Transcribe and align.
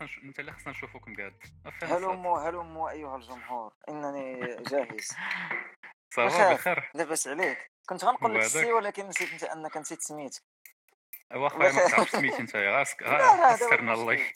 خصنا 0.00 0.24
انت 0.24 0.40
اللي 0.40 0.52
خصنا 0.52 0.70
نشوفوك 0.70 1.08
مقاد 1.08 1.34
هلموا 1.82 2.38
هلموا 2.38 2.90
أيها 2.90 3.16
الجمهور. 3.16 3.74
إنني 3.88 4.56
جاهز. 4.56 5.16
صافا 6.14 6.52
بخير. 6.52 6.90
لاباس 6.94 7.28
عليك. 7.28 7.70
كنت 7.88 8.04
غنقول 8.04 8.34
لك؟ 8.34 8.40
السي 8.40 8.72
ولكن 8.72 9.06
نسيت 9.06 9.32
انت 9.32 9.44
أنك 9.44 9.76
نسيت 9.76 10.00
سميتك. 10.02 10.42
واخا 11.34 11.58
ما. 11.58 11.70
تعرفش 11.90 12.10
سميتي 12.10 12.38
أنت. 12.40 12.56
غاسك 12.56 13.02
هو 13.02 13.42
غاسكرنا 13.42 13.92
الله. 13.92 14.32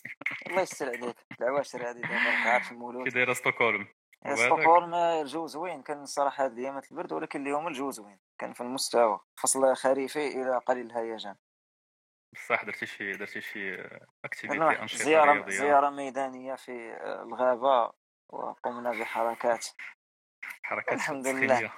الله 0.46 0.62
يستر 0.62 0.88
عليك. 0.88 1.16
العواشر 1.40 1.90
هذه 1.90 2.00
دابا 2.00 2.30
عارف 2.30 2.68
كي 2.68 2.74
المولود 2.74 3.08
دايره 3.08 3.32
ستوكهولم؟ 3.32 3.86
ستوكهولم 4.34 4.94
الجو 4.94 5.46
زوين 5.46 5.82
كان 5.82 6.02
الصراحه 6.02 6.44
هاد 6.44 6.52
الايامات 6.52 6.90
البرد 6.92 7.12
ولكن 7.12 7.42
اليوم 7.42 7.68
الجو 7.68 7.90
زوين 7.90 8.18
كان 8.38 8.52
في 8.52 8.60
المستوى. 8.60 9.20
فصل 9.36 9.76
خريفي 9.76 10.28
إلى 10.28 10.58
قليل 10.58 10.86
الهيجان 10.86 11.36
بصح 12.34 12.64
درتي 12.64 12.86
شي 12.86 13.12
درتي 13.12 13.40
شي 13.40 13.74
activité 14.24 14.82
أنشطة 14.82 15.04
زيارة 15.04 15.32
رياضية. 15.32 15.56
زيارة 15.56 15.90
ميدانية 15.90 16.54
في 16.54 16.72
الغابة 17.22 17.92
وقمنا 18.28 18.90
بحركات. 18.90 19.66
حركات 20.62 20.92
الحمد. 20.92 21.26
لله. 21.26 21.72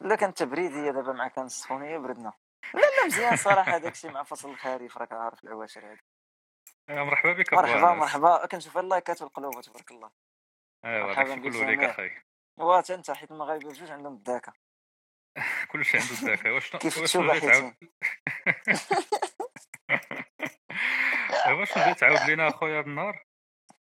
لا 0.00 0.16
كانت 0.16 0.38
تبريدية 0.38 0.90
دابا 0.90 1.12
مع 1.12 1.28
كان 1.28 1.44
السخونيه 1.44 1.98
بردنا. 1.98 2.32
لا 2.74 2.80
لا 2.80 3.06
مزيان 3.06 3.36
صراحة 3.36 3.78
داكشي 3.78 4.08
مع 4.08 4.22
فصل 4.22 4.50
الخريف 4.50 4.98
راك 4.98 5.12
عارف 5.12 5.44
العواشر 5.44 5.92
هذه 5.92 5.98
آه، 6.88 7.04
مرحبا 7.04 7.32
بك 7.32 7.52
مرحبا. 7.54 7.94
مرحبا. 7.94 8.46
كنشوف 8.46 8.78
ال 8.78 8.85
likeات 8.85 9.22
والقلوب 9.22 9.60
تبارك 9.60 9.90
الله. 9.90 10.10
أيوا 10.84 11.14
داكشي 11.14 11.34
كله 11.34 11.42
بالجميع. 11.42 11.68
ليك 11.70 11.80
أخي. 11.80 12.10
what 12.58 12.90
أنت 12.90 13.10
حيت 13.10 13.30
المغاربه 13.30 13.68
بجوج 13.68 13.90
عندهم 13.90 14.14
الداكه 14.14 14.52
كلشي 15.72 15.98
عنده 15.98 16.10
الذاكرة. 16.10 16.52
واش 16.54 16.76
كيف 16.76 16.98
واش 16.98 17.12
تشوف 17.12 17.22
واش 21.48 21.78
بغيت 21.78 21.98
تعاود 21.98 22.20
لينا 22.20 22.48
أخويا 22.48 22.80
بالنهار 22.80 23.24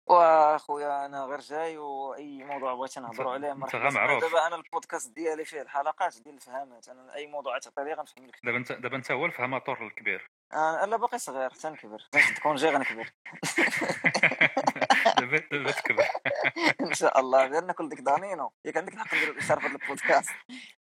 وأخويا 0.06 1.06
أنا 1.06 1.24
غير 1.24 1.40
جاي 1.40 1.78
وأي 1.78 2.44
موضوع 2.44 2.74
بغيتي 2.74 3.00
نهضروا 3.00 3.32
عليه 3.32 3.52
مرحبا. 3.52 4.20
دابا 4.20 4.46
أنا 4.46 4.56
البودكاست 4.56 5.14
ديالي 5.14 5.44
فيه 5.44 5.62
الحلقات 5.62 6.18
ديال 6.18 6.34
الفهامات. 6.34 6.88
أنا 6.88 7.14
أي 7.14 7.26
موضوع 7.26 7.58
تعطي 7.58 7.84
لي 7.84 7.92
غنفهم 7.92 8.26
لك 8.26 8.40
دابا 8.44 8.56
انت 8.56 8.72
دابا 8.72 8.96
انت 8.96 9.10
هو 9.10 9.26
الفهماتور 9.26 9.86
الكبير. 9.86 10.30
أنا 10.52 10.86
لا 10.86 10.96
باقي 10.96 11.18
صغير 11.18 11.50
تنكبر 11.50 11.98
تكون 12.36 12.56
جاي 12.56 12.70
غنكبر 12.74 13.10
دابا 15.20 15.36
دابا 15.52 15.70
تكبر. 15.70 16.04
إن 16.88 16.94
شاء 16.94 17.20
الله. 17.20 17.46
غير 17.46 17.64
ناكل 17.64 17.88
ديك 17.88 18.00
دانينو. 18.00 18.52
ياك 18.64 18.76
عندك 18.76 18.94
الحق 18.94 19.14
ندير 19.14 19.30
الإشارة 19.30 19.60
في 19.60 19.66
هذا 19.66 19.74
البودكاست. 19.76 20.30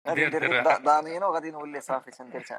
غادي 0.08 0.26
دير- 0.26 0.44
ندير 0.44 0.76
دانينو 0.76 1.34
غادي 1.34 1.50
نولي 1.50 1.80
صافي. 1.80 2.10
تندير 2.10 2.40
حتى 2.40 2.54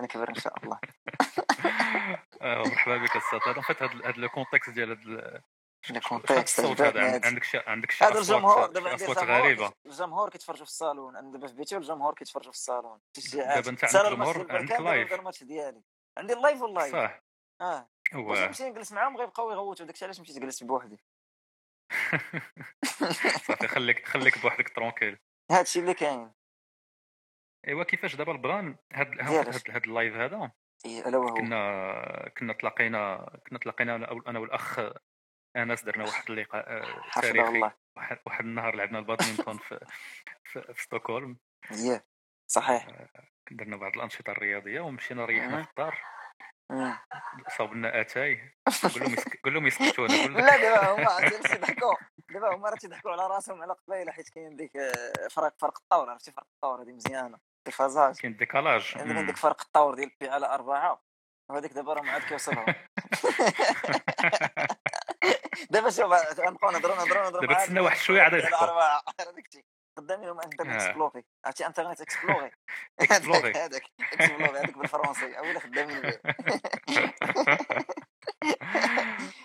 أنا 0.00 0.06
لا 0.06 0.14
نكبر 0.14 0.28
إن 0.28 0.34
شاء 0.34 0.64
الله. 0.64 0.78
آه، 2.42 2.58
مرحبا 2.58 2.96
بك 2.96 3.16
أستاذ 3.16 3.38
هذا 3.46 3.60
فات 3.60 3.82
هذا 3.82 3.92
هذا 4.04 4.16
ال 4.16 4.23
context 4.23 4.70
ديال 4.70 4.90
هذا؟ 4.90 5.42
ال- 5.90 5.96
ال 5.96 6.03
context. 6.03 6.60
عندك 7.24 7.44
شي 7.44 7.58
عندك 7.58 7.90
شي 7.90 8.04
هذا 8.04 8.18
الجمهور 8.18 8.66
دابا 8.66 8.90
عندي 8.90 9.04
الجمهور 9.04 9.40
غريبة. 9.40 9.72
الجمهور 9.86 10.30
كيتفرجوا 10.30 10.64
في 10.64 10.70
الصالون. 10.70 11.16
أنا 11.16 11.32
دابا 11.32 11.46
في 11.46 11.54
بيتي 11.54 11.74
والجمهور 11.74 12.14
كيتفرجوا 12.14 12.52
في 12.52 12.58
الصالون. 12.58 13.00
تشجيعات 13.14 13.64
دابا 13.64 13.86
سالا 13.86 14.08
عندك 14.08 14.12
الماتش 14.12 14.30
جمهور، 14.32 14.46
ديال 14.46 14.56
عندك 14.56 14.80
live. 14.80 15.12
الماتش 15.12 15.44
ديالي. 15.44 15.82
عندي 16.18 16.32
ال 16.32 16.38
live 16.38 16.62
وال 16.62 16.72
live 16.72 16.92
صح. 16.92 17.20
آه. 17.60 17.88
هو 18.14 18.30
واش 18.30 18.38
نمشي 18.38 18.64
نجلس 18.70 18.92
معاهم؟ 18.92 19.16
غيبقاو 19.16 19.50
يغوتوا. 19.50 19.86
داكشي 19.86 20.04
علاش 20.04 20.20
مشيت 20.20 20.38
جلست 20.38 20.64
بوحدي؟ 20.64 21.00
صافي 23.46 23.68
خليك 23.68 24.06
خليك 24.06 24.38
بوحدك 24.38 24.68
tranquille. 24.68 25.18
هادشي 25.50 25.80
اللي 25.80 25.94
كاين. 25.94 26.32
إيوا 27.68 27.84
كيفاش 27.84 28.16
دابا 28.16 28.32
ال 28.32 28.39
plan؟ 28.39 28.76
هاد. 28.92 29.20
هاد 29.20 29.70
هاد 29.70 29.84
ال 29.84 29.90
live 29.90 30.14
هذا؟ 30.14 30.50
إيه، 30.86 31.08
ألا 31.08 31.18
وهو. 31.18 31.34
كنا 31.34 32.28
كنا 32.38 32.52
تلاقينا 32.52 33.30
كنا 33.48 33.58
تلاقينا 33.58 33.96
أنا 34.26 34.38
والأخ 34.38 34.80
أنس 35.56 35.84
درنا 35.84 36.04
واحد 36.04 36.30
اللقاء 36.30 36.70
آه، 36.70 37.20
تاريخي. 37.20 37.70
واحد 38.26 38.44
النهار 38.44 38.74
لعبنا 38.74 38.98
البادمنتون 38.98 39.58
في 39.58 39.86
في, 40.44 40.74
في 40.74 40.82
ستوكهولم. 40.82 41.38
ياه 41.70 42.04
صحيح. 42.46 42.88
درنا 43.50 43.76
بعض 43.76 43.92
الأنشطة 43.96 44.30
الرياضية 44.30 44.80
ومشينا 44.80 45.24
ريحنا 45.24 45.56
مم. 45.56 45.62
في 45.62 45.70
الدار. 45.70 45.98
لنا 47.60 48.00
أتاي. 48.00 48.54
قول 49.44 49.54
لهم 49.54 49.66
يسك... 49.66 49.96
قول 49.96 50.08
لهم 50.12 50.36
لا 50.36 50.56
دابا 50.56 50.92
هما 50.92 51.28
تيضحكوا 51.28 51.94
دابا 52.30 52.54
هما 52.54 52.68
راه 52.68 52.76
تيضحكوا 52.76 53.10
على 53.10 53.26
راسهم 53.26 53.62
على 53.62 53.72
قبيلة 53.72 54.12
حيت 54.12 54.28
كاين 54.28 54.56
ديك 54.56 54.76
آه، 54.76 55.28
فرق 55.30 55.54
فرق 55.58 55.78
الطور 55.78 56.10
عرفتي؟ 56.10 56.32
فرق 56.32 56.46
الطور 56.54 56.82
هذه 56.82 56.92
مزيانة. 56.92 57.38
القفازات 57.66 58.20
كاين 58.20 58.36
décalage. 58.36 58.92
عندك 58.96 59.12
مم. 59.12 59.18
عندك 59.18 59.36
فرق 59.36 59.60
الطور 59.60 59.94
ديال 59.94 60.10
بي 60.20 60.28
على 60.28 60.46
أربعة 60.46 61.02
وهذيك 61.50 61.72
دابا 61.72 61.92
راه 61.92 62.02
ما 62.02 62.10
عاد 62.12 62.22
كيوصلهم. 62.22 62.64
دابا 65.70 65.90
شوف 65.90 66.12
غنبقاو 66.40 66.70
نهضروا 66.70 66.96
نهضروا 66.96 67.22
نهضروا 67.22 67.40
دابا 67.40 67.54
تسنى 67.54 67.80
واحد 67.80 67.96
شوية 67.96 68.22
عاد 68.22 68.34
قدامي 69.98 70.30
هما 70.30 70.44
إنترنت 70.44 70.70
آه. 70.70 70.76
Explorer. 70.76 71.24
عرفتي؟ 71.44 71.66
Internet 71.66 72.00
Explorer. 72.00 72.50
Explorer. 73.00 73.52
هذاك 73.52 73.82
Explorer 74.12 74.58
هذاك 74.58 74.78
بالفرنسي. 74.78 75.38
اويلي 75.38 75.60
خدامين 75.60 76.00
به 76.00 76.18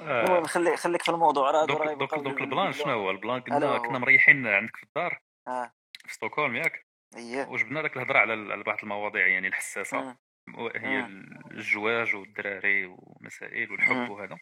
آه. 0.02 0.26
المهم 0.26 0.44
خلي 0.44 0.78
خليك 0.78 1.02
في 1.02 1.10
الموضوع. 1.10 1.52
راه 1.52 1.66
دوك 1.66 2.42
ال 2.42 2.48
plan 2.48 2.74
شنو 2.74 2.94
هو؟ 2.94 3.12
ال 3.12 3.18
plan 3.18 3.42
كنا. 3.42 3.78
كنا 3.78 4.00
مريحين 4.00 4.48
عندك 4.48 4.76
في 4.76 4.84
الدار 4.84 5.22
آه. 5.48 5.72
في 6.08 6.14
ستوكهولم 6.14 6.56
ياك؟ 6.56 6.89
اييه 7.16 7.46
وجبنا 7.48 7.80
لك 7.80 7.98
الهضرة 7.98 8.20
على 8.20 8.64
بعض 8.64 8.78
المواضيع 8.84 9.28
يعني 9.28 9.48
الحساسة 9.48 10.02
مم. 10.02 10.18
مم. 10.48 11.40
الزواج 11.52 12.16
والدراري 12.16 12.86
ومسائل 12.86 13.72
والحب. 13.72 14.10
وهذا. 14.10 14.38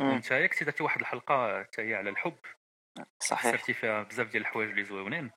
وأنت 0.00 0.32
كنتي 0.32 0.64
درتي 0.64 0.82
واحد 0.82 1.00
الحلقة 1.00 1.62
حتى 1.62 1.82
هي 1.82 1.94
على 1.94 2.10
الحب 2.10 2.38
صحيح 3.20 3.56
سرتي 3.56 3.74
فيها 3.74 4.02
بزاف 4.02 4.28
ديال 4.28 4.42
الحوايج 4.42 4.70
اللي 4.70 4.84
زويونين 4.84 5.30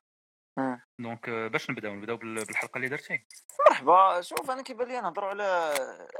مم. 0.58 0.80
donc 0.98 1.28
آه، 1.28 1.48
باش 1.48 1.70
نبداو 1.70 1.94
نبداو 1.94 2.16
بال- 2.16 2.44
بالحلقة 2.44 2.76
اللي 2.76 2.88
درتي 2.88 3.26
مرحبا 3.68 4.20
شوف 4.20 4.50
أنا 4.50 4.62
كيبان 4.62 4.88
لي 4.88 5.00
نهضروا 5.00 5.28
على 5.28 5.74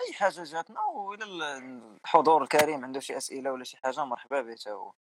أي 0.08 0.14
حاجة 0.14 0.42
جاتنا 0.44 0.80
والى 0.80 1.24
الحضور 2.04 2.42
الكريم 2.42 2.84
عنده 2.84 3.00
شي 3.00 3.16
أسئلة 3.16 3.52
ولا 3.52 3.64
شي 3.64 3.76
حاجة 3.76 4.04
مرحبا 4.04 4.42
به 4.42 4.56
هو 4.68 4.92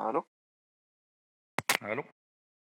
ألو 0.00 0.26
ألو 1.82 2.04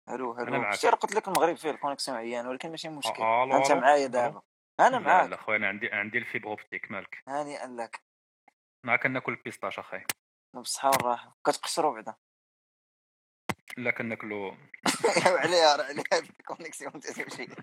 ألو 0.09 0.39
ألو. 0.39 0.73
شتي 0.73 0.89
قلت 0.89 1.15
لك 1.15 1.29
المغرب 1.29 1.57
فيه 1.57 1.71
ال 1.71 1.75
connexion 1.75 2.17
عيان 2.17 2.47
ولكن 2.47 2.71
ماشي 2.71 2.89
مشكل. 2.89 3.23
آه، 3.23 3.45
ألو، 3.45 3.57
أنت 3.57 3.73
معايا. 3.73 4.07
دابا. 4.07 4.43
أنا 4.81 4.99
معاك 4.99 5.31
لا 5.31 5.37
خويا 5.37 5.57
أنا 5.57 5.69
عندي 5.69 5.93
عندي 5.93 6.19
ال 6.19 6.24
fibre 6.24 6.49
optique 6.49 6.91
مالك. 6.91 7.23
هانئا 7.29 7.67
لك. 7.67 8.01
معاك 8.85 9.07
ناكل 9.07 9.33
ال 9.33 9.38
pistache 9.38 9.79
اخاي 9.79 10.05
بالصحه 10.57 10.89
والراحة. 10.89 11.37
كتقشروا 11.47 11.95
بعدا. 11.95 12.15
لا 13.79 13.91
كناكلو 13.91 14.57
عليها 15.27 15.91
هاد 15.91 16.29
ال 16.41 16.47
connexion 16.47 17.01
تمشي 17.01 17.49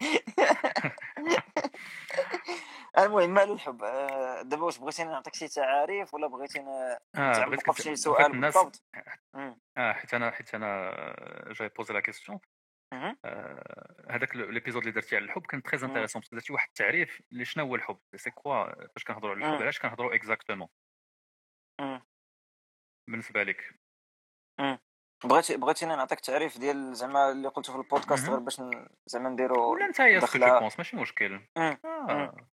المهم 2.97 3.29
مالو 3.29 3.53
الحب. 3.53 3.83
آه، 3.83 4.41
دابا 4.41 4.63
واش 4.63 4.77
بغيتيني 4.77 5.09
نعطيك 5.09 5.35
شي 5.35 5.47
تعاريف 5.47 6.13
ولا 6.13 6.27
بغيتيني 6.27 6.97
تعمق 7.13 7.45
بغيتك 7.47 7.71
في 7.71 7.81
شي 7.83 7.95
سؤال 7.95 8.41
بالضبط؟ 8.41 8.83
مم. 9.33 9.59
آه 9.77 9.93
حيت 9.93 10.13
أنا 10.13 10.31
حيت 10.31 10.55
أنا 10.55 10.91
جاي 11.51 11.69
poser 11.69 11.93
la 11.93 11.99
question. 11.99 12.39
آه، 12.93 14.05
هذاك 14.09 14.35
l'épisode 14.35 14.81
اللي 14.81 14.91
درتي 14.93 15.15
على 15.15 15.25
الحب 15.25 15.45
كان 15.45 15.63
très. 15.63 15.83
intéressant 15.83 16.21
درتي 16.31 16.53
واحد 16.53 16.67
التعريف 16.67 17.21
اللي 17.31 17.45
شنو 17.45 17.65
هو 17.65 17.75
الحب؟ 17.75 17.99
c'est 18.15 18.31
quoi 18.31 18.87
فاش 18.87 19.03
كنهضروا 19.03 19.35
على 19.35 19.45
الحب. 19.45 19.61
علاش 19.61 19.79
كنهضروا 19.79 20.15
exactement. 20.15 20.67
بالنسبة 23.09 23.43
لك. 23.43 23.75
بغيتي 25.23 25.57
بغيتيني 25.57 25.95
نعطيك 25.95 26.19
تعريف 26.19 26.57
ديال 26.57 26.95
زعما 26.95 27.31
اللي 27.31 27.47
قلته 27.47 27.73
في 27.73 27.79
البودكاست. 27.79 28.29
غير 28.29 28.39
باش 28.39 28.61
زعما 29.05 29.29
نديرو 29.29 29.71
ولا 29.71 29.85
انت. 29.85 30.25
ce 30.25 30.39
que 30.39 30.59
pense 30.59 30.77
ماشي 30.77 30.95
مشكل. 30.95 31.41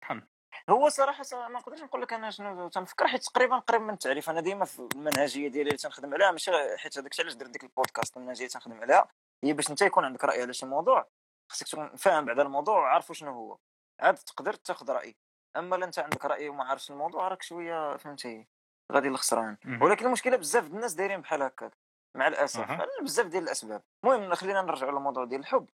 طحن. 0.03 0.23
هو 0.71 0.88
صراحة 0.88 1.23
صراحة 1.23 1.49
ما 1.49 1.59
نقدرش 1.59 1.82
نقول 1.82 2.03
لك 2.03 2.12
أنا 2.12 2.31
شنو 2.31 2.69
تنفكر 2.69 3.06
حيت 3.06 3.25
تقريبا 3.25 3.59
قريب 3.59 3.82
من 3.82 3.94
التعريف. 3.94 4.31
أنا 4.31 4.41
ديما 4.41 4.65
في 4.65 4.88
المنهجية 4.94 5.49
ديالي 5.49 5.69
اللي 5.69 5.79
تنخدم 5.79 6.15
عليها 6.15 6.31
ماشي 6.31 6.50
حيت 6.77 6.99
هذاك 6.99 7.21
علاش 7.21 7.35
درت 7.35 7.50
ديك 7.50 7.65
البودكاست 7.65 8.17
المنهجية 8.17 8.47
اللي 8.47 8.53
تنخدم 8.53 8.81
عليها. 8.81 9.09
هي 9.44 9.53
باش 9.53 9.71
أنت 9.71 9.82
يكون 9.82 10.05
عندك 10.05 10.25
رأي 10.25 10.43
على 10.43 10.53
شي 10.53 10.67
موضوع 10.67 11.09
خصك 11.53 11.69
تكون 11.69 11.97
فاهم 11.97 12.25
بعد 12.25 12.41
الموضوع 12.41 12.79
وعارف 12.79 13.12
شنو 13.12 13.32
هو. 13.32 13.59
عاد 14.00 14.15
تقدر 14.15 14.55
تاخذ 14.55 14.91
رأي. 14.91 15.17
أما 15.56 15.77
لا 15.77 15.85
أنت 15.85 15.99
عندك 15.99 16.25
رأي 16.25 16.49
وما 16.49 16.65
عارفش 16.65 16.91
الموضوع 16.91 17.29
راك 17.29 17.43
شوية 17.43 17.97
فهمتي 17.97 18.47
غادي 18.93 19.09
للخسران 19.09 19.56
مهم. 19.65 19.82
ولكن 19.82 20.06
المشكلة 20.06 20.37
بزاف 20.37 20.67
الناس 20.67 20.94
دايرين 20.94 21.21
بحال 21.21 21.43
هكاك. 21.43 21.73
مع 22.19 22.29
الأسف. 22.29 22.70
على 22.70 22.91
بزاف 23.03 23.26
ديال 23.26 23.43
الأسباب. 23.43 23.82
المهم 24.05 24.35
خلينا 24.35 24.62
نرجعوا 24.62 24.93
للموضوع 24.93 25.25
ديال 25.25 25.41
الحب. 25.41 25.69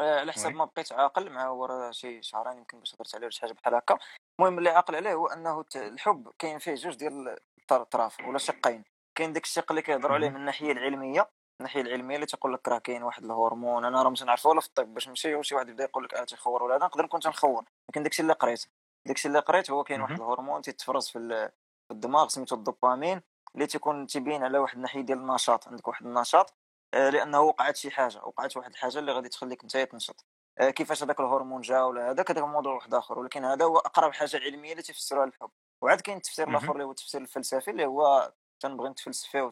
آه، 0.00 0.20
على 0.20 0.32
حساب 0.32 0.52
وي. 0.52 0.58
ما 0.58 0.64
بقيت 0.64 0.92
عاقل 0.92 1.30
مع 1.30 1.48
ورا 1.48 1.92
شي 1.92 2.22
شهرين 2.22 2.58
يمكن 2.58 2.78
باش 2.78 2.94
هضرت 2.94 3.14
عليه 3.14 3.24
ولا 3.24 3.30
شي 3.30 3.40
حاجة 3.40 3.52
بحال 3.52 3.74
هكا. 3.74 3.98
المهم 4.40 4.58
اللي 4.58 4.70
عاقل 4.70 4.96
عليه 4.96 5.14
هو 5.14 5.26
أنه 5.26 5.64
الحب 5.76 6.32
كاين 6.38 6.58
فيه 6.58 6.74
جوج 6.74 6.94
ديال 6.94 7.36
الاطراف 7.72 8.20
ولا 8.20 8.38
شقين. 8.38 8.84
كاين 9.14 9.32
داك 9.32 9.44
الشق 9.44 9.72
اللي 9.72 9.82
كيهضروا 9.82 10.14
عليه. 10.14 10.28
من 10.28 10.36
الناحية 10.36 10.72
العلمية. 10.72 11.30
الناحية 11.60 11.80
العلمية 11.80 12.14
اللي 12.14 12.26
تقول 12.26 12.54
لك 12.54 12.68
راه 12.68 12.78
كاين 12.78 13.02
واحد 13.02 13.24
الهرمون 13.24 13.84
أنا 13.84 14.02
راه 14.02 14.10
مش 14.10 14.22
نعرفه 14.22 14.50
ولا 14.50 14.60
في 14.60 14.66
الطب 14.66 14.94
باش 14.94 15.08
نمشي 15.08 15.34
وشي 15.34 15.54
واحد 15.54 15.68
يبدا 15.68 15.84
يقول 15.84 16.04
لك 16.04 16.14
آه 16.14 16.24
تيخور 16.24 16.62
ولا 16.62 16.76
هذا 16.76 16.84
نقدر 16.84 17.04
نكون 17.04 17.20
تنخور 17.20 17.64
لكن 17.90 18.02
داكشي 18.02 18.22
اللي 18.22 18.32
قريت 18.32 18.66
داكشي 19.06 19.28
اللي 19.28 19.38
قريت 19.38 19.70
هو 19.70 19.84
كاين 19.84 20.00
واحد 20.00 20.14
الهرمون 20.14 20.62
تيتفرز 20.62 21.08
في 21.08 21.50
الدماغ 21.92 22.28
سميتو 22.28 22.54
الدوبامين. 22.54 23.22
اللي 23.54 23.66
تيكون 23.66 24.06
تيبين 24.06 24.44
على 24.44 24.58
واحد 24.58 24.76
الناحية 24.76 25.00
ديال 25.00 25.18
النشاط 25.18 25.68
عندك 25.68 25.88
واحد 25.88 26.06
النشاط 26.06 26.54
آه، 26.94 27.10
لأنه 27.10 27.40
وقعت 27.40 27.76
شي 27.76 27.90
حاجة 27.90 28.18
وقعت 28.24 28.56
واحد 28.56 28.70
الحاجة 28.70 28.98
اللي 28.98 29.12
غادي 29.12 29.28
تخليك 29.28 29.62
انت 29.62 29.76
تنشط 29.76 30.26
آه، 30.60 30.70
كيفاش 30.70 31.02
هذاك 31.02 31.20
الهرمون 31.20 31.60
جا 31.60 31.82
ولا 31.82 32.10
هذاك 32.10 32.30
هذاك 32.30 32.44
موضوع 32.44 32.74
واحد 32.74 32.94
آخر 32.94 33.18
ولكن 33.18 33.44
هذا 33.44 33.64
هو 33.64 33.78
أقرب 33.78 34.12
حاجة 34.12 34.36
علمية 34.36 34.72
اللي 34.72 34.82
تفسرها 34.82 35.24
الحب. 35.24 35.50
وعاد 35.82 36.00
كاين 36.00 36.16
التفسير 36.16 36.48
الآخر 36.48 36.72
اللي 36.72 36.84
هو 36.84 36.90
التفسير 36.90 37.20
الفلسفي 37.20 37.70
اللي 37.70 37.86
هو 37.86 38.32
تنبغي 38.60 38.88
نتفلسف 38.88 39.28
فيه 39.30 39.50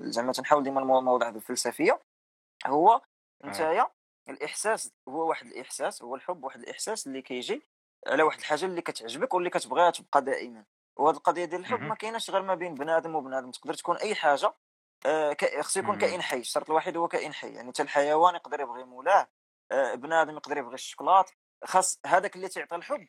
زعما 0.00 0.32
تنحاول 0.32 0.62
ديما 0.62 0.80
المواضيع 0.80 1.28
الفلسفية. 1.28 2.00
هو 2.66 3.00
نتايا 3.44 3.90
الإحساس 4.28 4.92
هو 5.08 5.28
واحد 5.28 5.46
الإحساس 5.46 6.02
هو 6.02 6.14
الحب 6.14 6.44
واحد 6.44 6.60
الإحساس 6.60 7.06
اللي 7.06 7.22
كيجي 7.22 7.62
على 8.06 8.22
واحد 8.22 8.38
الحاجة 8.38 8.64
اللي 8.64 8.82
كتعجبك 8.82 9.34
واللي 9.34 9.50
كتبغيها 9.50 9.90
تبقى 9.90 10.22
دائما. 10.22 10.64
وهذه 10.96 11.16
القضية 11.16 11.44
ديال 11.44 11.60
الحب 11.60 11.80
ما 11.80 11.94
كايناش 11.94 12.30
غير 12.30 12.42
ما 12.42 12.54
بين 12.54 12.74
بنادم 12.74 13.14
وبنادم 13.14 13.50
تقدر 13.50 13.74
تكون 13.74 13.96
أي 13.96 14.14
حاجة 14.14 14.52
آه 15.06 15.36
خصو 15.60 15.80
يكون 15.80 15.98
كائن 15.98 16.22
حي 16.22 16.38
الشرط 16.38 16.70
الوحيد 16.70 16.96
هو 16.96 17.08
كائن 17.08 17.34
حي 17.34 17.54
يعني 17.54 17.68
حتى 17.68 17.82
الحيوان 17.82 18.34
يقدر 18.34 18.60
يبغي 18.60 18.84
مولاه 18.84 19.28
آه 19.72 19.94
بنادم 19.94 20.36
يقدر 20.36 20.56
يبغي 20.56 20.74
الشوكولات 20.74 21.30
خاص 21.64 22.00
هذاك 22.06 22.36
اللي 22.36 22.48
تعطي 22.48 22.74
الحب 22.74 23.08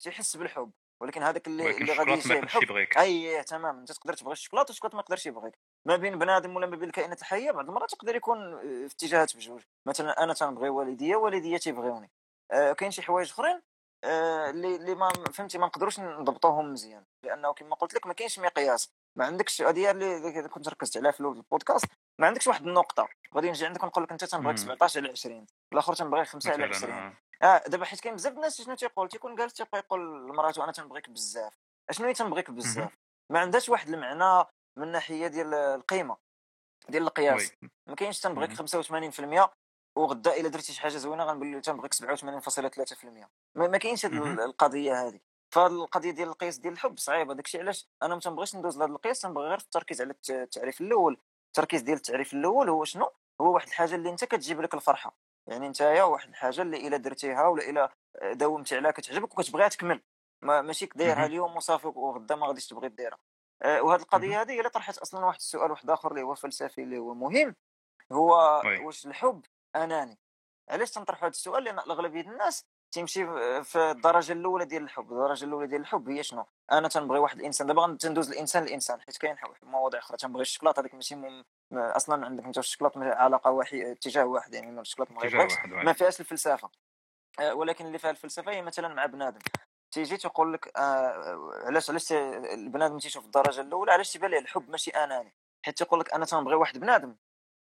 تيحس 0.00 0.36
بالحب 0.36 0.72
ولكن 1.00 1.22
هذاك 1.22 1.46
اللي 1.46 1.70
اللي 1.70 1.92
غادي 1.92 2.10
يجي 2.10 2.38
الحب 2.38 2.72
أي 2.98 3.42
تمام 3.42 3.78
أنت 3.78 3.92
تقدر 3.92 4.14
تبغي 4.14 4.32
الشوكولاته 4.32 4.70
والشوكولاته 4.70 4.96
ما 4.96 5.00
يقدرش 5.00 5.26
يبغيك. 5.26 5.58
ما 5.86 5.96
بين 5.96 6.18
بنادم 6.18 6.56
ولا 6.56 6.66
ما 6.66 6.76
بين 6.76 6.88
الكائنات 6.88 7.20
الحية 7.20 7.50
بعض 7.50 7.68
المرات 7.68 7.92
يقدر 7.92 8.16
يكون 8.16 8.60
في 8.60 8.94
اتجاهات 8.94 9.36
بجوج. 9.36 9.62
مثلا 9.86 10.24
أنا 10.24 10.34
تنبغي 10.34 10.68
والديا 10.68 11.16
والديا 11.16 11.58
تيبغيوني. 11.58 12.10
آه 12.50 12.72
كاين 12.72 12.90
شي 12.90 13.02
حوايج 13.02 13.30
أخرين؟ 13.30 13.54
آه 13.54 13.62
اللي 14.04 14.76
اللي 14.76 14.94
ما 14.94 15.12
فهمتي 15.32 15.58
ما 15.58 15.66
نقدروش 15.66 16.00
نضبطوهم 16.00 16.72
مزيان. 16.72 17.04
لأنه 17.22 17.52
كما 17.52 17.74
قلت 17.74 17.94
لك 17.94 18.06
ما 18.06 18.12
كاينش 18.12 18.38
مقياس. 18.38 18.88
ما 19.18 19.24
عندكش 19.24 19.62
هذه 19.62 19.90
اللي 19.90 20.48
كنت 20.48 20.68
ركزت 20.68 20.96
عليها 20.96 21.10
في 21.10 21.20
البودكاست. 21.20 21.86
ما 22.20 22.26
عندكش 22.26 22.46
واحد 22.46 22.66
النقطة. 22.66 23.08
غادي 23.34 23.50
نجي 23.50 23.66
عندك 23.66 23.82
ونقول 23.82 24.04
لك 24.04 24.12
أنت 24.12 24.24
تنبغيك 24.24 24.58
17 24.58 25.00
على 25.00 25.10
20 25.10 25.46
الآخر 25.72 25.94
تنبغي 25.94 26.24
5 26.24 26.52
على 26.52 26.64
20 26.64 26.92
آه, 26.92 27.12
آه، 27.42 27.68
دابا 27.68 27.84
حيت 27.84 28.00
كاين 28.00 28.14
بزاف 28.14 28.32
الناس 28.32 28.62
شنو 28.62 28.74
تيقول؟ 28.74 29.08
تيكون 29.08 29.34
جالس 29.34 29.52
تيبقى 29.52 29.78
يقول 29.78 30.28
لمراته 30.30 30.64
أنا 30.64 30.72
تنبغيك 30.72 31.10
بزاف. 31.10 31.52
أشنو 31.90 32.06
هي 32.06 32.12
تنبغيك 32.14 32.50
بزاف؟ 32.50 32.96
ما 33.32 33.38
عندهاش 33.38 33.68
واحد 33.68 33.88
المعنى 33.88 34.48
من 34.78 34.84
الناحيه 34.86 35.26
ديال 35.26 35.54
القيمة 35.54 36.16
ديال 36.88 37.02
القياس. 37.02 37.52
ما 37.88 37.94
كاينش 37.94 38.20
تنبغيك 38.20 38.50
85% 38.52 39.50
وغدا 39.96 40.40
إلا 40.40 40.48
درتي 40.48 40.72
شي 40.72 40.80
حاجة 40.80 40.96
زوينة 40.96 41.24
غنقول 41.24 41.56
لك 41.56 41.64
تنبغيك 41.64 41.94
87.3% 41.94 43.04
ما, 43.54 43.68
ما 43.68 43.78
كاينش 43.78 44.06
هذه 44.06 44.44
القضية 44.44 45.06
هذه 45.06 45.20
فهاد 45.54 45.72
القضية 45.72 46.10
ديال 46.10 46.28
القياس 46.28 46.58
ديال 46.58 46.72
الحب 46.72 46.98
صعيبة. 46.98 47.34
داكشي 47.34 47.58
علاش؟ 47.58 47.88
أنا 48.02 48.14
ما 48.14 48.20
تنبغيش 48.20 48.56
ندوز 48.56 48.78
لهذا 48.78 48.92
القياس 48.92 49.20
تنبغي 49.20 49.48
غير 49.48 49.58
في 49.58 49.64
التركيز 49.64 50.02
على 50.02 50.14
التعريف 50.30 50.80
الأول. 50.80 51.18
التركيز 51.46 51.82
ديال 51.82 51.96
التعريف 51.96 52.32
الأول 52.34 52.68
هو 52.68 52.84
شنو؟ 52.84 53.10
هو 53.40 53.54
واحد 53.54 53.68
الحاجة 53.68 53.94
اللي 53.94 54.10
أنت 54.10 54.24
كتجيب 54.24 54.60
لك 54.60 54.74
الفرحة. 54.74 55.16
يعني 55.46 55.66
انت 55.66 55.82
واحد 55.82 56.28
الحاجة 56.28 56.62
اللي 56.62 56.88
إلا 56.88 56.96
درتيها 56.96 57.48
ولا 57.48 57.70
إلا 57.70 57.90
داومتي 58.32 58.76
عليها 58.76 58.90
كتعجبك 58.90 59.38
وكتبغيها 59.38 59.68
تكمل. 59.68 60.00
ما 60.42 60.62
ماشي 60.62 60.86
دايرها 60.94 61.26
اليوم 61.26 61.56
وصافي 61.56 61.86
وغدا 61.86 62.36
ما 62.36 62.46
غاديش 62.46 62.66
تبغي 62.66 62.88
ديرها. 62.88 63.18
آه، 63.62 63.82
وهذه 63.82 64.00
القضية 64.00 64.40
هذه 64.40 64.52
هي 64.52 64.58
اللي 64.58 64.70
طرحت 64.70 64.98
أصلا 64.98 65.24
واحد 65.24 65.38
السؤال 65.38 65.70
واحد 65.70 65.90
اخر 65.90 66.10
اللي 66.10 66.22
هو 66.22 66.34
فلسفي 66.34 66.82
اللي 66.82 66.98
هو 66.98 67.14
مهم. 67.14 67.56
هو 68.12 68.62
واش 68.82 69.06
الحب 69.06 69.42
أناني. 69.76 70.18
علاش 70.68 70.90
تنطرحوا 70.90 71.22
هذا 71.22 71.30
السؤال؟ 71.30 71.64
لأن 71.64 71.78
اغلبيه 71.78 72.20
الناس 72.20 72.66
تمشي 72.92 73.26
في 73.64 73.78
الدرجة 73.90 74.32
الأولى 74.32 74.64
ديال 74.64 74.82
الحب. 74.82 75.12
الدرجة 75.12 75.44
الأولى 75.44 75.66
ديال 75.66 75.80
الحب 75.80 76.08
هي 76.08 76.22
شنو؟ 76.22 76.46
أنا 76.72 76.88
تنبغي 76.88 77.18
واحد 77.18 77.38
الإنسان. 77.38 77.66
دابا 77.66 77.96
تندوز 78.00 78.30
الإنسان 78.30 78.62
الانسان 78.62 79.00
حيت 79.00 79.16
كاين 79.16 79.36
مواضيع 79.62 80.00
أخرى. 80.00 80.16
تنبغي 80.16 80.42
الشكلاط 80.42 80.78
هذاك 80.78 80.94
ماشي 80.94 81.14
مم... 81.14 81.44
أصلا 81.72 82.26
عندك 82.26 82.44
أنت 82.44 82.58
الشكلاط 82.58 82.98
علاقة 82.98 83.50
واحد 83.50 83.78
اتجاه 83.78 84.24
واحد 84.24 84.54
يعني 84.54 84.80
الشكلاط 84.80 85.10
ما, 85.10 85.48
ما 85.66 85.92
فيهاش 85.92 86.20
الفلسفة. 86.20 86.70
آه، 87.40 87.54
ولكن 87.54 87.86
اللي 87.86 87.98
فيها 87.98 88.10
الفلسفة 88.10 88.52
هي 88.52 88.62
مثلا 88.62 88.88
مع 88.88 89.06
بنادم. 89.06 89.40
تيجي 89.90 90.16
تقول 90.16 90.52
لك 90.52 90.76
آه 90.76 91.52
علاش 91.66 91.90
علاش 91.90 92.12
البنادم 92.12 92.98
تيشوف 92.98 93.24
الدرجة 93.24 93.60
الأولى؟ 93.60 93.92
علاش 93.92 94.12
تيبان 94.12 94.30
ليه 94.30 94.38
الحب 94.38 94.70
ماشي 94.70 94.90
أناني؟ 94.90 95.34
حيت 95.64 95.78
تيقول 95.78 96.00
لك 96.00 96.14
أنا 96.14 96.24
تنبغي 96.24 96.54
واحد 96.54 96.78
بنادم 96.78 97.16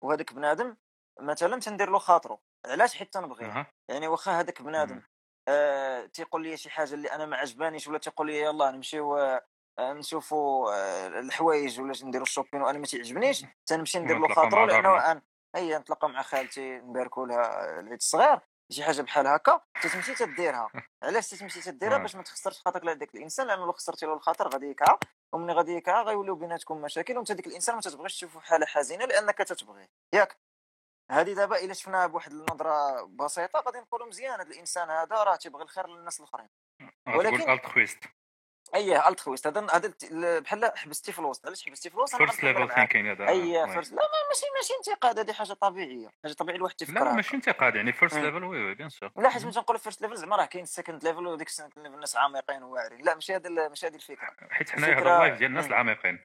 وهذاك 0.02 0.32
بنادم 0.32 0.76
مثلا 1.20 1.60
تندير 1.60 1.90
له 1.90 1.98
خاطره 1.98 2.38
علاش 2.66 2.94
حيت 2.96 3.14
تنبغيه. 3.14 3.46
يعني 3.88 4.08
واخا 4.08 4.40
هذاك 4.40 4.62
بنادم 4.62 5.02
آه 5.48 6.06
تيقول 6.06 6.42
لي 6.42 6.56
شي 6.56 6.70
حاجة 6.70 6.94
اللي 6.94 7.12
أنا 7.12 7.26
ما 7.26 7.36
عجبانيش 7.36 7.88
ولا 7.88 7.98
تيقول 7.98 8.26
لي 8.26 8.40
يلاه 8.40 8.70
نمشيو 8.70 9.16
آه 9.18 9.42
نشوفوا 9.78 10.72
آه 10.74 11.06
الحوايج 11.08 11.80
ولا 11.80 11.92
نديروا 12.04 12.26
الشوبين 12.26 12.62
وأنا 12.62 12.78
ما 12.78 12.86
تيعجبنيش 12.86 13.44
تنمشي 13.66 13.98
ندير 13.98 14.18
له 14.18 14.34
خاطره 14.34 14.66
لأنه 14.66 15.10
أنا 15.10 15.22
هي 15.54 15.78
نتلاقى 15.78 16.08
مع 16.08 16.22
خالتي 16.22 16.78
نباركوا 16.78 17.26
لها 17.26 17.80
العيد 17.80 17.92
الصغير 17.92 18.38
شي 18.72 18.84
حاجة 18.84 19.02
بحال 19.02 19.26
هكا 19.26 19.60
تتمشي 19.82 20.14
تديرها. 20.14 20.70
علاش 21.02 21.28
تتمشي 21.28 21.60
تديرها؟ 21.60 21.98
باش 21.98 22.16
ما 22.16 22.22
تخسرش 22.22 22.60
خاطرك 22.60 22.84
لهذاك 22.84 23.14
الإنسان 23.14 23.46
لأنه 23.46 23.66
لو 23.66 23.72
خسرتي 23.72 24.06
له 24.06 24.14
الخاطر 24.14 24.48
غادي 24.48 24.66
يكع 24.70 24.98
ومني 25.32 25.52
غادي 25.52 25.72
يكع 25.72 26.02
غيوليو 26.02 26.34
بيناتكم 26.34 26.80
مشاكل 26.80 27.16
وانت 27.16 27.32
ديك 27.32 27.46
الإنسان 27.46 27.74
ما 27.74 27.80
تتبغيش 27.80 28.14
تشوفه 28.16 28.40
حالة 28.40 28.66
حزينة 28.66 29.04
لأنك 29.04 29.38
تتبغيه. 29.38 29.88
ياك. 30.14 30.36
هذه 31.10 31.32
دابا 31.32 31.64
إلا 31.64 31.74
شفناها 31.74 32.06
بواحد 32.06 32.32
النظرة 32.32 33.02
بسيطة 33.02 33.60
غادي 33.60 33.78
نقولوا 33.78 34.06
مزيان 34.06 34.40
هذا 34.40 34.50
الإنسان 34.50 34.90
هذا 34.90 35.22
راه 35.22 35.36
تيبغي 35.36 35.62
الخير 35.62 35.86
للناس 35.86 36.20
الآخرين. 36.20 36.48
ولكن 37.06 37.50
altruiste 37.50 38.04
اي 38.74 39.08
altruiste 39.08 39.46
هذا 39.46 39.66
هذا 39.72 39.94
بحال 40.40 40.72
حبستي 40.76 41.12
في 41.12 41.18
الوسط 41.18 41.46
علاش 41.46 41.66
حبستي 41.66 41.90
في 41.90 41.96
الوسط 41.96 42.16
first 42.16 42.44
level 42.44 42.74
thinking 42.74 43.12
هذا 43.12 43.28
اي 43.28 43.72
first 43.72 43.92
لا 43.92 44.02
ماشي 44.28 44.46
ماشي 44.56 44.72
انتقاد 44.78 45.18
هذه 45.18 45.32
حاجة 45.32 45.52
طبيعية. 45.52 46.08
حاجة 46.24 46.32
طبيعية 46.32 46.58
الواحد 46.58 46.74
تفكرها 46.74 47.04
لا 47.04 47.12
ماشي 47.12 47.36
انتقاد 47.36 47.74
يعني 47.74 47.92
first 47.92 48.16
level 48.16 48.44
oui 48.44 48.64
oui 48.64 48.74
bien 48.74 48.88
sûr 48.88 49.10
لا 49.16 49.28
حيت 49.28 49.42
ملي 49.44 49.52
تنقول 49.52 49.78
first 49.78 50.02
level 50.02 50.16
زعما 50.16 50.36
راه 50.36 50.44
كاين 50.44 50.62
ال 50.62 50.68
second 50.68 51.04
level 51.04 51.26
وديك 51.26 51.48
ال 51.48 51.51
second 51.51 51.72
level 51.76 51.94
الناس 51.94 52.16
عميقين 52.16 52.62
وواعرين. 52.62 53.00
لا 53.04 53.14
ماشي 53.14 53.34
هذه 53.34 53.48
ماشي 53.48 53.86
هذه 53.86 53.94
الفكرة. 53.94 54.36
حيت 54.50 54.70
حنايا 54.70 54.94
هذا 54.94 55.14
ال 55.16 55.20
live 55.20 55.38
ديال 55.38 55.50
الناس 55.50 55.66
العميقين 55.66 56.24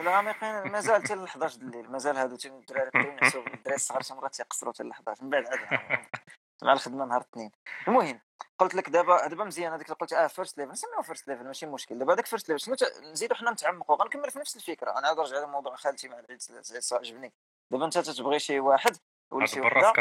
العميقين 0.00 0.72
مازال 0.72 1.02
حتى 1.02 1.14
ل 1.14 1.24
11 1.24 1.60
الليل 1.60 1.90
مازال 1.90 2.16
هادو 2.16 2.36
الدراري 2.44 2.90
الدراري 3.54 3.74
الصغار 3.74 4.02
شي 4.02 4.14
مرات 4.14 4.34
تيقصروا 4.34 4.72
حتى 4.72 4.82
ل 4.82 4.90
11 4.90 5.24
من 5.24 5.30
بعد 5.30 5.46
عاد 5.46 6.06
مع 6.62 6.72
الخدمة 6.72 7.04
نهار 7.04 7.20
الاثنين 7.20 7.50
المهم 7.88 8.20
قلت 8.58 8.74
لك 8.74 8.90
دابا 8.90 9.26
دابا 9.26 9.44
مزيان 9.44 9.72
هذيك 9.72 9.86
اللي 9.86 9.96
قلت 9.96 10.12
آه 10.12 10.26
first 10.26 10.58
level 10.58 10.72
نسميوه 10.72 11.02
first 11.02 11.28
level 11.28 11.44
ماشي 11.44 11.66
مشكل. 11.66 11.98
دابا 11.98 12.12
هذاك 12.12 12.26
first 12.26 12.48
level 12.48 12.60
شنو 12.60 12.76
نزيدو 13.10 13.34
حنا 13.34 13.50
نتعمقوا 13.50 13.96
غنكمل 13.96 14.30
في 14.30 14.38
نفس 14.38 14.56
الفكرة. 14.56 14.98
أنا 14.98 15.12
نرجع 15.12 15.36
على 15.36 15.46
موضوع 15.46 15.76
خالتي 15.76 16.08
مع 16.08 16.18
العيد 16.18 16.42
عجبني 16.92 17.32
دابا 17.70 17.84
أنت 17.84 17.98
تتبغي 17.98 18.38
شي 18.38 18.60
واحد 18.60 18.96
ولا 19.30 19.46
شي 19.46 19.60
وحدة. 19.60 19.92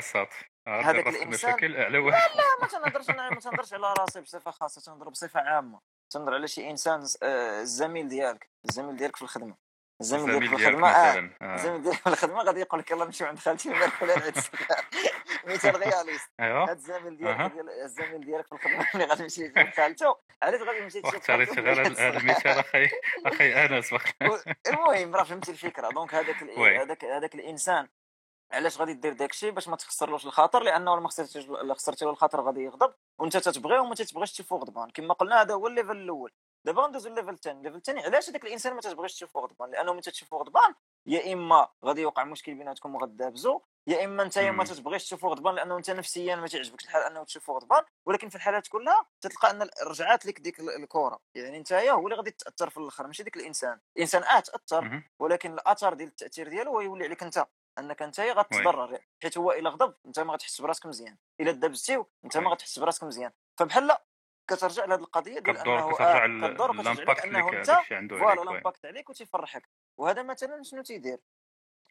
هذاك 0.67 1.07
الانسان 1.07 1.75
على 1.75 1.97
واحد. 1.97 2.29
لا 2.29 2.35
لا 2.35 2.61
ما 2.61 2.67
تنهضرش 2.67 3.09
ما 3.09 3.39
تنهضرش 3.39 3.73
على 3.73 3.93
راسي 3.99 4.21
بصفة 4.21 4.51
خاصة 4.51 4.81
تنهضر 4.81 5.09
بصفة 5.09 5.39
عامة. 5.39 5.79
تنهضر 6.09 6.33
على 6.33 6.47
شي 6.47 6.69
إنسان 6.69 7.07
آه، 7.23 7.61
الزميل 7.61 8.07
ديالك 8.07 8.49
الزميل 8.69 8.95
ديالك 8.95 9.15
في 9.15 9.21
الخدمة. 9.21 9.64
الزميل 10.01 10.25
ديالك 10.39 10.57
في 10.57 10.67
الخدمه 10.67 10.89
آه. 10.89 11.55
الزميل 11.55 11.81
ديالك 11.81 11.97
في 11.97 12.09
الخدمة 12.09 12.43
غادي 12.43 12.59
يقول 12.59 12.79
لك 12.79 12.91
يلا 12.91 13.05
نمشيو 13.05 13.27
عند 13.27 13.39
خالتي 13.39 13.69
نبارك 13.69 14.03
لها 14.03 14.17
العيد 14.17 14.37
مثال 15.45 15.75
رياليست 15.79 16.29
ايوا 16.39 16.63
هاد 16.63 16.77
الزميل 16.77 17.17
ديالك 17.17 17.51
ديال 17.51 17.69
الزميل 17.69 18.25
ديالك 18.25 18.47
في 18.47 18.53
الخدمة 18.53 18.87
ملي 18.95 19.05
غادي 19.05 19.23
تمشي 19.23 19.51
عند 19.57 19.73
خالته. 19.73 20.15
علاش 20.43 20.61
غادي 20.61 20.79
تمشي 20.79 21.01
تشوف 21.01 21.15
اختاريت 21.15 21.59
غير 21.59 21.81
هذا 21.81 22.17
المثال 22.17 22.51
أخي 22.59 22.89
أخي 23.25 23.65
أنس 23.65 23.93
المهم 24.67 25.15
راه 25.15 25.23
فهمتي 25.23 25.51
الفكرة. 25.51 25.89
donc 25.89 26.15
هذاك 26.15 26.43
هذاك 26.43 27.05
هذاك 27.05 27.35
الإنسان 27.35 27.87
علاش 28.51 28.77
غادي 28.77 28.93
دير 28.93 29.13
داك 29.13 29.31
الشيء 29.31 29.51
باش 29.51 29.67
ما 29.67 29.75
تخسرلوش 29.75 30.25
الخاطر؟ 30.25 30.63
لأنه 30.63 30.99
ما 30.99 31.07
خسرتيش 31.07 31.45
خسرتي 31.71 32.05
له 32.05 32.11
الخاطر 32.11 32.41
غادي 32.41 32.61
يغضب 32.61 32.93
وأنت 33.19 33.37
تتبغيه 33.37 33.79
وما 33.79 33.95
تتبغيش 33.95 34.31
تشوفو 34.33 34.57
غضبان. 34.57 34.89
كما 34.89 35.13
قلنا 35.13 35.41
هذا 35.41 35.53
هو 35.53 35.67
ال 35.67 35.72
level 35.72 35.97
الأول. 35.97 36.31
دابا 36.65 36.87
ندوزو 36.87 37.09
ال 37.09 37.12
level 37.12 37.29
الثاني 37.29 37.59
ال 37.59 37.62
level 37.62 37.75
الثاني 37.77 38.01
علاش 38.01 38.29
هذاك 38.29 38.43
الإنسان 38.43 38.73
ما 38.73 38.81
تتبغيش 38.81 39.13
تشوفو 39.13 39.39
غضبان؟ 39.39 39.71
لأنه 39.71 39.91
ملي 39.93 40.01
تشوفو 40.01 40.37
غضبان 40.37 40.75
يا 41.07 41.33
إما 41.33 41.69
غادي 41.85 42.01
يوقع 42.01 42.23
مشكل 42.23 42.55
بيناتكم 42.55 42.95
وغدابزو 42.95 43.61
يا 43.87 44.05
إما 44.05 44.23
أنت 44.23 44.39
ما 44.39 44.63
تتبغيش 44.63 45.03
تشوفو 45.03 45.27
غضبان 45.27 45.55
لأنه 45.55 45.77
أنت 45.77 45.91
نفسيا 45.91 46.35
ما 46.35 46.47
تعجبكش 46.47 46.83
الحال 46.85 47.03
أنه 47.03 47.23
تشوفو 47.23 47.53
غضبان 47.53 47.83
ولكن 48.05 48.29
في 48.29 48.35
الحالات 48.35 48.67
كلها 48.67 49.05
تلقى 49.21 49.51
أن 49.51 49.69
رجعات 49.83 50.25
لك 50.25 50.39
ديك 50.39 50.59
الكره 50.59 51.19
يعني 51.35 51.57
أنت 51.57 51.73
هو 51.73 52.07
اللي 52.07 52.15
غادي 52.15 52.31
تاثر 52.31 52.69
في 52.69 52.77
الآخر 52.77 53.07
ماشي 53.07 53.23
ديك 53.23 53.37
الإنسان. 53.37 53.79
الانسان 53.97 54.23
آه 54.23 54.39
تأثر 54.39 55.01
ولكن 55.19 55.53
الأثر 55.53 55.93
ديال 55.93 56.09
التأثير 56.09 56.49
ديالو 56.49 56.71
هو 56.71 56.81
يولي 56.81 57.05
عليك 57.05 57.23
أنت. 57.23 57.45
أنك 57.79 58.01
أنت 58.01 58.19
غتضرر 58.19 58.99
حيت 59.23 59.37
هو 59.37 59.51
إلا 59.51 59.69
غضب 59.69 59.93
أنت 60.05 60.19
ما 60.19 60.33
غتحس 60.33 60.61
براسك 60.61 60.85
مزيان. 60.85 61.17
إلا 61.39 61.51
دابزتي 61.51 62.03
أنت 62.25 62.37
ما 62.37 62.49
غتحس 62.49 62.79
براسك 62.79 63.03
مزيان. 63.03 63.31
فبحال 63.57 63.97
كترجع 64.47 64.85
لهذه 64.85 64.99
القضية 64.99 65.39
ديال 65.39 65.57
أنه 65.57 65.93
كترجع 65.93 66.25
لل 66.25 66.50
impact 66.50 67.25
أنه 67.25 67.49
أنت 67.49 68.13
voilà 68.13 68.41
ال 68.41 68.48
impact 68.48 68.85
عليك 68.85 69.09
وتيفرحك 69.09 69.69
وهذا 69.97 70.23
مثلا 70.23 70.63
شنو 70.63 70.81
تيدير؟ 70.81 71.19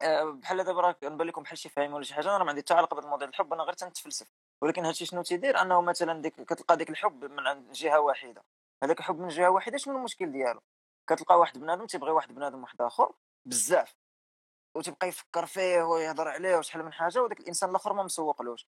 آه، 0.03 0.25
بحال 0.25 0.65
دابا 0.65 0.81
راه 0.81 0.97
نبان 1.03 1.27
لكم 1.27 1.43
بحال 1.43 1.59
شي 1.59 1.69
فاهم 1.69 1.93
ولا 1.93 2.05
شي 2.05 2.15
حاجة 2.15 2.37
أنا 2.37 2.45
ما 2.45 2.51
عندي 2.51 2.61
حتى 2.61 2.75
علاقة 2.75 2.95
بهذا 2.95 3.05
الموضوع 3.07 3.29
الحب 3.29 3.53
أنا 3.53 3.63
غير 3.63 3.73
تنتفلسف. 3.73 4.27
ولكن 4.63 4.85
هادشي 4.85 5.07
شنو 5.07 5.23
تيدير؟ 5.23 5.61
أنه 5.63 5.81
مثلا 5.81 6.23
ديك 6.23 6.35
كتلقى 6.35 6.77
ديك 6.77 6.91
الحب 6.91 7.25
من 7.25 7.47
عند 7.47 7.73
جهة 7.73 8.01
واحدة. 8.01 8.45
هذاك 8.83 9.01
حب 9.03 9.19
من 9.19 9.29
جهة 9.29 9.51
واحدة 9.51 9.79
شنو 9.79 9.99
المشكل 9.99 10.33
ديالو؟ 10.33 10.61
كتلقى 11.07 11.39
واحد 11.39 11.59
بنادم 11.59 11.87
تيبغي 11.87 12.11
واحد 12.11 12.35
بنادم 12.35 12.63
واحد 12.63 12.83
آخر 12.83 13.13
بزاف 13.47 13.95
وتبقى 14.77 15.09
يفكر 15.09 15.47
فيه 15.47 15.83
ويهضر 15.83 16.29
عليه 16.29 16.57
وشحال 16.57 16.85
من 16.85 16.93
حاجة 16.93 17.23
وداك 17.23 17.41
الإنسان 17.41 17.71
الآخر 17.71 17.93
ما 17.93 18.03
مسوقلوش. 18.03 18.67
آه، 18.67 18.74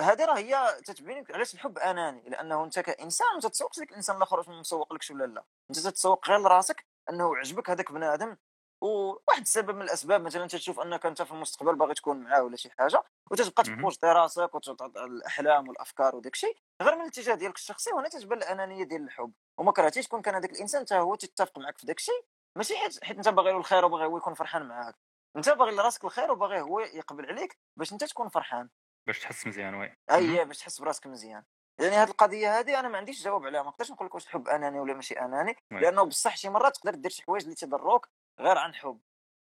هذه 0.00 0.24
راه 0.24 0.38
هي 0.38 0.80
تتبين 0.84 1.24
علاش 1.34 1.54
الحب 1.54 1.78
أناني 1.78 2.28
لأنه 2.28 2.64
أنت 2.64 2.78
كإنسان 2.78 3.26
ما 3.34 3.40
تتسوقش 3.40 3.78
لك 3.78 3.90
الإنسان 3.90 4.16
الآخر 4.16 4.38
واش 4.38 4.48
مسوق 4.48 4.92
لكش 4.92 5.10
ولا 5.10 5.24
لا. 5.24 5.44
أنت 5.70 5.78
تتسوق 5.78 6.28
غير 6.28 6.38
لراسك 6.38 6.86
أنه 7.10 7.36
عجبك 7.36 7.70
هذاك 7.70 7.92
بنادم 7.92 8.36
وواحد 8.80 9.40
السبب 9.40 9.74
من 9.76 9.82
الأسباب 9.82 10.20
مثلا 10.20 10.46
تشوف 10.46 10.80
أنك 10.80 11.06
أنت 11.06 11.22
في 11.22 11.32
المستقبل 11.32 11.74
باغي 11.76 11.94
تكون 11.94 12.20
معاه 12.20 12.42
ولا 12.42 12.56
شي 12.56 12.70
حاجة 12.70 13.02
وتتبقى 13.30 13.62
تبوجتي 13.62 14.06
راسك 14.06 14.54
وتعطي 14.54 15.04
الأحلام 15.04 15.68
والأفكار 15.68 16.16
وداك 16.16 16.32
الشيء 16.34 16.56
غير 16.82 16.94
من 16.94 17.00
الاتجاه 17.02 17.34
ديالك 17.34 17.56
الشخصي 17.56 17.92
وهنا 17.92 18.08
تتبان 18.08 18.38
الأنانية 18.38 18.84
ديال 18.84 19.02
الحب. 19.02 19.32
وما 19.58 19.72
كرهتيش 19.72 20.06
تكون 20.06 20.22
كان 20.22 20.34
هذاك 20.34 20.50
الإنسان 20.50 20.82
حتى 20.82 20.94
هو 20.98 21.14
تتفق 21.14 21.58
معك 21.58 21.78
في 21.78 21.86
داك 21.86 21.96
الشيء 21.98 22.24
ماشي 22.56 22.76
حيت 22.76 23.04
حيت 23.04 23.16
أنت 23.16 23.28
باغي 23.28 23.52
له 23.52 23.58
الخير 23.58 23.84
وباغي 23.84 24.04
هو 24.06 24.16
يكون 24.18 24.34
فرحان 24.34 24.68
معاك. 24.68 24.94
أنت 25.36 25.48
باغي 25.48 25.70
لراسك 25.76 26.04
الخير 26.04 26.32
وباغي 26.32 26.60
هو 26.60 26.80
يقبل 26.80 27.26
عليك 27.26 27.58
باش 27.76 27.92
أنت 27.92 28.04
تكون 28.04 28.28
فرحان. 28.28 28.68
باش 29.06 29.20
تحس 29.20 29.46
مزيان 29.46 29.74
oui. 29.74 29.96
أي 30.10 30.44
باش 30.44 30.58
تحس 30.58 30.80
براسك 30.80 31.06
مزيان. 31.06 31.44
يعني 31.80 31.96
هذه 31.96 32.10
القضية 32.10 32.58
هذه 32.58 32.80
أنا 32.80 32.88
ما 32.88 32.98
عنديش 32.98 33.24
جواب 33.24 33.46
عليها. 33.46 33.62
ما 33.62 33.68
نقدرش 33.68 33.90
نقول 33.90 34.06
لك 34.06 34.14
واش 34.14 34.24
الحب 34.24 34.48
أناني 34.48 34.80
ولا 34.80 34.94
ماشي 34.94 35.20
أناني 35.20 35.56
لأنه 35.70 36.02
بصح 36.02 36.36
شي 36.36 36.48
مرات 36.48 36.76
تقدر 36.76 36.94
دير 36.94 37.10
شي 37.10 37.22
حوايج 37.22 37.42
اللي 37.42 37.54
تضروك 37.54 38.08
غير 38.40 38.58
عن 38.58 38.74
حب. 38.74 39.00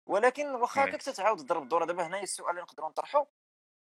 ولكن 0.09 0.47
واخا 0.47 0.85
هكاك 0.85 1.03
تتعاود 1.03 1.39
تضرب 1.39 1.63
الدور 1.63 1.85
دابا 1.85 2.07
هنايا 2.07 2.23
السؤال 2.23 2.51
اللي 2.51 2.63
نقدروا 2.63 2.89
نطرحوا 2.89 3.25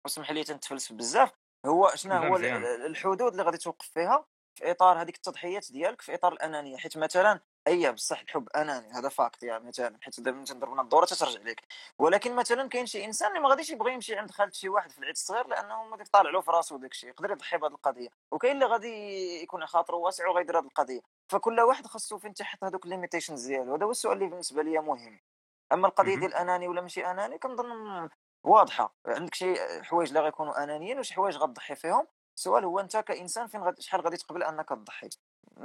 واسمح 0.05 0.31
لي 0.31 0.43
تنتفلسف 0.43 0.93
بزاف 0.93 1.31
هو 1.65 1.91
شنو 1.95 2.15
هو 2.15 2.37
الحدود 2.85 3.31
اللي 3.31 3.43
غادي 3.43 3.57
توقف 3.57 3.89
فيها؟ 3.89 4.25
في 4.55 4.71
إطار 4.71 5.01
هذيك 5.01 5.15
التضحيات 5.15 5.71
ديالك 5.71 6.01
في 6.01 6.13
إطار 6.13 6.33
الأنانية 6.33 6.77
حيت 6.77 6.97
مثلا 6.97 7.39
أي 7.67 7.91
بصح 7.91 8.21
الحب 8.21 8.49
أناني 8.55 8.91
هذا 8.91 9.09
fact 9.09 9.43
يعني 9.43 9.67
مثلا 9.67 9.97
حيت 10.01 10.19
دابا 10.19 10.43
تنضربنا 10.43 10.81
الدورة 10.81 11.05
تترجع 11.05 11.41
لك 11.41 11.61
ولكن 11.99 12.35
مثلا 12.35 12.69
كاين 12.69 12.85
شي 12.85 13.05
إنسان 13.05 13.29
اللي 13.29 13.39
ما 13.39 13.49
غاديش 13.49 13.69
يبغي 13.69 13.93
يمشي 13.93 14.15
عند 14.15 14.31
خالد 14.31 14.53
شي 14.53 14.69
واحد 14.69 14.91
في 14.91 14.97
العيد 14.99 15.15
الصغير 15.15 15.47
لأنه 15.47 15.83
ما 15.83 16.03
طالع 16.13 16.29
له 16.29 16.41
في 16.41 16.51
راسه 16.51 16.79
داك 16.79 16.91
الشيء 16.91 17.09
يقدر 17.09 17.31
يضحي 17.31 17.57
بهذه 17.57 17.71
القضية. 17.71 18.09
وكاين 18.31 18.55
اللي 18.55 18.65
غادي 18.65 18.89
يكون 19.43 19.65
خاطره 19.65 19.95
واسع 19.95 20.27
وغيدير 20.27 20.59
هذه 20.59 20.65
القضية. 20.65 21.01
فكل 21.29 21.59
واحد 21.61 21.87
خاصو 21.87 22.17
فين 22.17 22.33
تحط 22.33 22.63
هذوك 22.63 22.85
ال 22.85 22.90
limitations 22.90 23.47
ديالو. 23.47 23.75
هذا 23.75 23.85
هو 23.85 23.91
السؤال 23.91 24.17
اللي 24.17 24.29
بالنسبة 24.29 24.63
لي 24.63 24.79
مهم. 24.79 25.19
أما 25.73 25.87
القضية 25.87 26.15
ديال 26.15 26.33
أناني 26.33 26.67
ولا 26.67 26.81
ماشي 26.81 27.05
أناني 27.05 27.37
كنظن 27.37 28.09
واضحة. 28.43 28.95
عندك 29.05 29.35
شي 29.35 29.83
حوايج 29.83 30.07
اللي 30.07 30.19
غيكونوا 30.19 30.63
أنانيين 30.63 30.99
وشي 30.99 31.13
حوايج 31.13 31.37
غتضحي 31.37 31.75
فيهم. 31.75 32.07
السؤال 32.37 32.65
هو 32.65 32.79
أنت 32.79 32.97
كإنسان 32.97 33.47
فين 33.47 33.61
غد... 33.61 33.79
شحال 33.79 34.01
غادي 34.01 34.17
تقبل 34.17 34.43
أنك 34.43 34.69
تضحي؟ 34.69 35.09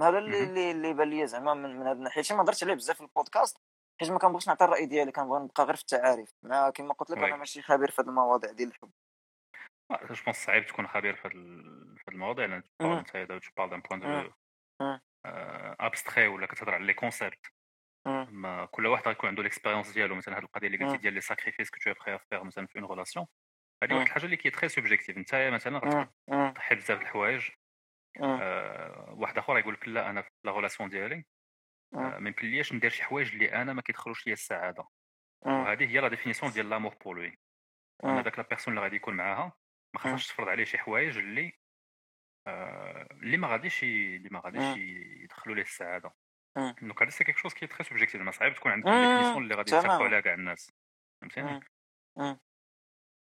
هذا 0.01 0.19
اللي 0.19 0.45
اللي, 0.45 0.71
اللي 0.71 0.93
بان 0.95 1.11
لي 1.11 1.27
زعما 1.27 1.55
من, 1.55 1.77
من 1.81 1.87
هذه 1.87 1.97
الناحية. 1.97 2.23
ما 2.31 2.43
هضرتش 2.43 2.65
عليه 2.65 2.75
بزاف 2.75 2.97
في 2.97 3.03
البودكاست 3.03 3.59
حيت 4.01 4.11
ما 4.11 4.19
كنبغيش 4.19 4.49
نعطي 4.49 4.65
الرأي 4.65 4.87
ديالي 4.87 5.13
كنبغي 5.13 5.41
نبقى 5.41 5.65
غير 5.65 5.77
في 5.77 5.83
التعاريف 5.83 6.35
مع 6.43 6.71
كما 6.71 6.95
قلت 6.95 7.11
لك 7.11 7.19
أنا 7.19 7.37
ماشي 7.37 7.63
خبير 7.63 7.91
في 7.91 8.03
هذه 8.03 8.09
المواضيع 8.09 8.53
ديال 8.53 8.69
الحب. 8.69 8.91
je 9.93 10.15
pense 10.25 10.45
صعيب 10.45 10.67
تكون 10.67 10.89
خبير 10.89 11.17
في 11.17 11.29
هذه 11.29 11.33
المواضيع 12.09 12.47
لأن 12.47 12.63
أنت 12.81 13.17
tu 13.17 13.51
parles 13.57 13.71
d'un 13.71 13.81
point 13.81 14.01
de 14.01 14.31
abstrait 15.81 16.27
ولا 16.29 16.47
كتهضر 16.47 16.75
على 16.75 16.87
les 16.87 16.95
concepts 16.95 17.47
mais 18.07 18.67
كل 18.67 18.87
واحد 18.87 19.09
غيكون 19.09 19.29
عنده 19.29 19.43
l'expérience 19.43 19.91
ديالو. 19.91 20.15
مثلا 20.15 20.39
هذه 20.39 20.43
القضية 20.43 20.67
اللي 20.67 20.85
قلتي 20.85 20.97
ديال 20.97 21.15
les 21.15 21.21
sacrifices 21.21 21.71
que 21.71 21.77
tu 21.81 21.93
peux 22.05 22.19
faire 22.19 22.45
مثلا 22.45 22.67
في 22.67 22.79
une 22.79 22.85
relation 22.89 23.27
هذه 23.83 23.95
واحد 23.95 24.07
الحاجة 24.07 24.25
اللي 24.25 24.37
qui 24.37 24.51
est 24.51 24.59
très 24.59 24.69
subjective 24.69 25.17
انت 25.17 25.35
مثلا 25.35 25.79
غتضحي 25.79 26.75
بزاف 26.75 27.01
الحوايج. 27.01 27.49
آه. 28.23 29.15
واحد 29.19 29.39
آخر 29.39 29.59
يقول 29.59 29.75
لك 29.75 29.89
لا 29.89 30.11
أنا 30.11 30.23
في 30.23 30.31
la 30.45 30.53
relation 30.53 30.89
ديالي. 30.89 31.25
آه. 31.95 32.19
ما 32.19 32.29
يمكنليش 32.29 32.73
ندير 32.73 32.91
شي 32.91 33.03
حوايج 33.03 33.33
اللي 33.33 33.53
أنا 33.53 33.73
ما 33.73 33.83
كيدخلوش 33.83 34.27
ليا 34.27 34.33
السعادة. 34.35 34.85
وهذه 35.47 35.91
هي 35.91 36.01
la 36.01 36.09
définition 36.09 36.53
ديال 36.53 36.71
l'amour 36.71 36.95
pour 36.95 37.17
lui 37.17 37.39
أنا 38.05 38.23
داك 38.23 38.39
la 38.39 38.47
personne 38.49 38.75
اللي 38.75 38.85
غادي 38.85 38.97
يكون 38.97 39.15
معاها 39.15 39.53
ما 39.95 40.01
خاصهاش 40.01 40.27
تفرض 40.27 40.49
عليه 40.49 40.65
شي 40.65 40.79
حوايج 40.79 41.19
اللي 41.19 41.53
آه 42.47 43.09
اللي 43.13 43.37
ما 43.37 43.49
غاديش 43.49 43.83
اللي 43.83 44.29
ما 44.31 44.41
غاديش 44.41 44.77
يدخلوا 45.23 45.57
ليه 45.57 45.63
السعادة. 45.63 46.13
donc 46.57 47.03
هذا 47.03 47.11
c'est 47.11 47.25
quelque 47.25 47.37
chose 47.37 47.55
qui 47.55 47.67
est 47.67 47.75
très 47.75 47.85
subjectif 47.85 48.21
mais 48.21 48.31
صعيب 48.31 48.55
تكون 48.55 48.73
عندك 48.73 48.87
définition 48.87 49.43
اللي 49.43 49.55
غادي 49.55 49.77
يتفقوا 49.77 50.07
عليها 50.07 50.21
كاع 50.21 50.35
الناس. 50.35 50.73
فهمتيني؟ 51.21 51.61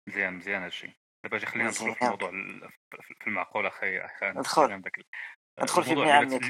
مزيان 0.10 0.34
مزيان 0.34 0.62
هادشي. 0.62 1.00
دابا 1.24 1.38
أجي 1.38 1.46
خلينا 1.46 1.70
ندخلوا 1.70 1.94
في 1.94 2.02
الموضوع 2.02 2.32
في 3.02 3.28
المعقول 3.28 3.66
أخي 3.66 4.00
أخي 4.00 4.26
ندخل 4.26 4.82
ندخل 5.62 5.84
في 5.84 5.92
ابن 5.92 6.10
عمك 6.10 6.42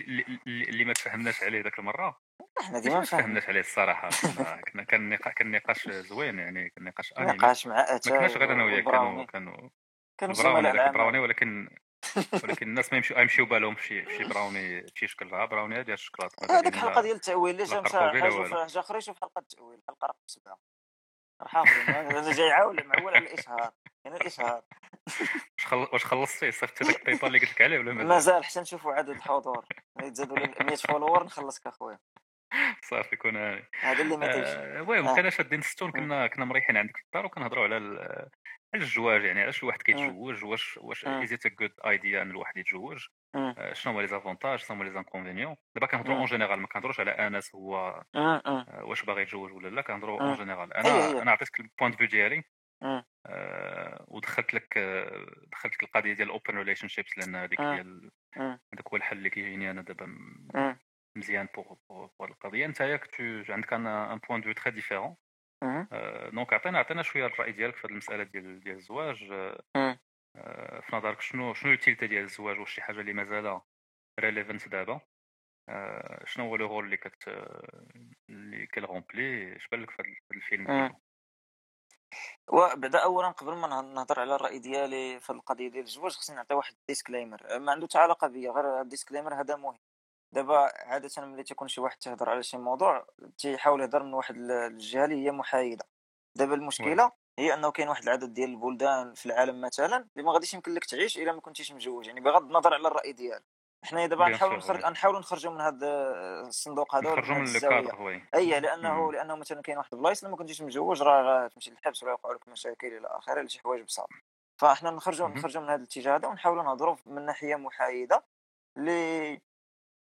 اللي 0.48 0.86
ما 0.86 0.94
تفهمناش 0.94 1.44
عليه 1.44 1.62
ذاك 1.62 1.80
المرة؟ 1.80 2.20
إحنا 2.62 2.80
ديما 2.80 2.96
ما 2.96 3.06
تفهمناش 3.06 3.50
عليه 3.50 3.60
الصراحة؟ 3.60 4.10
كنا 4.72 4.84
كان 4.84 5.16
كان 5.16 5.52
نقاش 5.52 5.90
زوين 5.90 6.40
يعني 6.40 6.70
كان 6.70 6.84
نقاش 6.84 7.14
animé 7.14 7.32
نقاش 7.32 7.68
مع 7.68 7.96
اتاي 7.96 8.14
ما 8.14 8.20
كناش 8.20 8.38
غير 8.38 8.54
أنا 8.54 8.64
وياك 8.64 8.84
كانوا 8.84 9.26
كانوا 9.26 9.70
كانوا 10.18 10.36
براوني 10.36 10.92
براوني 10.92 11.20
ولكن 11.20 11.70
ولكن 12.44 12.68
الناس 12.68 12.92
ما 12.92 12.98
يمشيو 12.98 13.20
يمشيو 13.20 13.46
بالهم 13.46 13.76
في 13.76 14.06
شي 14.18 14.24
براوني 14.24 14.88
في 14.96 15.08
شكل 15.08 15.34
ها 15.34 15.46
براوني 15.46 15.84
ديال 15.84 15.94
الشكلاط 15.94 16.52
هذيك 16.52 16.74
الحلقة 16.74 17.02
ديال 17.02 17.16
التأويل 17.16 17.56
اللي 17.56 17.64
جا 17.64 17.82
مشى 17.82 18.74
جا 18.74 18.82
خرج 18.82 19.12
في 19.12 19.20
حلقه 19.20 19.40
التاويل 19.40 19.80
الحلقة 19.80 20.06
رقم 20.06 20.28
سبعه 20.28 20.60
حافظ 21.42 21.90
أنا 21.90 22.32
جاي 22.32 22.52
عاول 22.52 22.88
معول 22.88 23.16
على 23.16 23.26
الاشهار 23.26 23.72
يعني 24.06 24.18
الاشهار 24.18 24.62
واش 25.72 26.06
خلصتي؟ 26.06 26.52
صيفط 26.52 26.84
داك 26.84 27.00
البيبر 27.00 27.28
اللي 27.28 27.40
قلت 27.40 27.52
لك 27.52 27.62
عليه 27.62 27.80
ولا 27.80 27.94
مازال 27.94 28.08
مازال 28.08 28.46
حتى 28.46 28.60
نشوفوا 28.60 28.94
عدد 28.94 29.10
الحضور 29.10 29.66
يتزادوا 30.02 30.38
لي 30.38 30.54
100 30.62 30.76
فولور 30.76 31.24
نخلصك 31.24 31.68
اخويا 31.68 32.00
صافي 32.90 33.16
كون 33.16 33.36
هاني 33.36 33.70
هذا 33.80 34.02
اللي 34.02 34.18
ما 34.18 34.80
المهم 34.80 35.08
آه. 35.08 35.16
كنا 35.16 35.30
شادين 35.30 35.60
الستون 35.60 35.92
كنا 35.92 36.28
كنا 36.28 36.46
مريحين 36.46 36.78
عندك 36.78 36.98
في 36.98 37.04
الدار 37.04 37.26
وكنهضروا 37.26 37.64
على 37.64 37.76
على 38.74 38.84
الزواج 38.84 39.24
يعني 39.24 39.42
علاش 39.42 39.64
الواحد 39.64 39.82
كيتزوج 39.82 40.44
واش 40.44 40.78
واش 40.78 41.06
از 41.06 41.34
ات 41.34 41.48
جود 41.48 41.74
ايديا 41.86 42.22
إن 42.22 42.30
الواحد 42.30 42.58
يتزوج؟ 42.58 42.98
آه، 42.98 43.19
شنو 43.74 43.94
هما 43.94 44.02
les 44.02 44.08
avantages 44.08 44.60
شنو 44.60 44.78
هما 44.78 44.84
les 44.84 44.92
inconvénients 44.92 45.56
دابا 45.76 45.88
كنهضروا 45.88 46.18
en 46.18 46.26
général 46.26 46.60
ما 46.60 46.68
كنهضروش 46.68 47.00
على 47.00 47.12
انس 47.12 47.56
هو 47.56 48.04
واش 48.82 49.04
باغي 49.04 49.22
يتزوج 49.22 49.52
ولا 49.54 49.68
لا 49.70 49.82
كنهضروا 49.82 50.22
en 50.22 50.34
général 50.34 50.74
أنا 50.74 51.22
أنا 51.22 51.32
عطيتك 51.32 51.60
ال 51.60 51.64
point 51.64 51.87
de 51.87 51.96
vue 51.96 52.08
ديالي 52.08 52.44
ودخلت 54.08 54.54
لك 54.54 54.78
دخلت 55.52 55.74
لك 55.74 55.84
القضية 55.84 56.14
ديال 56.14 56.28
ال 56.28 56.58
open 56.58 56.88
relationships 56.88 57.18
لأن 57.18 57.36
هذيك 57.36 57.62
هي 57.62 57.82
هذاك 58.74 58.88
هو 58.92 58.98
الحل 58.98 59.18
اللي 59.18 59.30
كيجيني 59.30 59.72
أنا 59.72 59.82
دابا 59.82 60.16
مزيان 61.18 61.48
pour 61.56 61.76
pour 61.90 62.10
القضية 62.22 62.66
انت 62.66 62.82
عندك 63.50 63.74
un 63.74 64.20
point 64.30 64.40
de 64.40 64.44
vue 64.44 64.54
très 64.54 64.72
différent 64.72 65.16
donc 66.34 66.54
عطينا 66.54 66.80
عطينا 66.80 67.02
شوية 67.02 67.26
الراي 67.26 67.52
ديالك 67.52 67.76
في 67.76 67.88
هذه 67.88 67.92
المساله 67.92 68.24
ديال 68.24 68.60
ديال 68.60 68.76
الزواج 68.76 69.32
في 70.82 70.90
نظرك 70.94 71.22
شنو 71.22 71.54
شنو 71.54 71.72
التيلتا 71.72 72.06
ديال 72.06 72.24
الزواج 72.24 72.60
واش 72.60 72.74
شي 72.74 72.82
حاجة 72.82 73.02
اللي 73.02 73.14
مازال 73.14 73.62
relevant 74.20 74.68
دابا 74.68 75.02
شنو 76.26 76.46
هو 76.46 76.56
le 76.56 76.68
rôle 76.68 76.86
اللي 76.86 76.98
كت 76.98 77.28
اللي 78.30 78.68
كي 78.68 78.84
le 78.84 79.00
remplit 79.00 79.56
اش 79.56 79.68
بان 79.68 79.82
لك 79.82 79.92
في 79.92 80.36
الفيلم 80.36 80.96
وبعدا 82.48 83.00
اولا 83.00 83.32
قبل 83.32 83.56
ما 83.56 83.82
نهضر 83.82 84.20
على 84.20 84.36
الرأي 84.36 84.60
ديالي 84.60 85.20
في 85.20 85.30
القضية 85.30 85.68
ديال 85.68 85.84
الزواج 85.84 86.12
خصني 86.12 86.36
نعطي 86.36 86.54
واحد 86.54 86.74
ال 86.82 86.89
disclaimer 86.89 87.60
ما 87.60 87.72
عنده 87.72 87.88
حتى 87.88 87.98
علاقة 87.98 88.28
بيا 88.28 88.52
غير 88.52 88.82
ال 88.82 88.87
disclaimer 88.87 89.42
هذا 89.42 89.56
مهم. 89.56 89.80
دابا 90.32 90.58
عادة 90.86 91.26
ملي 91.26 91.44
تيكون 91.44 91.68
شي 91.68 91.82
واحد 91.82 91.98
تهضر 91.98 92.30
على 92.30 92.44
شي 92.44 92.58
موضوع 92.58 93.08
تيحاول 93.38 93.82
يهضر 93.82 94.04
من 94.04 94.14
واحد 94.14 94.36
الجهة 94.38 95.06
اللي 95.06 95.26
هي 95.26 95.32
محايدة. 95.32 95.86
دابا 96.36 96.54
المشكلة 96.54 97.12
هي 97.40 97.54
انه 97.54 97.72
كاين 97.72 97.90
واحد 97.90 98.04
العدد 98.04 98.34
ديال 98.34 98.50
البلدان 98.50 99.14
في 99.14 99.26
العالم 99.26 99.62
مثلا 99.62 99.98
اللي 99.98 100.24
ما 100.24 100.32
غاديش 100.32 100.54
يمكن 100.54 100.74
لك 100.74 100.86
تعيش 100.86 101.18
إلا 101.18 101.32
ما 101.32 101.42
كنتيش 101.42 101.72
مجوج 101.72 102.08
يعني 102.08 102.22
بغض 102.22 102.44
النظر 102.44 102.74
على 102.74 102.88
الرأي 102.88 103.14
ديالك. 103.14 103.44
حنا 103.84 104.06
دابا 104.06 104.28
نحاول 104.30 104.58
نخرج 104.58 104.86
نحاولوا 104.86 105.20
نخرجوا 105.20 105.52
من 105.52 105.62
هذا 105.62 106.12
الصندوق 106.48 106.96
هذا 106.96 107.10
نخرجوا 107.10 107.36
من 107.36 107.56
الكادر 107.56 108.22
أي 108.36 108.60
لأنه 108.60 109.12
لأنه 109.12 109.36
مثلا 109.36 109.62
كاين 109.62 109.78
واحد 109.78 109.94
البلايص 109.94 110.24
لما 110.24 110.36
كنتيش 110.36 110.62
مجوج 110.62 111.02
راه 111.02 111.48
تمشي 111.48 111.72
للحبس 111.72 112.04
ولا 112.04 112.12
يوقعوا 112.12 112.36
لك 112.36 112.48
مشاكل 112.48 112.88
إلى 112.88 113.08
آخره 113.08 113.42
لشي 113.42 113.60
حوايج 113.60 113.84
بساط. 113.84 114.10
فاحنا 114.58 114.92
نخرجوا 114.92 115.28
نخرجوا 115.28 115.62
من 115.62 115.70
هذا 115.70 115.76
الاتجاه 115.76 116.16
هذا 116.16 116.28
ونحاولوا 116.28 116.64
نهضروا 116.64 116.96
من 117.06 117.26
ناحية 117.26 117.56
محايدة 117.56 118.24
اللي 118.78 119.42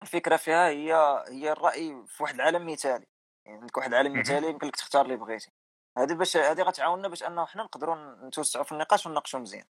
الفكرة 0.02 0.36
فيها 0.36 0.68
هي 0.70 0.94
هي 1.28 1.52
الرأي 1.52 2.04
في 2.08 2.24
واحد 2.24 2.36
العالم 2.36 2.72
مثالي. 2.72 3.08
يعني 3.46 3.60
عندك 3.60 3.78
واحد 3.78 3.90
العالم 3.90 4.20
مثالي 4.20 4.50
يمكن 4.50 4.68
لك 4.68 4.76
تختار 4.76 5.06
اللي 5.06 5.16
بغيتي. 5.18 5.52
هذه 5.98 6.14
باش 6.14 6.38
هذه 6.38 6.62
غتعاوننا 6.62 7.08
باش 7.08 7.24
أنه 7.24 7.46
حنا 7.46 7.64
نقدروا 7.64 7.96
نتوسعوا 8.28 8.64
في 8.64 8.72
النقاش 8.72 9.06
ونناقشوا 9.06 9.40
مزيان. 9.40 9.66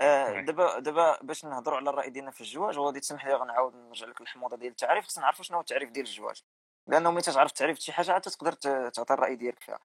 آه 0.00 0.40
دابا 0.40 0.78
دابا 0.78 1.22
باش 1.22 1.44
نهضروا 1.44 1.76
على 1.76 1.90
الرأي 1.90 2.10
ديالنا 2.10 2.30
في 2.30 2.40
الزواج 2.40 2.78
وغادي 2.78 3.00
تسمح 3.00 3.26
لي 3.26 3.34
غنعاود 3.34 3.74
نرجع 3.74 4.06
لك 4.06 4.20
الحموضه 4.20 4.56
ديال 4.56 4.70
التعريف. 4.70 5.06
خصنا 5.06 5.24
نعرفوا 5.24 5.44
شنو 5.44 5.56
هو 5.56 5.60
التعريف 5.60 5.90
ديال 5.90 6.06
الزواج 6.06 6.42
لأنه 6.86 7.10
ملي 7.10 7.22
تعرف 7.22 7.50
التعريف 7.50 7.78
شي 7.78 7.92
حاجة 7.92 8.12
عاد 8.12 8.20
تقدر 8.20 8.52
تعطي 8.90 9.14
الرأي 9.14 9.36
ديالك 9.36 9.62
فيها. 9.62 9.78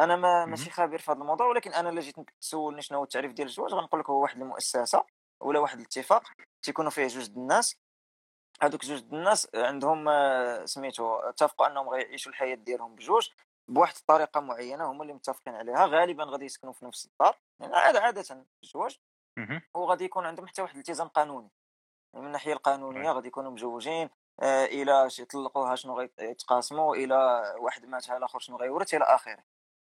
أنا 0.00 0.16
ما 0.16 0.44
ماشي 0.46 0.70
خبير 0.70 0.98
في 0.98 1.10
هذا 1.10 1.20
الموضوع 1.20 1.46
ولكن 1.46 1.72
أنا 1.72 1.90
إلا 1.90 2.00
جيت 2.00 2.16
تسولني 2.40 2.82
شنو 2.82 2.98
هو 2.98 3.04
التعريف 3.04 3.32
ديال 3.32 3.48
الزواج 3.48 3.74
غنقول 3.74 4.00
لك 4.00 4.10
هو 4.10 4.22
واحد 4.22 4.40
المؤسسة 4.40 5.04
ولا 5.40 5.58
واحد 5.60 5.78
الاتفاق. 5.78 6.22
تيكونوا 6.62 6.90
فيه 6.90 7.06
جوج 7.06 7.30
الناس. 7.30 7.76
هذوك 8.62 8.84
جوج 8.84 9.02
الناس 9.12 9.48
عندهم 9.54 10.08
آه، 10.08 10.64
سميتو 10.64 11.16
اتفقوا 11.16 11.66
أنهم 11.66 11.88
غيعيشوا 11.88 12.32
الحياة 12.32 12.54
ديالهم 12.54 12.94
بجوج. 12.94 13.30
بواحد 13.68 13.94
الطريقة 13.96 14.40
معينة 14.40 14.90
هما 14.90 15.02
اللي 15.02 15.12
متفقين 15.12 15.54
عليها 15.54 15.86
غالبا 15.86 16.24
غادي 16.24 16.44
يسكنوا 16.44 16.72
في 16.72 16.84
نفس 16.84 17.06
الدار 17.06 17.38
يعني 17.60 17.76
عاده 17.76 18.00
عاده 18.00 18.46
الزواج 18.64 18.98
وغادي 19.74 20.04
يكون 20.04 20.26
عندهم 20.26 20.46
حتى 20.46 20.62
واحد 20.62 20.74
الالتزام 20.74 21.08
قانوني 21.08 21.50
يعني 22.12 22.22
من 22.22 22.26
الناحية 22.26 22.52
القانونية 22.52 23.12
غادي 23.12 23.28
يكونوا 23.28 23.50
مجوجين 23.50 24.10
آه 24.40 24.64
إلى 24.64 25.08
يطلقوها 25.18 25.76
شنو 25.76 25.98
غيتقاسموا 25.98 26.96
إلى 26.96 27.14
واحد 27.58 27.86
مات 27.86 28.10
على 28.10 28.18
الآخر 28.18 28.38
شنو 28.38 28.56
غيورث 28.56 28.94
إلى 28.94 29.04
آخره. 29.04 29.44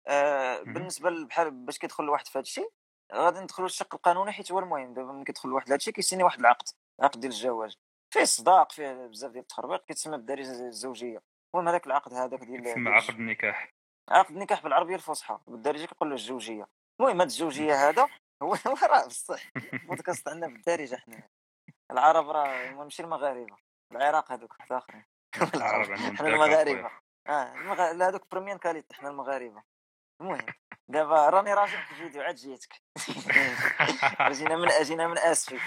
آه 0.07 0.61
بالنسبة 0.61 1.25
بحال 1.25 1.51
باش 1.51 1.77
كيدخل 1.77 2.03
الواحد 2.03 2.27
في 2.27 2.37
هذا 2.37 2.43
الشيء 2.43 2.71
غادي 3.13 3.39
ندخلوا 3.39 3.67
الشق 3.67 3.95
القانوني 3.95 4.31
حيت 4.31 4.51
هو 4.51 4.59
المهم 4.59 4.93
دابا 4.93 5.11
ملي 5.11 5.25
كيدخل 5.25 5.53
واحد 5.53 5.67
لهذا 5.67 5.75
الشيء 5.77 5.93
كيسيني 5.93 6.23
واحد 6.23 6.39
العقد 6.39 6.67
عقد 7.01 7.19
ديال 7.19 7.31
الزواج. 7.31 7.77
فيه 8.13 8.23
صداق 8.23 8.71
فيه 8.71 9.07
بزاف 9.07 9.31
ديال 9.31 9.41
التخربيق 9.43 9.85
كيتسمى 9.85 10.17
بالدارجه 10.17 10.67
الزوجية. 10.67 11.21
المهم 11.55 11.69
هذاك 11.69 11.87
العقد 11.87 12.13
هذاك 12.13 12.43
ديال 12.43 12.67
يسمى 12.67 12.89
عقد 12.89 13.09
النكاح. 13.09 13.73
عقد 14.09 14.31
النكاح 14.31 14.63
بالعربية 14.63 14.95
الفصحى 14.95 15.39
بالدارجه 15.47 15.85
كيقول 15.85 16.09
له 16.09 16.15
الزوجية. 16.15 16.67
المهم 16.99 17.15
هذا 17.15 17.23
الزوجية 17.23 17.89
هذا 17.89 18.07
هو 18.43 18.57
راه 18.83 19.05
بصح 19.07 19.51
البودكاست 19.73 20.27
عندنا 20.27 20.47
بالدارجة 20.47 20.95
حنا 20.95 21.29
العرب 21.91 22.29
راه 22.29 22.71
ماشي 22.71 23.03
المغاربة 23.03 23.57
العراق 23.91 24.31
هذوك 24.31 24.53
حتى 24.59 24.77
آخرين. 24.77 25.05
حنا 26.17 26.27
المغاربة. 26.27 26.91
آه 27.27 27.53
المغ... 27.53 27.81
هذوك 27.81 28.31
بريميان 28.31 28.57
كاليت 28.57 28.93
حنا 28.93 29.09
المغاربة. 29.09 29.63
المهم 30.21 30.45
دابا 30.87 31.29
راني 31.29 31.53
راجع 31.53 31.85
في 31.85 31.91
الفيديو 31.91 32.21
عاد 32.21 32.35
جيتك. 32.35 32.81
جينا 34.37 34.55
من 34.55 34.67
جينا 34.81 35.07
من 35.07 35.17
أسفي. 35.17 35.59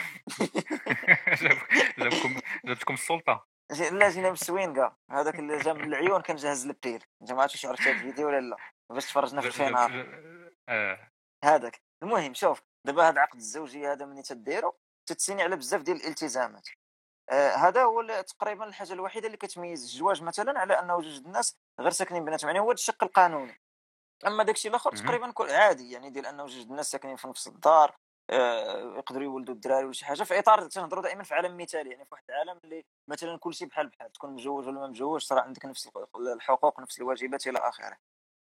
جابكم 1.99 2.40
جابتكم 2.64 2.95
السلطة. 2.95 3.47
لا 3.71 4.09
جينا 4.11 4.29
من 4.29 4.35
السوينكا 4.35 4.97
هذاك 5.11 5.39
اللي 5.39 5.59
جا 5.59 5.73
من 5.73 5.85
العيون 5.85 6.23
كان 6.23 6.37
جاهز 6.37 6.67
للبيل 6.67 7.05
انت 7.23 7.33
ما 7.33 7.43
عرفتش 7.43 7.67
عرفت 7.67 7.83
هذا 7.83 7.91
الفيديو 7.91 8.27
ولا 8.27 8.41
لا؟ 8.41 8.57
باش 8.91 9.07
تفرجنا 9.07 9.41
في 9.41 9.47
الفينار 9.47 10.07
آه. 10.69 11.11
هذاك. 11.45 11.83
المهم 12.03 12.35
شوف 12.35 12.63
دابا 12.85 13.09
هذا 13.09 13.21
عقد 13.21 13.37
الزوجية 13.37 13.93
هذا 13.93 14.07
ملي 14.07 14.23
تديرو؟ 14.23 14.77
تتسيني 15.07 15.43
على 15.43 15.57
بزاف 15.57 15.83
ديال 15.83 15.97
الالتزامات. 15.97 16.69
آه 17.31 17.55
هذا 17.55 17.83
هو 17.83 18.25
تقريبا 18.29 18.65
الحاجة 18.65 18.93
الوحيدة 18.93 19.27
اللي 19.27 19.37
كتميز 19.37 19.83
الزواج 19.83 20.23
مثلا 20.23 20.61
على 20.61 20.79
أنه 20.79 21.01
جوج 21.01 21.17
الناس 21.17 21.57
غير 21.81 21.91
ساكنين 21.91 22.25
بيناتهم 22.25 22.49
يعني 22.49 22.61
هو 22.61 22.73
الشق 22.73 23.05
القانوني. 23.05 23.61
أما 24.27 24.45
داكشي 24.45 24.69
الآخر 24.69 24.97
تقريبا 24.97 25.31
كل 25.31 25.51
عادي 25.51 25.93
يعني 25.93 26.11
ديال 26.11 26.27
أنه 26.27 26.47
جوج 26.47 26.63
الناس 26.63 26.91
ساكنين 26.91 27.17
في 27.17 27.29
نفس 27.29 27.49
الدار. 27.49 27.97
يقدروا 28.30 29.25
يولدوا 29.25 29.54
الدراري 29.54 29.85
ولا 29.85 29.92
شي 29.92 30.04
حاجة. 30.04 30.23
في 30.23 30.38
إطار 30.38 30.66
تنهضروا 30.68 31.02
دائما 31.02 31.23
في 31.23 31.35
عالم 31.35 31.56
مثالي 31.56 31.90
يعني 31.90 32.04
في 32.04 32.08
واحد 32.12 32.25
العالم 32.30 32.61
اللي 32.64 32.85
مثلا 33.08 33.38
كل 33.38 33.54
شيء 33.54 33.68
بحال 33.68 33.88
بحال 33.88 34.12
تكون 34.12 34.30
مجوج 34.30 34.66
ولا 34.68 34.80
ما 34.80 34.87
مجوج 34.87 35.20
صرا 35.20 35.40
عندك 35.40 35.64
نفس 35.64 35.90
الحقوق 36.16 36.80
نفس 36.80 36.99
الواجبات 36.99 37.47
إلى 37.47 37.58
آخره. 37.58 37.97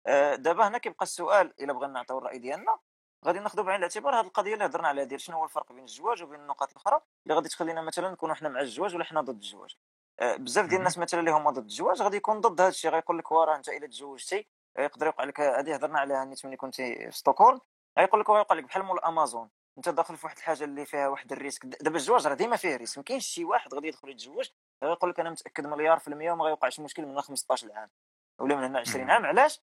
آه 0.07 0.35
دابا 0.35 0.69
هنا 0.69 0.79
كيبقى 0.79 1.03
السؤال 1.03 1.55
إلا 1.61 1.73
بغينا 1.73 1.93
نعطيو 1.93 2.19
الرأي 2.19 2.39
ديالنا 2.39 2.79
غادي 3.27 3.39
ناخذوا 3.39 3.65
بعين 3.65 3.79
الاعتبار 3.79 4.21
هذه 4.21 4.27
القضية 4.27 4.55
اللي 4.55 4.65
هضرنا 4.65 4.89
عليها 4.89 5.05
ديال 5.05 5.21
شنو 5.21 5.37
هو 5.37 5.45
الفرق 5.45 5.73
بين 5.73 5.85
الزواج 5.85 6.23
وبين 6.23 6.41
النقاط 6.41 6.71
الأخرى 6.71 7.01
اللي 7.27 7.35
غادي 7.35 7.49
تخلينا 7.49 7.83
مثلا 7.83 8.11
نكونوا 8.11 8.35
حنا 8.35 8.49
مع 8.49 8.61
الزواج 8.61 8.95
ولا 8.95 9.05
حنا 9.05 9.21
ضد 9.21 9.43
الزواج. 9.43 9.77
آه 10.21 10.37
بزاف 10.37 10.67
ديال 10.67 10.79
الناس 10.79 10.99
مثلا 10.99 11.21
اللي 11.21 11.31
هما 11.31 11.51
ضد 11.51 11.65
الزواج 11.65 12.03
غادي 12.03 12.17
يكون 12.17 12.41
ضد 12.41 12.61
هذا 12.61 12.71
الشيء 12.71 12.91
غيقول 12.91 13.19
لك 13.19 13.33
وراه 13.33 13.57
أنت 13.57 13.69
إلا 13.69 13.87
تزوجتي 13.87 14.47
يقدر 14.79 15.07
يوقع 15.07 15.25
لك 15.25 15.41
هذه 15.41 15.75
هضرنا 15.75 15.99
عليها 16.01 16.25
نيت 16.25 16.47
ملي 16.47 16.57
كنت 16.57 16.75
في 16.75 17.11
ستوكهولم. 17.11 17.61
غيقول 17.99 18.21
لك 18.21 18.29
يوقع 18.29 18.55
لك 18.55 18.65
بحال 18.65 18.83
مول 18.83 18.99
أمازون. 18.99 19.51
انت 19.77 19.89
داخل 19.89 20.17
في 20.17 20.27
واحد 20.27 20.37
الحاجة 20.37 20.65
اللي 20.65 20.87
فيها 20.87 21.09
واحد 21.09 21.33
الريسك. 21.33 21.67
دابا 21.67 21.97
الزواج 21.97 22.27
راه 22.27 22.35
ديما 22.35 22.57
فيه 22.57 22.77
ريسك. 22.77 22.99
ما 22.99 23.05
كاينش 23.05 23.27
شي 23.27 23.45
واحد 23.45 23.75
غادي 23.75 23.89
يدخل 23.89 24.09
يتزوج 24.09 24.51
غيقول 24.85 25.11
لك 25.11 25.21
أنا 25.21 25.31
متأكد 25.31 25.67
مليار 25.67 25.99
في 25.99 26.09
المية 26.09 26.33
وما 26.33 26.45
غيوقعش 26.45 26.81
مشكل 26.81 27.07
من 27.07 27.21
15 27.21 27.73
عام 27.73 27.91
ولا 28.39 28.57
من 28.57 28.65
هنا 28.65 28.79
20 28.81 29.11
عام. 29.11 29.27
علاش؟ 29.27 29.61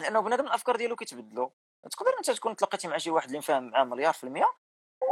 لأنه 0.00 0.20
بنادم 0.20 0.46
الأفكار 0.46 0.76
ديالو 0.76 0.96
كيتبدلوا 0.96 1.48
تقدر 1.90 2.10
أنت 2.18 2.30
تكون 2.30 2.56
تلاقيتي 2.56 2.88
مع 2.88 2.98
شي 2.98 3.10
واحد 3.10 3.28
اللي 3.28 3.42
فاهم 3.42 3.70
معاه 3.70 3.84
مليار 3.84 4.12
في 4.12 4.24
المية 4.24 4.52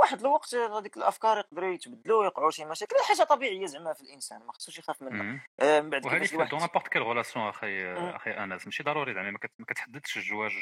وواحد 0.02 0.20
الوقت 0.20 0.54
هذيك 0.54 0.96
الأفكار 0.96 1.38
يقدروا 1.38 1.74
يتبدلوا 1.74 2.20
ويقعوا 2.20 2.50
شي 2.50 2.64
مشاكل 2.64 2.96
حاجة 3.08 3.22
طبيعية 3.22 3.66
زعما 3.66 3.92
في 3.92 4.00
الإنسان 4.00 4.46
ما 4.46 4.52
خصوش 4.52 4.78
يخاف 4.78 5.02
منها. 5.02 5.46
آه 5.60 5.80
من 5.80 5.90
بعد 5.90 6.06
وهذيك 6.06 6.34
دون 6.34 6.60
نابورت 6.60 6.88
كيل 6.88 7.02
غولاسيون 7.02 7.48
أخي 7.48 7.94
أخي 7.94 8.30
أنس. 8.30 8.66
ماشي 8.66 8.82
ضروري 8.82 9.14
زعما 9.14 9.30
ما 9.58 9.66
كتحددش 9.66 10.16
الزواج 10.16 10.52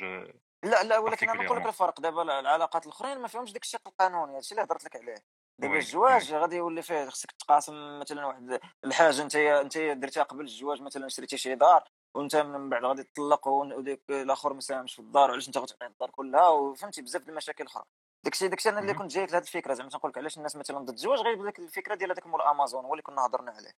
لا 0.64 0.82
لا 0.82 0.98
ولكن 0.98 1.28
أنا 1.28 1.42
نقول 1.42 1.58
لك 1.58 1.66
الفرق. 1.66 2.00
دابا 2.00 2.22
العلاقات 2.22 2.86
الأخرين 2.86 3.18
ما 3.18 3.28
فيهمش 3.28 3.52
داك 3.52 3.62
الشق 3.62 3.88
القانوني 3.88 4.36
هادشي 4.36 4.54
اللي 4.54 4.62
هضرت 4.62 4.84
لك 4.84 4.96
عليه. 4.96 5.24
دابا 5.58 5.76
الزواج 5.76 6.34
غادي 6.34 6.56
يولي 6.56 6.82
فيه 6.82 7.08
خصك 7.08 7.32
تقاسم 7.32 8.00
مثلا 8.00 8.26
واحد 8.26 8.60
الحاجة 8.84 9.22
أنت 9.22 9.36
أنت 9.36 9.78
درتها 9.78 10.22
قبل 10.22 10.44
الزواج 10.44 10.82
مثلا 10.82 11.08
شريتي 11.08 11.36
شي 11.36 11.54
دار 11.54 11.84
وأنت 12.14 12.36
من 12.36 12.68
بعد 12.68 12.84
غادي 12.84 13.02
تطلق 13.02 13.48
وديك 13.48 14.02
الآخر 14.10 14.52
ما 14.52 14.60
ساهمش 14.60 14.94
في 14.94 14.98
الدار 14.98 15.30
وعلاش 15.30 15.48
أنت 15.48 15.58
غتعطي 15.58 15.86
الدار 15.86 16.10
كلها؟ 16.10 16.48
وفهمتي 16.48 17.02
بزاف 17.02 17.28
المشاكل 17.28 17.64
أخرى. 17.64 17.84
داكشي 18.24 18.48
داكشي 18.48 18.68
أنا 18.68 18.80
اللي 18.80 18.94
كنت 18.94 19.10
جايك 19.10 19.30
لهاد 19.32 19.42
الفكرة 19.42 19.74
زعما 19.74 19.90
تنقول 19.90 20.10
لك 20.10 20.18
علاش 20.18 20.36
الناس 20.38 20.56
مثلا 20.56 20.78
ضد 20.78 20.88
الزواج 20.88 21.18
غير 21.18 21.44
ديك 21.44 21.58
الفكرة 21.58 21.94
ديال 21.94 22.10
هذاك 22.10 22.26
مول 22.26 22.42
امازون 22.42 22.84
هو 22.84 22.92
اللي 22.92 23.02
كنا 23.02 23.26
هضرنا 23.26 23.50
عليه. 23.50 23.72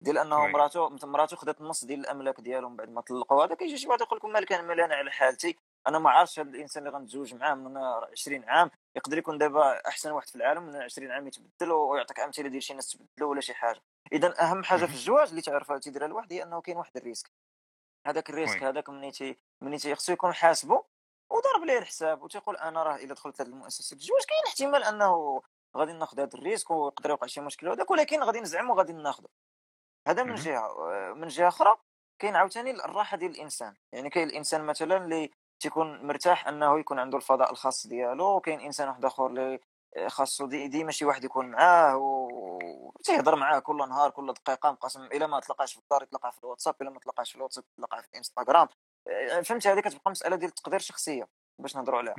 ديال 0.00 0.18
أنه 0.18 0.46
مراته 0.46 0.88
مراته 1.06 1.36
خدات 1.36 1.60
النص 1.60 1.84
ديال 1.84 2.00
الأملاك 2.00 2.40
ديالهم 2.40 2.76
بعد 2.76 2.90
ما 2.90 3.00
طلقوا 3.00 3.44
هذا 3.44 3.54
كيجي 3.54 3.76
شي 3.76 3.88
واحد 3.88 4.00
يقول 4.00 4.16
لكم 4.18 4.32
مالك 4.32 4.52
أنا 4.52 4.62
مال 4.62 4.80
أنا 4.80 4.94
على 4.94 5.10
حالتي 5.10 5.56
أنا 5.86 5.98
ما 5.98 6.10
عارفش 6.10 6.40
هذا 6.40 6.50
الإنسان 6.50 6.86
اللي 6.86 6.98
غنتزوج 6.98 7.34
معاه 7.34 7.54
من 7.54 7.76
20 7.76 8.44
عام 8.44 8.70
يقدر 8.96 9.18
يكون 9.18 9.38
دابا 9.38 9.88
أحسن 9.88 10.10
واحد 10.10 10.28
في 10.28 10.36
العالم 10.36 10.62
من 10.62 10.76
20 10.76 11.10
عام 11.10 11.26
يتبدل 11.26 11.72
ويعطيك 11.72 12.20
أمثلة 12.20 12.48
ديال 12.48 12.62
شي 12.62 12.74
ناس 12.74 12.88
تبدلوا 12.88 13.30
ولا 13.30 13.40
شي 13.40 13.54
حاجة. 13.54 13.80
اذا 14.12 14.34
أهم 14.42 14.64
حاجة 14.64 14.84
في 14.84 14.94
الزواج 14.94 15.28
اللي 15.28 15.42
تعرفها 15.42 15.78
تيديرها 15.78 16.06
الواحد 16.06 16.32
هي 16.32 16.42
أنه 16.42 16.60
كاين 16.60 16.76
واحد 16.76 16.96
الريسك. 16.96 17.30
هذاك 18.06 18.30
الريسك 18.30 18.62
هذاك 18.62 18.88
مني 18.88 19.10
تي 19.10 19.38
مني 19.62 19.78
تي 19.78 19.94
خصو 19.94 20.12
يكون 20.12 20.32
حاسبه 20.34 20.84
وضرب 21.54 21.64
ليه 21.66 21.78
الحساب 21.78 22.22
وتيقول 22.22 22.56
أنا 22.56 22.82
راه 22.82 22.96
إلا 22.96 23.14
دخلت 23.14 23.40
هذه 23.40 23.48
المؤسسة. 23.48 23.96
الزواج 23.96 24.22
كاين 24.22 24.42
احتمال 24.46 24.84
أنه 24.84 25.42
غادي 25.76 25.92
ناخذ 25.92 26.20
هذا 26.20 26.30
الريسك 26.34 26.70
ويقدر 26.70 27.10
يوقع 27.10 27.26
شي 27.26 27.40
مشكل 27.40 27.68
هذاك 27.68 27.90
ولكن 27.90 28.22
غادي 28.22 28.40
نزعم 28.40 28.70
وغادي 28.70 28.92
ناخذه 28.92 29.28
هذا 30.08 30.22
من 30.22 30.34
جهة 30.34 30.74
من 31.14 31.28
جهة 31.28 31.48
أخرى 31.48 31.76
كاين 32.18 32.36
عاوتاني 32.36 32.70
الراحة 32.70 33.16
ديال 33.16 33.30
الإنسان. 33.30 33.74
يعني 33.92 34.10
كاين 34.10 34.28
الإنسان 34.28 34.64
مثلا 34.64 34.96
اللي 34.96 35.30
تيكون 35.60 36.06
مرتاح 36.06 36.48
أنه 36.48 36.78
يكون 36.78 36.98
عنده 36.98 37.16
الفضاء 37.16 37.52
الخاص 37.52 37.86
ديالو 37.86 38.36
وكاين 38.36 38.60
إنسان 38.60 38.88
واحد 38.88 39.04
آخر 39.04 39.26
اللي 39.26 39.60
خاصو 40.08 40.46
دي 40.46 40.68
ديما 40.68 40.92
شي 40.92 41.04
واحد 41.04 41.24
يكون 41.24 41.50
معاه 41.50 41.96
و 41.96 42.28
تيهضر 43.04 43.36
معاه 43.36 43.58
كل 43.58 43.76
نهار 43.76 44.10
كل 44.10 44.32
دقيقة 44.32 44.72
مقسم 44.72 45.04
إلا 45.04 45.26
ما 45.26 45.40
تلقاش 45.40 45.72
في 45.72 45.78
الدار 45.78 46.02
يتلقى 46.02 46.32
في 46.32 46.38
الواتساب 46.38 46.74
إلا 46.82 46.90
ما 46.90 46.98
تلقاش 47.00 47.30
في 47.30 47.36
الواتساب 47.36 47.64
يتلقى 47.78 48.02
في 48.02 48.08
الانستغرام 48.08 48.68
فهمتي؟ 49.44 49.68
هذه 49.68 49.80
كتبقى 49.80 50.10
مسألة 50.10 50.36
ديال 50.36 50.48
التقدير 50.48 50.80
الشخصيه 50.80 51.28
باش 51.58 51.76
نهضروا 51.76 51.98
عليها. 51.98 52.14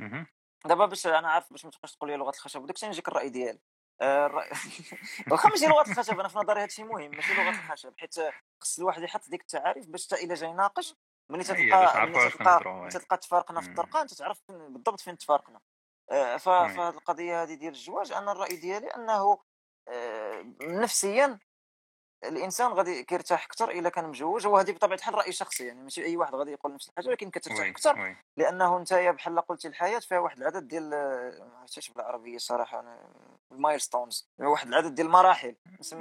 دابا 0.66 0.86
باش 0.86 1.06
أنا 1.06 1.28
عارف 1.28 1.50
باش 1.52 1.64
ما 1.64 1.70
تبقاش 1.70 1.96
تقول 1.96 2.10
لي 2.10 2.16
لغة 2.16 2.30
الخشب 2.30 2.62
وداك 2.62 2.76
الشيء 2.76 2.88
نجيك 2.88 3.08
الرأي 3.08 3.28
ديالي. 3.28 3.60
آه، 4.00 4.26
واخا 5.30 5.48
ماشي 5.48 5.66
لغة 5.66 5.90
الخشب 5.90 6.20
أنا 6.20 6.28
في 6.28 6.38
نظري 6.38 6.62
هادشي 6.62 6.84
مهم 6.84 7.10
ماشي 7.10 7.34
لغة 7.34 7.48
الخشب 7.48 7.94
حيت 7.98 8.14
خص 8.62 8.78
الواحد 8.78 9.02
يحط 9.02 9.28
ديك 9.30 9.40
التعاريف 9.40 9.86
باش 9.86 10.06
حتى 10.06 10.24
إلا 10.24 10.34
جاي 10.34 10.52
ناقش 10.52 10.94
ملي 11.30 11.44
تلقى 11.44 12.06
ملي 12.06 12.30
تلقى 12.30 12.88
تلقى 12.90 13.16
تفارقنا 13.16 13.60
في 13.60 13.68
الطرقة 13.68 14.02
أنت 14.02 14.14
تعرف 14.14 14.42
بالضبط 14.48 15.00
فين 15.00 15.18
تفارقنا 15.18 15.60
آه، 16.10 16.36
فهاد 16.36 16.94
القضية 16.94 17.42
هذه 17.42 17.54
ديال 17.54 17.72
الزواج 17.72 18.12
أنا 18.12 18.32
الرأي 18.32 18.56
ديالي 18.56 18.86
أنه 18.86 19.38
آه، 19.88 20.54
نفسيا 20.62 21.38
الإنسان 22.24 22.72
غادي 22.72 23.04
كيرتاح 23.04 23.44
أكثر 23.44 23.70
إلا 23.70 23.88
كان 23.88 24.08
مجوج 24.08 24.46
وهذه 24.46 24.72
بطبيعة 24.72 24.96
الحال 24.96 25.14
رأي 25.14 25.32
شخصي 25.32 25.66
يعني 25.66 25.82
ماشي 25.82 26.04
أي 26.04 26.16
واحد 26.16 26.34
غادي 26.34 26.52
يقول 26.52 26.74
نفس 26.74 26.88
الحاجة 26.88 27.08
ولكن 27.08 27.30
كترتاح 27.30 27.66
أكثر 27.66 28.16
لأنه 28.36 28.76
انت 28.76 28.94
بحال 28.94 29.40
قلتي 29.40 29.68
الحياة 29.68 29.98
فيها 29.98 30.18
واحد 30.18 30.38
العدد 30.38 30.68
ديال 30.68 30.90
ما 31.40 31.58
عرفتش 31.58 31.90
بالعربيه 31.90 32.38
صراحة 32.38 32.84
ال 33.52 33.80
milestones 33.80 34.28
واحد 34.40 34.68
العدد 34.68 34.94
ديال 34.94 35.06
المراحل 35.06 35.56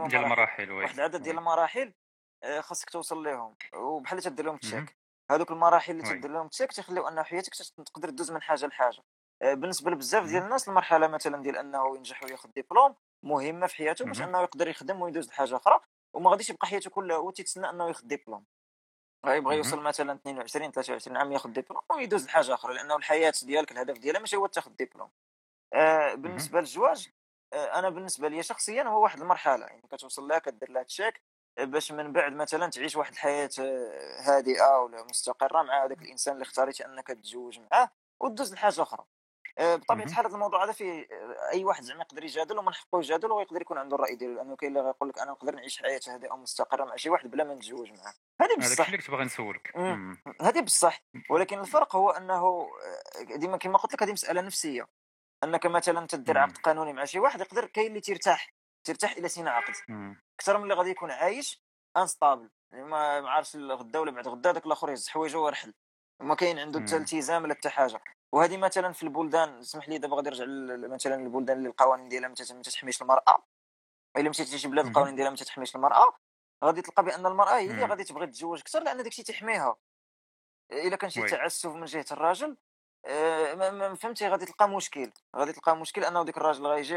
ديال 0.07 0.23
المراحل 0.23 0.71
واحد 0.71 0.93
العدد 0.95 1.23
ديال 1.23 1.37
المراحل 1.37 1.93
آه، 2.43 2.61
خاصك 2.61 2.89
توصل 2.89 3.23
لهم 3.23 3.55
وبحال 3.75 4.21
تدير 4.21 4.45
لهم 4.45 4.57
check. 4.57 4.97
هذوك 5.31 5.51
المراحل 5.51 5.91
اللي 5.91 6.03
تدير 6.17 6.31
لهم 6.31 6.47
check 6.47 6.71
تيخليو 6.71 7.07
ان 7.07 7.23
حياتك 7.23 7.53
تقدر 7.85 8.09
تدوز 8.09 8.31
من 8.31 8.41
حاجة 8.41 8.65
لحاجة. 8.65 9.01
آه، 9.41 9.53
بالنسبة 9.53 9.91
لبزاف 9.91 10.23
ديال 10.25 10.43
الناس 10.43 10.67
المرحلة 10.69 11.07
مثلا 11.07 11.41
ديال 11.41 11.57
أنه 11.57 11.95
ينجح 11.95 12.23
وياخذ 12.23 12.49
ديبلوم 12.55 12.95
مهمة 13.23 13.67
في 13.67 13.75
حياته 13.75 14.05
باش 14.05 14.21
أنه 14.21 14.41
يقدر 14.41 14.67
يخدم 14.67 15.01
ويدوز 15.01 15.27
لحاجة 15.29 15.55
أخرى. 15.55 15.79
وما 16.15 16.29
غاديش 16.29 16.49
يبقى 16.49 16.67
حياته 16.67 16.89
كلها 16.89 17.17
هو 17.17 17.31
تيتسنى 17.31 17.69
انه 17.69 17.87
ياخذ 17.87 18.07
ديبلوم. 18.07 18.45
غيبغى 19.25 19.57
يوصل 19.57 19.79
مثلا 19.81 20.13
22 20.13 20.71
23 20.71 21.17
عام 21.17 21.31
ياخذ 21.31 21.49
ديبلوم 21.49 21.81
ويدوز 21.91 22.25
لحاجة 22.25 22.53
أخرى 22.53 22.73
لأنه 22.73 22.95
الحياة 22.95 23.33
ديالك 23.43 23.71
الهدف 23.71 23.97
ديالها 23.97 24.19
ماشي 24.19 24.35
هو 24.35 24.47
تاخذ 24.47 24.71
ديبلوم. 24.71 25.09
آه 25.73 26.13
بالنسبة 26.13 26.59
للزواج 26.59 27.09
آه 27.53 27.79
أنا 27.79 27.89
بالنسبة 27.89 28.27
لي 28.27 28.43
شخصيا 28.43 28.83
هو 28.83 29.03
واحد 29.03 29.21
المرحلة 29.21 29.65
يعني 29.65 29.81
كتوصل 29.91 30.27
لها 30.27 30.39
كدير 30.39 30.71
لها 30.71 30.83
check 30.83 31.21
آه، 31.57 31.63
باش 31.63 31.91
من 31.91 32.13
بعد 32.13 32.33
مثلا 32.33 32.69
تعيش 32.69 32.95
واحد 32.95 33.11
الحياة 33.11 33.49
آه، 33.59 34.21
هادئة 34.21 34.79
ولا 34.79 35.03
مستقرة 35.03 35.61
مع 35.61 35.85
هذاك 35.85 36.01
الإنسان 36.01 36.33
اللي 36.33 36.43
اختاريتي 36.43 36.85
أنك 36.85 37.07
تتزوج 37.07 37.59
معاه 37.59 37.89
وتدوز 38.19 38.53
لحاجة 38.53 38.81
أخرى. 38.81 39.05
بطبيعة 39.59 40.05
الحال 40.05 40.25
هذا 40.25 40.35
الموضوع 40.35 40.63
هذا 40.63 40.71
فيه 40.71 41.07
أي 41.51 41.63
واحد 41.63 41.83
زعما 41.83 42.01
يقدر 42.01 42.23
يجادل 42.23 42.57
ومن 42.57 42.73
حقه 42.73 42.99
يجادل 42.99 43.31
ويقدر 43.31 43.61
يكون 43.61 43.77
عنده 43.77 43.95
الرأي 43.95 44.15
ديالو 44.15 44.33
لأنه 44.33 44.55
كاين 44.55 44.77
اللي 44.77 44.87
غيقول 44.87 45.09
لك 45.09 45.19
أنا 45.19 45.31
نقدر 45.31 45.55
نعيش 45.55 45.81
حياه 45.81 45.99
هادئه 46.07 46.31
ومستقره 46.31 46.85
مع 46.85 46.95
شي 46.95 47.09
واحد 47.09 47.31
بلا 47.31 47.43
ما 47.43 47.55
نتزوج 47.55 47.91
معاه. 47.91 48.13
هذه 48.41 48.55
بصح 48.57 48.71
هذاك 48.71 48.87
اللي 48.87 48.97
كنت 48.97 49.11
باغي 49.11 49.23
نسولك. 49.23 49.77
هذه 50.41 50.61
بصح 50.61 51.03
ولكن 51.29 51.59
الفرق 51.59 51.95
هو 51.95 52.09
أنه 52.09 52.69
ديما 53.35 53.57
كما 53.57 53.77
قلت 53.77 53.93
لك 53.93 54.03
هذه 54.03 54.11
مسألة 54.11 54.41
نفسية. 54.41 54.87
أنك 55.43 55.65
مثلا 55.65 56.07
تدير 56.07 56.37
عقد 56.37 56.57
قانوني 56.57 56.93
مع 56.93 57.05
شي 57.05 57.19
واحد 57.19 57.41
يقدر 57.41 57.65
كاين 57.65 57.87
اللي 57.87 58.01
ترتاح 58.01 58.53
ترتاح 58.83 59.11
إلى 59.11 59.29
سين 59.29 59.47
عقد. 59.47 59.73
أكثر 60.39 60.57
من 60.57 60.63
اللي 60.63 60.73
غادي 60.73 60.89
يكون 60.89 61.11
عايش 61.11 61.65
instable 61.97 62.49
يعني 62.71 62.85
ما 62.85 63.29
عارفش 63.29 63.55
غدا 63.55 63.99
ولا 63.99 64.11
بعد 64.11 64.27
غدا 64.27 64.51
داك 64.51 64.65
الآخر 64.65 64.89
يهز 64.89 65.07
حوايجه 65.07 65.37
ويرحل 65.37 65.73
ما 66.21 66.35
كاين 66.35 66.59
عنده 66.59 66.79
حتى 66.79 66.97
التزام 66.97 67.47
لا 67.47 67.53
حتى 67.53 67.69
حاجة. 67.69 68.01
وهذه 68.35 68.57
مثلا 68.57 68.91
في 68.91 69.03
البلدان 69.03 69.59
اسمح 69.59 69.89
لي 69.89 69.97
دابا 69.97 70.15
غادي 70.15 70.29
نرجع 70.29 70.45
مثلا 70.87 71.15
البلدان 71.15 71.57
اللي 71.57 71.69
القوانين 71.69 72.09
ديالها 72.09 72.29
ما 72.29 72.61
تحميش 72.61 73.01
المرأة. 73.01 73.43
إلا 74.17 74.29
مشيتي 74.29 74.55
لشي 74.55 74.67
بلاد 74.67 74.85
القوانين 74.87 75.15
ديالها 75.15 75.31
ما 75.31 75.37
تحميش 75.37 75.75
المرأة 75.75 76.17
غادي 76.63 76.81
تلقى 76.81 77.03
بأن 77.03 77.25
المرأة 77.25 77.57
هي 77.57 77.71
اللي 77.71 77.85
غادي 77.85 78.03
تبغي 78.03 78.27
تتزوج 78.27 78.59
أكثر 78.59 78.83
لأن 78.83 79.03
داكشي 79.03 79.23
تيحميها 79.23 79.75
إلا 80.71 80.95
كان 80.95 81.09
شي 81.09 81.21
تعسف 81.27 81.69
من 81.69 81.85
جهة 81.85 82.05
الراجل 82.11 82.57
آه، 83.05 83.93
فهمتي 83.93 84.27
غادي 84.27 84.45
تلقى 84.45 84.69
مشكل. 84.69 85.11
غادي 85.35 85.53
تلقى 85.53 85.75
مشكل 85.77 86.03
أنه 86.03 86.23
ديك 86.23 86.37
الراجل 86.37 86.67
غيجي 86.67 86.95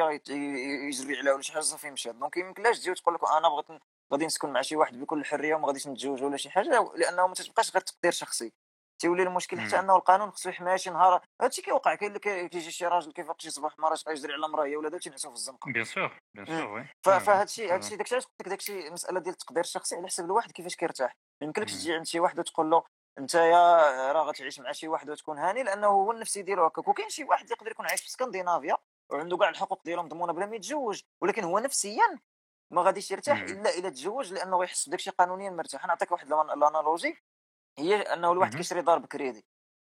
يجري 0.88 1.18
عليها 1.18 1.33
ولا 1.33 1.42
شي 1.42 1.53
حاجة 1.53 1.62
صافي 1.62 1.88
يمشي 1.88 2.12
donc 2.12 2.37
يمكنلاش 2.37 2.79
تجي 2.79 2.90
وتقول 2.90 3.14
لك 3.14 3.20
أنا 3.38 3.48
بغيت 3.48 3.83
غادي 4.12 4.27
نسكن 4.27 4.53
مع 4.53 4.62
شي 4.62 4.77
واحد 4.77 5.01
بكل 5.01 5.24
حريه 5.24 5.55
وما 5.55 5.66
غاديش 5.66 5.88
نتزوج 5.88 6.22
ولا 6.22 6.37
شي 6.37 6.51
حاجة 6.51 6.92
لأنه 6.96 7.27
ما 7.27 7.35
تبقاش 7.35 7.72
غير 7.74 7.83
تقدير 7.83 8.12
شخصي. 8.12 8.53
تيولي 8.98 9.22
المشكل 9.22 9.61
حتى 9.61 9.78
أنه 9.78 9.96
القانون 9.96 10.30
خصو 10.30 10.48
يحميها 10.48 10.76
شي 10.76 10.90
نهار. 10.90 11.24
هادشي 11.42 11.62
كيوقع 11.62 11.94
كاين 11.94 12.16
اللي 12.16 12.48
كيجي 12.48 12.70
شي 12.70 12.87
راجل 12.87 13.12
كيفيق 13.12 13.40
شي 13.40 13.50
صباح 13.50 13.78
ما 13.78 13.88
راهش 13.88 14.04
يجري 14.08 14.32
على 14.32 14.48
مراه 14.48 14.64
هي 14.64 14.76
ولا 14.76 14.98
تينعسو 14.98 15.28
في 15.28 15.34
الزنقة. 15.34 15.72
bien 15.72 15.85
sûr 15.85 16.20
bien 16.35 16.46
sûr 16.46 16.72
oui 16.72 16.87
فهادشي 17.02 17.70
هادشي 17.70 17.96
داكشي 17.96 18.14
علاش 18.14 18.26
قلت 18.26 18.40
لك 18.40 18.48
داكشي 18.48 18.90
مسألة 18.90 19.20
ديال 19.20 19.32
التقدير 19.32 19.64
الشخصي 19.64 19.96
على 19.96 20.06
حسب 20.06 20.24
الواحد 20.24 20.52
كيفاش 20.52 20.76
كيرتاح. 20.76 21.16
ما 21.40 21.46
يمكنلكش 21.46 21.72
تجي 21.72 21.94
عند 21.94 22.06
شي 22.06 22.20
واحد 22.20 22.38
وتقول 22.38 22.70
له 22.70 22.84
انت 23.18 23.34
يا 23.34 24.12
راه 24.12 24.22
غتعيش 24.22 24.61
مع 24.61 24.72
شي 24.72 24.88
واحد 24.88 25.11
وتكون 25.11 25.38
هاني 25.38 25.62
لأنه 25.62 25.87
هو 25.87 26.12
النفسي 26.12 26.42
ديالو 26.42 26.64
هكاك. 26.64 26.88
وكاين 26.88 27.08
شي 27.08 27.24
واحد 27.24 27.50
يقدر 27.50 27.70
يكون 27.70 27.87
عايش 27.87 28.00
في 28.00 28.06
اسكندنافيا 28.06 28.76
وعنده 29.12 29.37
كاع 29.37 29.48
الحقوق 29.48 29.82
ديالو 29.84 30.02
مضمونة 30.02 30.32
بلا 30.32 30.46
ما 30.46 30.56
يتزوج 30.56 31.02
ولكن 31.22 31.44
هو 31.44 31.58
نفسيا 31.58 32.18
ما 32.70 32.82
غاديش 32.82 33.11
يرتاح 33.11 33.40
الا 33.40 33.78
إلا 33.78 33.90
تزوج 33.90 34.32
لأنه 34.32 34.56
غيحس 34.56 34.88
بداكشي 34.88 35.11
قانونيا 35.11 35.50
مرتاح. 35.50 35.87
نعطيك 35.87 36.12
واحد 36.12 36.32
ال 36.33 36.42
analogy. 36.42 37.22
هي 37.78 37.96
أنه 37.96 38.32
الواحد 38.32 38.54
كيشري 38.54 38.82
دار 38.82 38.98
بكريدي. 38.98 39.44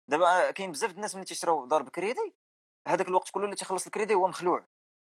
دابا 0.08 0.50
كاين 0.50 0.72
بزاف 0.72 0.90
الناس 0.90 1.14
ملي 1.14 1.24
تيشراو 1.24 1.66
دار 1.66 1.82
بكريدي 1.82 2.34
هذاك 2.88 3.08
الوقت 3.08 3.30
كله 3.30 3.44
اللي 3.44 3.56
تيخلص 3.56 3.86
الكريدي 3.86 4.14
هو 4.14 4.28
مخلوع. 4.28 4.66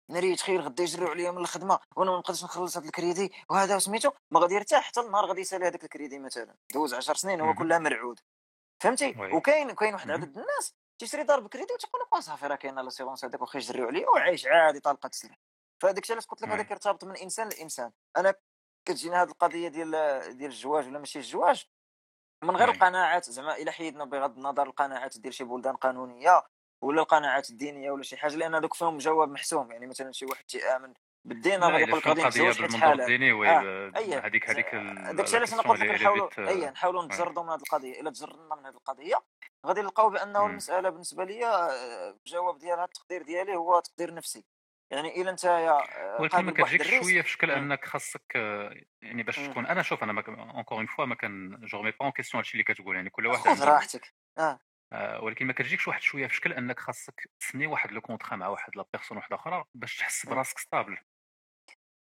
ناري 0.09 0.35
تخيل 0.35 0.61
غدا 0.61 0.83
يجريو 0.83 1.07
عليا 1.07 1.31
من 1.31 1.37
الخدمة 1.37 1.79
وأنا 1.95 2.11
ما 2.11 2.17
نقدرش 2.17 2.43
نخلص 2.43 2.77
هذا 2.77 2.85
الكريدي 2.85 3.33
وهذا 3.49 3.79
سميتو 3.79 4.11
ما 4.31 4.39
غادي 4.39 4.55
يرتاح 4.55 4.83
حتى 4.83 4.99
النهار 4.99 5.25
غادي 5.25 5.41
يسالي 5.41 5.67
هذاك 5.67 5.83
الكريدي 5.83 6.19
مثلا. 6.19 6.55
دوز 6.73 6.93
10 6.93 7.13
سنين 7.13 7.41
هو 7.41 7.53
كلها 7.53 7.79
مرعود. 7.79 8.19
فهمتي؟ 8.79 9.15
وكاين 9.33 9.71
كاين 9.71 9.93
واحد 9.93 10.11
عدد 10.11 10.37
الناس 10.37 10.75
تيشري 10.99 11.23
دار 11.23 11.39
بكريدي 11.39 11.73
وتقول 11.73 12.01
لك 12.01 12.19
صافي 12.19 12.47
راه 12.47 12.55
كاينة 12.55 12.81
l'assurance 12.81 13.25
هذاك 13.25 13.41
واخا 13.41 13.57
يجريو 13.57 13.87
عليا 13.87 14.09
وعايش 14.09 14.45
عادي 14.45 14.79
طالقة 14.79 15.09
تسلم. 15.09 15.35
فهذاك 15.81 16.03
الشيء 16.03 16.15
علاش 16.15 16.25
قلت 16.25 16.41
لك 16.41 16.49
هذاك 16.49 16.71
يرتبط 16.71 17.03
من 17.03 17.17
إنسان 17.17 17.49
لإنسان. 17.49 17.91
أنا 18.17 18.33
كتجينا 18.85 19.21
هذه 19.21 19.29
القضية 19.29 19.67
ديال 19.67 19.91
ديال 20.37 20.51
الزواج 20.51 20.87
ولا 20.87 20.99
ماشي 20.99 21.19
الزواج 21.19 21.65
من 22.43 22.55
غير 22.55 22.69
القناعات 22.69 23.29
زعما 23.29 23.55
إلى 23.55 23.71
حيدنا 23.71 24.05
بغض 24.05 24.37
النظر 24.37 24.63
القناعات 24.63 25.17
ديال 25.17 25.33
شي 25.33 25.43
بلدان 25.43 25.75
قانونية 25.75 26.43
ولا 26.81 27.01
القناعات 27.01 27.49
الدينية 27.49 27.91
ولا 27.91 28.03
شي 28.03 28.17
حاجة 28.17 28.35
لأن 28.35 28.55
هذوك 28.55 28.73
فيهم 28.73 28.97
جواب 28.97 29.29
محسوم. 29.29 29.71
يعني 29.71 29.87
مثلا 29.87 30.11
شي 30.11 30.25
واحد 30.25 30.43
تيامن 30.43 30.93
بالدين 31.25 31.63
غادي 31.63 31.83
يقول 31.83 31.99
لك 31.99 32.07
غادي 32.07 32.23
نتزوج 32.23 32.61
حيت 32.61 32.75
حاله 32.75 33.03
الديني 33.03 33.49
آه. 33.49 33.91
هذيك 34.25 34.49
هذيك 34.49 34.75
داكشي 35.15 35.37
علاش 35.37 35.53
أنا 35.53 35.61
قلت 35.61 35.81
لك 35.81 35.89
نحاولوا 35.89 36.29
اي 36.37 36.69
نحاولوا 36.69 37.05
نتجردوا 37.05 37.43
من 37.43 37.49
هذه 37.49 37.61
القضية. 37.61 38.01
إلا 38.01 38.11
تجردنا 38.11 38.55
من 38.55 38.65
هذه 38.65 38.75
القضية 38.75 39.21
غادي 39.65 39.81
نلقاو 39.81 40.09
بأنه 40.09 40.45
المسألة 40.45 40.89
بالنسبة 40.89 41.23
لي 41.23 41.45
آه، 41.45 42.09
الجواب 42.09 42.57
ديالها 42.57 42.85
التقدير 42.85 43.23
ديالي 43.23 43.55
هو 43.55 43.79
تقدير 43.79 44.13
نفسي. 44.13 44.45
يعني 44.91 45.21
الا 45.21 45.31
أنت 45.31 45.43
يا 45.43 45.81
ولكن 46.21 46.45
ما 46.45 46.51
كتجيكش 46.51 46.89
شوية 46.89 47.21
في 47.21 47.29
شكل 47.29 47.51
أنك 47.51 47.85
خاصك 47.85 48.35
يعني 49.01 49.23
باش 49.23 49.35
تكون. 49.35 49.65
أنا 49.65 49.81
شوف 49.81 50.03
أنا 50.03 50.23
encore 50.27 50.77
une 50.77 50.85
fois 50.85 51.05
ما 51.05 51.15
كان 51.15 51.59
je 51.65 51.81
mets 51.81 51.91
pas 51.91 51.97
en 52.01 52.11
question 52.11 52.39
هادشي 52.39 52.53
اللي 52.53 52.63
كتقول 52.63 52.95
يعني 52.95 53.09
كل 53.09 53.27
واحد 53.27 53.43
خذ 53.43 53.63
راحتك. 53.63 54.13
آه. 54.37 54.59
آه 54.93 55.23
ولكن 55.23 55.45
ما 55.45 55.53
كتجيكش 55.53 55.87
واحد 55.87 56.01
شوية 56.01 56.27
في 56.27 56.35
شكل 56.35 56.53
أنك 56.53 56.79
خاصك 56.79 57.29
تسني 57.39 57.67
واحد 57.67 57.91
le 57.91 58.01
contrat 58.01 58.35
مع 58.35 58.47
واحد 58.47 58.77
la 58.77 58.85
personne 58.93 59.17
واحدة 59.17 59.35
أخرى 59.35 59.63
باش 59.73 59.97
تحس 59.97 60.25
براسك 60.25 60.57
stable 60.57 60.97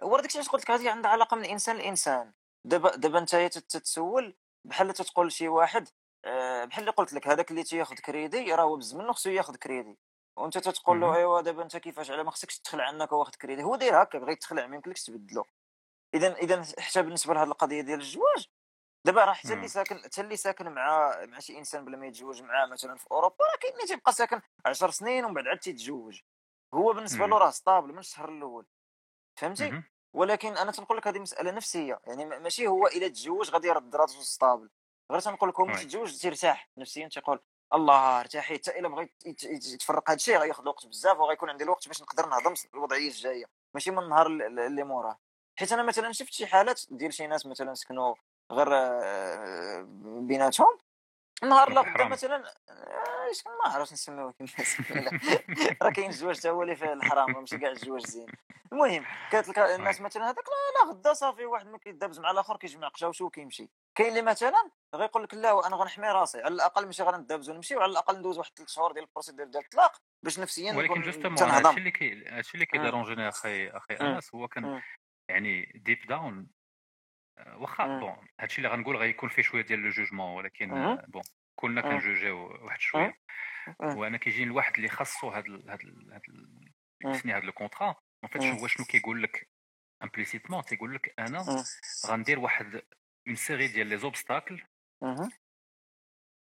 هو 0.04 0.20
داكشي 0.20 0.38
علاش 0.38 0.50
قلت 0.50 0.64
لك 0.64 0.72
هذه 0.72 0.92
عندها 0.92 1.12
علاقة 1.12 1.36
من 1.36 1.46
الإنسان 1.46 1.76
لانسان 1.76 2.34
دابا 2.66 2.96
دابا 2.96 3.20
أنت 3.20 3.36
تتسول 3.36 4.36
بحال 4.66 4.94
تتقول 4.94 5.28
لشي 5.28 5.48
واحد 5.48 5.90
آه، 6.26 6.66
بحال 6.66 6.82
اللي 6.82 6.92
قلت 6.92 7.14
لك 7.14 7.28
هذاك 7.28 7.52
اللي 7.52 7.64
تياخذ 7.64 7.96
كريدي 7.96 8.54
راه 8.54 8.64
هو 8.64 8.78
بز 8.78 8.96
منه 8.96 9.14
خصو 9.14 9.30
ياخذ 9.30 9.56
كريدي. 9.56 9.98
وانت 10.38 10.58
تتقول 10.58 11.02
له 11.02 11.16
ايوا 11.16 11.42
دابا 11.42 11.64
أنت 11.64 11.78
كيفاش؟ 11.78 12.12
على 12.12 12.24
ما 12.24 12.32
خصكش 12.32 12.60
تخلع 12.60 12.84
عنك 12.84 13.12
واخد 13.12 13.36
كريدي. 13.36 13.64
هو 13.64 13.76
داير 13.76 14.04
هكا 14.04 14.20
بغيت 14.20 14.42
تخلع 14.42 14.68
ما 14.68 14.76
يمكنلكش 14.76 15.04
تبدلو 15.04 15.46
اذا 16.14 16.36
اذا 16.36 16.64
حتى 16.80 17.02
بالنسبة 17.02 17.34
لهذه 17.34 17.48
القضية 17.48 17.82
ديال 17.82 18.00
الزواج 18.00 18.48
دابا 19.06 19.26
راه 19.26 19.34
حتى 19.34 19.54
اللي 19.54 19.68
ساكن 19.68 19.98
حتى 20.04 20.22
اللي 20.22 20.38
ساكن 20.38 20.70
مع 20.72 21.16
مع 21.26 21.40
شي 21.40 21.58
إنسان 21.58 21.86
بلا 21.86 21.98
ما 21.98 22.08
يتزوج 22.08 22.42
معاه 22.42 22.66
مثلا 22.66 22.98
في 22.98 23.06
أوروبا 23.12 23.46
راه 23.46 23.58
كاين 23.62 23.74
اللي 23.74 23.86
تيبقى 23.86 24.14
ساكن 24.14 24.42
10 24.66 24.92
سنين 24.92 25.26
ومن 25.26 25.34
بعد 25.34 25.48
عاد 25.48 25.60
تيتزوج. 25.60 26.22
هو 26.74 26.94
بالنسبة 26.94 27.28
له 27.28 27.38
راه 27.38 27.50
stable 27.50 27.94
من 27.94 28.00
الشهر 28.00 28.30
الأول. 28.30 28.66
فهمتي؟ 29.36 29.84
ولكن 30.14 30.58
أنا 30.58 30.72
تنقول 30.72 30.98
لك 30.98 31.08
هذه 31.08 31.20
مسألة 31.20 31.52
نفسية. 31.52 32.00
يعني 32.08 32.26
ماشي 32.26 32.68
هو 32.68 32.88
إلا 32.88 33.08
تزوج 33.08 33.50
غادي 33.50 33.68
يرد 33.68 33.96
راسو 33.96 34.22
stable. 34.22 34.70
غير 35.12 35.20
تنقول 35.20 35.50
لك 35.50 35.60
هو 35.60 35.66
ملي 35.66 35.78
تتزوج 35.78 36.22
ترتاح 36.22 36.70
نفسيا 36.78 37.08
تيقول 37.08 37.40
الله 37.74 38.20
ارتاحيت 38.20 38.70
حتى 38.70 38.80
إلا 38.80 38.88
بغيت 38.88 39.12
يتفرق 39.44 40.10
هذا 40.10 40.16
الشيء 40.16 40.38
غياخذ 40.38 40.68
وقت 40.68 40.86
بزاف 40.88 41.20
وغيكون 41.20 41.50
عندي 41.50 41.64
الوقت 41.64 41.88
باش 41.88 42.02
نقدر 42.02 42.26
نهضم 42.26 42.54
الوضعية 42.74 43.08
الجاية. 43.08 43.46
ماشي 43.74 43.92
من 43.92 44.04
النهار 44.04 44.28
اللي 44.28 44.84
موراه 44.84 45.18
حيت 45.60 45.74
أنا 45.74 45.84
مثلا 45.84 46.12
شفت 46.12 46.34
شي 46.34 46.48
حالات 46.48 46.82
ديال 46.90 47.14
شي 47.14 47.28
ناس 47.28 47.46
مثلا 47.46 47.74
سكنوا 47.74 48.16
غير 48.52 48.68
آه، 48.72 49.86
بيناتهم 50.02 50.78
نهار 51.44 51.74
لا 51.74 51.82
بدا 51.82 52.08
مثلا 52.08 52.44
اش 53.32 53.44
ما 53.48 53.74
عرفتش 53.74 53.94
نسميوه 53.94 54.32
كيما 54.32 54.50
راه 55.82 55.90
كاين 55.90 56.10
الزواج 56.10 56.40
حتى 56.40 56.50
هو 56.50 56.64
اللي 56.64 56.76
فيه 56.76 56.94
الحرام 56.94 57.32
ماشي 57.32 57.58
كاع 57.58 57.72
الزواج 57.72 58.06
زين. 58.06 58.28
المهم 58.72 59.06
كانت 59.32 59.58
الناس 59.58 60.02
مثلا 60.02 60.26
هذاك 60.26 60.44
لا 60.48 60.86
لا 60.86 60.92
غدا 60.92 61.14
صافي 61.14 61.46
واحد 61.46 61.68
ما 61.68 61.78
كيدابز 61.78 62.20
مع 62.20 62.32
الآخر 62.32 62.58
كيجمع 62.58 62.88
قشاوشو 62.88 63.26
وكيمشي. 63.26 63.70
كاين 63.96 64.10
اللي 64.10 64.22
مثلا 64.22 64.72
غيقول 64.96 65.24
لك 65.24 65.34
لا 65.34 65.52
وأنا 65.52 65.76
غنحمي 65.76 66.08
راسي 66.08 66.42
على 66.42 66.54
الأقل 66.54 66.86
ماشي 66.86 67.04
غندابز 67.04 67.50
ونمشي 67.50 67.76
وعلى 67.76 67.92
الأقل 67.92 68.20
ندوز 68.20 68.38
واحد 68.38 68.52
ثلاث 68.56 68.70
شهور 68.70 68.92
ديال 68.92 69.04
ال 69.04 69.08
procédure 69.08 69.46
ديال 69.46 69.64
الطلاق 69.64 70.02
باش 70.24 70.40
نفسيا 70.40 70.74
ولكن 70.74 71.02
justement 71.02 71.38
هادشي 71.38 71.78
اللي 71.78 71.92
كي 71.92 72.26
هادشي 72.28 72.54
اللي 72.54 72.66
كي 72.66 72.76
dérange 72.76 73.14
يني 73.14 73.30
أخي 73.30 73.70
أخي 73.70 73.94
أنس 73.94 74.36
هو 74.36 74.48
كان 74.48 74.82
يعني 75.30 75.72
deep 75.76 76.08
down 76.08 76.48
واخا 77.56 78.00
bon 78.00 78.28
هادشي 78.40 78.58
اللي 78.58 78.70
غنقول 78.70 78.98
غيكون 78.98 79.30
فيه 79.30 79.42
شوية 79.42 79.62
ديال 79.62 79.80
le 79.80 79.90
jugement 79.90 80.38
ولكن 80.38 80.98
bon 81.08 81.24
كلنا 81.56 81.82
كنجوجيو 81.82 82.66
واحد 82.66 82.80
شوية. 82.80 83.20
وأنا 83.80 84.18
كيجيني 84.18 84.52
الواحد 84.52 84.76
اللي 84.76 84.88
خاصو 84.88 85.30
هاد 85.30 85.50
هاد 85.50 85.80
هاد 86.12 86.22
يسني 87.06 87.34
هاد 87.34 87.44
le 87.44 87.52
contrat 87.52 87.88
en 87.88 88.30
fait 88.32 88.44
هو 88.44 88.68
شنو 88.68 88.86
كيقول 88.86 89.24
لك 89.24 89.50
implicitement 90.04 90.64
تيقول 90.64 90.96
لك 90.96 91.14
أنا 91.20 91.64
غندير 92.08 92.40
واحد 92.40 92.82
une 93.28 93.36
série 93.36 93.68
ديال 93.68 93.88
les 93.88 93.98
obstacles 93.98 94.64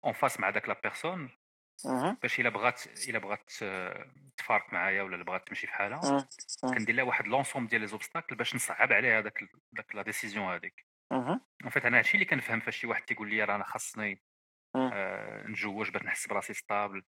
en 0.06 0.13
face 0.13 0.39
مع 0.39 0.50
داك 0.50 0.69
la 0.70 0.80
personne 0.84 1.30
باش 2.22 2.39
إلا 2.39 2.50
بغات 2.50 3.10
إلا 3.10 3.19
بغات 3.19 3.52
تفارق 4.38 4.74
معايا 4.74 5.04
ولا 5.04 5.24
بغات 5.24 5.48
تمشي 5.48 5.67
في 5.67 5.74
حالها 5.74 6.28
كندير 6.62 6.96
لها 6.96 7.04
واحد 7.04 7.28
l'ensemble 7.28 7.68
ديال 7.67 7.82
les 7.82 7.88
obstacles 7.88 8.36
باش 8.36 8.56
نصعب 8.56 8.93
عليها 8.93 9.22
داك 9.22 9.39
داك 9.72 9.96
la 9.96 10.02
décision 10.02 10.46
هذيك. 10.54 10.86
en 11.63 11.70
fait 11.70 11.86
أنا 11.86 11.98
هادشي 11.98 12.13
اللي 12.13 12.26
كنفهم 12.26 12.60
فاش 12.60 12.78
شي 12.78 12.88
واحد 12.88 13.04
تيقول 13.04 13.30
لي 13.30 13.43
راه 13.43 13.56
أنا 13.56 13.63
خاصني 13.63 14.24
آه 14.76 15.48
نتزوج 15.48 15.91
باش 15.91 16.04
نحس 16.04 16.28
براسي 16.28 16.54
stable 16.54 17.04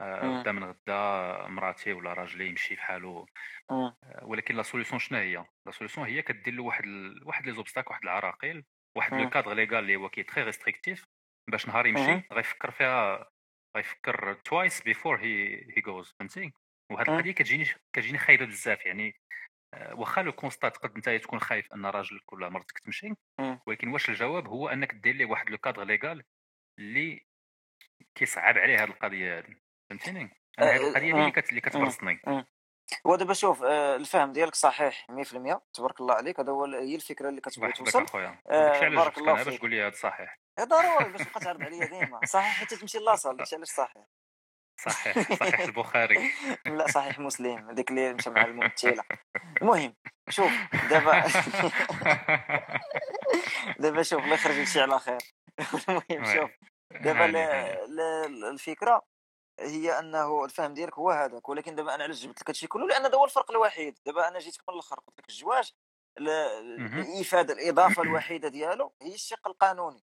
آه 0.00 0.40
غدا 0.40 0.52
من 0.52 0.64
غدا 0.64 1.48
مراتي 1.48 1.92
ولا 1.92 2.12
راجلي 2.12 2.48
يمشي 2.48 2.76
في 2.76 2.82
حاله. 2.82 3.26
آه 3.70 3.96
ولكن 4.22 4.54
la 4.56 4.62
solution 4.62 4.98
شنو 4.98 5.18
هي؟ 5.18 5.46
la 5.66 5.72
solution 5.72 6.06
هي 6.06 6.22
كدير 6.22 6.54
له 6.54 6.62
واحد 6.62 6.84
ال... 6.84 7.28
واحد 7.28 7.46
les 7.46 7.52
obstacles 7.54 7.90
واحد 7.90 8.02
العراقيل 8.02 8.64
واحد 8.96 9.14
le 9.14 9.30
cadre 9.30 9.54
légal 9.54 9.78
اللي 9.78 9.96
هو 9.96 10.08
كي 10.08 10.22
très 10.22 10.44
restrictif 10.44 11.04
باش 11.50 11.68
نهار 11.68 11.86
يمشي 11.86 12.28
غيفكر 12.32 12.70
فيها 12.70 13.30
غيفكر 13.76 14.34
twice 14.34 14.82
before 14.82 15.16
he 15.16 15.64
he 15.76 15.80
goes 15.82 16.14
فهمتي؟ 16.18 16.52
وهاد 16.92 17.10
القضية 17.10 17.32
كتجيني 17.32 17.64
كتجيني 17.92 18.18
خايبة 18.18 18.44
بزاف 18.44 18.86
يعني 18.86 19.14
واخا 19.92 20.22
le 20.22 20.32
constat 20.32 20.68
تقد 20.68 20.96
انت 20.96 21.08
تكون 21.08 21.40
خايف 21.40 21.72
أن 21.74 21.86
راجلك 21.86 22.32
ولا 22.32 22.48
مرتك 22.48 22.78
تمشي 22.78 23.12
ولكن 23.66 23.88
واش 23.88 24.08
الجواب 24.08 24.48
هو 24.48 24.68
أنك 24.68 24.94
دير 24.94 25.14
ليه 25.14 25.26
واحد 25.26 25.50
le 25.50 25.58
cadre 25.58 25.84
légal 25.84 26.22
اللي 26.78 27.26
كيصعب 28.14 28.58
عليه 28.58 28.76
هذه 28.82 28.88
القضية 28.88 29.38
هذه 29.38 29.56
فهمتيني؟ 29.90 30.30
أنا 30.58 30.70
هذه 30.70 30.88
القضية 30.88 31.12
اللي 31.12 31.42
اللي 31.48 31.60
كتبرزني 31.60 32.20
ودابا 33.04 33.34
شوف 33.34 33.62
آه، 33.62 33.96
الفهم 33.96 34.32
ديالك 34.32 34.54
صحيح 34.54 35.06
100% 35.10 35.60
تبارك 35.72 36.00
الله 36.00 36.14
عليك. 36.14 36.40
هذا 36.40 36.52
هو 36.52 36.64
هي 36.64 36.94
الفكرة 36.94 37.28
اللي 37.28 37.40
كتبغي 37.40 37.72
توصل. 37.72 38.06
آه 38.50 38.88
بارك 38.88 39.18
الله 39.18 39.34
فيك 39.34 39.46
باش 39.46 39.56
تقول 39.56 39.70
لي 39.70 39.82
هذا 39.82 39.94
صحيح. 39.94 40.38
ضروري 40.60 41.12
باش 41.12 41.20
تبقى 41.20 41.40
تعرض 41.40 41.62
عليا 41.62 41.86
ديما. 41.86 42.20
صحيح 42.24 42.60
حتى 42.60 42.76
تمشي 42.76 42.98
لاصال 42.98 43.36
علاش 43.52 43.68
صحيح؟ 43.68 44.06
صحيح 44.80 45.32
صحيح 45.32 45.60
البخاري. 45.60 46.32
لا 46.66 46.86
صحيح 46.86 47.18
مسلم 47.18 47.70
هذيك 47.70 47.90
اللي 47.90 48.14
مشى 48.14 48.30
مع 48.30 48.44
الممثلة. 48.44 49.04
المهم 49.62 49.94
شوف 50.28 50.52
دابا 50.90 51.24
دابا 53.82 54.02
شوف 54.02 54.24
الله 54.24 54.34
يخرج 54.34 54.64
شي 54.64 54.80
على 54.80 54.98
خير. 54.98 55.18
المهم 55.88 56.34
شوف 56.34 56.50
دابا 56.90 57.24
الفكرة 58.50 59.02
هي 59.60 59.98
أنه 59.98 60.44
الفهم 60.44 60.74
ديالك 60.74 60.98
هو 60.98 61.10
هذاك 61.10 61.48
ولكن 61.48 61.74
دابا 61.74 61.94
أنا 61.94 62.04
علاش 62.04 62.22
جبت 62.22 62.40
لك 62.40 62.50
هادشي 62.50 62.66
كله؟ 62.66 62.86
لأن 62.86 63.02
هذا 63.02 63.16
هو 63.16 63.24
الفرق 63.24 63.50
الوحيد. 63.50 63.98
دابا 64.06 64.28
أنا 64.28 64.38
جيتك 64.38 64.60
من 64.68 64.74
الأخر 64.74 65.00
قلت 65.06 65.18
لك 65.18 65.28
الزواج 65.28 65.72
الإفادة 66.18 67.54
الإضافة 67.54 68.02
الوحيدة 68.06 68.48
ديالو 68.48 68.92
هي 69.02 69.14
الشق 69.14 69.48
القانوني. 69.48 70.02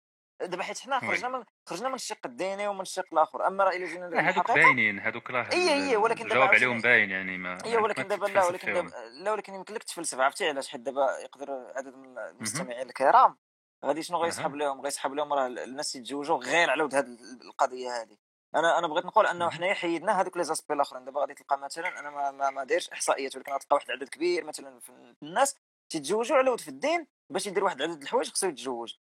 دابا 0.41 0.63
حيت 0.63 0.79
حنا 0.79 1.01
خرجنا 1.01 1.29
من 1.29 1.45
خرجنا 1.67 1.89
من 1.89 1.95
الشق 1.95 2.27
الديني 2.27 2.69
ومن 2.69 2.81
الشق 2.81 3.05
الآخر. 3.13 3.47
أما 3.47 3.65
راه 3.65 3.71
الا 3.77 3.87
جينا 3.87 4.31
هذوك 4.31 4.53
باينين 4.53 5.01
هذوك 5.01 5.31
راه 5.31 5.49
اي 5.53 5.75
اي 5.75 5.97
ولكن 5.97 6.25
الجواب 6.25 6.49
عليهم 6.49 6.81
باين 6.81 7.11
يعني 7.11 7.39
ما 7.39 7.59
اي 7.65 7.77
ولكن 7.77 8.09
دابا 8.09 8.27
لا 8.27 8.45
ولكن 8.45 8.73
دابا 8.73 8.91
لا 9.13 9.33
ولكن 9.33 9.55
يمكن 9.55 9.75
لك 9.75 9.83
تفلسف. 9.83 10.21
عرفتي 10.21 10.49
علاش؟ 10.49 10.69
حيت 10.69 10.81
دابا 10.81 11.19
يقدر 11.19 11.73
عدد 11.77 11.95
من 11.97 12.19
المستمعين 12.19 12.89
الكرام 12.89 13.37
غادي 13.85 14.03
شنو 14.03 14.19
غيسحب 14.19 14.55
لهم؟ 14.55 14.81
غيسحب 14.81 15.15
لهم 15.15 15.33
راه 15.33 15.47
الناس 15.47 15.97
يتزوجوا 15.97 16.39
غير 16.39 16.71
على 16.71 16.83
ود 16.83 16.95
هذه 16.95 17.17
القضية 17.43 18.03
هذه 18.03 18.17
أنا 18.55 18.79
أنا 18.79 18.87
بغيت 18.87 19.05
نقول 19.07 19.27
انه 19.27 19.51
حنايا 19.51 19.75
حيدنا 19.75 20.21
هذوك 20.21 20.37
les 20.37 20.45
aspects 20.45 20.75
الاخرين. 20.75 21.05
دابا 21.05 21.21
غادي 21.21 21.35
تلقى 21.35 21.59
مثلا 21.59 22.01
أنا 22.01 22.11
ما 22.11 22.31
ما, 22.31 22.51
ما 22.51 22.65
دايرش 22.65 22.91
احصائيات 22.91 23.37
ولكن 23.37 23.53
غتلقى 23.53 23.75
واحد 23.77 23.91
العدد 23.91 24.09
كبير 24.09 24.45
مثلا 24.45 24.81
في 24.81 25.15
الناس 25.23 25.57
تيتزوجوا 25.93 26.37
على 26.37 26.51
ود 26.51 26.61
في 26.61 26.69
الدين 26.69 27.07
باش 27.33 27.47
يدير 27.47 27.65
واحد 27.65 27.81
العدد 27.83 28.03
الحوايج 28.03 28.31
خصو 28.31 28.47
يتزوج. 28.47 28.95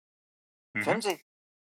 فهمتي؟ 0.84 1.24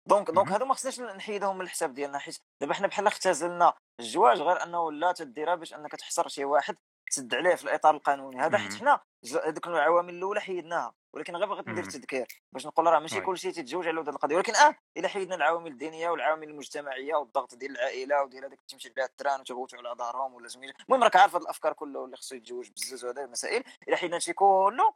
donc 0.09 0.31
donc 0.31 0.51
هادو 0.51 0.65
ما 0.65 0.73
خصناش 0.73 0.99
نحيدهم 0.99 1.55
من 1.57 1.61
الحساب 1.61 1.93
ديالنا 1.93 2.19
حيت 2.19 2.37
دابا 2.61 2.73
حنا 2.73 2.87
بحال 2.87 3.07
اختزلنا 3.07 3.73
الزواج 3.99 4.41
غير 4.41 4.63
انه 4.63 4.91
لا 4.91 5.11
تديرها 5.11 5.55
باش 5.55 5.73
انك 5.73 5.91
تحصر 5.91 6.27
شي 6.27 6.45
واحد 6.45 6.77
تسد 7.11 7.35
عليه 7.35 7.55
في 7.55 7.63
الاطار 7.63 7.95
القانوني. 7.95 8.41
هذا 8.41 8.57
حيت 8.57 8.73
حنا 8.73 8.99
هذوك 9.45 9.67
العوامل 9.67 10.13
الاولى 10.13 10.41
حيدناها. 10.41 10.93
ولكن 11.13 11.35
غير 11.35 11.47
بغيت 11.47 11.67
ندير 11.67 11.83
تذكير 11.83 12.27
باش 12.51 12.65
نقول 12.65 12.85
راه 12.85 12.99
ماشي 12.99 13.21
كل 13.21 13.37
شيء 13.37 13.51
تتزوج 13.51 13.87
على 13.87 14.01
هذه 14.01 14.09
القضية 14.09 14.35
ولكن 14.35 14.55
آه 14.55 14.75
الا 14.97 15.07
حيدنا 15.07 15.35
العوامل 15.35 15.71
الدينية 15.71 16.09
والعوامل 16.09 16.49
المجتمعية 16.49 17.15
والضغط 17.15 17.55
ديال 17.55 17.71
العائلة 17.71 18.23
وديال 18.23 18.45
هذاك 18.45 18.61
تمشي 18.61 18.89
بها 18.89 19.05
التران 19.05 19.39
وتغوتوا 19.39 19.79
على 19.79 19.95
دارهم 19.95 20.33
ولا 20.33 20.47
سميتو 20.47 20.83
المهم 20.89 21.03
راك 21.03 21.15
عارف 21.15 21.35
هذه 21.35 21.41
الأفكار 21.41 21.73
كله 21.73 22.05
اللي 22.05 22.17
خصو 22.17 22.35
يتزوج 22.35 22.69
بزاف 22.69 23.03
وهذا 23.03 23.23
المسائل. 23.23 23.63
الا 23.87 23.97
حيدنا 23.97 24.19
شي 24.19 24.33
كله 24.33 24.93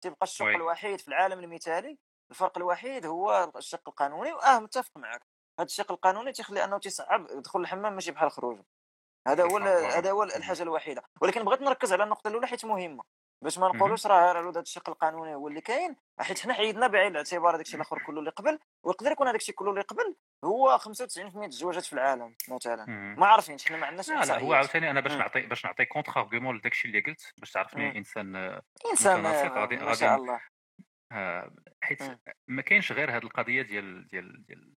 تيبقى 0.00 0.22
الشق 0.22 0.46
الوحيد 0.46 1.00
في 1.00 1.08
العالم 1.08 1.40
المثالي 1.40 1.98
الفرق 2.30 2.58
الوحيد 2.58 3.06
هو 3.06 3.52
الشق 3.56 3.88
القانوني 3.88 4.32
وآه 4.32 4.58
متفق 4.58 4.96
معك 4.96 5.22
هذا 5.58 5.66
الشق 5.66 5.92
القانوني 5.92 6.32
تيخلي 6.32 6.64
أنه 6.64 6.78
تيصعب 6.78 7.26
دخول 7.26 7.62
الحمام 7.62 7.92
ماشي 7.92 8.12
بحال 8.12 8.30
خروجه. 8.30 8.64
هذا 9.28 9.44
هو 9.44 9.58
هذا 9.58 10.10
هو 10.10 10.22
الحاجة 10.22 10.62
الوحيدة. 10.62 11.02
ولكن 11.20 11.44
بغيت 11.44 11.60
نركز 11.60 11.92
على 11.92 12.04
النقطة 12.04 12.28
الأولى 12.28 12.46
حيت 12.46 12.64
مهمة. 12.64 13.04
باش 13.42 13.58
ما 13.58 13.68
نقولوش 13.68 14.06
راه 14.06 14.14
على 14.14 14.48
هذا 14.48 14.60
الشق 14.60 14.88
القانوني 14.88 15.34
هو 15.34 15.48
اللي 15.48 15.60
كاين 15.60 15.96
حيت 16.20 16.38
حنا 16.40 16.54
حيدنا 16.54 16.86
بعين 16.86 17.10
الاعتبار 17.12 17.54
هذاك 17.54 17.66
الشيء 17.66 17.76
الآخر 17.76 17.98
كله 18.06 18.18
اللي 18.18 18.30
قبل 18.30 18.58
ويقدر 18.82 19.12
يكون 19.12 19.26
هذاك 19.28 19.40
الشيء 19.40 19.54
كله 19.54 19.70
اللي 19.70 19.80
قبل 19.80 20.16
هو 20.44 20.78
95% 20.78 21.36
الزواجات 21.36 21.84
في 21.84 21.92
العالم 21.92 22.36
مثلا. 22.48 22.84
ما 23.18 23.26
عارفينش 23.26 23.68
حنا 23.68 23.76
ما 23.76 23.86
عندناش 23.86 24.08
لا, 24.08 24.24
لا 24.24 24.40
هو 24.40 24.52
عاوتاني 24.52 24.90
أنا 24.90 25.00
باش 25.00 25.12
نعطي 25.12 25.40
باش 25.40 25.64
نعطي 25.64 25.84
contre-argument 25.84 26.56
لداك 26.56 26.72
الشيء 26.72 26.90
اللي 26.90 27.02
قلت 27.02 27.34
باش 27.38 27.50
تعرفني 27.50 27.98
إنسان 27.98 28.60
إنسان 28.90 29.26
غادي 29.26 29.76
ما 29.76 29.94
شاء 29.94 30.16
الله. 30.16 30.40
حيت 31.82 32.02
ما 32.48 32.62
كاينش 32.62 32.92
غير 32.92 33.10
هذه 33.10 33.22
القضية 33.22 33.62
ديال 33.62 34.08
ديال 34.08 34.44
ديال 34.46 34.74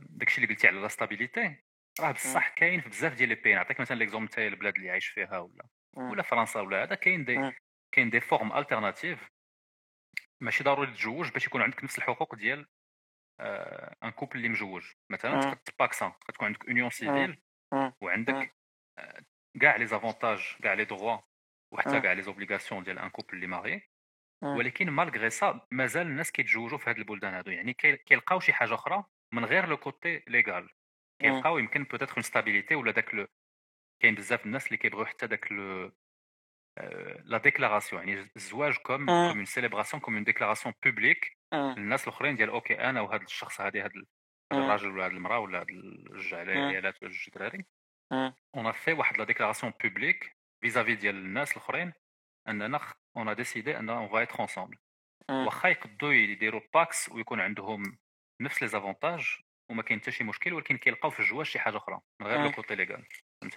داكشي 0.00 0.42
اللي 0.42 0.54
قلتي 0.54 0.68
على 0.68 0.80
la 0.80 0.88
stabilité 0.88 1.62
راه 2.00 2.12
بصح 2.12 2.48
كاين 2.48 2.80
في 2.80 2.88
بزاف 2.88 3.14
ديال 3.14 3.28
les 3.28 3.34
pays 3.34 3.54
نعطيك 3.54 3.80
مثلا 3.80 3.96
l'exemple 3.96 4.28
تاع 4.28 4.46
البلاد 4.46 4.74
اللي 4.74 4.90
عايش 4.90 5.06
فيها 5.06 5.38
ولا. 5.38 5.64
ولا 5.96 6.22
فرنسا 6.22 6.60
ولا 6.60 6.82
هذا 6.82 6.94
كاين 6.94 7.24
des 7.24 7.52
كاين 7.94 8.10
des 8.10 8.20
formes 8.20 8.52
alternatives 8.52 9.28
ماشي 10.40 10.64
ضروري 10.64 10.90
تتزوج 10.92 11.30
باش 11.32 11.46
يكون 11.46 11.62
عندك 11.62 11.84
نفس 11.84 11.98
الحقوق 11.98 12.34
ديال 12.34 12.66
un 14.04 14.10
couple 14.10 14.36
اللي 14.36 14.48
مجوج 14.48 14.92
مثلا 15.10 15.54
ت 15.54 15.62
pacser 15.62 16.12
تكون 16.28 16.46
عندك 16.46 16.64
union 16.68 16.90
civile 16.90 17.42
وعندك 18.00 18.54
كاع 19.60 19.76
les 19.76 19.86
avantages 19.86 20.56
كاع 20.62 20.72
لي 20.72 20.84
دغوا 20.84 21.18
وحتى 21.72 22.00
كاع 22.00 22.12
les 22.12 22.22
obligations 22.22 22.82
ديال 22.84 22.98
un 22.98 23.08
couple 23.10 23.34
اللي 23.34 23.46
marié 23.46 23.88
ولكن 24.56 24.90
malgré 24.90 25.30
ça 25.30 25.60
مازال 25.70 26.06
الناس 26.06 26.32
كيتزوجوا 26.32 26.78
في 26.78 26.90
هاد 26.90 26.98
البلدان 26.98 27.34
هادو. 27.34 27.50
يعني 27.50 27.74
كيلقاو 27.74 28.40
شي 28.40 28.52
حاجة 28.52 28.74
أخرى 28.74 29.04
من 29.34 29.44
غير 29.44 29.66
le 29.66 29.76
côté 29.76 30.22
légal 30.28 30.68
كيلقاو 31.20 31.58
يمكن 31.58 31.84
peut-être 31.84 32.14
une 32.14 32.22
stabilité 32.22 32.74
ولا 32.74 32.92
داك 32.92 33.14
كاين 34.02 34.14
بزاف 34.14 34.46
الناس 34.46 34.66
اللي 34.66 34.76
كيبغيو 34.76 35.04
حتى 35.04 35.26
داك 35.26 35.52
le 35.52 35.92
la 37.24 37.38
déclaration. 37.38 38.08
يعني 38.08 38.30
الزواج 38.36 38.76
comme 38.76 39.06
comme 39.06 39.08
une 39.10 39.44
célébration 39.44 40.00
comme 40.00 40.14
une 40.14 40.24
déclaration 40.24 40.74
publique 40.84 41.38
للناس 41.54 42.08
الأخرين 42.08 42.36
ديال 42.36 42.50
okay 42.50 42.74
أنا 42.74 43.00
وهذا 43.00 43.22
الشخص 43.22 43.60
هذه 43.60 43.84
هذا 43.84 43.92
الراجل 44.52 44.90
ولا 44.90 45.06
هذه 45.06 45.10
المرأة 45.10 45.38
ولا 45.38 45.60
هاد 45.60 45.70
الجوج 45.70 46.34
العائلات 46.34 47.02
ولا 47.02 47.10
جوج 47.10 47.30
دراري. 47.34 47.64
on 48.56 48.72
fait 48.72 48.92
واحد 48.92 49.18
la 49.18 49.24
déclaration 49.24 49.72
publique 49.82 50.36
vis-à-vis 50.60 50.94
ديال 50.94 51.14
الناس 51.14 51.52
الأخرين 51.52 51.92
أننا 52.48 52.80
on 53.16 53.28
a 53.28 53.32
décidé 53.32 53.78
أن 53.78 53.90
on 53.90 54.08
va 54.08 54.18
être 54.18 54.40
ensemble 54.40 54.78
واخا 55.30 55.68
يقدروا 55.68 56.12
يديروا 56.12 56.60
pacs 56.74 57.08
ويكون 57.08 57.40
عندهم 57.40 57.98
نفس 58.40 58.62
les 58.62 58.68
avantages 58.68 59.38
وما 59.70 59.82
كاين 59.82 60.00
حتى 60.00 60.10
شي 60.10 60.24
مشكل 60.24 60.52
ولكن 60.52 60.76
كيلقاو 60.76 61.10
في 61.10 61.20
الجواز 61.20 61.46
شي 61.46 61.58
حاجة 61.58 61.76
أخرى 61.76 62.00
من 62.20 62.26
غير 62.26 62.40
le 62.40 62.52
côté 62.52 62.74
légal 62.74 63.04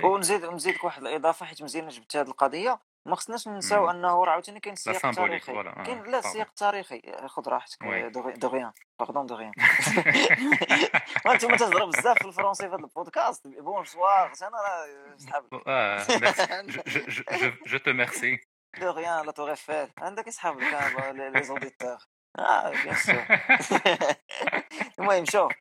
ونزيد 0.03 0.45
نزيدك 0.45 0.83
واحد 0.83 1.01
الإضافة 1.01 1.45
حيت 1.45 1.63
مزيان 1.63 1.87
جبت 1.87 2.15
هذه 2.15 2.27
القضية. 2.27 2.79
ما 3.05 3.15
خصناش 3.15 3.47
ننساو 3.47 3.89
أنه 3.89 4.23
راه 4.23 4.31
عاوتاني 4.31 4.59
كاين 4.59 4.73
السياق 4.73 5.05
التاريخي 5.05 5.53
كاين 5.85 6.03
لا 6.03 6.19
السياق 6.19 6.47
التاريخي 6.47 7.01
خذ 7.27 7.49
راحتك 7.49 7.83
de 8.37 8.47
rien. 8.47 8.71
pardon 8.99 9.25
de 9.25 9.35
rien. 9.35 9.51
أنتم 11.31 11.55
تهضروا 11.55 11.87
بزاف 11.87 12.17
في 12.17 12.25
الفرونسي 12.25 12.63
في 12.69 12.75
هذا 12.75 12.75
البودكاست. 12.75 13.47
bonsoir 13.47 14.31
أنا 14.41 14.57
راه 14.57 15.17
صحاب 15.17 16.67
je 17.65 17.77
te 17.77 17.93
remercie 17.93 18.39
de 18.79 18.89
rien 18.89 19.25
la 19.25 19.31
tour 19.31 19.55
عندك 19.97 20.27
اصحاب 20.27 20.59
les 20.59 21.43
auditeurs. 21.43 21.97
آه 22.39 22.69
bien 22.69 22.95
sûr 22.95 23.25
المهم 24.99 25.25
شوف 25.25 25.51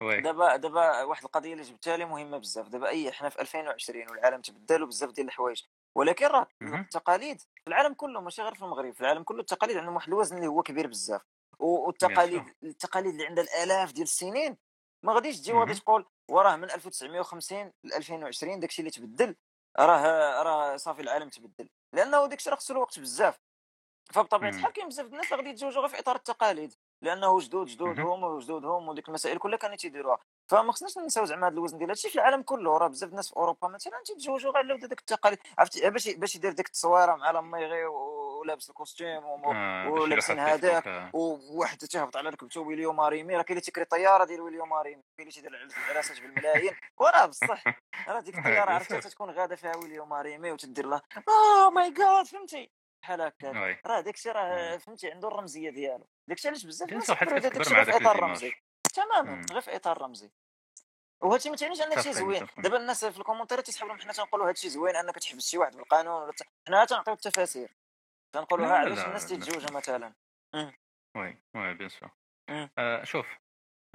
دابا 0.24 0.56
دابا 0.56 1.02
واحد 1.02 1.24
القضية 1.24 1.52
اللي 1.52 1.62
جبتها 1.64 1.96
لي 1.96 2.04
مهمة 2.04 2.38
بزاف. 2.38 2.68
دابا 2.68 2.88
أي 2.88 3.12
حنا 3.12 3.28
في 3.28 3.40
2020 3.40 4.10
والعالم 4.10 4.40
تبدل 4.40 4.82
وبزاف 4.82 5.10
ديال 5.10 5.26
الحوايج. 5.26 5.62
ولكن 5.94 6.26
راه 6.26 6.46
التقاليد 6.62 7.40
في 7.40 7.68
العالم 7.68 7.94
كله 7.94 8.20
ماشي 8.20 8.42
غير 8.42 8.54
في 8.54 8.62
المغرب 8.62 8.94
في 8.94 9.00
العالم 9.00 9.22
كله 9.22 9.40
التقاليد 9.40 9.76
عندهم 9.76 9.94
واحد 9.94 10.08
الوزن 10.08 10.36
اللي 10.36 10.46
هو 10.46 10.62
كبير 10.62 10.86
بزاف. 10.86 11.22
والتقاليد 11.58 12.54
التقاليد 12.62 13.12
اللي 13.12 13.26
عندها 13.26 13.44
الآلاف 13.44 13.92
ديال 13.92 14.04
السنين 14.04 14.56
ما 15.02 15.12
غاديش 15.12 15.40
تجي 15.40 15.52
وغادي 15.52 15.74
تقول 15.74 16.06
وراه 16.30 16.56
من 16.56 16.70
1950 16.70 17.72
ل 17.84 17.92
2020 17.94 18.60
داكشي 18.60 18.80
اللي 18.82 18.90
تبدل 18.90 19.36
راه 19.78 20.42
راه 20.42 20.76
صافي 20.76 21.02
العالم 21.02 21.28
تبدل. 21.28 21.68
لأنه 21.92 22.26
داكشي 22.26 22.50
راه 22.50 22.56
خصو 22.56 22.74
الوقت 22.74 22.98
بزاف. 22.98 23.40
فبطبيعة 24.12 24.50
الحال 24.50 24.72
كاين 24.72 24.88
بزاف 24.88 25.06
الناس 25.06 25.24
اللي 25.26 25.36
غادي 25.36 25.50
يتزوجوا 25.50 25.80
غير 25.80 25.88
في 25.88 25.98
إطار 25.98 26.16
التقاليد. 26.16 26.74
لأنه 27.02 27.40
جدود 27.40 27.66
جدودهم 27.66 28.24
وجدودهم 28.24 28.88
وديك 28.88 29.08
المسائل 29.08 29.38
كلها 29.38 29.58
كانوا 29.58 29.76
تيديروها 29.76 30.18
فما 30.50 30.72
خصناش 30.72 30.98
ننساو 30.98 31.24
زعما 31.24 31.46
هذا 31.46 31.54
الوزن 31.54 31.78
ديال 31.78 31.90
هادشي 31.90 32.08
في 32.08 32.14
العالم 32.14 32.42
كله. 32.42 32.78
راه 32.78 32.88
بزاف 32.88 33.10
الناس 33.10 33.28
في 33.28 33.36
أوروبا 33.36 33.68
مثلا 33.68 33.92
تيتزوجوا 34.04 34.52
غير 34.52 34.72
على 34.72 34.78
ديك 34.78 35.00
التقاليد. 35.00 35.38
عرفتي؟ 35.58 35.90
باش 35.90 36.08
باش 36.08 36.36
يدير 36.36 36.52
ديك 36.52 36.66
التصويرة 36.66 37.14
مع 37.16 37.30
لاميغي 37.30 37.84
ولابس 37.86 38.70
ال 38.70 38.77
costume 38.77 39.24
آه 39.24 39.88
ولابسين 39.90 40.38
هذاك 40.38 41.10
وواحد 41.14 41.78
تيهبط 41.78 42.16
على 42.16 42.28
ركبته 42.28 42.60
will 42.60 42.92
you 42.92 43.04
marry 43.04 43.24
me. 43.24 43.36
راه 43.36 43.42
كاين 43.42 43.56
اللي 43.56 43.60
تيكري 43.60 43.84
طيارة 43.84 44.24
ديال 44.24 44.40
will 44.40 44.66
you 44.66 44.76
marry 44.76 44.92
me. 44.92 45.02
كاين 45.16 45.28
اللي 45.28 45.32
تيدير 45.32 45.68
العراسات 45.90 46.20
بالملايين. 46.20 46.74
وراه 46.98 47.26
بصح 47.26 47.64
راه 48.08 48.20
ديك 48.20 48.38
الطيارة 48.38 48.70
عرفتي 48.70 49.00
تكون 49.00 49.30
غادة 49.30 49.56
فيها 49.56 49.76
will 49.76 50.04
you 50.04 50.18
marry 50.18 50.42
me 50.42 50.52
وتدير 50.52 50.86
له 50.86 51.00
oh 51.28 51.70
my 51.70 51.90
god 51.90 52.26
فهمتي؟ 52.26 52.70
بحال 53.06 53.20
هكا. 53.20 53.78
راه 53.86 54.00
داكشي 54.00 54.30
راه 54.30 54.76
فهمتي 54.76 55.10
عنده 55.10 55.28
الرمزية 55.28 55.70
ديالو. 55.70 56.08
داكشي 56.28 56.48
علاش 56.48 56.66
بزاف 56.66 56.88
الناس 56.88 57.10
داكشي 57.10 57.84
في 57.84 57.96
إطار 57.96 58.20
رمزي. 58.20 58.52
تماما 58.94 59.46
غير 59.52 59.60
في 59.60 59.76
إطار 59.76 60.02
رمزي. 60.02 60.30
وهادشي 61.22 61.50
ما 61.50 61.56
تعنيش 61.56 61.80
ان 61.80 62.02
شي 62.02 62.12
زوين. 62.12 62.46
دابا 62.58 62.76
الناس 62.76 63.04
في 63.04 63.18
الكومنتات 63.18 63.60
تيسحب 63.60 63.86
لهم 63.86 64.00
حنا 64.00 64.12
تنقولوا 64.12 64.48
هادشي 64.48 64.68
زوين 64.68 64.96
أنك 64.96 65.18
تحبس 65.18 65.50
شي 65.50 65.58
واحد 65.58 65.76
بالقانون 65.76 66.22
ولا 66.22 66.32
حنا 66.68 66.84
تنعطيو 66.84 67.14
التفاسير. 67.14 67.76
تنقولوا 68.34 68.66
ها 68.66 68.72
علاش 68.72 69.06
الناس 69.06 69.28
تيتزوجوا 69.28 69.76
مثلا. 69.76 70.14
oui 71.16 71.38
oui 71.56 71.74
bien 71.74 71.88
sûr. 71.88 72.10
شوف 73.04 73.26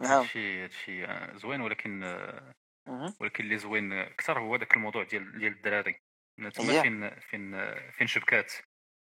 نعم. 0.02 0.12
هادشي 0.12 0.63
هادشي 0.63 1.06
آه، 1.06 1.36
زوين 1.38 1.62
ولكن 1.62 2.04
آه، 2.04 2.54
ولكن 3.19 3.43
اللي 3.43 3.58
زوين 3.58 3.93
أكثر 3.93 4.39
هو 4.39 4.56
ذاك 4.56 4.74
الموضوع 4.74 5.04
ديال 5.04 5.39
ديال 5.39 5.54
الدراري. 5.54 6.02
تما 6.54 6.82
فين 6.82 7.19
فين 7.19 7.76
فين 7.91 8.08
شبكات. 8.08 8.54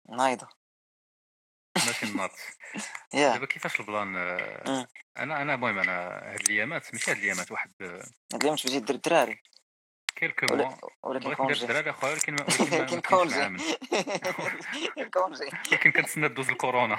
نايضة. 0.09 0.49
ماشي 1.87 2.07
لانات 2.07 2.31
دابا 3.13 3.47
كيفاش 3.47 3.81
البلان؟ 3.81 4.17
أنا 4.17 5.43
أنا 5.43 5.55
المهم 5.55 5.79
أنا 5.79 5.93
هاد 6.33 6.41
الأيامات 6.41 6.95
ماشي 6.95 7.11
هاد 7.11 7.17
الأيامات 7.17 7.53
واحد 7.53 7.73
هاد 7.81 8.05
الايامات 8.35 8.67
بغيتي 8.67 8.81
دير 8.81 8.97
الدراري. 8.97 9.43
quelques 10.16 10.47
mois 10.57 10.77
ولكن 11.03 11.35
كون 11.35 11.56
جا 11.56 11.62
الدراري 11.63 11.91
أخويا 11.91 12.13
ولكن 12.13 12.37
ولكن 12.73 13.01
كون 13.01 13.44
جا 13.44 13.59
كون 15.14 15.37
جا 15.37 15.45
ولكن 15.73 15.93
كنتسنى 15.93 16.29
دوز 16.29 16.49
الكورونا. 16.49 16.99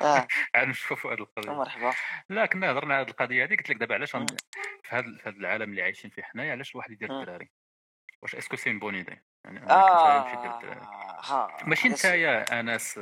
آه. 0.00 0.26
عاد 0.54 0.68
نشوفوا 0.68 1.12
هذه 1.12 1.18
القضية. 1.18 1.52
مرحبا. 1.52 1.94
لا 2.28 2.46
كنا 2.46 2.70
هضرنا 2.70 2.94
على 2.94 3.04
هذه 3.04 3.10
القضية 3.10 3.44
هذه 3.44 3.56
قلت 3.56 3.70
لك 3.70 3.76
دابا 3.76 3.94
علاش 3.94 4.10
في 4.10 4.26
هذا 4.88 5.08
العالم 5.26 5.70
اللي 5.70 5.82
عايشين 5.82 6.10
فيه 6.10 6.22
حنايا 6.22 6.52
علاش 6.52 6.72
الواحد 6.72 6.90
يدير 6.90 7.20
الدراري؟ 7.20 7.50
واش 8.22 8.34
est-ce 8.34 8.49
que 8.49 8.56
c'est 8.56 8.72
une 8.72 8.80
bonne 8.80 8.94
idée 8.94 9.22
يعني 9.44 9.70
آه 9.70 11.48
ماشي 11.64 11.88
نتايا 11.88 12.60
أنس 12.60 13.00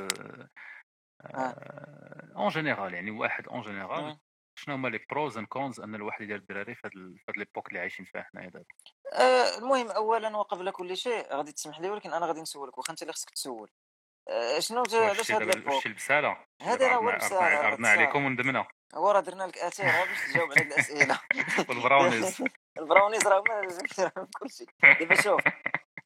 en 2.35 2.49
général 2.49 2.93
يعني 2.93 3.11
واحد 3.11 3.47
en 3.47 3.61
général 3.61 4.17
شنو 4.59 4.75
هما 4.75 4.87
لي 4.87 4.99
pros 5.09 5.37
and 5.37 5.47
cons 5.47 5.79
أن 5.79 5.95
الواحد 5.95 6.21
يدير 6.21 6.35
الدراري 6.35 6.75
في 6.75 6.87
هاد 7.29 7.37
l'époque 7.37 7.67
اللي 7.67 7.79
عايشين 7.79 8.05
فيها 8.05 8.23
حنايا 8.23 8.49
دابا؟ 8.49 8.65
آه 9.13 9.57
المهم 9.57 9.91
اولا 9.91 10.37
وقبل 10.37 10.71
كل 10.71 10.97
شيء 10.97 11.35
غادي 11.35 11.51
تسمح 11.51 11.79
لي 11.79 11.89
ولكن 11.89 12.13
أنا 12.13 12.25
غادي 12.25 12.41
نسولك 12.41 12.77
واخا 12.77 12.91
أنت 12.91 13.01
اللي 13.01 13.13
خصك 13.13 13.29
تسول. 13.29 13.69
آه 14.29 14.59
شنو 14.59 14.83
علاش 14.93 15.31
هاد 15.31 15.43
l'époque 15.43 15.73
واش 15.73 15.85
البسالة؟ 15.85 16.37
هذا 16.61 16.93
هو 16.93 17.09
البسالة 17.09 17.41
عرضنا 17.41 17.89
عليكم 17.89 18.25
وندمنا 18.25 18.67
هو 18.95 19.11
راه 19.11 19.19
درنا 19.19 19.43
لك 19.43 19.57
اثير 19.57 19.85
باش 19.85 20.33
تجاوب 20.33 20.51
على 20.51 20.61
الأسئلة. 20.61 21.19
والبراونيز. 21.69 22.43
البراونيز 22.79 23.27
راه 23.27 23.43
كلشي 24.39 24.65
دابا 24.83 25.15
شوف 25.21 25.41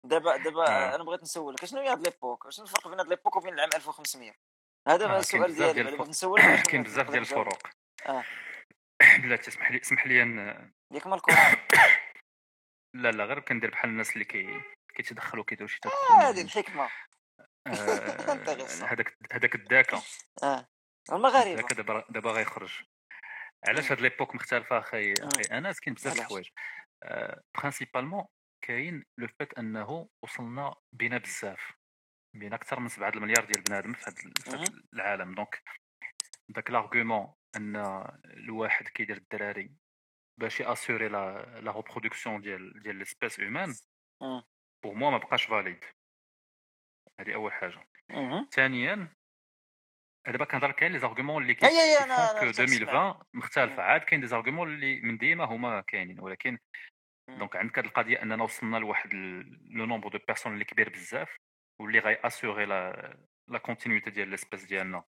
دابا 0.03 0.37
دابا 0.37 0.95
أنا 0.95 1.03
بغيت 1.03 1.21
نسولك 1.21 1.65
شنو 1.65 1.81
هي 1.81 1.89
هاد 1.89 2.07
l'époque 2.07 2.49
شنو 2.49 2.65
الفرق 2.65 2.87
بين 2.87 2.99
هاد 2.99 3.07
l'époque 3.07 3.36
وبين 3.35 3.53
العام 3.53 3.69
1500 3.75 4.33
هذا 4.87 5.05
آه 5.05 5.19
السؤال 5.19 5.55
ديالي 5.55 5.83
بغيت 5.83 6.09
نسولك 6.09 6.61
كاين 6.69 6.83
بزاف 6.83 7.09
ديال 7.11 7.21
الفروق. 7.21 7.67
آه. 8.07 8.23
بلاتي 9.23 9.47
اسمح 9.47 9.71
لي 9.71 9.81
اسمح 9.81 10.07
لي 10.07 10.21
أن 10.21 10.37
ياك 10.91 11.07
ما 11.07 11.15
القران 11.15 11.57
لا 12.95 13.11
لا 13.11 13.25
غير 13.25 13.39
كندير 13.39 13.69
بحال 13.69 13.89
الناس 13.89 14.13
اللي 14.13 14.25
كي 14.25 14.61
كيتدخلوا 14.95 15.43
كيديروا 15.43 15.67
شي 15.67 15.79
تدخل 15.81 16.13
هذه 16.13 16.41
الحكمة. 16.41 16.89
هذاك 18.91 19.17
هذاك 19.31 19.55
ال 19.55 19.61
d'accord 19.61 20.01
آه. 20.43 20.67
المغاربة. 21.11 21.55
d'accord 21.55 21.75
دابا 21.75 22.05
دابا 22.09 22.31
غيخرج. 22.31 22.83
علاش 23.67 23.91
هاد 23.91 24.01
l'époque 24.01 24.36
مختلفة 24.35 24.79
أخي 24.79 25.13
أخي 25.13 25.57
أنس؟ 25.57 25.79
كاين 25.79 25.93
بزاف 25.93 26.19
الحوايج. 26.19 26.49
principalement 27.57 28.25
كاين 28.62 29.06
le 29.17 29.27
fait 29.27 29.53
انه 29.54 30.10
وصلنا 30.24 30.76
بينا 30.93 31.17
بزاف 31.17 31.71
بين 32.36 32.54
أكثر 32.54 32.80
من 32.80 32.88
7 32.88 33.10
المليار 33.10 33.45
ديال 33.45 33.63
بنادم 33.63 33.93
في 33.93 34.12
هذا 34.47 34.65
العالم. 34.93 35.36
donc 35.36 35.63
داك 36.50 36.71
l'argument 36.71 37.34
أن 37.56 37.76
الواحد 38.26 38.88
كيدير 38.88 39.17
الدراري 39.17 39.71
باش 40.39 40.60
يـ 40.60 40.65
assurer 40.65 41.07
la 41.07 41.60
la 41.62 41.71
reproduction 41.71 42.41
ديال 42.41 42.84
ديال 42.84 42.95
l'espèce 42.95 43.39
humaine 43.39 43.75
pour 44.84 44.93
moi 44.93 45.12
ما 45.12 45.17
بقاش 45.17 45.43
valide 45.45 45.86
هذه 47.19 47.34
أول 47.34 47.54
حاجة. 47.54 47.88
ثانيا 48.52 49.15
دابا 50.28 50.45
كنهضر 50.45 50.71
كاين 50.71 50.91
les 50.91 50.99
arguments 50.99 51.41
اللي 51.41 51.56
que 51.55 51.65
2020 51.65 53.15
مختلفة. 53.34 53.84
عاد 53.84 54.02
كاين 54.02 54.21
des 54.21 54.27
arguments 54.27 54.73
اللي 54.74 55.02
من 55.02 55.17
ديما 55.17 55.45
هما 55.45 55.82
كاينين 55.82 56.19
ولكن 56.19 56.58
donc 57.39 57.55
عندك 57.55 57.79
هذه 57.79 57.85
القضية 57.85 58.21
أننا 58.21 58.43
وصلنا 58.43 58.77
لواحد 58.77 59.13
le 59.13 59.86
nombre 59.86 60.10
de 60.10 60.19
personnes 60.27 60.53
اللي 60.53 60.65
كبير 60.65 60.89
بزاف 60.89 61.35
واللي 61.81 61.99
غاي 61.99 62.19
assurer 62.23 62.65
la 62.65 63.17
la 63.47 63.57
continuité 63.57 64.10
ديال 64.09 64.27
l'espèce 64.27 64.65
ديالنا. 64.65 65.03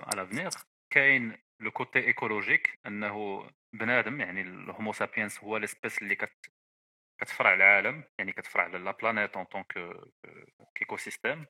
على 0.00 0.16
لافنيغ 0.16 0.50
كاين 0.92 1.38
لو 1.60 1.70
كوتي 1.70 1.98
ايكولوجيك 1.98 2.78
أنه 2.86 3.46
بنادم 3.72 4.20
يعني 4.20 4.40
الهومو 4.40 4.92
سابينس 4.92 5.44
هو 5.44 5.56
ليسبيس 5.56 6.02
اللي 6.02 6.14
كت 6.14 6.52
كتفرع 7.20 7.54
العالم 7.54 8.04
يعني 8.18 8.32
كتفرع 8.32 8.64
على 8.64 8.78
لا 8.78 8.90
بلانيت 8.90 9.36
اون 9.36 9.44
طونك 9.44 9.72
كيكو 10.74 10.96
سيستيم 10.96 11.46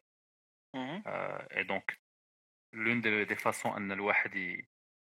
اي 0.76 1.62
دونك 1.62 2.00
لون 2.74 3.00
دي 3.00 3.24
دي 3.24 3.34
فاسون 3.34 3.72
أن 3.72 3.92
الواحد 3.92 4.62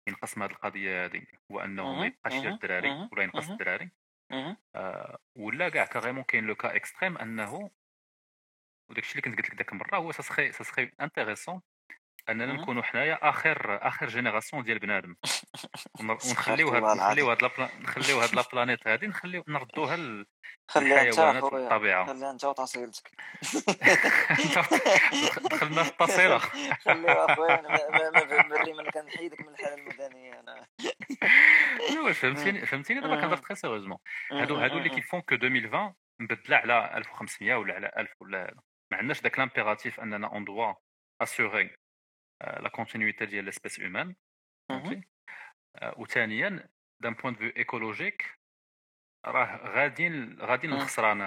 ينقسم 0.09 0.43
هذه 0.43 0.51
القضية 0.51 1.05
هذه 1.05 1.27
هو 1.53 1.61
أنه 1.61 1.83
ما 2.01 2.07
يبقاش 2.07 2.33
الدراري 2.53 3.09
ولا 3.13 3.23
ينقص 3.23 3.51
الدراري. 3.51 3.91
ولا 5.37 5.69
كاع 5.69 5.85
كاريمون 5.85 6.23
كاين 6.25 6.45
لو 6.45 6.55
كا 6.55 6.77
إكستريم 6.77 7.19
أنه 7.19 7.71
وداك 8.91 9.05
الشيء 9.05 9.25
اللي 9.27 9.37
كنت 9.37 9.47
قلت 9.47 9.51
لك 9.51 9.57
ذاك 9.57 9.73
المرة 9.73 9.97
هو 9.97 10.13
ça 10.13 10.23
serait 10.23 10.93
intéressant 11.01 11.63
اننا 12.29 12.53
نكونوا 12.53 12.83
حنايا 12.83 13.29
اخر 13.29 13.87
اخر 13.89 14.07
génération 14.07 14.63
ديال 14.63 14.79
بنادم. 14.79 15.17
ونخليو 16.01 16.69
هاد 16.69 16.83
نخليو 16.83 17.31
هاد 17.31 17.45
نخليو 17.81 18.21
هاد 18.21 18.35
la 18.35 18.47
planète 18.47 18.89
هادي 18.89 19.07
نخليو 19.07 19.45
نردوها 19.49 19.97
للحيوانات 19.97 21.43
والطبيعه 21.43 22.07
خليها 22.07 22.31
انت 22.31 22.45
وتصيلتك 22.45 23.11
دخلنا 25.51 25.83
في 25.83 25.91
التصيله 25.91 26.39
خليها 26.85 27.33
اخويا 27.33 27.61
ما 27.61 28.73
من 28.73 28.91
كنحيدك 28.91 29.41
من 29.41 29.49
الحالة 29.49 29.75
المدنية 29.75 30.41
أنا. 30.41 30.67
ايوا 31.91 32.13
فهمتيني 32.13 32.67
فهمتيني 32.67 33.01
دابا 33.01 33.17
كنهضر 33.17 33.37
تخي 33.37 33.55
sérieusement 33.55 33.99
هادو 34.33 34.57
هادو 34.57 34.79
اللي 34.79 34.89
كي 34.89 35.00
font 35.00 35.21
que 35.21 35.35
2020 35.35 35.95
مبدلة 36.21 36.57
على 36.57 36.97
1500 36.97 37.55
ولا 37.55 37.75
على 37.75 37.93
1000 37.97 38.11
ولا 38.21 38.55
ما 38.93 38.99
عندناش 38.99 39.21
داك 39.21 39.39
l'impératif 39.39 40.01
أننا 40.01 40.27
on 40.27 40.45
doit 40.45 40.75
assurer 41.23 41.82
la 42.61 42.69
continuité 42.69 43.27
ديال 43.27 43.45
l'espèce 43.45 43.81
humaine 43.81 44.15
فهمتي 44.69 45.09
وثانيا 45.97 46.69
d'un 47.03 47.15
point 47.15 47.29
de 47.29 47.35
vue 47.35 47.53
écologique 47.57 48.39
راه 49.27 49.57
غاديين 49.57 50.41
غاديين 50.41 50.73
للخسران 50.75 51.23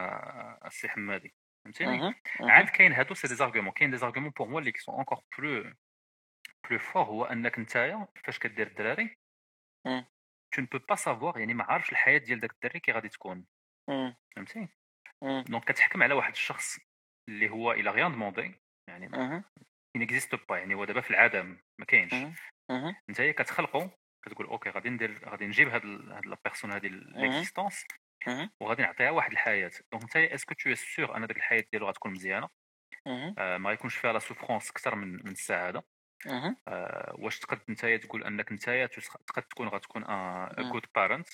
السي 0.65 0.89
حمادي 0.89 1.35
فهمتيني 1.65 2.15
عاد 2.41 2.69
كاين 2.69 2.93
هادو 2.93 3.13
c'est 3.13 3.27
des 3.27 3.35
arguments 3.35 3.71
كاين 3.73 3.91
des 3.91 3.97
arguments 3.97 4.29
pour 4.29 4.47
moi 4.47 4.59
اللي 4.59 4.71
qui 4.71 4.82
sont 4.82 4.95
encore 4.95 5.19
plus 5.37 5.73
plus 6.69 6.79
forts 6.79 7.03
هو 7.03 7.25
انك 7.25 7.59
نتايا 7.59 8.07
فاش 8.23 8.39
كدير 8.39 8.67
الدراري 8.67 9.15
tu 10.53 10.61
ne 10.61 10.67
peux 10.67 10.79
pas 10.89 10.95
savoir 10.95 11.39
يعني 11.39 11.53
ما 11.53 11.63
عارفش 11.63 11.91
الحياة 11.91 12.17
ديال 12.17 12.39
داك 12.39 12.51
الدري 12.51 12.79
كي 12.79 12.91
غادي 12.91 13.09
تكون 13.09 13.45
فهمتي 14.35 14.67
donc 15.23 15.63
كتحكم 15.63 16.03
على 16.03 16.13
واحد 16.13 16.31
الشخص 16.31 16.79
اللي 17.29 17.49
هو 17.49 17.71
إلى 17.71 17.89
rien 17.89 18.11
demandé 18.11 18.61
يعني 18.89 19.07
n'existe 19.99 20.35
pas 20.49 20.57
يعني 20.57 20.75
هو 20.75 20.85
دابا 20.85 21.01
في 21.01 21.11
العدم 21.11 21.59
ما 21.79 21.85
كاينش. 21.85 22.13
انت 23.09 23.21
هي 23.21 23.33
كتخلقو 23.33 23.89
كتقول 24.25 24.47
okay 24.47 24.69
غادي 24.69 24.89
ندير 24.89 25.29
غادي 25.29 25.45
نجيب 25.47 25.69
هاد 25.69 25.85
هاد 25.85 26.25
la 26.25 26.37
personne 26.45 26.71
هادي 26.71 26.89
l'existence 26.89 27.85
وغادي 28.61 28.81
نعطيها 28.83 29.09
واحد 29.11 29.31
الحياة. 29.31 29.71
donc 29.91 30.03
انت 30.03 30.15
est-ce 30.17 30.41
que 30.41 30.53
t'es 30.53 30.75
sûr 30.75 31.17
أن 31.17 31.27
ديك 31.27 31.37
الحياة 31.37 31.63
ديالو 31.71 31.87
غتكون 31.89 32.11
مزيانة؟ 32.11 32.49
آه 33.37 33.57
ما 33.57 33.69
غيكونش 33.69 33.95
فيها 33.95 34.13
la 34.13 34.19
souffrance 34.19 34.69
أكثر 34.69 34.95
من 34.95 35.13
من 35.13 35.31
السعادة. 35.31 35.83
آه 36.67 37.15
واش 37.19 37.39
تقد 37.39 37.61
انت 37.69 37.85
تقول 37.85 38.23
أنك 38.23 38.51
انت 38.51 38.89
تقد 39.27 39.43
تكون 39.43 39.67
غتكون 39.67 40.03
un 40.03 40.63
good 40.71 40.85
parent 40.95 41.27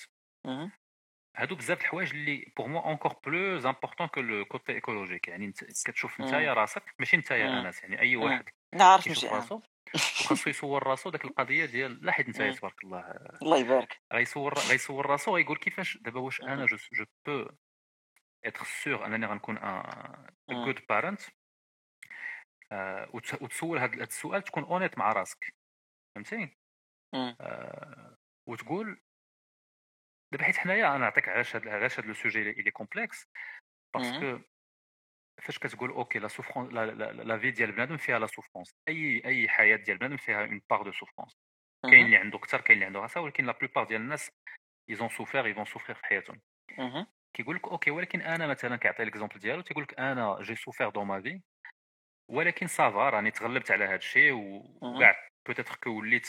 هادو 1.36 1.54
بزاف 1.54 1.80
الحوايج 1.80 2.10
اللي 2.10 2.52
pour 2.56 2.66
moi 2.66 2.84
encore 2.84 3.16
plus 3.26 3.66
importants 3.66 4.06
que 4.06 4.20
le 4.20 4.44
côté 4.44 4.72
écologique 4.72 5.28
يعني 5.28 5.52
كتشوف 5.84 6.20
نتايا 6.20 6.54
راسك 6.54 6.94
ماشي 6.98 7.16
نتايا 7.16 7.60
انس 7.60 7.82
يعني 7.82 8.00
اي 8.00 8.16
واحد 8.16 8.48
نعرف 8.74 9.08
ماشي 9.08 9.26
راسو 9.26 9.60
خاصو 10.26 10.50
يصور 10.50 10.86
راسو 10.86 11.10
داك 11.10 11.24
القضية 11.24 11.64
ديال 11.64 12.04
لا 12.04 12.12
حيت 12.12 12.28
نتايا 12.28 12.52
تبارك 12.52 12.84
الله 12.84 13.00
الله 13.42 13.58
يبارك 13.58 14.00
غيصور 14.12 14.54
غيصور 14.54 15.06
راسو 15.06 15.34
غيقول 15.34 15.56
كيفاش 15.56 15.96
دابا 15.96 16.20
واش 16.20 16.40
أنا 16.40 16.66
je 16.66 16.76
je 16.92 17.04
peux 17.26 17.50
être 18.44 18.64
sûr 18.64 19.06
انني 19.06 19.26
غنكون 19.26 19.58
un 19.58 20.64
good 20.64 20.80
parent 20.88 21.20
وتسول 23.14 23.78
هذا 23.78 24.04
السؤال 24.04 24.42
تكون 24.42 24.64
اونيت 24.64 24.98
مع 24.98 25.12
راسك 25.12 25.54
فهمتي 26.14 26.56
وتقول 28.48 29.00
دابا 30.32 30.44
حيت 30.44 30.56
حنايا 30.56 30.88
أنا 30.88 30.98
نعطيك 30.98 31.28
علاش 31.28 31.56
هاد 31.56 31.68
علاش 31.68 31.98
هاد 31.98 32.06
لو 32.06 32.14
سوجي 32.14 32.50
اللي 32.50 32.70
كومبلكس 32.70 33.28
باسكو 33.94 34.38
فاش 35.42 35.58
كتقول 35.58 35.90
أوكي 35.90 36.18
لا 36.18 36.28
سوفرونس 36.28 36.72
لا, 36.72 36.86
لا, 36.86 37.12
لا 37.12 37.38
في 37.38 37.50
ديال 37.50 37.72
بنادم 37.72 37.96
فيها 37.96 38.18
لا 38.18 38.26
سوفرونس 38.26 38.74
اي 38.88 39.22
اي 39.24 39.48
حياه 39.48 39.76
ديال 39.76 39.98
بنادم 39.98 40.16
فيها 40.16 40.44
اون 40.44 40.60
بار 40.70 40.82
دو 40.82 40.92
سوفرونس 40.92 41.36
كاين 41.90 42.06
اللي 42.06 42.16
عنده 42.16 42.38
أكثر 42.38 42.60
كاين 42.60 42.76
اللي 42.76 42.86
عنده 42.86 43.00
راسها 43.00 43.20
ولكن 43.22 43.46
لا 43.46 43.52
بلوبار 43.52 43.84
ديال 43.84 44.00
الناس 44.00 44.30
ايزون 44.90 45.08
سوفير 45.08 45.46
ايفون 45.46 45.64
سوفير 45.64 45.94
في 45.94 46.04
حياتهم. 46.06 46.40
كيقول 47.36 47.56
لك 47.56 47.68
أوكي 47.68 47.90
ولكن 47.90 48.20
أنا 48.20 48.46
مثلا 48.46 48.76
كيعطي 48.76 49.04
ليكزومبل 49.04 49.38
ديالو 49.38 49.60
تيقول 49.62 49.82
لك 49.82 50.00
أنا 50.00 50.38
جي 50.42 50.56
سوفير 50.56 50.90
دون 50.90 51.06
ما 51.06 51.22
في 51.22 51.40
ولكن 52.30 52.66
ça 52.66 52.88
va 52.88 53.10
راني 53.10 53.30
تغلبت 53.30 53.70
على 53.70 53.84
هذا 53.84 53.96
الشيء 53.96 54.32
وكاع 54.82 55.28
peut-être 55.46 55.76
que 55.76 55.90
وليت 55.90 56.28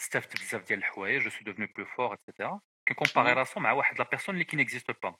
استفدت 0.00 0.40
بزاف 0.40 0.62
ديال 0.64 0.78
الحوايج 0.78 1.22
je 1.22 1.30
suis 1.30 1.44
devenu 1.44 1.66
plus 1.76 1.86
fort 1.86 2.14
et 2.14 2.26
cetera 2.26 2.60
كي 2.88 2.97
comparer 2.97 3.32
راسو 3.32 3.60
مع 3.60 3.72
واحد 3.72 3.98
la 3.98 4.08
personne 4.10 4.34
اللي 4.34 4.44
ki 4.44 4.53
n'existe 4.53 4.90
pas 5.02 5.16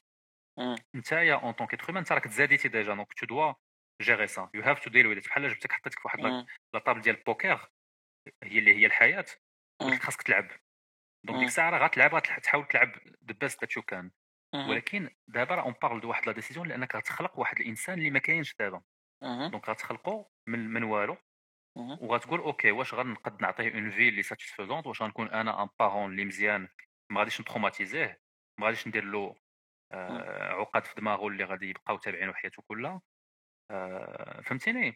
نتايا 0.95 1.35
en 1.35 1.51
tant 1.51 1.67
qu'être 1.67 1.99
انت 1.99 2.11
راك 2.11 2.23
تزاديتي 2.23 2.67
déjà 2.67 2.93
donc 2.93 3.13
tu 3.13 3.25
dois 3.25 3.53
gérer 4.01 4.27
ça 4.27 4.49
you 4.53 4.61
have 4.61 4.79
to 4.79 4.89
deal 4.89 5.07
with 5.07 5.27
بحال 5.27 5.49
جبتك 5.49 5.71
حطيتك 5.71 5.99
في 5.99 6.01
واحد 6.05 6.19
la 6.73 6.79
table 6.79 7.01
ديال 7.01 7.17
البوكر 7.17 7.69
هي 8.43 8.59
اللي 8.59 8.75
هي 8.75 8.85
الحياة 8.85 9.25
خاصك 10.01 10.21
تلعب 10.21 10.47
donc 11.25 11.39
ديك 11.39 11.47
الساعة 11.47 11.69
راه 11.69 11.85
غتلعب 11.85 12.15
غتحاول 12.15 12.67
تلعب 12.67 12.91
the 13.25 13.33
best 13.41 13.61
that 13.61 13.75
you 13.75 13.81
can 13.81 14.11
ولكن 14.55 15.09
دابا 15.27 15.55
راه 15.55 15.63
on 15.63 15.73
parle 15.81 16.01
de 16.01 16.09
واحد 16.09 16.27
la 16.27 16.31
décision 16.31 16.67
لانك 16.67 16.95
غتخلق 16.95 17.39
واحد 17.39 17.59
الانسان 17.59 17.99
اللي 17.99 18.09
ما 18.09 18.19
كاينش 18.19 18.55
دابا 18.59 18.81
donc 19.51 19.69
غتخلقو 19.69 20.25
من 20.47 20.59
من 20.59 20.83
والو 20.83 21.17
وغتقول 21.77 22.39
okay 22.39 22.71
واش 22.71 22.93
غنقد 22.93 23.41
نعطيه 23.41 23.73
une 23.73 23.91
vie 23.91 24.09
اللي 24.09 24.23
satisfaisante 24.23 24.87
واش 24.87 25.01
غنكون 25.01 25.27
أنا 25.29 25.63
un 25.63 25.69
parent 25.79 26.11
اللي 26.11 26.25
مزيان 26.25 26.67
ما 27.11 27.19
غاديش 27.19 27.41
نتروماتيزيه 27.41 28.21
ما 28.59 28.65
غاديش 28.65 28.87
ندير 28.87 29.03
له 29.03 29.35
آه 29.93 30.51
عقد 30.53 30.85
في 30.85 30.95
دماغه 30.95 31.27
اللي 31.27 31.43
غادي 31.43 31.69
يبقاو 31.69 31.97
تابعينه 31.97 32.33
حياته 32.33 32.63
كلها 32.67 33.01
آه 33.71 34.41
فهمتيني؟ 34.41 34.95